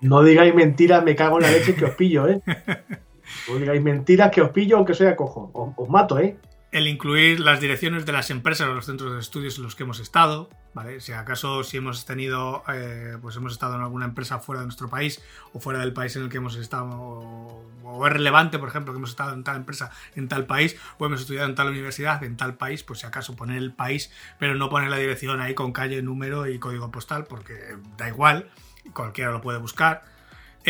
No 0.00 0.22
digáis 0.22 0.54
mentiras, 0.54 1.02
me 1.04 1.16
cago 1.16 1.38
en 1.38 1.42
la 1.42 1.50
leche 1.50 1.74
que 1.74 1.84
os 1.84 1.94
pillo, 1.94 2.28
¿eh? 2.28 2.40
No 3.48 3.56
digáis 3.56 3.82
mentiras 3.82 4.30
que 4.30 4.40
os 4.40 4.50
pillo 4.50 4.78
aunque 4.78 4.94
sea 4.94 5.14
cojo. 5.14 5.50
os 5.76 5.88
mato, 5.88 6.18
¿eh? 6.18 6.38
El 6.70 6.86
incluir 6.86 7.40
las 7.40 7.60
direcciones 7.60 8.04
de 8.04 8.12
las 8.12 8.30
empresas 8.30 8.68
o 8.68 8.74
los 8.74 8.84
centros 8.84 9.14
de 9.14 9.20
estudios 9.20 9.56
en 9.56 9.64
los 9.64 9.74
que 9.74 9.84
hemos 9.84 10.00
estado, 10.00 10.50
¿vale? 10.74 11.00
Si 11.00 11.12
acaso 11.12 11.64
si 11.64 11.78
hemos 11.78 12.04
tenido, 12.04 12.62
eh, 12.68 13.16
pues 13.22 13.36
hemos 13.36 13.52
estado 13.52 13.76
en 13.76 13.80
alguna 13.80 14.04
empresa 14.04 14.38
fuera 14.38 14.60
de 14.60 14.66
nuestro 14.66 14.88
país 14.88 15.22
o 15.54 15.60
fuera 15.60 15.80
del 15.80 15.94
país 15.94 16.14
en 16.16 16.24
el 16.24 16.28
que 16.28 16.36
hemos 16.36 16.56
estado, 16.56 16.86
o, 16.90 18.06
es 18.06 18.12
relevante, 18.12 18.58
por 18.58 18.68
ejemplo, 18.68 18.92
que 18.92 18.98
hemos 18.98 19.10
estado 19.10 19.32
en 19.32 19.44
tal 19.44 19.56
empresa 19.56 19.90
en 20.14 20.28
tal 20.28 20.44
país 20.44 20.76
o 20.98 21.06
hemos 21.06 21.22
estudiado 21.22 21.48
en 21.48 21.54
tal 21.54 21.68
universidad 21.68 22.22
en 22.22 22.36
tal 22.36 22.56
país, 22.56 22.82
pues 22.82 23.00
si 23.00 23.06
acaso 23.06 23.34
poner 23.34 23.56
el 23.56 23.72
país, 23.72 24.12
pero 24.38 24.54
no 24.54 24.68
poner 24.68 24.90
la 24.90 24.98
dirección 24.98 25.40
ahí 25.40 25.54
con 25.54 25.72
calle, 25.72 26.02
número 26.02 26.46
y 26.46 26.58
código 26.58 26.90
postal, 26.90 27.24
porque 27.24 27.78
da 27.96 28.08
igual, 28.08 28.50
cualquiera 28.92 29.30
lo 29.30 29.40
puede 29.40 29.58
buscar. 29.58 30.17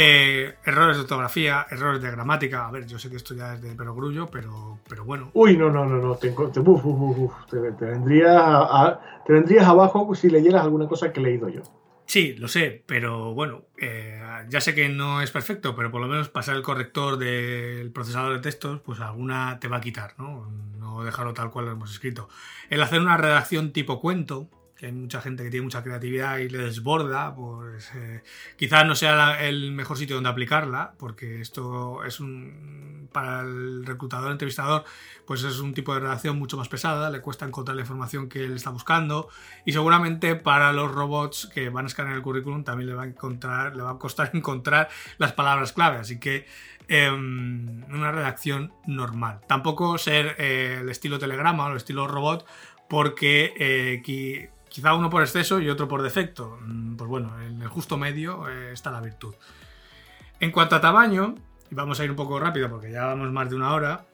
Eh, 0.00 0.54
errores 0.64 0.96
de 0.96 1.02
ortografía, 1.02 1.66
errores 1.68 2.00
de 2.00 2.08
gramática. 2.08 2.68
A 2.68 2.70
ver, 2.70 2.86
yo 2.86 3.00
sé 3.00 3.10
que 3.10 3.16
esto 3.16 3.34
ya 3.34 3.54
es 3.54 3.62
de 3.62 3.74
perogrullo, 3.74 4.28
pero, 4.30 4.78
pero 4.88 5.04
bueno. 5.04 5.32
Uy, 5.34 5.56
no, 5.56 5.70
no, 5.70 5.86
no, 5.86 5.96
no. 5.96 6.14
Te, 6.14 6.30
te, 6.30 7.84
vendrías 7.84 9.66
abajo 9.66 10.14
si 10.14 10.30
leyeras 10.30 10.62
alguna 10.62 10.86
cosa 10.86 11.12
que 11.12 11.18
he 11.18 11.22
leído 11.24 11.48
yo. 11.48 11.62
Sí, 12.06 12.34
lo 12.34 12.46
sé, 12.46 12.84
pero 12.86 13.34
bueno, 13.34 13.64
eh, 13.76 14.22
ya 14.48 14.60
sé 14.60 14.72
que 14.72 14.88
no 14.88 15.20
es 15.20 15.32
perfecto, 15.32 15.74
pero 15.74 15.90
por 15.90 16.00
lo 16.00 16.06
menos 16.06 16.28
pasar 16.28 16.54
el 16.54 16.62
corrector 16.62 17.18
del 17.18 17.90
procesador 17.90 18.34
de 18.34 18.40
textos, 18.40 18.80
pues 18.80 19.00
alguna 19.00 19.58
te 19.58 19.66
va 19.66 19.78
a 19.78 19.80
quitar, 19.80 20.14
¿no? 20.16 20.48
No 20.78 21.02
dejarlo 21.02 21.34
tal 21.34 21.50
cual 21.50 21.64
lo 21.64 21.72
hemos 21.72 21.90
escrito. 21.90 22.28
El 22.70 22.82
hacer 22.82 23.00
una 23.00 23.16
redacción 23.16 23.72
tipo 23.72 24.00
cuento, 24.00 24.48
que 24.78 24.86
hay 24.86 24.92
mucha 24.92 25.20
gente 25.20 25.42
que 25.42 25.50
tiene 25.50 25.64
mucha 25.64 25.82
creatividad 25.82 26.38
y 26.38 26.48
le 26.48 26.58
desborda, 26.58 27.34
pues 27.34 27.90
eh, 27.96 28.22
quizás 28.56 28.86
no 28.86 28.94
sea 28.94 29.44
el 29.44 29.72
mejor 29.72 29.98
sitio 29.98 30.14
donde 30.14 30.30
aplicarla, 30.30 30.94
porque 30.96 31.40
esto 31.40 32.04
es 32.04 32.20
un 32.20 33.08
para 33.12 33.40
el 33.40 33.84
reclutador, 33.84 34.30
entrevistador, 34.30 34.84
pues 35.26 35.42
es 35.42 35.58
un 35.58 35.74
tipo 35.74 35.94
de 35.94 36.00
redacción 36.00 36.38
mucho 36.38 36.56
más 36.56 36.68
pesada, 36.68 37.10
le 37.10 37.20
cuesta 37.20 37.44
encontrar 37.46 37.74
la 37.74 37.82
información 37.82 38.28
que 38.28 38.44
él 38.44 38.54
está 38.54 38.70
buscando 38.70 39.28
y 39.64 39.72
seguramente 39.72 40.36
para 40.36 40.72
los 40.72 40.92
robots 40.92 41.50
que 41.52 41.70
van 41.70 41.86
a 41.86 41.88
escanear 41.88 42.14
el 42.14 42.22
currículum 42.22 42.64
también 42.64 42.90
le 42.90 42.94
va 42.94 43.02
a 43.04 43.06
encontrar, 43.06 43.74
le 43.74 43.82
va 43.82 43.92
a 43.92 43.98
costar 43.98 44.30
encontrar 44.34 44.88
las 45.16 45.32
palabras 45.32 45.72
clave, 45.72 45.96
así 45.96 46.20
que 46.20 46.46
em, 46.86 47.82
una 47.92 48.12
redacción 48.12 48.72
normal. 48.86 49.40
Tampoco 49.48 49.98
ser 49.98 50.36
eh, 50.38 50.78
el 50.82 50.88
estilo 50.88 51.18
telegrama 51.18 51.66
o 51.66 51.70
el 51.70 51.78
estilo 51.78 52.06
robot, 52.06 52.46
porque 52.88 53.54
eh, 53.58 54.02
quizá 54.68 54.94
uno 54.94 55.10
por 55.10 55.22
exceso 55.22 55.60
y 55.60 55.68
otro 55.68 55.88
por 55.88 56.02
defecto. 56.02 56.58
Mm, 56.62 56.96
pues 56.96 57.08
bueno, 57.08 57.40
en 57.40 57.62
el 57.62 57.68
justo 57.68 57.96
medio 57.96 58.48
eh, 58.48 58.72
está 58.72 58.90
la 58.90 59.00
virtud. 59.00 59.34
En 60.40 60.52
cuanto 60.52 60.76
a 60.76 60.80
tamaño, 60.80 61.34
y 61.70 61.74
vamos 61.74 62.00
a 62.00 62.04
ir 62.04 62.10
un 62.10 62.16
poco 62.16 62.38
rápido 62.38 62.68
porque 62.70 62.90
ya 62.90 63.06
vamos 63.06 63.30
más 63.32 63.50
de 63.50 63.56
una 63.56 63.72
hora. 63.72 64.06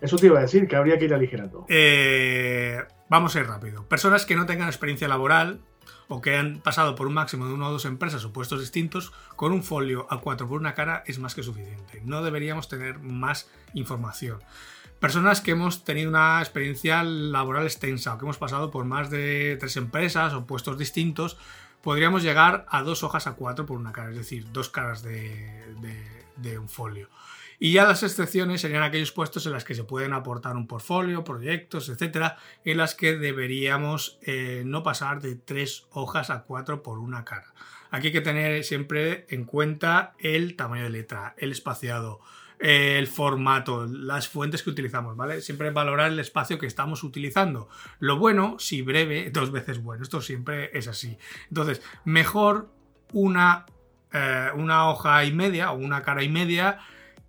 Eso 0.00 0.16
te 0.16 0.26
iba 0.26 0.38
a 0.38 0.42
decir, 0.42 0.66
que 0.66 0.76
habría 0.76 0.98
que 0.98 1.04
ir 1.06 1.14
aligerando. 1.14 1.66
Eh, 1.68 2.82
vamos 3.08 3.36
a 3.36 3.40
ir 3.40 3.46
rápido. 3.46 3.86
Personas 3.86 4.24
que 4.24 4.36
no 4.36 4.46
tengan 4.46 4.68
experiencia 4.68 5.08
laboral 5.08 5.60
o 6.08 6.20
que 6.20 6.36
han 6.36 6.60
pasado 6.60 6.94
por 6.94 7.06
un 7.06 7.14
máximo 7.14 7.46
de 7.46 7.54
una 7.54 7.68
o 7.68 7.72
dos 7.72 7.84
empresas 7.84 8.24
o 8.24 8.32
puestos 8.32 8.60
distintos, 8.60 9.12
con 9.36 9.52
un 9.52 9.62
folio 9.62 10.08
A4 10.08 10.48
por 10.48 10.60
una 10.60 10.74
cara 10.74 11.04
es 11.06 11.18
más 11.18 11.34
que 11.34 11.42
suficiente. 11.42 12.02
No 12.04 12.22
deberíamos 12.22 12.68
tener 12.68 12.98
más 12.98 13.48
información. 13.74 14.40
Personas 15.00 15.40
que 15.40 15.52
hemos 15.52 15.82
tenido 15.82 16.10
una 16.10 16.40
experiencia 16.40 17.02
laboral 17.02 17.64
extensa 17.64 18.12
o 18.12 18.18
que 18.18 18.26
hemos 18.26 18.36
pasado 18.36 18.70
por 18.70 18.84
más 18.84 19.08
de 19.08 19.56
tres 19.58 19.78
empresas 19.78 20.34
o 20.34 20.44
puestos 20.44 20.76
distintos, 20.76 21.38
podríamos 21.80 22.22
llegar 22.22 22.66
a 22.68 22.82
dos 22.82 23.02
hojas 23.02 23.26
a 23.26 23.32
cuatro 23.32 23.64
por 23.64 23.78
una 23.78 23.92
cara, 23.92 24.10
es 24.10 24.16
decir, 24.16 24.52
dos 24.52 24.68
caras 24.68 25.02
de, 25.02 26.58
un 26.58 26.68
folio. 26.68 27.08
Y 27.58 27.72
ya 27.72 27.84
las 27.84 28.02
excepciones 28.02 28.60
serían 28.60 28.82
aquellos 28.82 29.10
puestos 29.12 29.46
en 29.46 29.52
los 29.52 29.64
que 29.64 29.74
se 29.74 29.84
pueden 29.84 30.12
aportar 30.12 30.54
un 30.54 30.66
portfolio, 30.66 31.24
proyectos, 31.24 31.88
etcétera, 31.88 32.36
en 32.66 32.76
las 32.76 32.94
que 32.94 33.16
deberíamos 33.16 34.18
eh, 34.20 34.64
no 34.66 34.82
pasar 34.82 35.22
de 35.22 35.34
tres 35.34 35.86
hojas 35.92 36.28
a 36.28 36.42
cuatro 36.42 36.82
por 36.82 36.98
una 36.98 37.24
cara. 37.24 37.54
Aquí 37.90 38.08
hay 38.08 38.12
que 38.12 38.20
tener 38.20 38.64
siempre 38.64 39.24
en 39.30 39.44
cuenta 39.44 40.12
el 40.18 40.56
tamaño 40.56 40.84
de 40.84 40.90
letra, 40.90 41.34
el 41.38 41.52
espaciado, 41.52 42.20
el 42.60 43.06
formato, 43.06 43.86
las 43.86 44.28
fuentes 44.28 44.62
que 44.62 44.70
utilizamos, 44.70 45.16
¿vale? 45.16 45.40
Siempre 45.40 45.70
valorar 45.70 46.12
el 46.12 46.20
espacio 46.20 46.58
que 46.58 46.66
estamos 46.66 47.02
utilizando. 47.02 47.68
Lo 47.98 48.18
bueno, 48.18 48.56
si 48.58 48.82
breve, 48.82 49.30
dos 49.32 49.50
veces 49.50 49.82
bueno. 49.82 50.02
Esto 50.02 50.20
siempre 50.20 50.70
es 50.74 50.86
así. 50.86 51.16
Entonces, 51.48 51.82
mejor 52.04 52.68
una, 53.12 53.64
eh, 54.12 54.48
una 54.54 54.90
hoja 54.90 55.24
y 55.24 55.32
media 55.32 55.72
o 55.72 55.76
una 55.76 56.02
cara 56.02 56.22
y 56.22 56.28
media 56.28 56.78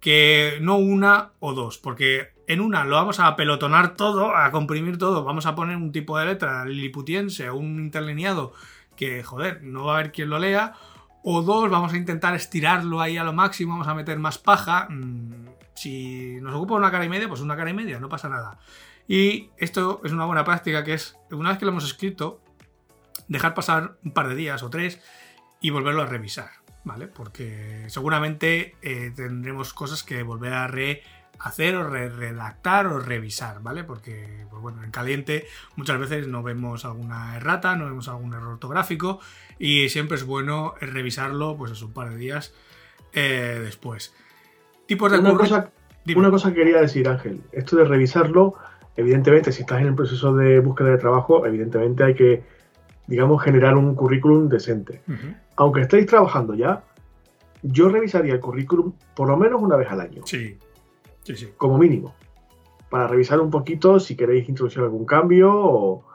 que 0.01 0.57
no 0.61 0.77
una 0.77 1.31
o 1.39 1.53
dos, 1.53 1.77
porque 1.77 2.33
en 2.47 2.59
una 2.59 2.83
lo 2.83 2.95
vamos 2.95 3.19
a 3.19 3.35
pelotonar 3.35 3.95
todo, 3.95 4.35
a 4.35 4.51
comprimir 4.51 4.97
todo, 4.97 5.23
vamos 5.23 5.45
a 5.45 5.55
poner 5.55 5.77
un 5.77 5.91
tipo 5.91 6.17
de 6.17 6.25
letra 6.25 6.65
liliputiense 6.65 7.49
o 7.49 7.55
un 7.55 7.79
interlineado 7.79 8.51
que, 8.97 9.23
joder, 9.23 9.63
no 9.63 9.85
va 9.85 9.93
a 9.93 9.99
haber 9.99 10.11
quien 10.11 10.29
lo 10.29 10.39
lea, 10.39 10.73
o 11.23 11.41
dos, 11.41 11.69
vamos 11.69 11.93
a 11.93 11.97
intentar 11.97 12.35
estirarlo 12.35 13.01
ahí 13.01 13.17
a 13.17 13.23
lo 13.23 13.33
máximo, 13.33 13.73
vamos 13.73 13.87
a 13.87 13.93
meter 13.93 14.17
más 14.19 14.37
paja. 14.37 14.87
Mm, 14.89 15.49
si 15.73 16.39
nos 16.41 16.55
ocupa 16.55 16.75
una 16.75 16.91
cara 16.91 17.05
y 17.05 17.09
media, 17.09 17.27
pues 17.27 17.41
una 17.41 17.55
cara 17.55 17.69
y 17.69 17.73
media, 17.73 17.99
no 17.99 18.09
pasa 18.09 18.29
nada. 18.29 18.59
Y 19.07 19.49
esto 19.57 20.01
es 20.03 20.11
una 20.11 20.25
buena 20.25 20.43
práctica 20.43 20.83
que 20.83 20.93
es, 20.93 21.17
una 21.31 21.49
vez 21.49 21.59
que 21.59 21.65
lo 21.65 21.71
hemos 21.71 21.85
escrito, 21.85 22.41
dejar 23.27 23.53
pasar 23.53 23.97
un 24.03 24.13
par 24.13 24.27
de 24.27 24.35
días 24.35 24.63
o 24.63 24.69
tres 24.69 25.01
y 25.59 25.69
volverlo 25.69 26.01
a 26.01 26.05
revisar, 26.05 26.49
¿vale? 26.83 27.07
Porque 27.07 27.85
seguramente 27.87 28.75
eh, 28.81 29.11
tendremos 29.15 29.73
cosas 29.73 30.03
que 30.03 30.23
volver 30.23 30.53
a 30.53 30.67
re 30.67 31.03
hacer 31.43 31.75
o 31.75 31.89
redactar 31.89 32.87
o 32.87 32.99
revisar, 32.99 33.61
¿vale? 33.61 33.83
Porque, 33.83 34.45
pues 34.49 34.61
bueno, 34.61 34.83
en 34.83 34.91
caliente 34.91 35.45
muchas 35.75 35.99
veces 35.99 36.27
no 36.27 36.43
vemos 36.43 36.85
alguna 36.85 37.35
errata, 37.35 37.75
no 37.75 37.85
vemos 37.85 38.07
algún 38.07 38.33
error 38.33 38.53
ortográfico 38.53 39.19
y 39.57 39.89
siempre 39.89 40.17
es 40.17 40.25
bueno 40.25 40.75
revisarlo, 40.79 41.57
pues 41.57 41.71
es 41.71 41.81
un 41.81 41.93
par 41.93 42.09
de 42.11 42.17
días 42.17 42.53
eh, 43.13 43.59
después. 43.63 44.13
Tipos 44.85 45.11
de 45.11 45.19
una 45.19 45.33
cosa, 45.33 45.71
una 46.15 46.31
cosa 46.31 46.49
que 46.49 46.55
quería 46.55 46.81
decir, 46.81 47.07
Ángel, 47.07 47.41
esto 47.51 47.77
de 47.77 47.85
revisarlo, 47.85 48.55
evidentemente, 48.95 49.51
si 49.51 49.61
estás 49.61 49.81
en 49.81 49.87
el 49.87 49.95
proceso 49.95 50.35
de 50.35 50.59
búsqueda 50.59 50.89
de 50.89 50.97
trabajo, 50.97 51.45
evidentemente 51.45 52.03
hay 52.03 52.13
que, 52.13 52.43
digamos, 53.07 53.41
generar 53.43 53.77
un 53.77 53.95
currículum 53.95 54.47
decente. 54.47 55.01
Aunque 55.55 55.81
estéis 55.81 56.05
trabajando 56.05 56.53
ya, 56.53 56.83
yo 57.63 57.89
revisaría 57.89 58.33
el 58.33 58.39
currículum 58.39 58.93
por 59.15 59.27
lo 59.29 59.37
menos 59.37 59.61
una 59.61 59.75
vez 59.75 59.89
al 59.89 60.01
año. 60.01 60.23
Sí, 60.25 60.57
como 61.57 61.77
mínimo. 61.77 62.15
Para 62.89 63.07
revisar 63.07 63.39
un 63.39 63.49
poquito 63.49 63.99
si 63.99 64.15
queréis 64.15 64.47
introducir 64.49 64.81
algún 64.81 65.05
cambio 65.05 65.51
o... 65.53 66.05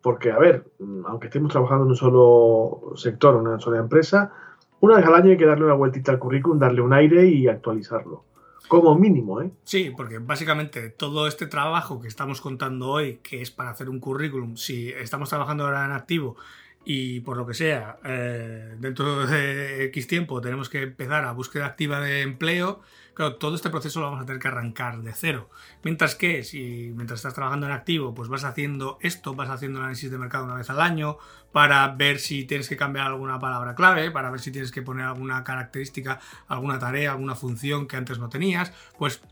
Porque, 0.00 0.30
a 0.30 0.38
ver, 0.38 0.70
aunque 1.06 1.28
estemos 1.28 1.50
trabajando 1.50 1.84
en 1.84 1.90
un 1.90 1.96
solo 1.96 2.92
sector, 2.94 3.36
en 3.36 3.46
una 3.46 3.58
sola 3.58 3.78
empresa, 3.78 4.32
una 4.80 4.96
vez 4.96 5.06
al 5.06 5.14
año 5.14 5.30
hay 5.30 5.38
que 5.38 5.46
darle 5.46 5.64
una 5.64 5.72
vueltita 5.72 6.12
al 6.12 6.18
currículum, 6.18 6.58
darle 6.58 6.82
un 6.82 6.92
aire 6.92 7.26
y 7.26 7.48
actualizarlo. 7.48 8.24
Como 8.68 8.94
mínimo, 8.98 9.40
¿eh? 9.40 9.50
Sí, 9.62 9.92
porque 9.96 10.18
básicamente 10.18 10.90
todo 10.90 11.26
este 11.26 11.46
trabajo 11.46 12.00
que 12.00 12.08
estamos 12.08 12.42
contando 12.42 12.90
hoy, 12.90 13.20
que 13.22 13.40
es 13.40 13.50
para 13.50 13.70
hacer 13.70 13.88
un 13.88 13.98
currículum, 13.98 14.56
si 14.56 14.90
estamos 14.90 15.30
trabajando 15.30 15.64
ahora 15.64 15.86
en 15.86 15.92
activo 15.92 16.36
y 16.84 17.20
por 17.20 17.36
lo 17.36 17.46
que 17.46 17.54
sea, 17.54 17.98
eh, 18.04 18.76
dentro 18.78 19.26
de 19.26 19.84
X 19.86 20.06
tiempo 20.06 20.40
tenemos 20.40 20.68
que 20.68 20.82
empezar 20.82 21.24
a 21.24 21.32
búsqueda 21.32 21.66
activa 21.66 22.00
de 22.00 22.20
empleo, 22.20 22.82
claro, 23.14 23.36
todo 23.36 23.54
este 23.54 23.70
proceso 23.70 24.00
lo 24.00 24.06
vamos 24.06 24.22
a 24.22 24.26
tener 24.26 24.40
que 24.40 24.48
arrancar 24.48 25.00
de 25.00 25.12
cero. 25.14 25.48
Mientras 25.82 26.14
que, 26.14 26.42
si 26.42 26.92
mientras 26.94 27.20
estás 27.20 27.34
trabajando 27.34 27.66
en 27.66 27.72
activo, 27.72 28.14
pues 28.14 28.28
vas 28.28 28.44
haciendo 28.44 28.98
esto, 29.00 29.34
vas 29.34 29.48
haciendo 29.48 29.80
análisis 29.80 30.10
de 30.10 30.18
mercado 30.18 30.44
una 30.44 30.56
vez 30.56 30.68
al 30.68 30.80
año 30.80 31.16
para 31.52 31.88
ver 31.88 32.18
si 32.18 32.44
tienes 32.44 32.68
que 32.68 32.76
cambiar 32.76 33.06
alguna 33.06 33.38
palabra 33.38 33.74
clave, 33.74 34.10
para 34.10 34.30
ver 34.30 34.40
si 34.40 34.50
tienes 34.50 34.70
que 34.70 34.82
poner 34.82 35.06
alguna 35.06 35.42
característica, 35.42 36.20
alguna 36.48 36.78
tarea, 36.78 37.12
alguna 37.12 37.34
función 37.34 37.86
que 37.86 37.96
antes 37.96 38.18
no 38.18 38.28
tenías, 38.28 38.72
pues 38.98 39.22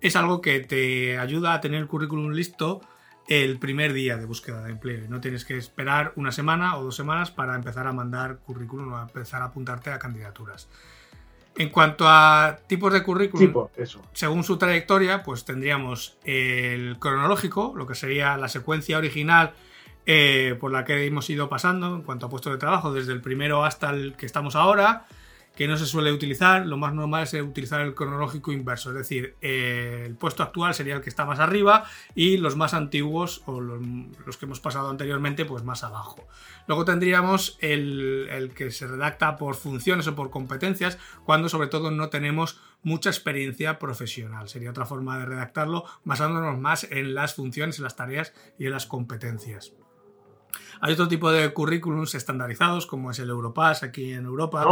es 0.00 0.14
algo 0.14 0.42
que 0.42 0.60
te 0.60 1.18
ayuda 1.18 1.54
a 1.54 1.60
tener 1.60 1.80
el 1.80 1.88
currículum 1.88 2.32
listo 2.32 2.82
el 3.28 3.58
primer 3.58 3.92
día 3.92 4.16
de 4.16 4.24
búsqueda 4.24 4.64
de 4.64 4.72
empleo. 4.72 5.06
No 5.08 5.20
tienes 5.20 5.44
que 5.44 5.56
esperar 5.56 6.12
una 6.16 6.32
semana 6.32 6.76
o 6.78 6.84
dos 6.84 6.96
semanas 6.96 7.30
para 7.30 7.54
empezar 7.54 7.86
a 7.86 7.92
mandar 7.92 8.38
currículum 8.38 8.92
o 8.92 9.02
empezar 9.02 9.42
a 9.42 9.46
apuntarte 9.46 9.90
a 9.90 9.98
candidaturas. 9.98 10.68
En 11.56 11.70
cuanto 11.70 12.04
a 12.08 12.58
tipos 12.66 12.92
de 12.92 13.02
currículum, 13.02 13.66
según 14.12 14.44
su 14.44 14.56
trayectoria, 14.56 15.22
pues 15.22 15.44
tendríamos 15.44 16.16
el 16.24 16.98
cronológico, 16.98 17.74
lo 17.76 17.86
que 17.86 17.94
sería 17.94 18.36
la 18.36 18.48
secuencia 18.48 18.96
original 18.96 19.52
eh, 20.06 20.56
por 20.58 20.72
la 20.72 20.84
que 20.84 21.04
hemos 21.04 21.28
ido 21.28 21.48
pasando 21.48 21.96
en 21.96 22.02
cuanto 22.02 22.26
a 22.26 22.30
puestos 22.30 22.52
de 22.52 22.58
trabajo, 22.58 22.94
desde 22.94 23.12
el 23.12 23.20
primero 23.20 23.64
hasta 23.64 23.90
el 23.90 24.14
que 24.14 24.24
estamos 24.24 24.56
ahora 24.56 25.06
que 25.58 25.66
no 25.66 25.76
se 25.76 25.86
suele 25.86 26.12
utilizar, 26.12 26.64
lo 26.66 26.76
más 26.76 26.94
normal 26.94 27.24
es 27.24 27.34
utilizar 27.34 27.80
el 27.80 27.92
cronológico 27.92 28.52
inverso, 28.52 28.90
es 28.90 28.94
decir, 28.94 29.34
eh, 29.40 30.04
el 30.06 30.14
puesto 30.14 30.44
actual 30.44 30.72
sería 30.72 30.94
el 30.94 31.00
que 31.00 31.10
está 31.10 31.24
más 31.24 31.40
arriba 31.40 31.84
y 32.14 32.36
los 32.36 32.54
más 32.54 32.74
antiguos 32.74 33.42
o 33.44 33.60
los, 33.60 34.36
que 34.36 34.44
hemos 34.44 34.60
pasado 34.60 34.88
anteriormente 34.88 35.44
pues 35.44 35.64
más 35.64 35.82
abajo. 35.82 36.28
Luego 36.68 36.84
tendríamos 36.84 37.58
el, 37.60 38.52
que 38.54 38.70
se 38.70 38.86
redacta 38.86 39.36
por 39.36 39.56
funciones 39.56 40.06
o 40.06 40.14
por 40.14 40.30
competencias 40.30 40.96
cuando 41.24 41.48
sobre 41.48 41.66
todo 41.66 41.90
no 41.90 42.08
tenemos 42.08 42.60
mucha 42.84 43.10
experiencia 43.10 43.80
profesional. 43.80 44.48
Sería 44.48 44.70
otra 44.70 44.86
forma 44.86 45.18
de 45.18 45.26
redactarlo 45.26 45.86
basándonos 46.04 46.56
más 46.56 46.84
en 46.84 47.16
las 47.16 47.34
funciones, 47.34 47.78
en 47.78 47.82
las 47.82 47.96
tareas 47.96 48.32
y 48.60 48.66
en 48.66 48.70
las 48.70 48.86
competencias. 48.86 49.72
Hay 50.80 50.92
otro 50.92 51.08
tipo 51.08 51.32
de 51.32 51.52
currículums 51.52 52.14
estandarizados 52.14 52.86
como 52.86 53.10
es 53.10 53.18
el 53.18 53.30
Europass 53.30 53.82
aquí 53.82 54.12
en 54.12 54.24
Europa. 54.24 54.64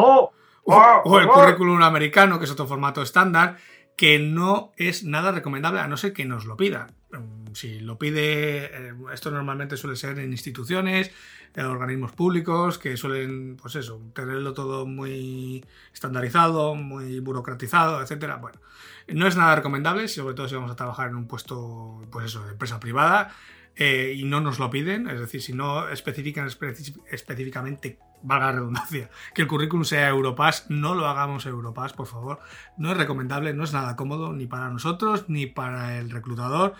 O, 0.67 1.19
el 1.19 1.29
currículum 1.29 1.83
americano, 1.83 2.39
que 2.39 2.45
es 2.45 2.51
otro 2.51 2.67
formato 2.67 3.03
estándar, 3.03 3.57
que 3.97 4.19
no 4.19 4.73
es 4.77 5.05
nada 5.05 5.33
recomendable 5.33 5.81
a 5.81 5.89
no 5.89 5.97
ser 5.97 6.13
que 6.13 6.25
nos 6.25 6.45
lo 6.45 6.57
pida. 6.57 6.89
Mm, 7.13 7.55
si 7.55 7.81
lo 7.81 7.99
pide, 7.99 8.67
eh, 8.67 8.95
esto 9.13 9.31
normalmente 9.31 9.77
suele 9.77 9.97
ser 9.97 10.19
en 10.19 10.33
instituciones, 10.33 11.11
en 11.55 11.65
organismos 11.65 12.13
públicos, 12.13 12.79
que 12.79 12.97
suelen, 12.97 13.57
pues 13.57 13.77
eso, 13.77 14.03
tenerlo 14.13 14.53
todo 14.53 14.87
muy 14.87 15.65
estandarizado, 15.95 16.75
muy 16.75 17.21
burocratizado, 17.21 18.03
etcétera. 18.03 18.37
Bueno, 18.37 18.61
no 19.09 19.27
es 19.27 19.37
nada 19.37 19.55
recomendable, 19.57 20.09
sobre 20.09 20.35
todo 20.35 20.49
si 20.49 20.57
vamos 20.57 20.71
a 20.71 20.77
trabajar 20.77 21.09
en 21.09 21.17
un 21.17 21.27
puesto, 21.27 22.03
pues 22.11 22.27
eso, 22.27 22.45
de 22.45 22.53
empresa 22.53 22.79
privada. 22.79 23.35
Eh, 23.79 24.15
y 24.17 24.25
no 24.25 24.41
nos 24.41 24.59
lo 24.59 24.71
piden, 24.71 25.07
es 25.07 25.21
decir, 25.21 25.43
si 25.43 25.53
no 25.53 25.91
especifican 25.91 26.47
específicamente 26.47 27.99
valga 28.27 28.47
la 28.47 28.53
redundancia, 28.53 29.11
que 29.35 29.43
el 29.43 29.49
currículum 29.49 29.85
sea 29.85 30.09
Europass, 30.09 30.67
no 30.69 30.95
lo 30.95 31.07
hagamos 31.07 31.47
Europass, 31.47 31.93
por 31.93 32.07
favor. 32.07 32.41
No 32.77 32.91
es 32.91 32.97
recomendable, 32.97 33.55
no 33.55 33.65
es 33.65 33.73
nada 33.73 33.97
cómodo 33.97 34.33
ni 34.33 34.47
para 34.47 34.69
nosotros 34.69 35.25
ni 35.29 35.47
para 35.47 35.99
el 35.99 36.11
reclutador 36.11 36.75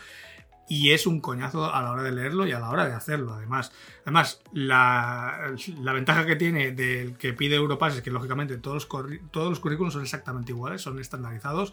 y 0.69 0.91
es 0.91 1.07
un 1.07 1.21
coñazo 1.21 1.73
a 1.73 1.81
la 1.81 1.93
hora 1.93 2.03
de 2.03 2.11
leerlo 2.11 2.47
y 2.47 2.53
a 2.53 2.59
la 2.59 2.71
hora 2.71 2.87
de 2.87 2.93
hacerlo, 2.93 3.35
además. 3.35 3.73
Además, 4.03 4.43
la, 4.53 5.53
ventaja 5.95 6.27
que 6.27 6.35
tiene 6.35 6.73
del 6.73 7.17
que 7.17 7.33
pide 7.33 7.55
Europass 7.55 7.97
es 7.97 8.03
que, 8.03 8.11
lógicamente, 8.11 8.59
todos 8.59 8.89
los, 8.91 9.11
todos 9.31 9.51
los 9.51 9.61
currículums 9.61 9.95
son 9.95 10.03
exactamente 10.03 10.51
iguales, 10.51 10.83
son 10.83 10.99
estandarizados 10.99 11.73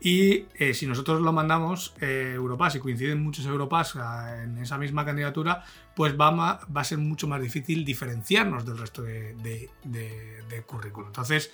y 0.00 0.44
eh, 0.56 0.74
si 0.74 0.86
nosotros 0.86 1.20
lo 1.22 1.32
mandamos 1.32 1.94
eh, 2.00 2.32
Europass 2.34 2.76
y 2.76 2.80
coinciden 2.80 3.22
muchos 3.22 3.46
Europass 3.46 3.96
ah, 3.96 4.42
en 4.42 4.58
esa 4.58 4.76
misma 4.76 5.04
candidatura, 5.04 5.64
pues 5.96 6.14
va, 6.14 6.60
a 6.74 6.84
ser 6.84 6.98
mucho 6.98 7.26
más 7.26 7.40
difícil 7.40 7.82
diferenciarnos 7.82 8.66
del 8.66 8.76
resto 8.76 9.00
de, 9.00 9.70
currículum. 10.66 11.08
Entonces, 11.08 11.50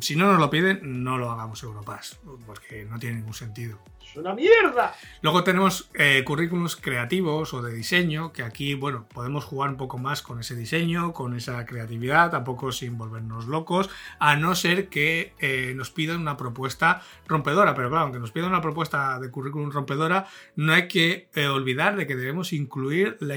si 0.00 0.16
no 0.16 0.30
nos 0.30 0.38
lo 0.38 0.50
piden, 0.50 1.02
no 1.02 1.18
lo 1.18 1.30
hagamos 1.30 1.62
Europass, 1.62 2.18
porque 2.46 2.84
no 2.84 2.98
tiene 2.98 3.16
ningún 3.16 3.34
sentido. 3.34 3.78
¡Es 4.10 4.16
una 4.16 4.34
mierda! 4.34 4.92
Luego 5.22 5.44
tenemos 5.44 5.88
eh, 5.94 6.24
currículums 6.24 6.74
creativos 6.74 7.54
o 7.54 7.62
de 7.62 7.72
diseño, 7.72 8.32
que 8.32 8.42
aquí, 8.42 8.74
bueno, 8.74 9.06
podemos 9.14 9.44
jugar 9.44 9.70
un 9.70 9.76
poco 9.76 9.98
más 9.98 10.20
con 10.20 10.40
ese 10.40 10.56
diseño, 10.56 11.12
con 11.12 11.36
esa 11.36 11.64
creatividad, 11.64 12.30
tampoco 12.32 12.72
sin 12.72 12.98
volvernos 12.98 13.46
locos, 13.46 13.88
a 14.18 14.34
no 14.34 14.56
ser 14.56 14.88
que 14.88 15.32
eh, 15.38 15.74
nos 15.76 15.90
pidan 15.90 16.20
una 16.20 16.36
propuesta 16.36 17.02
rompedora. 17.28 17.74
Pero 17.76 17.88
claro, 17.88 18.04
aunque 18.04 18.18
nos 18.18 18.32
pidan 18.32 18.48
una 18.48 18.60
propuesta 18.60 19.20
de 19.20 19.30
currículum 19.30 19.70
rompedora, 19.70 20.26
no 20.56 20.72
hay 20.72 20.88
que 20.88 21.28
eh, 21.34 21.46
olvidar 21.46 21.96
de 21.96 22.08
que 22.08 22.16
debemos 22.16 22.52
incluir 22.52 23.16
la 23.20 23.36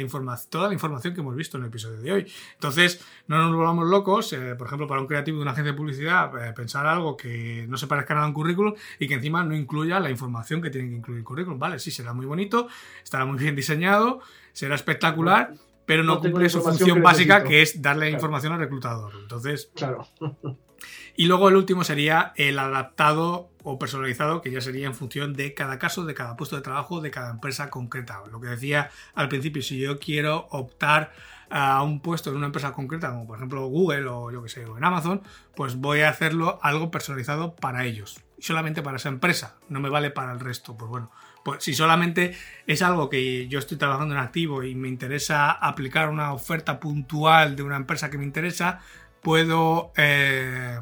toda 0.50 0.70
la 0.70 0.74
información 0.74 1.14
que 1.14 1.22
hemos 1.22 1.36
visto 1.36 1.58
en 1.58 1.64
el 1.64 1.70
episodio 1.70 2.02
de 2.02 2.12
hoy. 2.12 2.32
Entonces, 2.54 3.06
no 3.28 3.38
nos 3.38 3.56
volvamos 3.56 3.88
locos, 3.88 4.36
por 4.58 4.68
ejemplo, 4.68 4.88
para 4.88 5.02
un 5.02 5.08
creativo 5.08 5.38
de 5.38 5.44
una 5.44 5.52
agencia 5.52 5.72
de 5.72 5.78
publicidad, 5.78 6.32
pensar 6.52 6.86
algo 6.86 7.16
que 7.16 7.66
no 7.70 7.78
se 7.78 7.88
parezca 7.88 8.14
nada 8.14 8.26
a 8.26 8.30
un 8.30 8.34
currículum 8.34 8.74
y 9.00 9.08
que 9.08 9.14
encima 9.14 9.44
no 9.46 9.56
incluya 9.56 10.02
la 10.02 10.10
información 10.10 10.62
que 10.62 10.70
tienen 10.70 10.90
que 10.90 10.98
incluir 10.98 11.20
el 11.20 11.24
currículum. 11.24 11.58
Vale, 11.58 11.80
sí, 11.80 11.92
será 11.92 12.14
muy 12.14 12.26
bonito, 12.26 12.68
estará 13.02 13.26
muy 13.26 13.38
bien 13.38 13.56
diseñado, 13.56 14.20
será 14.52 14.76
espectacular, 14.76 15.54
pero 15.86 16.04
no, 16.04 16.20
cumple 16.20 16.50
su 16.50 16.62
función 16.62 17.02
básica, 17.02 17.44
que 17.44 17.62
es 17.62 17.82
darle 17.82 18.10
información 18.10 18.54
al 18.54 18.60
reclutador. 18.60 19.14
Entonces, 19.22 19.72
claro. 19.76 20.08
y 21.16 21.26
luego 21.26 21.50
el 21.50 21.56
último 21.56 21.84
sería 21.84 22.34
el 22.36 22.58
adaptado 22.60 23.50
o 23.64 23.80
personalizado, 23.80 24.42
que 24.42 24.52
ya 24.52 24.62
sería 24.62 24.88
en 24.88 24.96
función 24.96 25.34
de 25.34 25.54
cada 25.54 25.80
caso, 25.80 26.06
de 26.06 26.14
cada 26.14 26.36
puesto 26.36 26.56
de 26.56 26.62
trabajo, 26.62 27.02
de 27.02 27.12
cada 27.12 27.32
empresa 27.32 27.70
concreta. 27.70 28.22
Lo 28.32 28.40
que 28.40 28.48
decía 28.48 28.92
al 29.14 29.30
principio, 29.30 29.62
si 29.62 29.80
yo 29.80 30.00
quiero 30.00 30.48
optar 30.52 31.14
a 31.56 31.84
un 31.84 32.00
puesto 32.00 32.32
en 32.32 32.38
una 32.38 32.48
empresa 32.48 32.74
concreta, 32.74 33.12
como 33.12 33.28
por 33.28 33.38
ejemplo 33.38 33.68
Google 33.68 34.08
o 34.08 34.32
yo 34.32 34.42
que 34.42 34.50
sé, 34.50 34.66
o 34.66 34.76
en 34.76 34.84
Amazon, 34.84 35.22
pues 35.56 35.76
voy 35.76 36.02
a 36.02 36.10
hacerlo 36.10 36.58
algo 36.64 36.90
personalizado 36.90 37.56
para 37.56 37.86
ellos. 37.86 38.24
Solamente 38.40 38.82
para 38.82 38.98
esa 38.98 39.10
empresa, 39.10 39.58
no 39.70 39.80
me 39.80 39.90
vale 39.90 40.10
para 40.10 40.32
el 40.34 40.40
resto. 40.40 40.76
Pues 40.76 40.90
bueno, 40.90 41.12
pues 41.46 41.64
si 41.64 41.76
solamente 41.76 42.36
es 42.66 42.82
algo 42.82 43.08
que 43.08 43.48
yo 43.48 43.60
estoy 43.60 43.78
trabajando 43.78 44.16
en 44.16 44.22
activo 44.22 44.64
y 44.64 44.74
me 44.74 44.88
interesa 44.88 45.52
aplicar 45.52 46.10
una 46.10 46.34
oferta 46.34 46.80
puntual 46.80 47.56
de 47.56 47.62
una 47.62 47.76
empresa 47.76 48.10
que 48.10 48.18
me 48.18 48.26
interesa, 48.26 48.80
puedo 49.22 49.94
eh, 49.96 50.80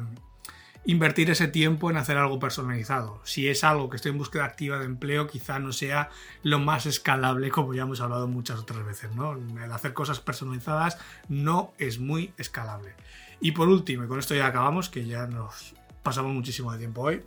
invertir 0.84 1.30
ese 1.30 1.48
tiempo 1.48 1.90
en 1.90 1.96
hacer 1.96 2.16
algo 2.16 2.38
personalizado. 2.38 3.20
Si 3.24 3.48
es 3.48 3.62
algo 3.64 3.88
que 3.88 3.96
estoy 3.96 4.12
en 4.12 4.18
búsqueda 4.18 4.44
activa 4.44 4.78
de 4.78 4.86
empleo, 4.86 5.28
quizá 5.28 5.58
no 5.58 5.72
sea 5.72 6.10
lo 6.42 6.58
más 6.58 6.86
escalable, 6.86 7.50
como 7.50 7.74
ya 7.74 7.82
hemos 7.82 8.00
hablado 8.00 8.26
muchas 8.26 8.58
otras 8.58 8.84
veces, 8.84 9.14
¿no? 9.14 9.34
El 9.34 9.72
hacer 9.72 9.92
cosas 9.94 10.20
personalizadas 10.20 10.98
no 11.28 11.72
es 11.78 11.98
muy 11.98 12.32
escalable. 12.36 12.94
Y 13.40 13.52
por 13.52 13.68
último, 13.68 14.04
y 14.04 14.08
con 14.08 14.18
esto 14.18 14.34
ya 14.34 14.46
acabamos, 14.46 14.88
que 14.88 15.04
ya 15.04 15.26
nos 15.26 15.74
pasamos 16.02 16.32
muchísimo 16.32 16.72
de 16.72 16.78
tiempo 16.78 17.02
hoy, 17.02 17.22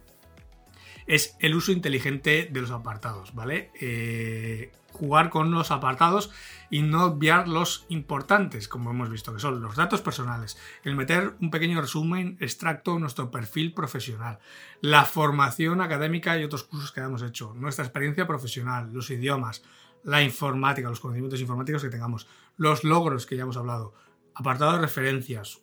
es 1.08 1.36
el 1.40 1.56
uso 1.56 1.72
inteligente 1.72 2.50
de 2.52 2.62
los 2.62 2.72
apartados, 2.72 3.34
¿vale? 3.36 3.72
Eh, 3.80 4.72
jugar 4.96 5.30
con 5.30 5.52
los 5.52 5.72
apartados 5.72 6.32
y 6.70 6.82
no 6.82 7.06
obviar 7.06 7.48
los 7.48 7.86
importantes, 7.90 8.68
como 8.68 8.92
hemos 8.92 9.10
visto, 9.10 9.34
que 9.34 9.40
son 9.40 9.62
los 9.62 9.76
datos 9.76 10.02
personales, 10.02 10.58
el 10.84 10.96
meter 10.96 11.36
un 11.42 11.52
pequeño 11.52 11.82
resumen, 11.82 12.38
extracto 12.40 12.98
nuestro 12.98 13.30
perfil 13.30 13.74
profesional, 13.74 14.40
la 14.82 15.06
formación 15.06 15.82
académica 15.82 16.38
y 16.38 16.44
otros 16.44 16.64
cursos 16.64 16.92
que 16.92 17.02
hayamos 17.02 17.22
hecho, 17.22 17.54
nuestra 17.56 17.86
experiencia 17.86 18.26
profesional, 18.26 18.92
los 18.92 19.10
idiomas, 19.10 19.64
la 20.04 20.22
informática, 20.22 20.90
los 20.90 21.00
conocimientos 21.00 21.42
informáticos 21.42 21.84
que 21.84 21.90
tengamos, 21.90 22.28
los 22.58 22.84
logros 22.84 23.26
que 23.26 23.36
ya 23.36 23.44
hemos 23.44 23.58
hablado, 23.58 23.94
apartado 24.34 24.74
de 24.74 24.80
referencias, 24.80 25.62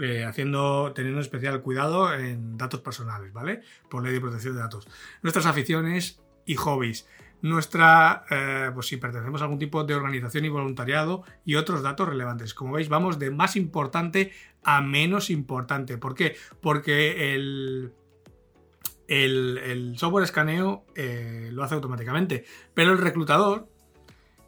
eh, 0.00 0.24
haciendo, 0.24 0.92
teniendo 0.94 1.20
especial 1.20 1.62
cuidado 1.62 2.12
en 2.12 2.58
datos 2.58 2.80
personales, 2.80 3.32
¿vale? 3.32 3.62
Por 3.88 4.02
ley 4.02 4.12
de 4.12 4.20
protección 4.20 4.54
de 4.54 4.60
datos. 4.60 4.86
Nuestras 5.22 5.46
aficiones 5.46 6.20
y 6.44 6.54
hobbies 6.56 7.08
nuestra, 7.42 8.24
eh, 8.30 8.70
pues 8.74 8.86
si 8.86 8.96
pertenecemos 8.96 9.40
a 9.40 9.44
algún 9.44 9.58
tipo 9.58 9.84
de 9.84 9.94
organización 9.94 10.44
y 10.44 10.48
voluntariado 10.48 11.22
y 11.44 11.56
otros 11.56 11.82
datos 11.82 12.08
relevantes. 12.08 12.54
Como 12.54 12.72
veis, 12.72 12.88
vamos 12.88 13.18
de 13.18 13.30
más 13.30 13.56
importante 13.56 14.32
a 14.64 14.80
menos 14.80 15.30
importante. 15.30 15.98
¿Por 15.98 16.14
qué? 16.14 16.36
Porque 16.60 17.34
el, 17.34 17.92
el, 19.08 19.94
software 19.96 20.24
escaneo 20.24 20.84
eh, 20.94 21.50
lo 21.52 21.62
hace 21.62 21.74
automáticamente, 21.74 22.44
pero 22.74 22.92
el 22.92 22.98
reclutador, 22.98 23.68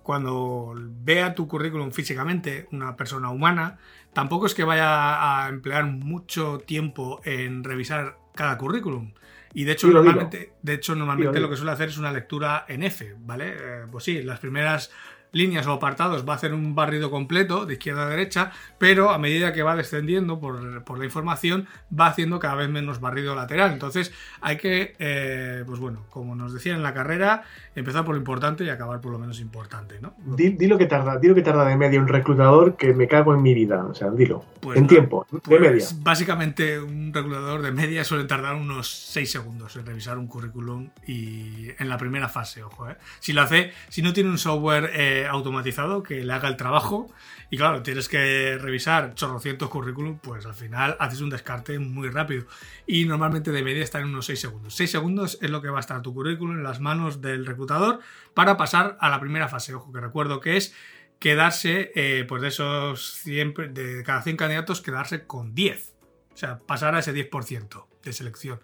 cuando 0.02 0.74
vea 0.76 1.34
tu 1.34 1.46
currículum 1.46 1.92
físicamente, 1.92 2.66
una 2.72 2.96
persona 2.96 3.30
humana, 3.30 3.78
tampoco 4.18 4.46
es 4.46 4.54
que 4.56 4.64
vaya 4.64 5.44
a 5.44 5.48
emplear 5.48 5.84
mucho 5.84 6.58
tiempo 6.58 7.20
en 7.22 7.62
revisar 7.62 8.18
cada 8.34 8.58
currículum. 8.58 9.12
Y 9.54 9.62
de 9.62 9.70
hecho, 9.70 9.86
normalmente, 9.86 10.54
de 10.60 10.74
hecho, 10.74 10.96
normalmente 10.96 11.38
lo 11.38 11.48
que 11.48 11.54
suele 11.54 11.70
hacer 11.70 11.90
es 11.90 11.98
una 11.98 12.10
lectura 12.10 12.64
en 12.66 12.82
F, 12.82 13.14
¿vale? 13.20 13.54
Eh, 13.56 13.86
pues 13.88 14.02
sí, 14.02 14.20
las 14.24 14.40
primeras 14.40 14.90
líneas 15.32 15.66
o 15.66 15.72
apartados 15.72 16.28
va 16.28 16.34
a 16.34 16.36
hacer 16.36 16.54
un 16.54 16.74
barrido 16.74 17.10
completo 17.10 17.66
de 17.66 17.74
izquierda 17.74 18.06
a 18.06 18.08
derecha, 18.08 18.52
pero 18.78 19.10
a 19.10 19.18
medida 19.18 19.52
que 19.52 19.62
va 19.62 19.76
descendiendo 19.76 20.40
por, 20.40 20.98
la 20.98 21.04
información 21.04 21.66
va 21.98 22.06
haciendo 22.06 22.38
cada 22.38 22.54
vez 22.54 22.68
menos 22.68 23.00
barrido 23.00 23.34
lateral. 23.34 23.72
Entonces 23.72 24.12
hay 24.40 24.56
que, 24.56 24.94
eh, 24.98 25.64
pues 25.66 25.80
bueno, 25.80 26.04
como 26.10 26.34
nos 26.34 26.52
decían 26.52 26.76
en 26.76 26.82
la 26.82 26.94
carrera, 26.94 27.44
empezar 27.74 28.04
por 28.04 28.14
lo 28.14 28.18
importante 28.18 28.64
y 28.64 28.68
acabar 28.68 29.00
por 29.00 29.12
lo 29.12 29.18
menos 29.18 29.40
importante, 29.40 30.00
¿no? 30.00 30.14
Dilo 30.36 30.78
que 30.78 30.86
tarda, 30.86 31.20
que 31.20 31.42
tarda 31.42 31.64
de 31.64 31.76
media 31.76 32.00
un 32.00 32.08
reclutador 32.08 32.76
que 32.76 32.94
me 32.94 33.06
cago 33.06 33.34
en 33.34 33.42
mi 33.42 33.54
vida, 33.54 33.84
o 33.84 33.94
sea, 33.94 34.10
dilo. 34.10 34.44
Pues 34.60 34.78
en 34.78 34.86
tiempo, 34.86 35.26
de 35.30 35.40
pues 35.40 35.60
media. 35.60 35.86
Básicamente 36.00 36.80
un 36.80 37.12
reclutador 37.12 37.62
de 37.62 37.72
media 37.72 38.04
suele 38.04 38.24
tardar 38.24 38.54
unos 38.54 38.88
6 38.88 39.30
segundos 39.30 39.76
en 39.76 39.86
revisar 39.86 40.18
un 40.18 40.26
currículum 40.26 40.90
y 41.06 41.68
en 41.78 41.88
la 41.88 41.96
primera 41.98 42.28
fase, 42.28 42.62
ojo, 42.62 42.88
¿eh? 42.88 42.96
Si 43.20 43.32
lo 43.32 43.42
hace, 43.42 43.72
si 43.88 44.02
no 44.02 44.12
tiene 44.12 44.30
un 44.30 44.38
software 44.38 44.90
eh, 44.94 45.17
automatizado 45.26 46.02
que 46.02 46.22
le 46.22 46.32
haga 46.32 46.48
el 46.48 46.56
trabajo 46.56 47.08
y 47.50 47.56
claro, 47.56 47.82
tienes 47.82 48.08
que 48.08 48.58
revisar 48.58 49.14
chorrocientos 49.14 49.68
currículum, 49.68 50.18
pues 50.18 50.44
al 50.46 50.54
final 50.54 50.96
haces 51.00 51.20
un 51.20 51.30
descarte 51.30 51.78
muy 51.78 52.10
rápido 52.10 52.44
y 52.86 53.04
normalmente 53.06 53.50
debería 53.50 53.82
estar 53.82 54.02
en 54.02 54.08
unos 54.08 54.26
6 54.26 54.40
segundos. 54.40 54.74
6 54.74 54.90
segundos 54.90 55.38
es 55.40 55.50
lo 55.50 55.62
que 55.62 55.68
va 55.68 55.78
a 55.78 55.80
estar 55.80 56.02
tu 56.02 56.12
currículum 56.12 56.56
en 56.56 56.62
las 56.62 56.80
manos 56.80 57.20
del 57.20 57.46
reclutador 57.46 58.00
para 58.34 58.56
pasar 58.56 58.96
a 59.00 59.08
la 59.08 59.18
primera 59.18 59.48
fase. 59.48 59.74
Ojo, 59.74 59.92
que 59.92 60.00
recuerdo 60.00 60.40
que 60.40 60.56
es 60.56 60.74
quedarse, 61.18 61.90
eh, 61.94 62.24
pues 62.28 62.42
de 62.42 62.48
esos 62.48 63.14
100, 63.14 63.54
de 63.74 64.02
cada 64.04 64.22
100 64.22 64.36
candidatos, 64.36 64.80
quedarse 64.80 65.26
con 65.26 65.54
10. 65.54 65.94
O 66.32 66.36
sea, 66.36 66.58
pasar 66.58 66.94
a 66.94 67.00
ese 67.00 67.12
10% 67.12 67.86
de 68.04 68.12
selección. 68.12 68.60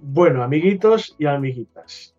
Bueno, 0.00 0.42
amiguitos 0.42 1.14
y 1.18 1.26
amiguitas. 1.26 2.14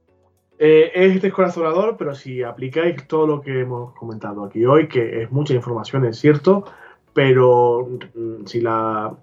Eh, 0.66 0.94
es 0.96 1.22
descorazonador, 1.22 1.98
pero 1.98 2.16
si 2.16 2.42
aplicáis 2.42 3.06
todo 3.06 3.28
lo 3.28 3.42
que 3.42 3.60
hemos 3.60 3.92
comentado 3.96 4.46
aquí 4.46 4.66
hoy, 4.66 4.88
que 4.88 5.22
es 5.22 5.30
mucha 5.30 5.54
información, 5.54 6.06
es 6.06 6.18
cierto, 6.18 6.64
pero 7.14 7.86
mm, 8.16 8.46
si 8.46 8.62
la 8.62 9.14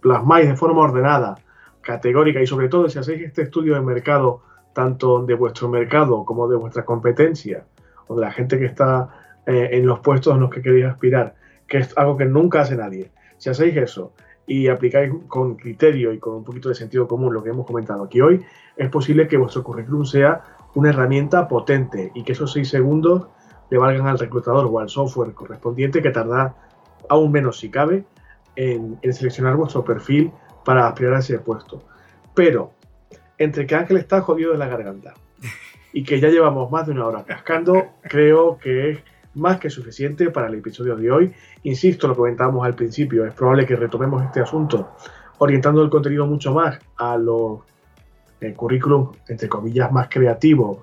plasmáis 0.00 0.48
de 0.48 0.56
forma 0.56 0.80
ordenada, 0.80 1.36
categórica 1.82 2.40
y 2.40 2.46
sobre 2.46 2.70
todo 2.70 2.88
si 2.88 2.98
hacéis 2.98 3.20
este 3.24 3.42
estudio 3.42 3.74
de 3.74 3.82
mercado, 3.82 4.40
tanto 4.72 5.26
de 5.26 5.34
vuestro 5.34 5.68
mercado 5.68 6.24
como 6.24 6.48
de 6.48 6.56
vuestra 6.56 6.86
competencia 6.86 7.66
o 8.06 8.14
de 8.14 8.22
la 8.22 8.32
gente 8.32 8.58
que 8.58 8.64
está 8.64 9.10
eh, 9.44 9.68
en 9.72 9.86
los 9.86 9.98
puestos 10.00 10.32
en 10.32 10.40
los 10.40 10.48
que 10.48 10.62
queréis 10.62 10.86
aspirar, 10.86 11.34
que 11.68 11.78
es 11.80 11.98
algo 11.98 12.16
que 12.16 12.24
nunca 12.24 12.62
hace 12.62 12.76
nadie. 12.76 13.10
Si 13.36 13.50
hacéis 13.50 13.76
eso 13.76 14.14
y 14.46 14.68
aplicáis 14.68 15.12
con 15.28 15.56
criterio 15.56 16.12
y 16.12 16.18
con 16.18 16.34
un 16.36 16.44
poquito 16.44 16.68
de 16.68 16.74
sentido 16.74 17.08
común 17.08 17.34
lo 17.34 17.42
que 17.42 17.50
hemos 17.50 17.66
comentado 17.66 18.04
aquí 18.04 18.20
hoy, 18.20 18.44
es 18.76 18.88
posible 18.90 19.26
que 19.26 19.36
vuestro 19.36 19.62
currículum 19.62 20.04
sea 20.04 20.42
una 20.74 20.90
herramienta 20.90 21.48
potente 21.48 22.12
y 22.14 22.22
que 22.22 22.32
esos 22.32 22.52
seis 22.52 22.68
segundos 22.68 23.26
le 23.70 23.78
valgan 23.78 24.06
al 24.06 24.18
reclutador 24.18 24.66
o 24.70 24.78
al 24.78 24.88
software 24.88 25.34
correspondiente 25.34 26.02
que 26.02 26.10
tarda 26.10 26.54
aún 27.08 27.32
menos 27.32 27.58
si 27.58 27.70
cabe 27.70 28.04
en, 28.54 28.98
seleccionar 29.12 29.56
vuestro 29.56 29.84
perfil 29.84 30.30
para 30.64 30.86
aspirar 30.86 31.14
a 31.14 31.18
ese 31.18 31.38
puesto. 31.38 31.82
Pero 32.34 32.72
entre 33.38 33.66
que 33.66 33.74
Ángel 33.74 33.96
está 33.96 34.20
jodido 34.20 34.52
de 34.52 34.58
la 34.58 34.68
garganta 34.68 35.14
y 35.92 36.04
que 36.04 36.20
ya 36.20 36.28
llevamos 36.28 36.70
más 36.70 36.86
de 36.86 36.92
una 36.92 37.06
hora 37.06 37.24
cascando, 37.24 37.86
creo 38.02 38.58
que 38.58 39.02
más 39.36 39.60
que 39.60 39.70
suficiente 39.70 40.30
para 40.30 40.48
el 40.48 40.54
episodio 40.54 40.96
de 40.96 41.10
hoy. 41.10 41.32
Insisto, 41.62 42.08
lo 42.08 42.16
comentamos 42.16 42.66
al 42.66 42.74
principio, 42.74 43.24
es 43.24 43.34
probable 43.34 43.66
que 43.66 43.76
retomemos 43.76 44.24
este 44.24 44.40
asunto 44.40 44.90
orientando 45.38 45.82
el 45.82 45.90
contenido 45.90 46.26
mucho 46.26 46.52
más 46.52 46.78
a 46.96 47.16
los 47.16 47.60
eh, 48.40 48.54
currículum, 48.54 49.12
entre 49.28 49.48
comillas, 49.48 49.92
más 49.92 50.08
creativos 50.08 50.78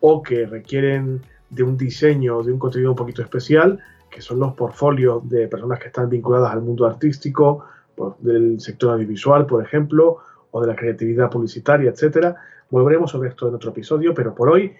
o 0.00 0.22
que 0.22 0.46
requieren 0.46 1.22
de 1.50 1.62
un 1.62 1.76
diseño, 1.76 2.42
de 2.42 2.52
un 2.52 2.58
contenido 2.58 2.90
un 2.90 2.96
poquito 2.96 3.22
especial, 3.22 3.80
que 4.10 4.20
son 4.20 4.38
los 4.38 4.54
portfolios 4.54 5.28
de 5.28 5.48
personas 5.48 5.78
que 5.78 5.86
están 5.86 6.08
vinculadas 6.08 6.52
al 6.52 6.62
mundo 6.62 6.86
artístico, 6.86 7.64
del 8.18 8.60
sector 8.60 8.92
audiovisual, 8.92 9.46
por 9.46 9.64
ejemplo, 9.64 10.18
o 10.50 10.60
de 10.60 10.66
la 10.66 10.76
creatividad 10.76 11.30
publicitaria, 11.30 11.90
etcétera. 11.90 12.36
Volveremos 12.70 13.10
sobre 13.10 13.30
esto 13.30 13.48
en 13.48 13.54
otro 13.54 13.70
episodio, 13.70 14.12
pero 14.14 14.34
por 14.34 14.50
hoy, 14.50 14.74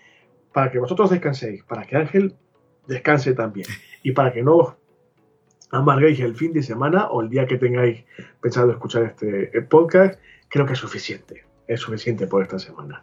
para 0.52 0.70
que 0.70 0.78
vosotros 0.78 1.10
descanséis, 1.10 1.62
para 1.64 1.84
que 1.84 1.96
Ángel 1.96 2.34
descanse 2.86 3.34
también. 3.34 3.66
Y 4.02 4.12
para 4.12 4.32
que 4.32 4.42
no 4.42 4.76
amarguéis 5.70 6.20
el 6.20 6.34
fin 6.34 6.52
de 6.52 6.62
semana 6.62 7.08
o 7.08 7.22
el 7.22 7.28
día 7.28 7.46
que 7.46 7.58
tengáis 7.58 8.04
pensado 8.40 8.70
escuchar 8.70 9.02
este 9.04 9.62
podcast, 9.62 10.18
creo 10.48 10.66
que 10.66 10.74
es 10.74 10.78
suficiente. 10.78 11.44
Es 11.66 11.80
suficiente 11.80 12.26
por 12.26 12.42
esta 12.42 12.58
semana. 12.58 13.02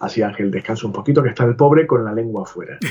Así 0.00 0.22
Ángel, 0.22 0.50
descansa 0.50 0.86
un 0.86 0.92
poquito, 0.92 1.22
que 1.22 1.30
está 1.30 1.44
el 1.44 1.56
pobre 1.56 1.86
con 1.86 2.04
la 2.04 2.12
lengua 2.12 2.42
afuera. 2.42 2.78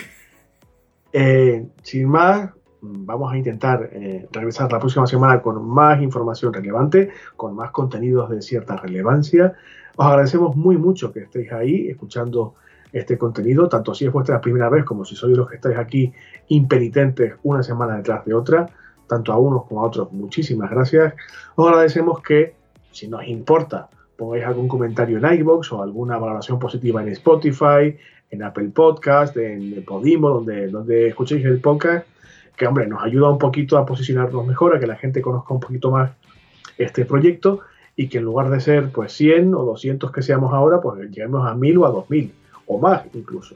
Eh, 1.14 1.66
sin 1.84 2.10
más, 2.10 2.52
vamos 2.82 3.32
a 3.32 3.38
intentar 3.38 3.90
eh, 3.92 4.28
regresar 4.30 4.72
la 4.72 4.78
próxima 4.78 5.08
semana 5.08 5.42
con 5.42 5.66
más 5.68 6.02
información 6.02 6.54
relevante, 6.54 7.10
con 7.36 7.56
más 7.56 7.72
contenidos 7.72 8.30
de 8.30 8.42
cierta 8.42 8.76
relevancia. 8.76 9.54
Os 9.96 10.06
agradecemos 10.06 10.56
muy 10.56 10.78
mucho 10.78 11.12
que 11.14 11.22
estéis 11.22 11.52
ahí 11.54 11.88
escuchando 11.88 12.56
este 12.98 13.18
contenido, 13.18 13.68
tanto 13.70 13.94
si 13.94 14.06
es 14.06 14.12
vuestra 14.12 14.42
primera 14.42 14.70
vez 14.70 14.84
como 14.84 15.06
si 15.06 15.16
sois 15.16 15.38
los 15.38 15.50
que 15.50 15.56
estáis 15.56 15.78
aquí 15.78 16.14
impenitentes 16.48 17.36
una 17.44 17.64
semana 17.64 17.98
detrás 17.98 18.26
de 18.26 18.34
otra, 18.34 18.70
tanto 19.08 19.32
a 19.32 19.38
unos 19.38 19.66
como 19.66 19.82
a 19.82 19.88
otros. 19.88 20.12
Muchísimas 20.12 20.70
gracias. 20.70 21.14
Os 21.56 21.68
agradecemos 21.68 22.22
que, 22.22 22.56
si 22.92 23.08
nos 23.08 23.26
importa, 23.28 23.90
pongáis 24.18 24.46
algún 24.46 24.68
comentario 24.68 25.18
en 25.18 25.40
iBox 25.40 25.72
o 25.72 25.82
alguna 25.82 26.18
valoración 26.18 26.60
positiva 26.60 27.02
en 27.02 27.10
Spotify, 27.10 27.96
en 28.30 28.44
Apple 28.44 28.70
Podcast, 28.74 29.38
en 29.38 29.84
Podimo, 29.86 30.30
donde, 30.30 30.68
donde 30.68 31.08
escuchéis 31.08 31.46
el 31.46 31.62
podcast, 31.62 32.06
que 32.56 32.68
hombre, 32.68 32.88
nos 32.88 33.04
ayuda 33.04 33.30
un 33.30 33.38
poquito 33.38 33.78
a 33.78 33.86
posicionarnos 33.86 34.46
mejor, 34.46 34.76
a 34.76 34.80
que 34.80 34.88
la 34.88 34.96
gente 34.96 35.22
conozca 35.22 35.54
un 35.54 35.60
poquito 35.60 35.92
más 35.92 36.12
este 36.78 37.06
proyecto 37.06 37.62
y 37.96 38.10
que 38.10 38.18
en 38.18 38.26
lugar 38.26 38.50
de 38.50 38.60
ser 38.60 38.92
pues 38.92 39.14
100 39.14 39.54
o 39.54 39.64
200 39.64 40.12
que 40.12 40.22
seamos 40.22 40.54
ahora, 40.54 40.82
pues 40.82 41.10
lleguemos 41.10 41.48
a 41.48 41.56
1000 41.56 41.78
o 41.78 41.86
a 41.86 41.90
2000 41.90 42.34
o 42.68 42.78
más 42.80 43.04
incluso. 43.14 43.56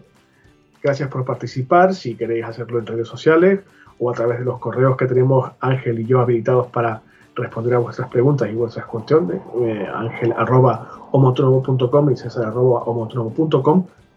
Gracias 0.81 1.09
por 1.09 1.23
participar, 1.23 1.93
si 1.93 2.15
queréis 2.15 2.45
hacerlo 2.45 2.79
en 2.79 2.87
redes 2.87 3.07
sociales 3.07 3.59
o 3.99 4.09
a 4.09 4.13
través 4.13 4.39
de 4.39 4.45
los 4.45 4.59
correos 4.59 4.97
que 4.97 5.05
tenemos 5.05 5.51
Ángel 5.59 5.99
y 5.99 6.05
yo 6.05 6.21
habilitados 6.21 6.67
para 6.67 7.01
responder 7.35 7.75
a 7.75 7.79
vuestras 7.79 8.09
preguntas 8.09 8.49
y 8.49 8.55
vuestras 8.55 8.85
cuestiones, 8.85 9.39
eh, 9.61 9.87
ángel 9.93 10.33
y 12.11 12.17
césar 12.17 12.53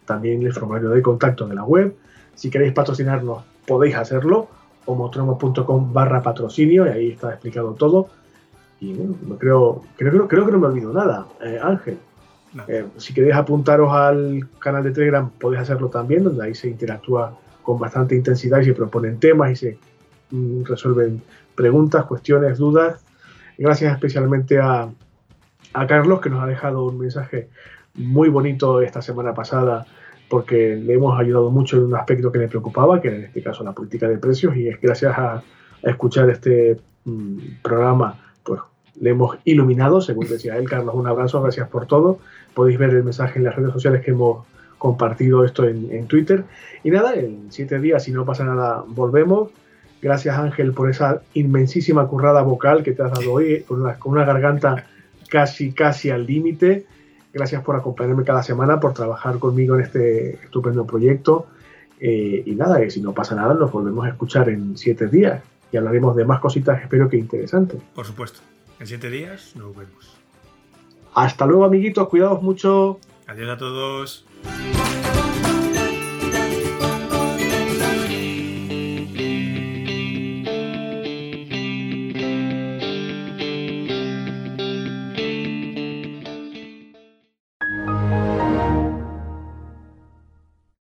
también 0.04 0.42
el 0.42 0.52
formulario 0.52 0.90
de 0.90 1.02
contacto 1.02 1.46
de 1.46 1.54
la 1.54 1.64
web. 1.64 1.94
Si 2.34 2.50
queréis 2.50 2.72
patrocinarnos, 2.72 3.42
podéis 3.66 3.96
hacerlo, 3.96 4.48
homotromo.com 4.86 5.92
barra 5.92 6.22
patrocinio, 6.22 6.86
y 6.86 6.90
ahí 6.90 7.10
está 7.12 7.30
explicado 7.30 7.72
todo. 7.72 8.08
Y 8.80 8.92
bueno, 8.92 9.38
creo, 9.38 9.82
creo, 9.96 10.28
creo 10.28 10.46
que 10.46 10.52
no 10.52 10.58
me 10.58 10.66
olvido 10.66 10.92
nada, 10.92 11.26
eh, 11.42 11.58
Ángel. 11.62 11.98
Eh, 12.68 12.86
si 12.96 13.12
queréis 13.12 13.34
apuntaros 13.34 13.92
al 13.92 14.48
canal 14.58 14.84
de 14.84 14.92
Telegram, 14.92 15.28
podéis 15.30 15.62
hacerlo 15.62 15.88
también, 15.88 16.24
donde 16.24 16.44
ahí 16.44 16.54
se 16.54 16.68
interactúa 16.68 17.36
con 17.62 17.78
bastante 17.78 18.14
intensidad 18.14 18.60
y 18.60 18.66
se 18.66 18.74
proponen 18.74 19.18
temas 19.18 19.52
y 19.52 19.56
se 19.56 19.78
mm, 20.30 20.64
resuelven 20.64 21.22
preguntas, 21.54 22.04
cuestiones, 22.04 22.58
dudas. 22.58 23.04
Gracias 23.58 23.92
especialmente 23.92 24.58
a, 24.58 24.88
a 25.72 25.86
Carlos, 25.86 26.20
que 26.20 26.30
nos 26.30 26.42
ha 26.42 26.46
dejado 26.46 26.84
un 26.86 26.98
mensaje 26.98 27.48
muy 27.94 28.28
bonito 28.28 28.80
esta 28.82 29.02
semana 29.02 29.34
pasada 29.34 29.86
porque 30.28 30.76
le 30.76 30.94
hemos 30.94 31.18
ayudado 31.18 31.50
mucho 31.50 31.76
en 31.76 31.84
un 31.84 31.94
aspecto 31.94 32.32
que 32.32 32.38
le 32.38 32.48
preocupaba, 32.48 33.00
que 33.00 33.08
en 33.08 33.24
este 33.24 33.42
caso 33.42 33.62
la 33.62 33.72
política 33.72 34.08
de 34.08 34.18
precios, 34.18 34.56
y 34.56 34.68
es 34.68 34.80
gracias 34.80 35.16
a, 35.16 35.42
escuchar 35.82 36.30
este 36.30 36.78
mm, 37.04 37.60
programa, 37.62 38.23
le 39.00 39.10
hemos 39.10 39.38
iluminado, 39.44 40.00
según 40.00 40.28
decía 40.28 40.56
él. 40.56 40.68
Carlos, 40.68 40.94
un 40.94 41.06
abrazo, 41.06 41.40
gracias 41.42 41.68
por 41.68 41.86
todo. 41.86 42.18
Podéis 42.54 42.78
ver 42.78 42.90
el 42.90 43.04
mensaje 43.04 43.38
en 43.38 43.44
las 43.44 43.56
redes 43.56 43.72
sociales 43.72 44.04
que 44.04 44.12
hemos 44.12 44.46
compartido 44.78 45.44
esto 45.44 45.66
en, 45.66 46.06
Twitter. 46.06 46.44
Y 46.82 46.90
nada, 46.90 47.14
en 47.14 47.46
siete 47.50 47.78
días, 47.78 48.04
si 48.04 48.12
no 48.12 48.24
pasa 48.24 48.44
nada, 48.44 48.84
volvemos. 48.86 49.50
Gracias 50.02 50.36
Ángel 50.36 50.72
por 50.74 50.90
esa 50.90 51.22
inmensísima 51.32 52.06
currada 52.06 52.42
vocal 52.42 52.82
que 52.82 52.92
te 52.92 53.02
has 53.02 53.10
dado 53.10 53.32
hoy, 53.32 53.62
con 53.66 53.90
con 53.94 54.12
una 54.12 54.24
garganta 54.26 54.84
casi, 55.30 55.72
casi 55.72 56.10
al 56.10 56.26
límite. 56.26 56.86
Gracias 57.32 57.62
por 57.62 57.74
acompañarme 57.74 58.22
cada 58.24 58.42
semana, 58.42 58.78
por 58.78 58.92
trabajar 58.92 59.38
conmigo 59.38 59.74
en 59.74 59.80
este 59.80 60.34
estupendo 60.44 60.86
proyecto. 60.86 61.46
Eh, 61.98 62.42
y 62.44 62.54
nada, 62.54 62.78
si 62.90 63.00
no 63.00 63.12
pasa 63.12 63.34
nada, 63.34 63.54
nos 63.54 63.72
volvemos 63.72 64.04
a 64.04 64.10
escuchar 64.10 64.50
en 64.50 64.76
siete 64.76 65.06
días 65.06 65.42
y 65.72 65.76
hablaremos 65.76 66.14
de 66.14 66.24
más 66.24 66.40
cositas, 66.40 66.80
espero 66.80 67.08
que 67.08 67.16
interesantes. 67.16 67.80
Por 67.94 68.04
supuesto. 68.04 68.53
En 68.84 68.88
siete 68.88 69.08
días 69.08 69.56
nos 69.56 69.74
vemos. 69.74 70.12
Hasta 71.14 71.46
luego, 71.46 71.64
amiguitos. 71.64 72.06
Cuidados 72.06 72.42
mucho. 72.42 73.00
Adiós 73.26 73.48
a 73.48 73.56
todos. 73.56 74.26